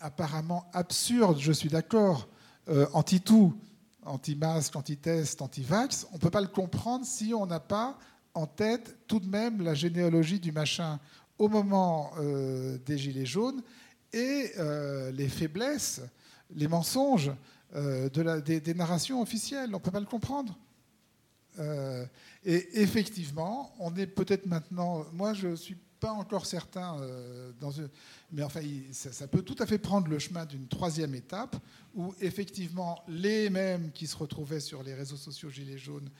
apparemment 0.00 0.66
absurde, 0.72 1.38
je 1.38 1.52
suis 1.52 1.68
d'accord, 1.68 2.28
euh, 2.68 2.86
anti-tout, 2.92 3.58
anti-masque, 4.04 4.76
anti-test, 4.76 5.42
anti-vax, 5.42 6.06
on 6.12 6.14
ne 6.14 6.20
peut 6.20 6.30
pas 6.30 6.40
le 6.40 6.48
comprendre 6.48 7.04
si 7.04 7.34
on 7.34 7.46
n'a 7.46 7.60
pas 7.60 7.98
en 8.34 8.46
tête 8.46 8.96
tout 9.06 9.20
de 9.20 9.28
même 9.28 9.62
la 9.62 9.74
généalogie 9.74 10.40
du 10.40 10.52
machin 10.52 10.98
au 11.38 11.48
moment 11.48 12.12
des 12.18 12.98
Gilets 12.98 13.26
jaunes 13.26 13.62
et 14.12 14.52
euh, 14.58 15.10
les 15.12 15.28
faiblesses, 15.28 16.00
les 16.54 16.68
mensonges 16.68 17.32
euh, 17.74 18.08
des, 18.40 18.74
narrations 18.74 19.20
officielles. 19.20 19.70
On 19.70 19.78
ne 19.78 19.82
peut 19.82 19.90
pas 19.90 20.00
le 20.00 20.06
comprendre. 20.06 20.56
Euh, 21.58 22.04
et 22.44 22.80
effectivement, 22.80 23.74
on 23.78 23.94
est 23.96 24.06
peut-être 24.06 24.46
maintenant. 24.46 25.04
Moi, 25.12 25.34
je 25.34 25.48
ne 25.48 25.56
suis 25.56 25.76
pas 26.00 26.12
encore 26.12 26.46
certain, 26.46 26.96
dans 27.60 27.72
mais 28.30 28.42
enfin, 28.42 28.60
ça, 28.92 29.26
peut 29.26 29.42
tout 29.42 29.56
à 29.58 29.66
fait 29.66 29.78
prendre 29.78 30.08
le 30.08 30.18
chemin 30.18 30.44
d'une 30.44 30.68
troisième 30.68 31.14
étape 31.14 31.56
où 31.94 32.14
effectivement 32.20 33.02
les 33.08 33.48
mêmes 33.48 33.90
qui 33.92 34.06
se 34.06 34.16
retrouvaient 34.16 34.60
sur 34.60 34.82
les 34.82 34.94
réseaux 34.94 35.16
sociaux 35.16 35.48
Gilets 35.48 35.78
jaunes 35.78 36.10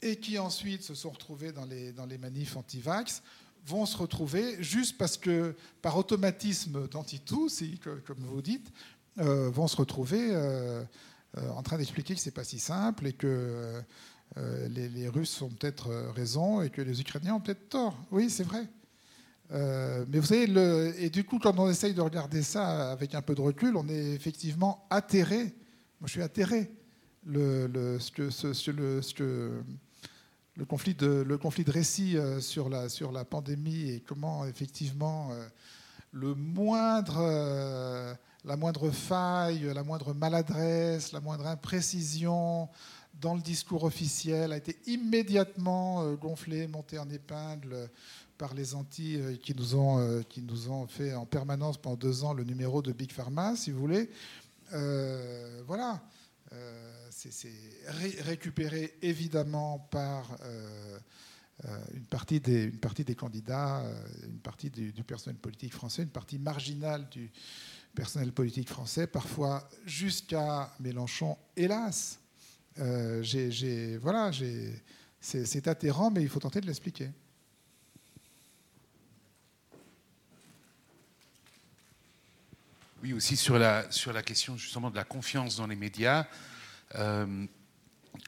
et 0.00 0.16
qui 0.16 0.38
ensuite 0.38 0.82
se 0.82 0.94
sont 0.94 1.10
retrouvés 1.10 1.52
dans 1.52 1.64
les, 1.64 1.92
dans 1.92 2.06
les 2.06 2.18
manifs 2.18 2.56
anti-vax 2.56 3.22
vont 3.66 3.86
se 3.86 3.96
retrouver, 3.96 4.62
juste 4.62 4.96
parce 4.96 5.16
que 5.16 5.54
par 5.82 5.96
automatisme 5.96 6.88
d'anti-tout, 6.88 7.48
comme 8.06 8.18
vous 8.20 8.42
dites, 8.42 8.72
euh, 9.18 9.50
vont 9.50 9.66
se 9.66 9.76
retrouver 9.76 10.30
euh, 10.30 10.82
euh, 11.36 11.50
en 11.50 11.62
train 11.62 11.76
d'expliquer 11.76 12.14
que 12.14 12.20
c'est 12.20 12.30
pas 12.30 12.44
si 12.44 12.58
simple 12.58 13.06
et 13.06 13.12
que 13.12 13.82
les, 14.36 15.08
Russes 15.08 15.42
ont 15.42 15.48
peut-être 15.48 15.90
raison 16.14 16.62
et 16.62 16.70
que 16.70 16.80
les 16.80 17.00
Ukrainiens 17.00 17.34
ont 17.34 17.40
peut-être 17.40 17.68
tort. 17.68 17.96
Oui, 18.10 18.30
c'est 18.30 18.44
vrai. 18.44 18.68
Mais 19.50 20.18
vous 20.18 20.26
savez, 20.26 20.46
le, 20.46 20.94
et 20.98 21.10
du 21.10 21.24
coup, 21.24 21.38
quand 21.38 21.58
on 21.58 21.70
essaye 21.70 21.94
de 21.94 22.00
regarder 22.00 22.42
ça 22.42 22.92
avec 22.92 23.14
un 23.14 23.22
peu 23.22 23.34
de 23.34 23.40
recul, 23.40 23.76
on 23.76 23.88
est 23.88 24.12
effectivement 24.12 24.86
atterré. 24.90 25.54
Moi, 26.00 26.06
je 26.06 26.12
suis 26.12 26.22
atterré. 26.22 26.70
Le, 27.26 27.98
ce 27.98 28.10
que, 28.10 28.30
ce, 28.30 28.70
le, 28.70 29.02
ce 29.02 29.12
que 29.12 29.62
le 30.58 30.64
conflit 30.64 30.94
de, 30.94 31.24
le 31.26 31.38
conflit 31.38 31.62
de 31.62 31.70
récit 31.70 32.16
euh, 32.16 32.40
sur 32.40 32.68
la, 32.68 32.88
sur 32.88 33.12
la 33.12 33.24
pandémie 33.24 33.90
et 33.90 34.00
comment 34.00 34.44
effectivement 34.44 35.30
euh, 35.30 35.46
le 36.10 36.34
moindre, 36.34 37.18
euh, 37.20 38.12
la 38.44 38.56
moindre 38.56 38.90
faille, 38.90 39.70
la 39.72 39.84
moindre 39.84 40.14
maladresse, 40.14 41.12
la 41.12 41.20
moindre 41.20 41.46
imprécision 41.46 42.68
dans 43.20 43.34
le 43.34 43.40
discours 43.40 43.84
officiel 43.84 44.52
a 44.52 44.56
été 44.56 44.76
immédiatement 44.86 46.12
gonflé, 46.14 46.66
monté 46.66 46.98
en 46.98 47.10
épingle 47.10 47.88
par 48.38 48.54
les 48.54 48.74
Antilles 48.74 49.38
qui 49.42 49.54
nous 49.54 49.74
ont, 49.74 50.22
qui 50.28 50.40
nous 50.42 50.70
ont 50.70 50.86
fait 50.86 51.12
en 51.14 51.26
permanence 51.26 51.76
pendant 51.76 51.96
deux 51.96 52.24
ans 52.24 52.32
le 52.32 52.44
numéro 52.44 52.80
de 52.80 52.92
Big 52.92 53.12
Pharma, 53.12 53.56
si 53.56 53.70
vous 53.70 53.80
voulez. 53.80 54.08
voilà 55.66 56.00
c'est 57.10 58.22
récupéré 58.22 58.94
évidemment 59.02 59.78
par 59.90 60.36
euh, 60.42 60.98
euh, 61.64 61.84
une, 61.94 62.04
partie 62.04 62.40
des, 62.40 62.64
une, 62.64 62.78
partie 62.78 63.04
des, 63.04 63.14
candidats, 63.14 63.80
euh, 63.80 64.04
une 64.24 64.38
partie 64.38 64.70
du, 64.70 64.92
personnel 65.04 65.38
politique 65.38 65.72
français, 65.72 66.02
une 66.02 66.10
partie 66.10 66.38
marginale 66.38 67.08
du 67.08 67.30
personnel 67.94 68.32
politique 68.32 68.68
français, 68.68 69.06
parfois 69.06 69.68
jusqu'à 69.84 70.72
Mélenchon, 70.78 71.36
hélas. 71.56 72.20
voilà, 72.76 74.30
c'est 75.20 75.68
atterrant, 75.68 76.10
mais 76.10 76.22
il 76.22 76.28
faut 76.28 76.38
tenter 76.38 76.60
de 76.60 76.66
l'expliquer. 76.66 77.10
Oui, 83.08 83.14
aussi 83.14 83.38
sur 83.38 83.58
la, 83.58 83.90
sur 83.90 84.12
la 84.12 84.22
question 84.22 84.58
justement 84.58 84.90
de 84.90 84.96
la 84.96 85.04
confiance 85.04 85.56
dans 85.56 85.66
les 85.66 85.76
médias. 85.76 86.26
Euh, 86.94 87.46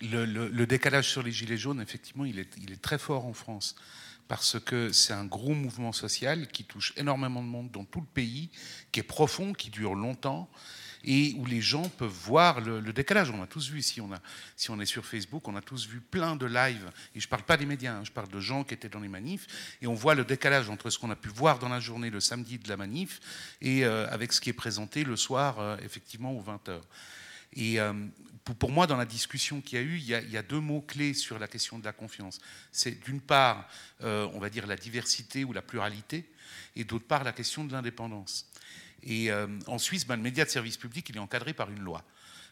le, 0.00 0.64
décalage 0.64 1.06
sur 1.06 1.22
les 1.22 1.32
gilets 1.32 1.58
jaunes, 1.58 1.82
effectivement, 1.82 2.24
il 2.24 2.38
est, 2.38 2.48
il 2.56 2.72
est 2.72 2.80
très 2.80 2.96
fort 2.96 3.26
en 3.26 3.34
France 3.34 3.76
parce 4.26 4.58
que 4.58 4.90
c'est 4.90 5.12
un 5.12 5.26
gros 5.26 5.52
mouvement 5.52 5.92
social 5.92 6.48
qui 6.48 6.64
touche 6.64 6.94
énormément 6.96 7.42
de 7.42 7.46
monde 7.48 7.70
dans 7.70 7.84
tout 7.84 8.00
le 8.00 8.06
pays, 8.06 8.48
qui 8.90 9.00
est 9.00 9.02
profond, 9.02 9.52
qui 9.52 9.68
dure 9.68 9.94
longtemps 9.94 10.48
et 11.04 11.34
où 11.38 11.46
les 11.46 11.60
gens 11.60 11.88
peuvent 11.88 12.10
voir 12.10 12.60
le, 12.60 12.92
décalage. 12.92 13.30
On 13.30 13.42
a 13.42 13.46
tous 13.46 13.70
vu, 13.70 13.82
si 13.82 14.00
on, 14.00 14.10
a, 14.12 14.82
est 14.82 14.86
sur 14.86 15.06
Facebook, 15.06 15.46
on 15.48 15.56
a 15.56 15.62
tous 15.62 15.86
vu 15.86 16.00
plein 16.00 16.36
de 16.36 16.46
lives, 16.46 16.90
et 17.14 17.20
je 17.20 17.26
ne 17.26 17.30
parle 17.30 17.42
pas 17.42 17.56
des 17.56 17.66
médias, 17.66 17.94
hein, 17.94 18.02
je 18.04 18.10
parle 18.10 18.28
de 18.28 18.40
gens 18.40 18.64
qui 18.64 18.74
étaient 18.74 18.88
dans 18.88 19.00
les 19.00 19.08
manifs, 19.08 19.46
et 19.80 19.86
on 19.86 19.94
voit 19.94 20.14
le 20.14 20.24
décalage 20.24 20.68
entre 20.68 20.90
ce 20.90 20.98
qu'on 20.98 21.10
a 21.10 21.16
pu 21.16 21.28
voir 21.28 21.58
dans 21.58 21.68
la 21.68 21.80
journée, 21.80 22.10
le 22.10 22.20
samedi 22.20 22.58
de 22.58 22.68
la 22.68 22.76
manif, 22.76 23.20
et 23.60 23.84
euh, 23.84 24.08
avec 24.10 24.32
ce 24.32 24.40
qui 24.40 24.50
est 24.50 24.54
présenté 24.54 25.04
le 25.04 25.16
soir, 25.16 25.58
euh, 25.58 25.76
effectivement, 25.82 26.32
aux 26.32 26.42
20h. 26.42 26.80
Et 27.54 27.80
euh, 27.80 27.92
pour 28.58 28.70
moi, 28.70 28.86
dans 28.86 28.96
la 28.96 29.06
discussion 29.06 29.60
qu'il 29.60 29.78
y 29.78 29.82
a 29.82 29.84
eu, 29.84 29.96
il 29.98 30.30
y 30.30 30.36
a, 30.36 30.42
deux 30.42 30.60
mots-clés 30.60 31.14
sur 31.14 31.38
la 31.38 31.46
question 31.46 31.78
de 31.78 31.84
la 31.84 31.92
confiance. 31.92 32.40
C'est 32.72 33.02
d'une 33.04 33.20
part, 33.20 33.68
on 34.00 34.38
va 34.40 34.50
dire, 34.50 34.66
la 34.66 34.76
diversité 34.76 35.44
ou 35.44 35.52
la 35.52 35.62
pluralité, 35.62 36.24
et 36.74 36.84
d'autre 36.84 37.06
part, 37.06 37.22
la 37.22 37.32
question 37.32 37.64
de 37.64 37.72
l'indépendance. 37.72 38.49
Et 39.02 39.30
euh, 39.30 39.46
en 39.66 39.78
Suisse, 39.78 40.06
ben, 40.06 40.16
le 40.16 40.22
média 40.22 40.44
de 40.44 40.50
service 40.50 40.76
public, 40.76 41.08
il 41.08 41.16
est 41.16 41.20
encadré 41.20 41.52
par 41.52 41.70
une 41.70 41.80
loi. 41.80 42.04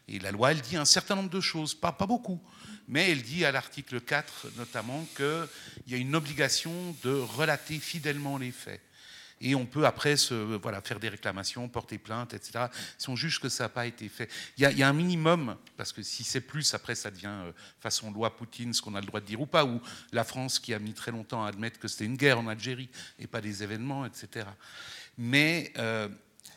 Et 0.07 0.19
la 0.19 0.31
loi, 0.31 0.51
elle 0.51 0.61
dit 0.61 0.75
un 0.75 0.85
certain 0.85 1.15
nombre 1.15 1.29
de 1.29 1.41
choses, 1.41 1.75
pas, 1.75 1.91
beaucoup, 1.91 2.41
mais 2.87 3.11
elle 3.11 3.21
dit 3.21 3.45
à 3.45 3.51
l'article 3.51 4.01
4 4.01 4.47
notamment 4.57 5.05
qu'il 5.15 5.47
y 5.87 5.93
a 5.93 5.97
une 5.97 6.15
obligation 6.15 6.95
de 7.03 7.11
relater 7.11 7.77
fidèlement 7.77 8.37
les 8.37 8.51
faits 8.51 8.81
et 9.41 9.55
on 9.55 9.65
peut 9.65 9.85
après 9.85 10.15
faire 10.17 10.99
des 10.99 11.09
réclamations, 11.09 11.67
porter 11.69 11.97
plainte, 11.97 12.33
etc. 12.33 12.65
Si 12.97 13.09
on 13.09 13.15
juge 13.15 13.39
que 13.39 13.49
ça 13.49 13.65
n'a 13.65 13.69
pas 13.69 13.85
été 13.85 14.09
fait. 14.09 14.29
Il 14.57 14.69
y, 14.69 14.83
a, 14.83 14.87
un 14.87 14.93
minimum, 14.93 15.55
parce 15.77 15.93
que 15.93 16.03
si 16.03 16.23
c'est 16.23 16.41
plus, 16.41 16.73
après 16.73 16.95
ça 16.95 17.09
devient 17.11 17.27
euh, 17.27 17.51
façon 17.79 18.11
loi 18.11 18.35
Poutine, 18.35 18.73
ce 18.73 18.81
qu'on 18.81 18.95
a 18.95 18.99
le 18.99 19.05
droit 19.05 19.21
de 19.21 19.25
dire 19.25 19.39
ou 19.41 19.45
pas, 19.45 19.65
ou 19.65 19.81
la 20.11 20.23
France 20.23 20.59
qui 20.59 20.73
a 20.73 20.79
mis 20.79 20.93
très 20.93 21.11
longtemps 21.11 21.43
à 21.43 21.49
admettre 21.49 21.79
que 21.79 21.87
c'était 21.87 22.05
une 22.05 22.17
guerre 22.17 22.39
en 22.39 22.47
Algérie 22.47 22.89
et 23.17 23.27
pas 23.27 23.41
des 23.41 23.63
événements, 23.63 24.05
etc. 24.05 24.45
Mais 25.17 25.71
euh, 25.77 26.09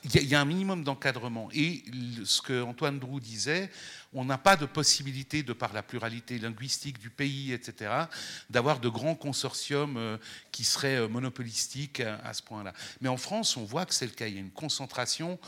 il 0.04 0.28
y, 0.28 0.34
a 0.34 0.40
un 0.40 0.44
minimum 0.44 0.82
d'encadrement. 0.82 1.48
Et 1.52 1.84
ce 2.24 2.42
que 2.42 2.60
Antoine 2.62 2.98
Drou 2.98 3.20
disait, 3.20 3.70
on 4.12 4.24
n'a 4.24 4.36
pas 4.36 4.56
de 4.56 4.66
possibilité, 4.66 5.44
de 5.44 5.52
par 5.52 5.72
la 5.72 5.82
pluralité 5.82 6.38
linguistique 6.38 6.98
du 6.98 7.08
pays, 7.08 7.52
etc., 7.52 8.06
d'avoir 8.50 8.80
de 8.80 8.88
grands 8.88 9.14
consortiums 9.14 9.96
euh, 9.96 10.18
qui 10.50 10.64
seraient 10.64 10.96
euh, 10.96 11.08
monopolistiques 11.08 12.00
à 12.00 12.34
ce 12.34 12.42
point-là. 12.42 12.72
Mais 13.00 13.08
en 13.08 13.16
France, 13.16 13.56
on 13.56 13.64
voit 13.64 13.86
que 13.86 13.94
c'est 13.94 14.06
le 14.06 14.12
cas. 14.12 14.26
Il 14.26 14.34
y 14.34 14.38
a 14.38 14.40
une 14.40 14.50
concentration. 14.50 15.38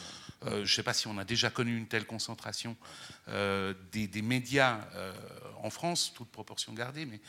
Euh, 0.44 0.56
je 0.58 0.60
ne 0.60 0.66
sais 0.66 0.82
pas 0.84 0.94
si 0.94 1.08
on 1.08 1.18
a 1.18 1.24
déjà 1.24 1.50
connu 1.50 1.76
une 1.76 1.88
telle 1.88 2.06
concentration 2.06 2.76
des, 3.26 4.06
des, 4.06 4.22
médias 4.22 4.80
en 5.62 5.70
France, 5.70 6.12
toute 6.14 6.28
proportion 6.28 6.74
gardée, 6.74 7.06
mais 7.06 7.20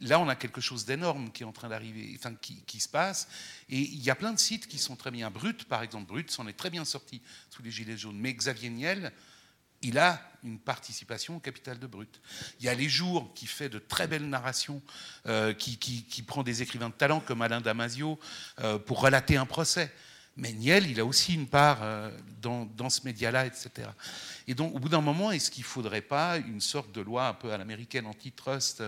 là, 0.00 0.20
on 0.20 0.28
a 0.28 0.36
quelque 0.36 0.60
chose 0.60 0.84
d'énorme 0.84 1.30
qui 1.30 1.42
est 1.42 1.46
en 1.46 1.52
train 1.52 1.68
d'arriver, 1.68 2.14
enfin, 2.18 2.34
qui, 2.34 2.80
se 2.80 2.88
passe. 2.88 3.28
Et 3.68 3.78
il 3.78 4.02
y 4.02 4.10
a 4.10 4.14
plein 4.14 4.32
de 4.32 4.38
sites 4.38 4.66
qui 4.66 4.78
sont 4.78 4.96
très 4.96 5.10
bien. 5.10 5.30
Brut, 5.30 5.64
par 5.64 5.82
exemple, 5.82 6.06
Brut 6.06 6.30
s'en 6.30 6.46
est 6.46 6.52
très 6.52 6.70
bien 6.70 6.84
sorti 6.84 7.22
sous 7.50 7.62
les 7.62 7.70
Gilets 7.70 7.96
jaunes. 7.96 8.18
Mais 8.18 8.32
Xavier 8.32 8.70
Niel, 8.70 9.12
il 9.82 9.98
a 9.98 10.20
une 10.42 10.58
participation 10.58 11.36
au 11.36 11.40
capital 11.40 11.78
de 11.78 11.86
Brut. 11.86 12.20
Il 12.60 12.66
y 12.66 12.68
a 12.68 12.74
Les 12.74 12.88
Jours 12.88 13.32
qui 13.34 13.46
fait 13.46 13.68
de 13.68 13.78
très 13.78 14.06
belles 14.06 14.28
narrations, 14.28 14.82
euh, 15.26 15.52
qui, 15.52 16.22
prend 16.26 16.42
des 16.42 16.62
écrivains 16.62 16.88
de 16.88 16.94
talent 16.94 17.20
comme 17.20 17.42
Alain 17.42 17.60
Damasio 17.60 18.18
euh, 18.60 18.78
pour 18.78 19.00
relater 19.00 19.36
un 19.36 19.46
procès. 19.46 19.92
Mais 20.36 20.52
Niel, 20.52 20.90
il 20.90 21.00
a 21.00 21.04
aussi 21.04 21.34
une 21.34 21.46
part 21.46 21.78
euh, 21.82 22.10
dans, 22.42 22.90
ce 22.90 23.00
média-là, 23.04 23.46
etc. 23.46 23.88
Et 24.46 24.54
donc, 24.54 24.74
au 24.74 24.78
bout 24.78 24.88
d'un 24.90 25.00
moment, 25.00 25.32
est-ce 25.32 25.50
qu'il 25.50 25.62
ne 25.62 25.68
faudrait 25.68 26.02
pas 26.02 26.36
une 26.36 26.60
sorte 26.60 26.92
de 26.92 27.00
loi 27.00 27.28
un 27.28 27.34
peu 27.34 27.52
à 27.52 27.58
l'américaine 27.58 28.06
antitrust, 28.06 28.82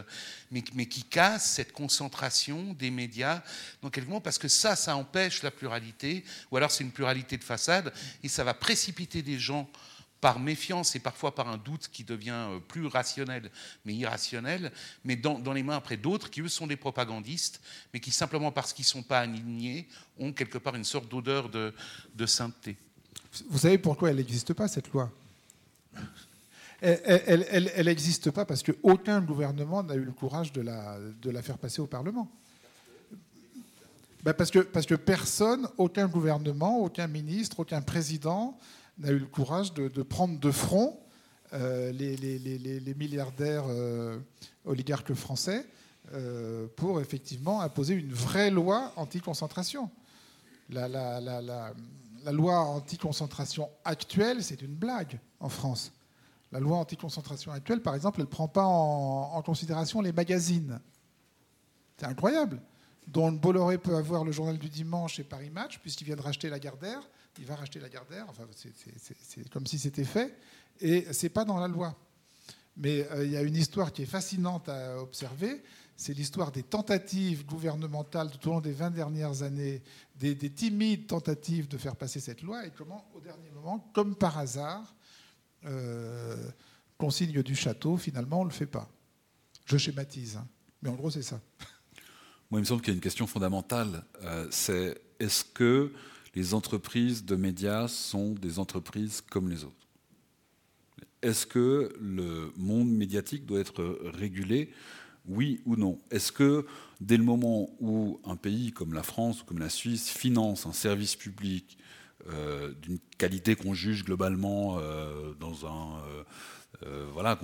mais, 0.50 0.62
mais 0.74 0.86
qui 0.86 1.02
casse 1.02 1.52
cette 1.52 1.72
concentration 1.72 2.74
des 2.74 2.90
médias 2.90 3.42
dans 3.82 3.90
quelque 3.90 4.20
Parce 4.20 4.38
que 4.38 4.48
ça, 4.48 4.76
ça 4.76 4.94
empêche 4.94 5.42
la 5.42 5.50
pluralité, 5.50 6.24
ou 6.50 6.56
alors 6.56 6.70
c'est 6.70 6.84
une 6.84 6.92
pluralité 6.92 7.36
de 7.38 7.44
façade, 7.44 7.92
et 8.22 8.28
ça 8.28 8.44
va 8.44 8.54
précipiter 8.54 9.22
des 9.22 9.38
gens 9.38 9.68
par 10.20 10.40
méfiance 10.40 10.96
et 10.96 10.98
parfois 10.98 11.34
par 11.34 11.48
un 11.48 11.56
doute 11.56 11.88
qui 11.92 12.04
devient 12.04 12.30
euh, 12.32 12.58
plus 12.58 12.86
rationnel, 12.86 13.50
mais 13.84 13.94
irrationnel, 13.94 14.72
mais 15.04 15.16
dans, 15.16 15.52
les 15.52 15.62
mains 15.62 15.76
après 15.76 15.96
d'autres 15.96 16.30
qui, 16.30 16.40
eux, 16.40 16.48
sont 16.48 16.66
des 16.66 16.76
propagandistes, 16.76 17.60
mais 17.92 18.00
qui, 18.00 18.10
simplement 18.10 18.50
parce 18.50 18.72
qu'ils 18.72 18.84
ne 18.84 18.88
sont 18.88 19.02
pas 19.02 19.20
alignés, 19.20 19.88
ont 20.18 20.32
quelque 20.32 20.58
part 20.58 20.74
une 20.74 20.84
sorte 20.84 21.08
d'odeur 21.08 21.48
de, 21.48 21.72
sainteté. 22.26 22.76
Vous 23.48 23.58
savez 23.58 23.78
pourquoi 23.78 24.10
elle 24.10 24.16
n'existe 24.16 24.52
pas, 24.54 24.68
cette 24.68 24.88
loi? 24.92 25.10
Elle 26.80 27.84
n'existe 27.84 28.30
pas 28.30 28.44
parce 28.44 28.62
qu'aucun 28.62 29.20
gouvernement 29.20 29.82
n'a 29.82 29.94
eu 29.94 30.04
le 30.04 30.12
courage 30.12 30.52
de 30.52 30.60
la, 30.60 30.98
de 30.98 31.30
la 31.30 31.42
faire 31.42 31.58
passer 31.58 31.80
au 31.80 31.86
Parlement. 31.86 32.30
Ben 34.24 34.32
parce, 34.32 34.50
que, 34.50 34.58
parce 34.60 34.86
que 34.86 34.94
personne, 34.94 35.68
aucun 35.76 36.08
gouvernement, 36.08 36.80
aucun 36.80 37.06
ministre, 37.06 37.60
aucun 37.60 37.80
président 37.80 38.58
n'a 38.98 39.10
eu 39.10 39.18
le 39.18 39.26
courage 39.26 39.72
de, 39.74 40.02
prendre 40.02 40.38
de 40.38 40.50
front 40.50 40.98
euh, 41.52 41.92
les, 41.92 42.94
milliardaires 42.94 43.64
euh, 43.68 44.18
oligarques 44.64 45.14
français 45.14 45.66
euh, 46.12 46.66
pour 46.76 47.00
effectivement 47.00 47.60
imposer 47.60 47.94
une 47.94 48.12
vraie 48.12 48.50
loi 48.50 48.92
anti-concentration. 48.96 49.90
La, 50.70 50.88
loi 52.32 52.58
anti-concentration 52.58 53.70
actuelle, 53.84 54.42
c'est 54.42 54.60
une 54.62 54.74
blague 54.74 55.18
en 55.40 55.48
France. 55.48 55.92
La 56.50 56.60
loi 56.60 56.78
anti-concentration 56.78 57.52
actuelle, 57.52 57.82
par 57.82 57.94
exemple, 57.94 58.20
elle 58.20 58.26
ne 58.26 58.30
prend 58.30 58.48
pas 58.48 58.64
en, 58.64 59.32
en, 59.34 59.42
considération 59.42 60.00
les 60.00 60.12
magazines. 60.12 60.80
C'est 61.96 62.06
incroyable. 62.06 62.60
Dont 63.06 63.32
Bolloré 63.32 63.78
peut 63.78 63.96
avoir 63.96 64.24
le 64.24 64.32
journal 64.32 64.58
du 64.58 64.68
dimanche 64.68 65.18
et 65.18 65.24
Paris 65.24 65.50
Match, 65.50 65.78
puisqu'il 65.78 66.04
vient 66.04 66.16
de 66.16 66.22
racheter 66.22 66.50
la 66.50 66.58
Gardère 66.58 67.02
il 67.38 67.46
va 67.46 67.56
racheter 67.56 67.80
la 67.80 67.88
Gardère. 67.88 68.26
Enfin, 68.28 68.44
c'est 68.52 69.48
comme 69.50 69.66
si 69.66 69.78
c'était 69.78 70.04
fait. 70.04 70.36
Et 70.80 71.06
c'est 71.12 71.28
pas 71.28 71.44
dans 71.44 71.58
la 71.58 71.68
loi. 71.68 71.96
Mais 72.76 73.06
euh, 73.10 73.24
il 73.24 73.32
y 73.32 73.36
a 73.36 73.42
une 73.42 73.56
histoire 73.56 73.92
qui 73.92 74.02
est 74.02 74.06
fascinante 74.06 74.68
à 74.68 75.00
observer. 75.00 75.62
C'est 75.96 76.14
l'histoire 76.14 76.52
des 76.52 76.62
tentatives 76.62 77.44
gouvernementales 77.44 78.30
tout 78.30 78.48
au 78.48 78.52
long 78.52 78.60
des 78.60 78.72
20 78.72 78.90
dernières 78.90 79.42
années, 79.42 79.82
des, 80.14 80.36
timides 80.36 81.08
tentatives 81.08 81.66
de 81.66 81.76
faire 81.76 81.96
passer 81.96 82.20
cette 82.20 82.42
loi, 82.42 82.64
et 82.64 82.70
comment, 82.70 83.10
au 83.16 83.20
dernier 83.20 83.50
moment, 83.50 83.90
comme 83.92 84.14
par 84.14 84.38
hasard, 84.38 84.94
euh, 85.64 86.36
consigne 86.96 87.42
du 87.42 87.56
château, 87.56 87.96
finalement, 87.96 88.42
on 88.42 88.44
ne 88.44 88.50
le 88.50 88.54
fait 88.54 88.66
pas. 88.66 88.88
Je 89.64 89.76
schématise, 89.76 90.36
hein. 90.36 90.46
mais 90.82 90.88
en 90.88 90.94
gros, 90.94 91.10
c'est 91.10 91.22
ça. 91.22 91.40
Moi, 92.50 92.60
il 92.60 92.62
me 92.62 92.64
semble 92.64 92.80
qu'il 92.80 92.92
y 92.92 92.94
a 92.94 92.94
une 92.94 93.02
question 93.02 93.26
fondamentale. 93.26 94.04
Euh, 94.22 94.46
c'est 94.52 95.02
est-ce 95.18 95.44
que 95.44 95.92
les 96.38 96.54
entreprises 96.54 97.24
de 97.24 97.34
médias 97.34 97.88
sont 97.88 98.30
des 98.30 98.60
entreprises 98.60 99.20
comme 99.28 99.50
les 99.50 99.64
autres. 99.64 99.88
Est-ce 101.20 101.46
que 101.46 101.92
le 102.00 102.52
monde 102.56 102.88
médiatique 102.88 103.44
doit 103.44 103.58
être 103.58 103.98
régulé? 104.04 104.70
Oui 105.26 105.60
ou 105.66 105.74
non? 105.74 105.98
Est-ce 106.12 106.30
que 106.30 106.64
dès 107.00 107.16
le 107.16 107.24
moment 107.24 107.68
où 107.80 108.20
un 108.24 108.36
pays 108.36 108.70
comme 108.70 108.92
la 108.92 109.02
France 109.02 109.42
ou 109.42 109.46
comme 109.46 109.58
la 109.58 109.68
Suisse 109.68 110.10
finance 110.10 110.64
un 110.64 110.72
service 110.72 111.16
public 111.16 111.76
euh, 112.28 112.72
d'une 112.82 113.00
qualité 113.18 113.56
qu'on 113.56 113.74
juge 113.74 114.04
globalement 114.04 114.78
euh, 114.78 115.34
dans 115.40 115.66
un 115.66 116.00
euh, 116.84 117.34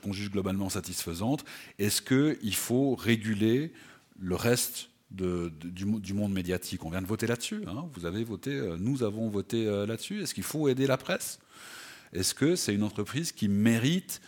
qu'on 0.00 0.12
juge, 0.12 0.30
globalement 0.32 0.70
satisfaisante, 0.70 1.44
est-ce 1.78 2.02
qu'il 2.02 2.56
faut 2.56 2.96
réguler 2.96 3.72
le 4.18 4.34
reste 4.34 4.90
du, 5.14 6.14
monde 6.14 6.32
médiatique. 6.32 6.84
On 6.84 6.90
vient 6.90 7.02
de 7.02 7.06
voter 7.06 7.26
là-dessus. 7.26 7.64
Hein. 7.66 7.86
Vous 7.92 8.06
avez 8.06 8.24
voté, 8.24 8.52
euh, 8.52 8.76
nous 8.78 9.02
avons 9.02 9.28
voté 9.28 9.66
euh, 9.66 9.86
là-dessus. 9.86 10.22
Est-ce 10.22 10.34
qu'il 10.34 10.44
faut 10.44 10.68
aider 10.68 10.86
la 10.86 10.96
presse? 10.96 11.38
Est-ce 12.12 12.34
que 12.34 12.56
c'est 12.56 12.74
une 12.74 12.82
entreprise 12.82 13.32
qui 13.32 13.48
mérite 13.48 14.20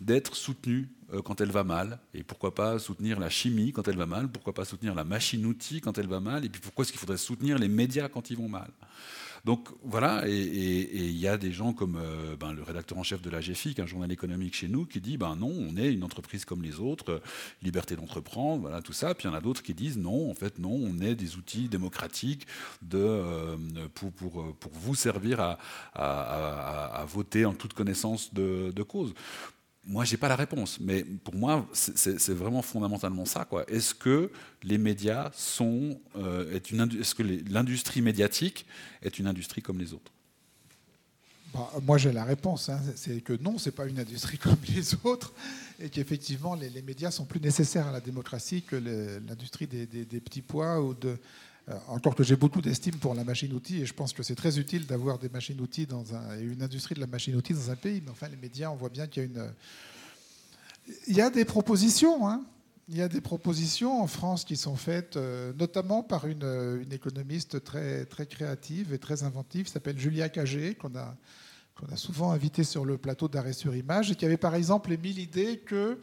d'être 0.00 0.34
soutenue 0.34 0.88
euh, 1.12 1.22
quand 1.22 1.40
elle 1.40 1.50
va 1.50 1.64
mal? 1.64 1.98
Et 2.14 2.22
pourquoi 2.22 2.54
pas 2.54 2.78
soutenir 2.78 3.20
la 3.20 3.30
chimie 3.30 3.72
quand 3.72 3.88
elle 3.88 3.96
va 3.96 4.06
mal? 4.06 4.28
Pourquoi 4.28 4.54
pas 4.54 4.64
soutenir 4.64 4.94
la 4.94 5.04
machine-outil 5.04 5.80
quand 5.80 5.98
elle 5.98 6.08
va 6.08 6.20
mal? 6.20 6.44
Et 6.44 6.48
puis 6.48 6.60
pourquoi 6.60 6.84
est-ce 6.84 6.92
qu'il 6.92 7.00
faudrait 7.00 7.16
soutenir 7.16 7.58
les 7.58 7.68
médias 7.68 8.08
quand 8.08 8.30
ils 8.30 8.36
vont 8.36 8.48
mal? 8.48 8.70
Donc 9.44 9.68
voilà, 9.82 10.26
et 10.26 10.32
il 10.32 11.18
y 11.18 11.28
a 11.28 11.36
des 11.36 11.52
gens 11.52 11.74
comme 11.74 11.98
euh, 12.00 12.34
ben, 12.34 12.54
le 12.54 12.62
rédacteur 12.62 12.96
en 12.96 13.02
chef 13.02 13.20
de 13.20 13.28
la 13.28 13.42
GFIC, 13.42 13.78
un 13.78 13.84
journal 13.86 14.10
économique 14.10 14.54
chez 14.54 14.68
nous, 14.68 14.86
qui 14.86 15.02
dit 15.02 15.18
ben 15.18 15.36
non, 15.36 15.52
on 15.52 15.76
est 15.76 15.92
une 15.92 16.02
entreprise 16.02 16.46
comme 16.46 16.62
les 16.62 16.80
autres, 16.80 17.12
euh, 17.12 17.20
liberté 17.62 17.94
d'entreprendre, 17.94 18.62
voilà 18.62 18.80
tout 18.80 18.94
ça. 18.94 19.14
Puis 19.14 19.28
il 19.28 19.30
y 19.30 19.34
en 19.34 19.36
a 19.36 19.42
d'autres 19.42 19.62
qui 19.62 19.74
disent 19.74 19.98
non, 19.98 20.30
en 20.30 20.34
fait 20.34 20.58
non, 20.58 20.72
on 20.72 20.98
est 21.00 21.14
des 21.14 21.36
outils 21.36 21.68
démocratiques 21.68 22.46
euh, 22.94 23.56
pour, 23.94 24.10
vous 24.72 24.94
servir 24.94 25.58
à, 25.94 27.04
voter 27.06 27.44
en 27.44 27.52
toute 27.52 27.74
connaissance 27.74 28.32
de 28.32 28.82
cause 28.82 29.12
moi, 29.86 30.04
j'ai 30.04 30.16
pas 30.16 30.28
la 30.28 30.36
réponse, 30.36 30.78
mais 30.80 31.04
pour 31.04 31.34
moi, 31.34 31.66
c'est 31.72 32.30
vraiment 32.30 32.62
fondamentalement 32.62 33.24
ça. 33.24 33.46
Est-ce 33.68 33.94
que 33.94 34.30
les 34.62 34.78
médias 34.78 35.30
sont, 35.34 36.00
euh, 36.16 36.58
est-ce 36.58 37.14
que 37.14 37.22
l'industrie 37.22 38.00
médiatique 38.00 38.66
est 39.02 39.18
une 39.18 39.26
industrie 39.26 39.60
comme 39.60 39.78
les 39.78 39.92
autres? 39.92 40.12
Bah, 41.52 41.70
Moi, 41.82 41.98
j'ai 41.98 42.12
la 42.12 42.24
réponse. 42.24 42.68
Hein. 42.68 42.80
C'est 42.96 43.20
que 43.20 43.34
non, 43.34 43.58
c'est 43.58 43.72
pas 43.72 43.86
une 43.86 43.98
industrie 43.98 44.38
comme 44.46 44.56
les 44.74 44.94
autres, 45.04 45.32
et 45.78 45.90
qu'effectivement, 45.90 46.54
les, 46.54 46.82
médias 46.82 47.10
sont 47.10 47.26
plus 47.26 47.40
nécessaires 47.40 47.86
à 47.86 47.92
la 47.92 48.00
démocratie 48.00 48.62
que 48.62 48.76
l'industrie 48.76 49.66
des, 49.66 49.86
petits 50.20 50.42
pois 50.42 50.80
ou 50.80 50.94
de, 50.94 51.18
encore 51.88 52.14
que 52.14 52.22
j'ai 52.22 52.36
beaucoup 52.36 52.60
d'estime 52.60 52.96
pour 52.96 53.14
la 53.14 53.24
machine-outil 53.24 53.80
et 53.80 53.86
je 53.86 53.94
pense 53.94 54.12
que 54.12 54.22
c'est 54.22 54.34
très 54.34 54.58
utile 54.58 54.86
d'avoir 54.86 55.18
des 55.18 55.30
machines-outils 55.30 55.86
dans 55.86 56.04
une 56.38 56.62
industrie 56.62 56.94
de 56.94 57.00
la 57.00 57.06
machine-outil 57.06 57.54
dans 57.54 57.70
un 57.70 57.76
pays. 57.76 58.02
Mais 58.04 58.10
enfin, 58.10 58.28
les 58.28 58.36
médias, 58.36 58.70
on 58.70 58.76
voit 58.76 58.90
bien 58.90 59.06
qu'il 59.06 59.22
y 59.22 59.26
a 59.26 59.28
une. 59.28 59.52
Il 61.06 61.16
y 61.16 61.22
a 61.22 61.30
des 61.30 61.46
propositions. 61.46 62.28
Hein. 62.28 62.44
Il 62.88 62.98
y 62.98 63.02
a 63.02 63.08
des 63.08 63.22
propositions 63.22 64.02
en 64.02 64.06
France 64.06 64.44
qui 64.44 64.58
sont 64.58 64.76
faites, 64.76 65.16
euh, 65.16 65.54
notamment 65.58 66.02
par 66.02 66.26
une, 66.26 66.84
économiste 66.90 67.64
très, 67.64 68.06
créative 68.28 68.92
et 68.92 68.98
très 68.98 69.22
inventive, 69.22 69.68
s'appelle 69.68 69.98
Julia 69.98 70.28
Cagé, 70.28 70.74
qu'on 70.74 70.94
a, 70.94 71.16
qu'on 71.74 71.86
a 71.86 71.96
souvent 71.96 72.32
invitée 72.32 72.62
sur 72.62 72.84
le 72.84 72.98
plateau 72.98 73.26
d'arrêt 73.26 73.54
sur 73.54 73.74
image, 73.74 74.10
et 74.10 74.16
qui 74.16 74.26
avait 74.26 74.36
par 74.36 74.54
exemple 74.54 74.92
émis 74.92 75.14
l'idée 75.14 75.60
que 75.60 75.98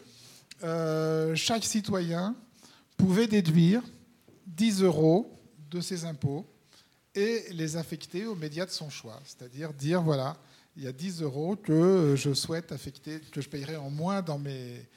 euh, 0.63 1.35
chaque 1.35 1.65
citoyen 1.65 2.35
pouvait 2.97 3.27
déduire 3.27 3.83
10 4.47 4.81
euros 4.81 5.40
de 5.72 5.81
ses 5.81 6.06
impôts 6.06 6.45
et 7.15 7.45
les 7.52 7.77
affecter 7.77 8.26
aux 8.26 8.35
médias 8.35 8.65
de 8.65 8.72
son 8.72 8.89
choix. 8.89 9.19
C'est-à-dire 9.26 9.73
dire, 9.73 10.02
voilà, 10.02 10.38
il 10.76 10.84
y 10.84 10.88
a 10.88 10.91
10 10.91 11.22
euros 11.22 11.56
que 11.56 12.15
je 12.18 12.34
souhaite 12.34 12.72
affecter, 12.72 13.19
que 13.31 13.41
je 13.41 13.49
payerai 13.49 13.77
en 13.77 13.89
moins 13.89 14.22
dans 14.22 14.38
mes, 14.38 14.88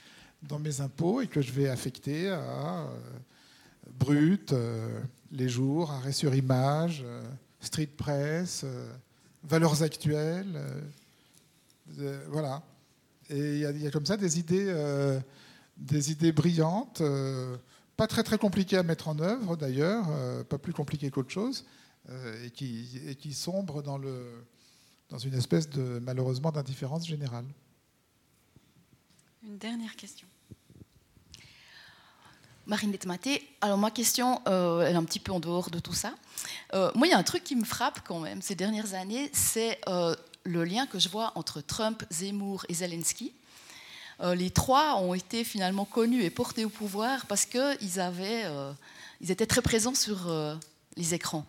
dans 0.43 0.59
mes 0.59 0.81
impôts 0.81 1.21
et 1.21 1.27
que 1.27 1.41
je 1.41 1.53
vais 1.53 1.69
affecter 1.69 2.29
à 2.29 2.83
euh, 2.83 2.87
Brut, 3.99 4.53
euh, 4.53 5.01
Les 5.33 5.49
Jours, 5.49 5.91
Arrêt 5.91 6.13
sur 6.13 6.35
Image, 6.35 7.03
euh, 7.05 7.23
Street 7.61 7.91
Press, 7.97 8.65
Valeurs 9.43 9.83
Actuelles. 9.83 10.61
voilà. 12.29 12.63
Et 13.31 13.61
il 13.61 13.79
y, 13.79 13.83
y, 13.85 13.87
a 13.87 13.91
comme 13.91 14.05
ça 14.05 14.19
des 14.19 14.39
idées, 14.39 14.71
des 15.79 16.11
idées 16.11 16.33
brillantes 16.33 17.03
pas 17.97 18.07
très 18.07 18.23
très 18.23 18.39
compliqué 18.39 18.77
à 18.77 18.83
mettre 18.83 19.09
en 19.09 19.19
œuvre 19.19 19.57
d'ailleurs, 19.57 20.07
euh, 20.11 20.45
pas 20.45 20.59
plus 20.59 20.73
compliqué 20.73 21.11
qu'autre 21.11 21.31
chose, 21.31 21.65
euh, 22.09 22.45
et, 22.45 22.51
qui, 22.51 23.01
et 23.07 23.15
qui 23.15 23.33
sombre 23.33 23.83
dans, 23.83 23.99
le, 23.99 24.45
dans 25.09 25.19
une 25.19 25.35
espèce 25.35 25.69
de 25.69 26.01
malheureusement 26.01 26.51
d'indifférence 26.51 27.07
générale. 27.07 27.47
Une 29.43 29.59
dernière 29.59 29.95
question. 29.97 30.27
Marine 32.67 32.93
Detmaté, 32.93 33.43
alors 33.61 33.77
ma 33.77 33.91
question, 33.91 34.41
euh, 34.49 34.81
elle 34.81 34.95
est 34.95 34.99
un 34.99 35.05
petit 35.05 35.21
peu 35.21 35.33
en 35.33 35.41
dehors 35.41 35.71
de 35.71 35.79
tout 35.79 35.93
ça. 35.93 36.15
moi, 36.73 37.07
il 37.07 37.11
y 37.11 37.13
a 37.13 37.19
un 37.19 37.23
truc 37.23 37.45
qui 37.45 37.57
me 37.57 37.65
frappe 37.65 38.01
quand 38.07 38.21
même 38.21 38.41
ces 38.41 38.55
dernières 38.55 38.95
années, 38.95 39.31
c'est 39.35 39.79
le 40.45 40.65
lien 40.65 40.87
que 40.87 40.99
je 40.99 41.11
vois 41.11 41.33
entre 41.35 41.61
Trump, 41.61 42.05
Zemmour 42.11 42.65
et 42.71 42.75
Zelensky. 42.75 43.35
Euh, 44.21 44.35
les 44.35 44.51
trois 44.51 44.97
ont 44.97 45.15
été 45.15 45.45
finalement 45.45 45.85
connus 45.85 46.23
et 46.23 46.31
portés 46.31 46.65
au 46.65 46.69
pouvoir 46.69 47.27
parce 47.27 47.45
qu'ils 47.47 47.61
euh, 47.99 48.73
ils 49.21 49.31
étaient 49.31 49.47
très 49.47 49.63
présents 49.63 49.95
sur 49.95 50.29
euh, 50.29 50.55
les 50.97 51.15
écrans. 51.15 51.45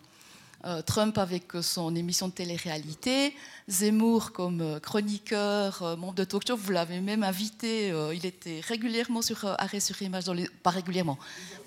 Trump 0.84 1.16
avec 1.18 1.52
son 1.62 1.94
émission 1.94 2.26
de 2.26 2.32
télé-réalité, 2.32 3.36
Zemmour 3.68 4.32
comme 4.32 4.80
chroniqueur, 4.80 5.96
membre 5.96 6.14
de 6.14 6.24
talk 6.24 6.44
show. 6.44 6.56
Vous 6.56 6.72
l'avez 6.72 6.98
même 7.00 7.22
invité. 7.22 7.92
il 8.12 8.26
était 8.26 8.60
régulièrement 8.66 9.22
sur 9.22 9.44
Arrêt 9.44 9.78
sur 9.78 10.02
Image, 10.02 10.24
dans 10.24 10.32
les, 10.32 10.48
pas 10.64 10.70
régulièrement, 10.70 11.18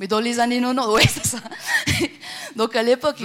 mais 0.02 0.08
dans 0.10 0.20
les 0.20 0.42
années 0.42 0.60
90. 0.60 0.86
Oui, 0.94 1.04
c'est 1.08 1.26
ça. 1.26 1.38
Donc 2.58 2.76
à 2.76 2.84
l'époque, 2.84 3.16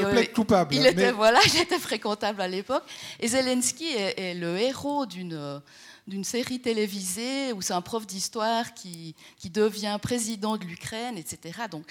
il, 0.71 0.87
était, 0.87 1.11
voilà, 1.11 1.41
il 1.53 1.61
était 1.61 1.81
fréquentable 1.81 2.41
à 2.41 2.47
l'époque. 2.47 2.85
Et 3.19 3.27
Zelensky 3.27 3.89
est 3.97 4.35
le 4.35 4.57
héros 4.59 5.07
d'une 5.07 5.61
d'une 6.07 6.25
série 6.25 6.61
télévisée 6.61 7.53
où 7.53 7.63
c'est 7.63 7.73
un 7.73 7.81
prof 7.81 8.07
d'histoire 8.07 8.75
qui, 8.75 9.15
qui, 9.39 9.51
devient 9.51 9.99
président 10.01 10.57
de 10.57 10.65
l'Ukraine, 10.65 11.17
etc. 11.17 11.61
Donc, 11.71 11.87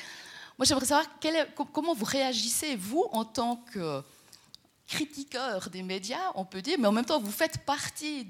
moi, 0.57 0.65
j'aimerais 0.65 0.85
savoir 0.85 1.09
comment 1.73 1.93
vous 1.93 2.05
réagissez, 2.05 2.75
vous, 2.75 3.05
en 3.11 3.25
tant 3.25 3.57
que 3.73 4.03
critiqueur 4.87 5.69
des 5.69 5.81
médias, 5.81 6.31
on 6.35 6.45
peut 6.45 6.61
dire, 6.61 6.77
mais 6.79 6.87
en 6.87 6.91
même 6.91 7.05
temps, 7.05 7.19
vous 7.19 7.31
faites 7.31 7.59
partie 7.59 8.27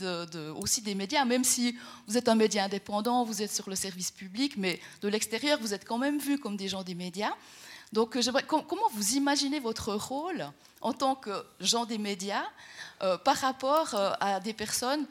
aussi 0.58 0.82
des 0.82 0.96
médias, 0.96 1.26
même 1.26 1.44
si 1.44 1.76
vous 2.08 2.18
êtes 2.18 2.30
un 2.30 2.36
média 2.36 2.64
indépendant, 2.64 3.26
vous 3.26 3.42
êtes 3.42 3.52
sur 3.52 3.70
le 3.70 3.76
service 3.76 4.12
public, 4.12 4.56
mais 4.56 4.80
de 5.02 5.08
l'extérieur, 5.10 5.60
vous 5.60 5.74
êtes 5.74 5.86
quand 5.86 5.98
même 5.98 6.20
vu 6.20 6.38
comme 6.40 6.56
des 6.56 6.70
gens 6.70 6.84
des 6.84 6.96
médias. 6.96 7.34
Donc, 7.92 8.18
comment 8.68 8.90
vous 8.94 9.16
imaginez 9.16 9.60
votre 9.60 9.94
rôle 9.94 10.48
en 10.82 10.94
tant 10.94 11.16
que 11.16 11.46
gens 11.60 11.86
des 11.86 11.98
médias 11.98 12.46
euh, 13.02 13.18
par 13.18 13.38
rapport 13.38 13.94
euh, 13.94 14.12
à 14.20 14.40
des 14.40 14.54
personnes 14.54 15.06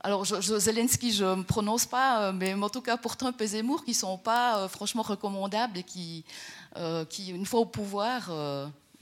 alors, 0.00 0.24
Zelensky, 0.24 1.12
je 1.12 1.24
ne 1.24 1.34
me 1.36 1.42
prononce 1.42 1.84
pas, 1.84 2.28
euh, 2.28 2.32
mais 2.32 2.54
en 2.54 2.68
tout 2.68 2.80
cas 2.80 2.96
pour 2.96 3.16
Trump 3.16 3.40
et 3.40 3.46
Zemmour, 3.46 3.84
qui 3.84 3.90
ne 3.90 3.96
sont 3.96 4.16
pas 4.16 4.58
euh, 4.58 4.68
franchement 4.68 5.02
recommandables 5.02 5.78
et 5.78 5.82
qui, 5.82 6.24
euh, 6.76 7.04
qui, 7.04 7.30
une 7.30 7.46
fois 7.46 7.60
au 7.60 7.66
pouvoir, 7.66 8.30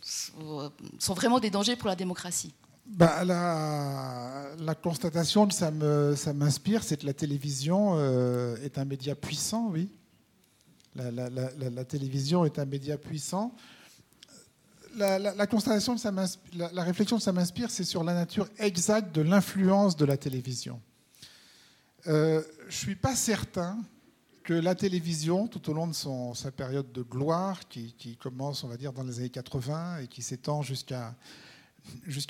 sont 0.03 1.15
vraiment 1.15 1.39
des 1.39 1.51
dangers 1.51 1.77
pour 1.77 1.89
la 1.89 1.97
démocratie. 1.97 2.55
Bah, 2.87 3.25
la, 3.25 4.75
constatation 4.77 5.47
que 5.47 5.55
ça 5.55 5.71
m'inspire, 6.33 6.83
c'est 6.83 6.97
que 6.99 7.07
la 7.07 7.15
télévision 7.15 7.99
est 8.57 8.79
un 8.79 8.85
média 8.85 9.15
puissant, 9.15 9.69
oui. 9.71 9.91
La, 10.95 11.11
la, 11.11 11.85
télévision 11.85 12.47
est 12.47 12.59
un 12.59 12.65
média 12.65 12.97
puissant. 12.97 13.55
La, 14.97 15.47
constatation, 15.47 15.95
la, 16.55 16.83
réflexion 16.83 17.19
que 17.19 17.23
ça 17.23 17.33
m'inspire, 17.33 17.71
c'est 17.71 17.85
sur 17.85 18.03
la 18.03 18.15
nature 18.15 18.49
exacte 18.59 19.15
de 19.15 19.21
l'influence 19.21 19.95
de 19.95 20.07
la 20.07 20.17
télévision. 20.17 20.81
Euh, 22.07 22.43
je 22.61 22.67
ne 22.67 22.71
suis 22.71 22.97
pas 22.97 23.15
certain 23.15 23.79
que 24.43 24.55
la 24.55 24.75
télévision, 24.75 25.49
tout 25.49 25.71
au 25.71 25.75
long 25.75 25.87
de 25.87 25.93
sa 26.35 26.51
période 26.51 26.91
de 26.93 27.03
gloire, 27.03 27.69
qui, 27.69 28.17
commence, 28.19 28.65
on 28.65 28.69
va 28.69 28.79
dire, 28.79 28.95
dans 28.95 29.03
les 29.03 29.19
années 29.19 29.29
80 29.29 29.99
et 29.99 30.07
qui 30.07 30.23
s'étend 30.23 30.63
jusqu'à 30.63 31.15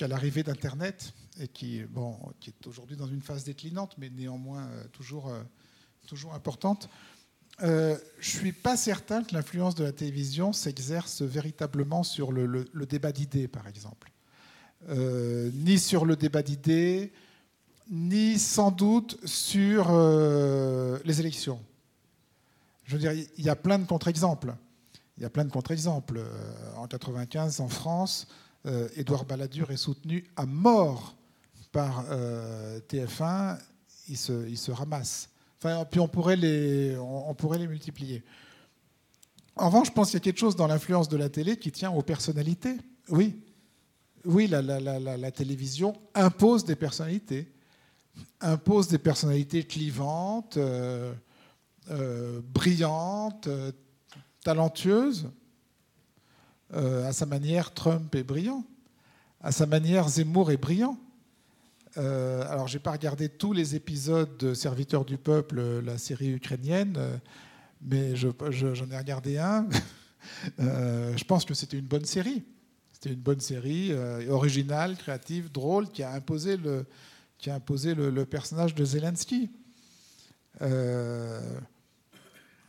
l'arrivée 0.08 0.42
d'Internet, 0.42 1.12
et 1.38 1.46
qui, 1.46 1.78
est 1.78 2.66
aujourd'hui 2.66 2.96
dans 2.96 3.06
une 3.06 3.22
phase 3.22 3.44
déclinante, 3.44 3.94
mais 3.98 4.10
néanmoins 4.10 4.66
euh, 4.66 4.84
euh, 5.28 5.42
toujours 6.06 6.34
importante, 6.34 6.88
je 7.60 7.92
ne 7.94 7.96
suis 8.20 8.52
pas 8.52 8.76
certain 8.76 9.24
que 9.24 9.34
l'influence 9.34 9.74
de 9.74 9.84
la 9.84 9.92
télévision 9.92 10.52
s'exerce 10.52 11.22
véritablement 11.22 12.02
sur 12.02 12.32
le, 12.32 12.66
débat 12.88 13.12
d'idées, 13.12 13.48
par 13.48 13.66
exemple. 13.66 14.10
ni 14.88 15.78
sur 15.78 16.04
le 16.04 16.16
débat 16.16 16.42
d'idées, 16.42 17.12
ni 17.88 18.38
sans 18.38 18.70
doute 18.70 19.18
sur 19.24 19.88
euh, 19.90 20.98
les 21.04 21.20
élections. 21.20 21.60
Je 22.84 22.94
veux 22.96 23.00
dire, 23.00 23.12
il 23.12 23.44
y 23.44 23.48
a 23.48 23.56
plein 23.56 23.78
de 23.78 23.86
contre-exemples. 23.86 24.54
Il 25.16 25.22
y 25.22 25.26
a 25.26 25.30
plein 25.30 25.44
de 25.44 25.50
contre-exemples. 25.50 26.18
Euh, 26.18 26.76
en 26.76 26.86
95, 26.86 27.60
en 27.60 27.68
France, 27.68 28.28
euh, 28.66 28.88
Édouard 28.96 29.24
Balladur 29.24 29.70
est 29.70 29.76
soutenu 29.76 30.24
à 30.36 30.46
mort 30.46 31.16
par 31.72 32.06
TF1. 32.88 33.58
Il 34.08 34.16
se, 34.16 34.48
il 34.48 34.56
se 34.56 34.70
ramasse. 34.70 35.28
Puis 35.90 36.00
on 36.00 36.08
pourrait, 36.08 36.36
les, 36.36 36.96
on, 36.98 37.34
pourrait 37.34 37.58
les 37.58 37.66
multiplier. 37.66 38.22
En 39.56 39.66
revanche, 39.66 39.88
je 39.88 39.92
pense 39.92 40.10
qu'il 40.10 40.18
y 40.18 40.22
a 40.22 40.24
quelque 40.24 40.38
chose 40.38 40.56
dans 40.56 40.66
l'influence 40.66 41.08
de 41.08 41.16
la 41.16 41.28
télé 41.28 41.56
qui 41.56 41.72
tient 41.72 41.90
aux 41.90 42.02
personnalités. 42.02 42.76
Oui, 43.08 43.40
oui, 44.24 44.46
la 44.48 45.30
télévision 45.30 45.94
impose 46.14 46.64
des 46.64 46.76
personnalités 46.76 47.52
impose 48.40 48.88
des 48.88 48.98
personnalités 48.98 49.64
clivantes, 49.64 50.56
euh, 50.56 51.12
euh, 51.90 52.40
brillantes, 52.42 53.46
euh, 53.46 53.72
talentueuses. 54.42 55.30
à 56.72 57.12
sa 57.12 57.26
manière, 57.26 57.72
Trump 57.72 58.14
est 58.14 58.24
brillant. 58.24 58.64
À 59.40 59.52
sa 59.52 59.66
manière, 59.66 60.08
Zemmour 60.08 60.50
est 60.50 60.56
brillant. 60.56 60.98
Alors, 61.96 62.68
je 62.68 62.76
n'ai 62.76 62.82
pas 62.82 62.92
regardé 62.92 63.28
tous 63.28 63.52
les 63.52 63.74
épisodes 63.74 64.36
de 64.38 64.54
Serviteurs 64.54 65.04
du 65.04 65.18
Peuple, 65.18 65.80
la 65.84 65.98
série 65.98 66.30
ukrainienne, 66.30 66.98
mais 67.82 68.14
j'en 68.16 68.90
ai 68.90 68.96
regardé 68.96 69.38
un. 69.38 69.68
je 70.58 71.24
pense 71.24 71.44
que 71.44 71.54
c'était 71.54 71.78
une 71.78 71.86
bonne 71.86 72.04
série. 72.04 72.44
C'était 72.92 73.10
une 73.12 73.20
bonne 73.20 73.40
série, 73.40 73.92
originale, 74.28 74.96
créative, 74.96 75.50
drôle, 75.52 75.88
qui 75.88 76.02
a 76.02 76.12
imposé 76.12 76.56
le, 76.56 76.86
qui 77.38 77.50
a 77.50 77.54
imposé 77.54 77.94
le, 77.94 78.24
personnage 78.24 78.74
de 78.74 78.84
Zelensky. 78.84 79.50
Euh, 80.62 81.40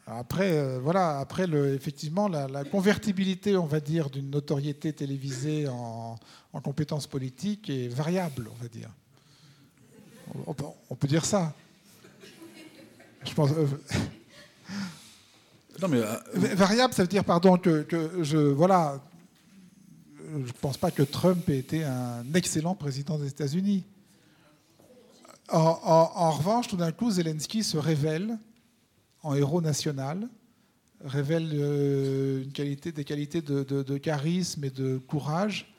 après, 0.05 0.57
euh, 0.57 0.79
voilà, 0.79 1.19
après 1.19 1.45
effectivement, 1.73 2.27
la, 2.27 2.63
convertibilité, 2.65 3.57
on 3.57 3.65
va 3.65 3.79
dire, 3.79 4.09
d'une 4.09 4.29
notoriété 4.29 4.93
télévisée 4.93 5.67
en, 5.67 6.17
en 6.53 6.61
compétences 6.61 7.07
politiques 7.07 7.69
est 7.69 7.87
variable, 7.87 8.49
on 8.51 8.61
va 8.61 8.69
dire. 8.69 8.89
On, 10.89 10.95
peut 10.95 11.07
dire 11.07 11.25
ça. 11.25 11.53
Je 13.25 13.33
pense. 13.33 13.51
Euh, 13.51 13.67
non, 15.81 15.87
mais, 15.87 16.01
variable, 16.55 16.93
ça 16.93 17.03
veut 17.03 17.07
dire, 17.07 17.23
pardon, 17.23 17.57
que, 17.57 17.83
que 17.83 18.23
je, 18.23 18.37
voilà, 18.37 18.99
je 20.45 20.51
pense 20.61 20.77
pas 20.77 20.91
que 20.91 21.03
Trump 21.03 21.47
ait 21.49 21.57
été 21.57 21.83
un 21.83 22.25
excellent 22.33 22.75
président 22.75 23.17
des 23.17 23.27
États-Unis. 23.27 23.83
En, 25.49 26.31
revanche, 26.31 26.67
tout 26.67 26.75
d'un 26.75 26.91
coup, 26.91 27.09
Zelensky 27.09 27.63
se 27.63 27.77
révèle 27.77 28.37
en 29.23 29.33
héros 29.33 29.61
national, 29.61 30.27
révèle 31.03 31.51
euh, 31.53 32.43
une 32.43 32.51
qualité, 32.51 32.91
des 32.91 33.05
qualités 33.05 33.41
de, 33.41 33.97
charisme 33.97 34.65
et 34.65 34.69
de 34.69 34.97
courage 34.97 35.73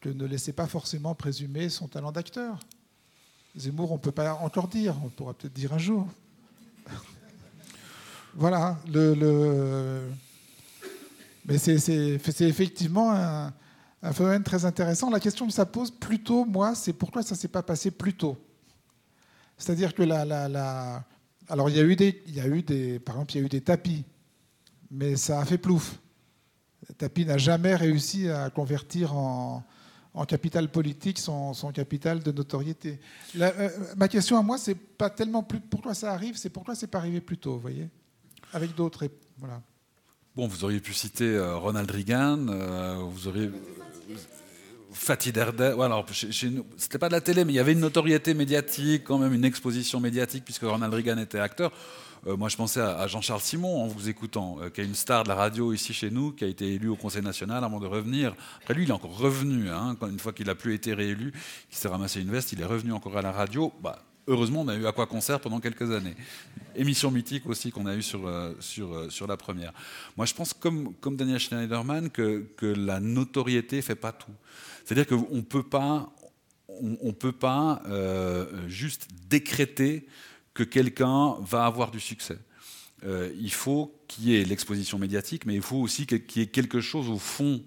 que 0.00 0.08
ne 0.08 0.24
laissait 0.24 0.54
pas 0.54 0.66
forcément 0.66 1.14
présumer 1.14 1.68
son 1.68 1.86
talent 1.86 2.12
d'acteur. 2.12 2.58
Zemmour, 3.56 3.90
on 3.90 3.94
ne 3.94 4.00
peut 4.00 4.12
pas 4.12 4.34
encore 4.34 4.68
dire, 4.68 4.96
on 5.04 5.08
pourra 5.08 5.34
peut-être 5.34 5.52
dire 5.52 5.72
un 5.72 5.78
jour. 5.78 6.06
voilà, 8.34 8.78
mais 11.44 11.58
c'est 11.58 12.18
effectivement 12.40 13.12
un, 13.12 13.52
phénomène 14.12 14.44
très 14.44 14.64
intéressant. 14.64 15.10
La 15.10 15.20
question 15.20 15.46
que 15.46 15.52
ça 15.52 15.66
pose 15.66 15.90
plutôt, 15.90 16.44
moi, 16.44 16.74
c'est 16.74 16.92
pourquoi 16.92 17.22
ça 17.22 17.34
ne 17.34 17.40
s'est 17.40 17.48
pas 17.48 17.62
passé 17.62 17.90
plus 17.90 18.14
tôt? 18.14 18.38
C'est-à-dire 19.58 19.94
que 19.94 20.02
la, 20.02 21.04
Alors, 21.48 21.68
il 21.68 21.76
y, 21.76 21.80
a 21.80 21.82
eu 21.82 21.96
des, 21.96 22.22
il 22.26 22.34
y 22.34 22.40
a 22.40 22.46
il 22.46 23.34
y 23.34 23.38
a 23.38 23.40
eu 23.40 23.48
des 23.48 23.60
tapis, 23.60 24.04
mais 24.90 25.16
ça 25.16 25.40
a 25.40 25.44
fait 25.44 25.58
plouf. 25.58 25.98
Le 26.88 26.94
tapis 26.94 27.26
n'a 27.26 27.36
jamais 27.36 27.74
réussi 27.74 28.28
à 28.28 28.48
convertir 28.48 29.14
en, 29.14 29.64
capital 30.26 30.68
politique 30.68 31.18
son, 31.18 31.54
capital 31.72 32.22
de 32.22 32.32
notoriété. 32.32 32.98
Euh, 33.36 33.68
ma 33.96 34.08
question 34.08 34.36
à 34.38 34.42
moi, 34.42 34.58
c'est 34.58 34.74
pas 34.74 35.10
tellement 35.10 35.42
plus 35.42 35.60
pourquoi 35.60 35.94
ça 35.94 36.12
arrive, 36.12 36.36
c'est 36.36 36.50
pourquoi 36.50 36.74
c'est 36.74 36.88
pas 36.88 36.98
arrivé 36.98 37.20
plus 37.20 37.38
tôt, 37.38 37.54
vous 37.54 37.60
voyez? 37.60 37.88
Avec 38.52 38.74
d'autres. 38.74 39.08
Voilà. 39.38 39.62
Bon, 40.34 40.46
vous 40.46 40.64
auriez 40.64 40.80
pu 40.80 40.94
citer 40.94 41.24
euh, 41.24 41.56
Ronald 41.56 41.90
Reagan, 41.90 42.48
euh, 42.48 42.96
vous 43.10 43.28
auriez 43.28 43.50
Fatih 44.92 45.32
Derde, 45.32 45.60
alors 45.60 46.04
chez, 46.12 46.50
nous, 46.50 46.66
c'était 46.76 46.98
pas 46.98 47.08
de 47.08 47.12
la 47.12 47.20
télé, 47.20 47.44
mais 47.44 47.52
il 47.52 47.56
y 47.56 47.60
avait 47.60 47.72
une 47.72 47.80
notoriété 47.80 48.34
médiatique, 48.34 49.04
quand 49.04 49.18
même 49.18 49.32
une 49.32 49.44
exposition 49.44 50.00
médiatique, 50.00 50.44
puisque 50.44 50.62
Ronald 50.62 50.92
Reagan 50.92 51.18
était 51.18 51.38
acteur. 51.38 51.72
Euh, 52.26 52.36
moi, 52.36 52.48
je 52.48 52.56
pensais 52.56 52.80
à, 52.80 53.06
Jean-Charles 53.06 53.40
Simon 53.40 53.82
en 53.82 53.86
vous 53.86 54.08
écoutant, 54.08 54.58
euh, 54.60 54.68
qui 54.68 54.80
est 54.80 54.84
une 54.84 54.94
star 54.94 55.24
de 55.24 55.28
la 55.28 55.34
radio 55.34 55.72
ici 55.72 55.94
chez 55.94 56.10
nous, 56.10 56.32
qui 56.32 56.44
a 56.44 56.48
été 56.48 56.74
élu 56.74 56.88
au 56.88 56.96
Conseil 56.96 57.22
national 57.22 57.64
avant 57.64 57.80
de 57.80 57.86
revenir. 57.86 58.34
Après, 58.60 58.74
lui, 58.74 58.84
il 58.84 58.90
est 58.90 58.92
encore 58.92 59.16
revenu, 59.16 59.70
hein, 59.70 59.96
une 60.02 60.18
fois 60.18 60.32
qu'il 60.32 60.46
n'a 60.46 60.54
plus 60.54 60.74
été 60.74 60.92
réélu, 60.92 61.32
qu'il 61.32 61.78
s'est 61.78 61.88
ramassé 61.88 62.20
une 62.20 62.30
veste, 62.30 62.52
il 62.52 62.60
est 62.60 62.66
revenu 62.66 62.92
encore 62.92 63.16
à 63.16 63.22
la 63.22 63.32
radio. 63.32 63.72
Bah, 63.82 64.04
heureusement, 64.26 64.60
on 64.60 64.68
a 64.68 64.76
eu 64.76 64.86
à 64.86 64.92
quoi 64.92 65.06
concert 65.06 65.40
pendant 65.40 65.60
quelques 65.60 65.90
années. 65.90 66.14
Émission 66.76 67.10
mythique 67.10 67.46
aussi 67.46 67.70
qu'on 67.70 67.86
a 67.86 67.94
eue 67.94 68.02
sur, 68.02 68.26
euh, 68.26 68.52
sur, 68.60 69.10
sur 69.10 69.26
la 69.26 69.38
première. 69.38 69.72
Moi, 70.18 70.26
je 70.26 70.34
pense, 70.34 70.52
comme, 70.52 70.92
comme 71.00 71.16
Daniel 71.16 71.38
Schneiderman, 71.38 72.10
que, 72.10 72.46
que 72.56 72.66
la 72.66 73.00
notoriété 73.00 73.76
ne 73.76 73.82
fait 73.82 73.94
pas 73.94 74.12
tout. 74.12 74.32
C'est-à-dire 74.84 75.06
qu'on 75.06 75.36
ne 75.36 75.40
peut 75.40 75.62
pas, 75.62 76.12
on, 76.68 77.12
peut 77.12 77.32
pas 77.32 77.82
juste 78.66 79.08
décréter 79.28 80.06
que 80.54 80.62
quelqu'un 80.62 81.36
va 81.40 81.66
avoir 81.66 81.90
du 81.90 82.00
succès. 82.00 82.38
Euh, 83.04 83.32
il 83.40 83.52
faut 83.52 83.98
qu'il 84.08 84.28
y 84.28 84.36
ait 84.36 84.44
l'exposition 84.44 84.98
médiatique, 84.98 85.46
mais 85.46 85.54
il 85.54 85.62
faut 85.62 85.78
aussi 85.78 86.06
qu'il 86.06 86.22
y 86.36 86.40
ait 86.40 86.46
quelque 86.46 86.80
chose 86.80 87.08
au 87.08 87.18
fond 87.18 87.62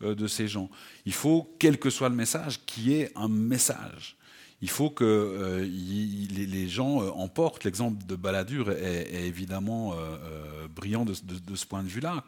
de 0.00 0.26
ces 0.26 0.46
gens. 0.46 0.68
Il 1.06 1.14
faut, 1.14 1.56
quel 1.58 1.78
que 1.78 1.88
soit 1.88 2.10
le 2.10 2.14
message, 2.14 2.64
qu'il 2.66 2.88
y 2.88 3.00
ait 3.00 3.10
un 3.16 3.28
message 3.28 4.16
il 4.62 4.70
faut 4.70 4.88
que 4.88 5.04
euh, 5.04 5.64
les, 5.64 6.68
gens 6.68 7.02
euh, 7.02 7.10
emportent. 7.10 7.64
L'exemple 7.64 8.04
de 8.06 8.16
Balladur 8.16 8.70
est, 8.70 9.26
évidemment 9.26 9.94
euh, 9.94 10.66
brillant 10.68 11.04
de, 11.04 11.12
ce 11.14 11.66
point 11.66 11.82
de 11.82 11.88
vue-là. 11.88 12.24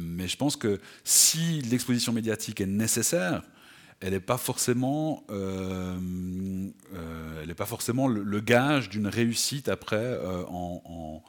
mais 0.00 0.28
je 0.28 0.36
pense 0.36 0.56
que 0.56 0.80
si 1.04 1.60
l'exposition 1.62 2.12
médiatique 2.12 2.60
est 2.60 2.66
nécessaire, 2.66 3.42
elle 4.02 4.10
n'est 4.10 4.20
pas 4.20 4.36
forcément, 4.36 5.24
elle 5.30 6.74
pas 7.54 7.66
forcément 7.66 8.08
le, 8.08 8.40
gage 8.40 8.88
d'une 8.88 9.06
réussite 9.06 9.68
après 9.68 10.18
en, 10.48 11.22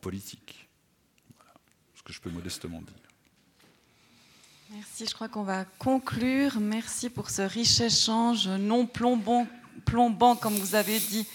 politique. 0.00 0.68
Voilà 1.36 1.52
ce 1.94 2.02
que 2.02 2.12
je 2.12 2.20
peux 2.20 2.30
modestement 2.30 2.82
dire. 2.82 2.94
Merci, 4.70 5.06
je 5.06 5.14
crois 5.14 5.28
qu'on 5.28 5.44
va 5.44 5.64
conclure. 5.78 6.60
Merci 6.60 7.08
pour 7.08 7.30
ce 7.30 7.40
riche 7.40 7.80
échange 7.80 8.48
non 8.48 8.84
plombant, 8.84 9.46
plombant 9.86 10.36
comme 10.36 10.54
vous 10.54 10.74
avez 10.74 10.98
dit, 10.98 11.26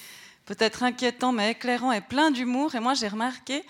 peut-être 0.46 0.84
inquiétant 0.84 1.32
mais 1.32 1.52
éclairant 1.52 1.92
et 1.92 2.02
plein 2.02 2.30
d'humour. 2.30 2.76
Et 2.76 2.80
moi 2.80 2.94
j'ai 2.94 3.08
remarqué, 3.08 3.64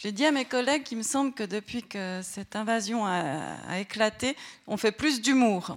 je 0.00 0.08
l'ai 0.08 0.12
dit 0.12 0.24
à 0.24 0.32
mes 0.32 0.46
collègues, 0.46 0.84
qu'il 0.84 0.96
me 0.96 1.02
semble 1.02 1.34
que 1.34 1.42
depuis 1.42 1.82
que 1.82 2.20
cette 2.22 2.56
invasion 2.56 3.04
a, 3.04 3.78
éclaté, 3.78 4.34
on 4.66 4.78
fait 4.78 4.92
plus 4.92 5.20
d'humour. 5.20 5.76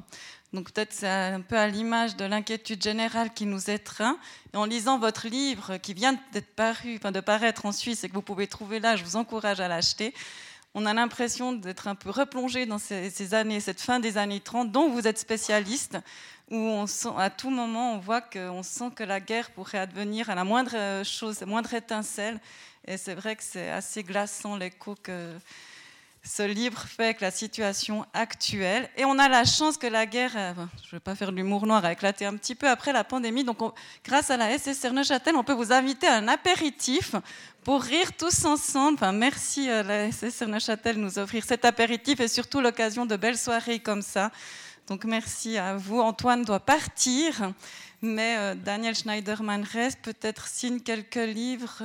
Donc 0.54 0.72
peut-être 0.72 0.94
c'est 0.94 1.10
un 1.10 1.42
peu 1.42 1.58
à 1.58 1.68
l'image 1.68 2.16
de 2.16 2.26
l'inquiétude 2.26 2.82
générale 2.82 3.34
qui 3.34 3.46
nous 3.46 3.70
étreint. 3.70 4.18
En 4.54 4.66
lisant 4.66 5.00
votre 5.00 5.28
livre 5.28 5.78
qui 5.78 5.94
vient 5.94 6.16
d'être 6.32 6.56
paru, 6.56 6.96
enfin 6.98 7.12
de 7.12 7.20
paraître 7.20 7.66
en 7.66 7.72
Suisse 7.72 8.04
et 8.04 8.10
que 8.10 8.14
vous 8.14 8.22
pouvez 8.22 8.48
trouver 8.48 8.80
là, 8.80 8.96
je 8.96 9.04
vous 9.04 9.16
encourage 9.16 9.60
à 9.60 9.68
l'acheter 9.68 10.14
on 10.76 10.86
a 10.86 10.94
l'impression 10.94 11.54
d'être 11.54 11.88
un 11.88 11.96
peu 11.96 12.10
replongé 12.10 12.66
dans 12.66 12.80
ces, 12.80 13.34
années, 13.34 13.60
cette 13.60 13.82
fin 13.82 14.00
des 14.00 14.18
années 14.18 14.40
30, 14.40 14.72
dont 14.72 14.90
vous 14.90 15.08
êtes 15.08 15.20
spécialiste, 15.20 15.98
où 16.50 16.56
on 16.56 16.88
sent, 16.88 17.10
à 17.18 17.30
tout 17.30 17.52
moment, 17.52 17.94
on 17.94 18.00
voit 18.00 18.22
qu'on 18.22 18.64
sent 18.64 18.90
que 18.96 19.04
la 19.04 19.20
guerre 19.20 19.52
pourrait 19.52 19.78
advenir 19.78 20.30
à 20.30 20.36
la 20.36 20.44
moindre 20.44 21.04
chose, 21.04 21.40
la 21.42 21.46
moindre 21.46 21.74
étincelle. 21.74 22.40
Et 22.88 22.98
c'est 22.98 23.14
vrai 23.14 23.36
que 23.36 23.44
c'est 23.44 23.70
assez 23.70 24.04
glaçant 24.04 24.58
l'écho 24.58 24.96
que 25.02 25.34
ce 26.26 26.44
livre 26.44 26.80
fait 26.80 27.04
avec 27.04 27.22
la 27.22 27.32
situation 27.32 28.06
actuelle. 28.14 28.90
Et 28.96 29.04
on 29.04 29.20
a 29.20 29.28
la 29.28 29.44
chance 29.44 29.78
que 29.78 29.88
la 29.88 30.06
guerre, 30.06 30.32
euh, 30.36 30.54
je 30.82 30.88
ne 30.88 30.92
vais 30.94 31.00
pas 31.02 31.16
faire 31.16 31.32
de 31.32 31.36
l'humour 31.36 31.68
noir, 31.68 31.84
a 31.84 31.92
éclaté 31.92 32.26
un 32.26 32.36
petit 32.38 32.56
peu 32.56 32.70
après 32.70 32.94
la 32.94 33.04
pandémie. 33.04 33.44
Donc, 33.44 33.60
grâce 34.06 34.32
à 34.32 34.38
la 34.38 34.58
SSR 34.58 34.94
Neuchâtel, 34.94 35.36
on 35.36 35.44
peut 35.44 35.54
vous 35.54 35.74
inviter 35.74 36.08
à 36.08 36.16
un 36.16 36.30
apéritif 36.30 37.16
pour 37.64 37.82
rire 37.82 38.16
tous 38.18 38.46
ensemble. 38.46 38.96
Enfin, 38.96 39.12
merci 39.12 39.70
à 39.70 39.80
euh, 39.80 39.84
la 39.84 40.12
SSR 40.12 40.48
Neuchâtel 40.48 40.96
de 40.96 41.02
nous 41.02 41.20
offrir 41.20 41.44
cet 41.44 41.66
apéritif 41.66 42.22
et 42.22 42.30
surtout 42.30 42.62
l'occasion 42.62 43.06
de 43.06 43.18
belles 43.18 43.38
soirées 43.38 43.80
comme 43.80 44.02
ça. 44.02 44.32
Donc, 44.88 45.04
merci 45.04 45.58
à 45.58 45.76
vous. 45.76 46.00
Antoine 46.00 46.44
doit 46.44 46.62
partir, 46.62 47.52
mais 48.02 48.38
euh, 48.38 48.56
Daniel 48.56 48.96
Schneiderman 48.96 49.64
reste. 49.64 50.00
Peut-être 50.02 50.48
signe 50.48 50.80
quelques 50.80 51.16
livres. 51.16 51.84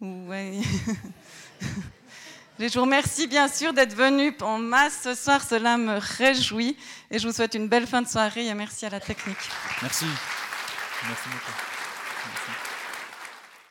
ouais. 0.00 0.60
Je 2.58 2.72
vous 2.72 2.80
remercie 2.84 3.26
bien 3.26 3.48
sûr 3.48 3.74
d'être 3.74 3.94
venu 3.94 4.34
en 4.40 4.58
masse 4.58 5.00
ce 5.04 5.14
soir, 5.14 5.42
cela 5.42 5.76
me 5.76 5.98
réjouit 5.98 6.76
et 7.10 7.18
je 7.18 7.28
vous 7.28 7.34
souhaite 7.34 7.54
une 7.54 7.68
belle 7.68 7.86
fin 7.86 8.00
de 8.00 8.08
soirée 8.08 8.46
et 8.46 8.54
merci 8.54 8.86
à 8.86 8.90
la 8.90 9.00
technique. 9.00 9.36
Merci. 9.82 10.06
Merci 11.06 11.28
beaucoup. 11.28 11.75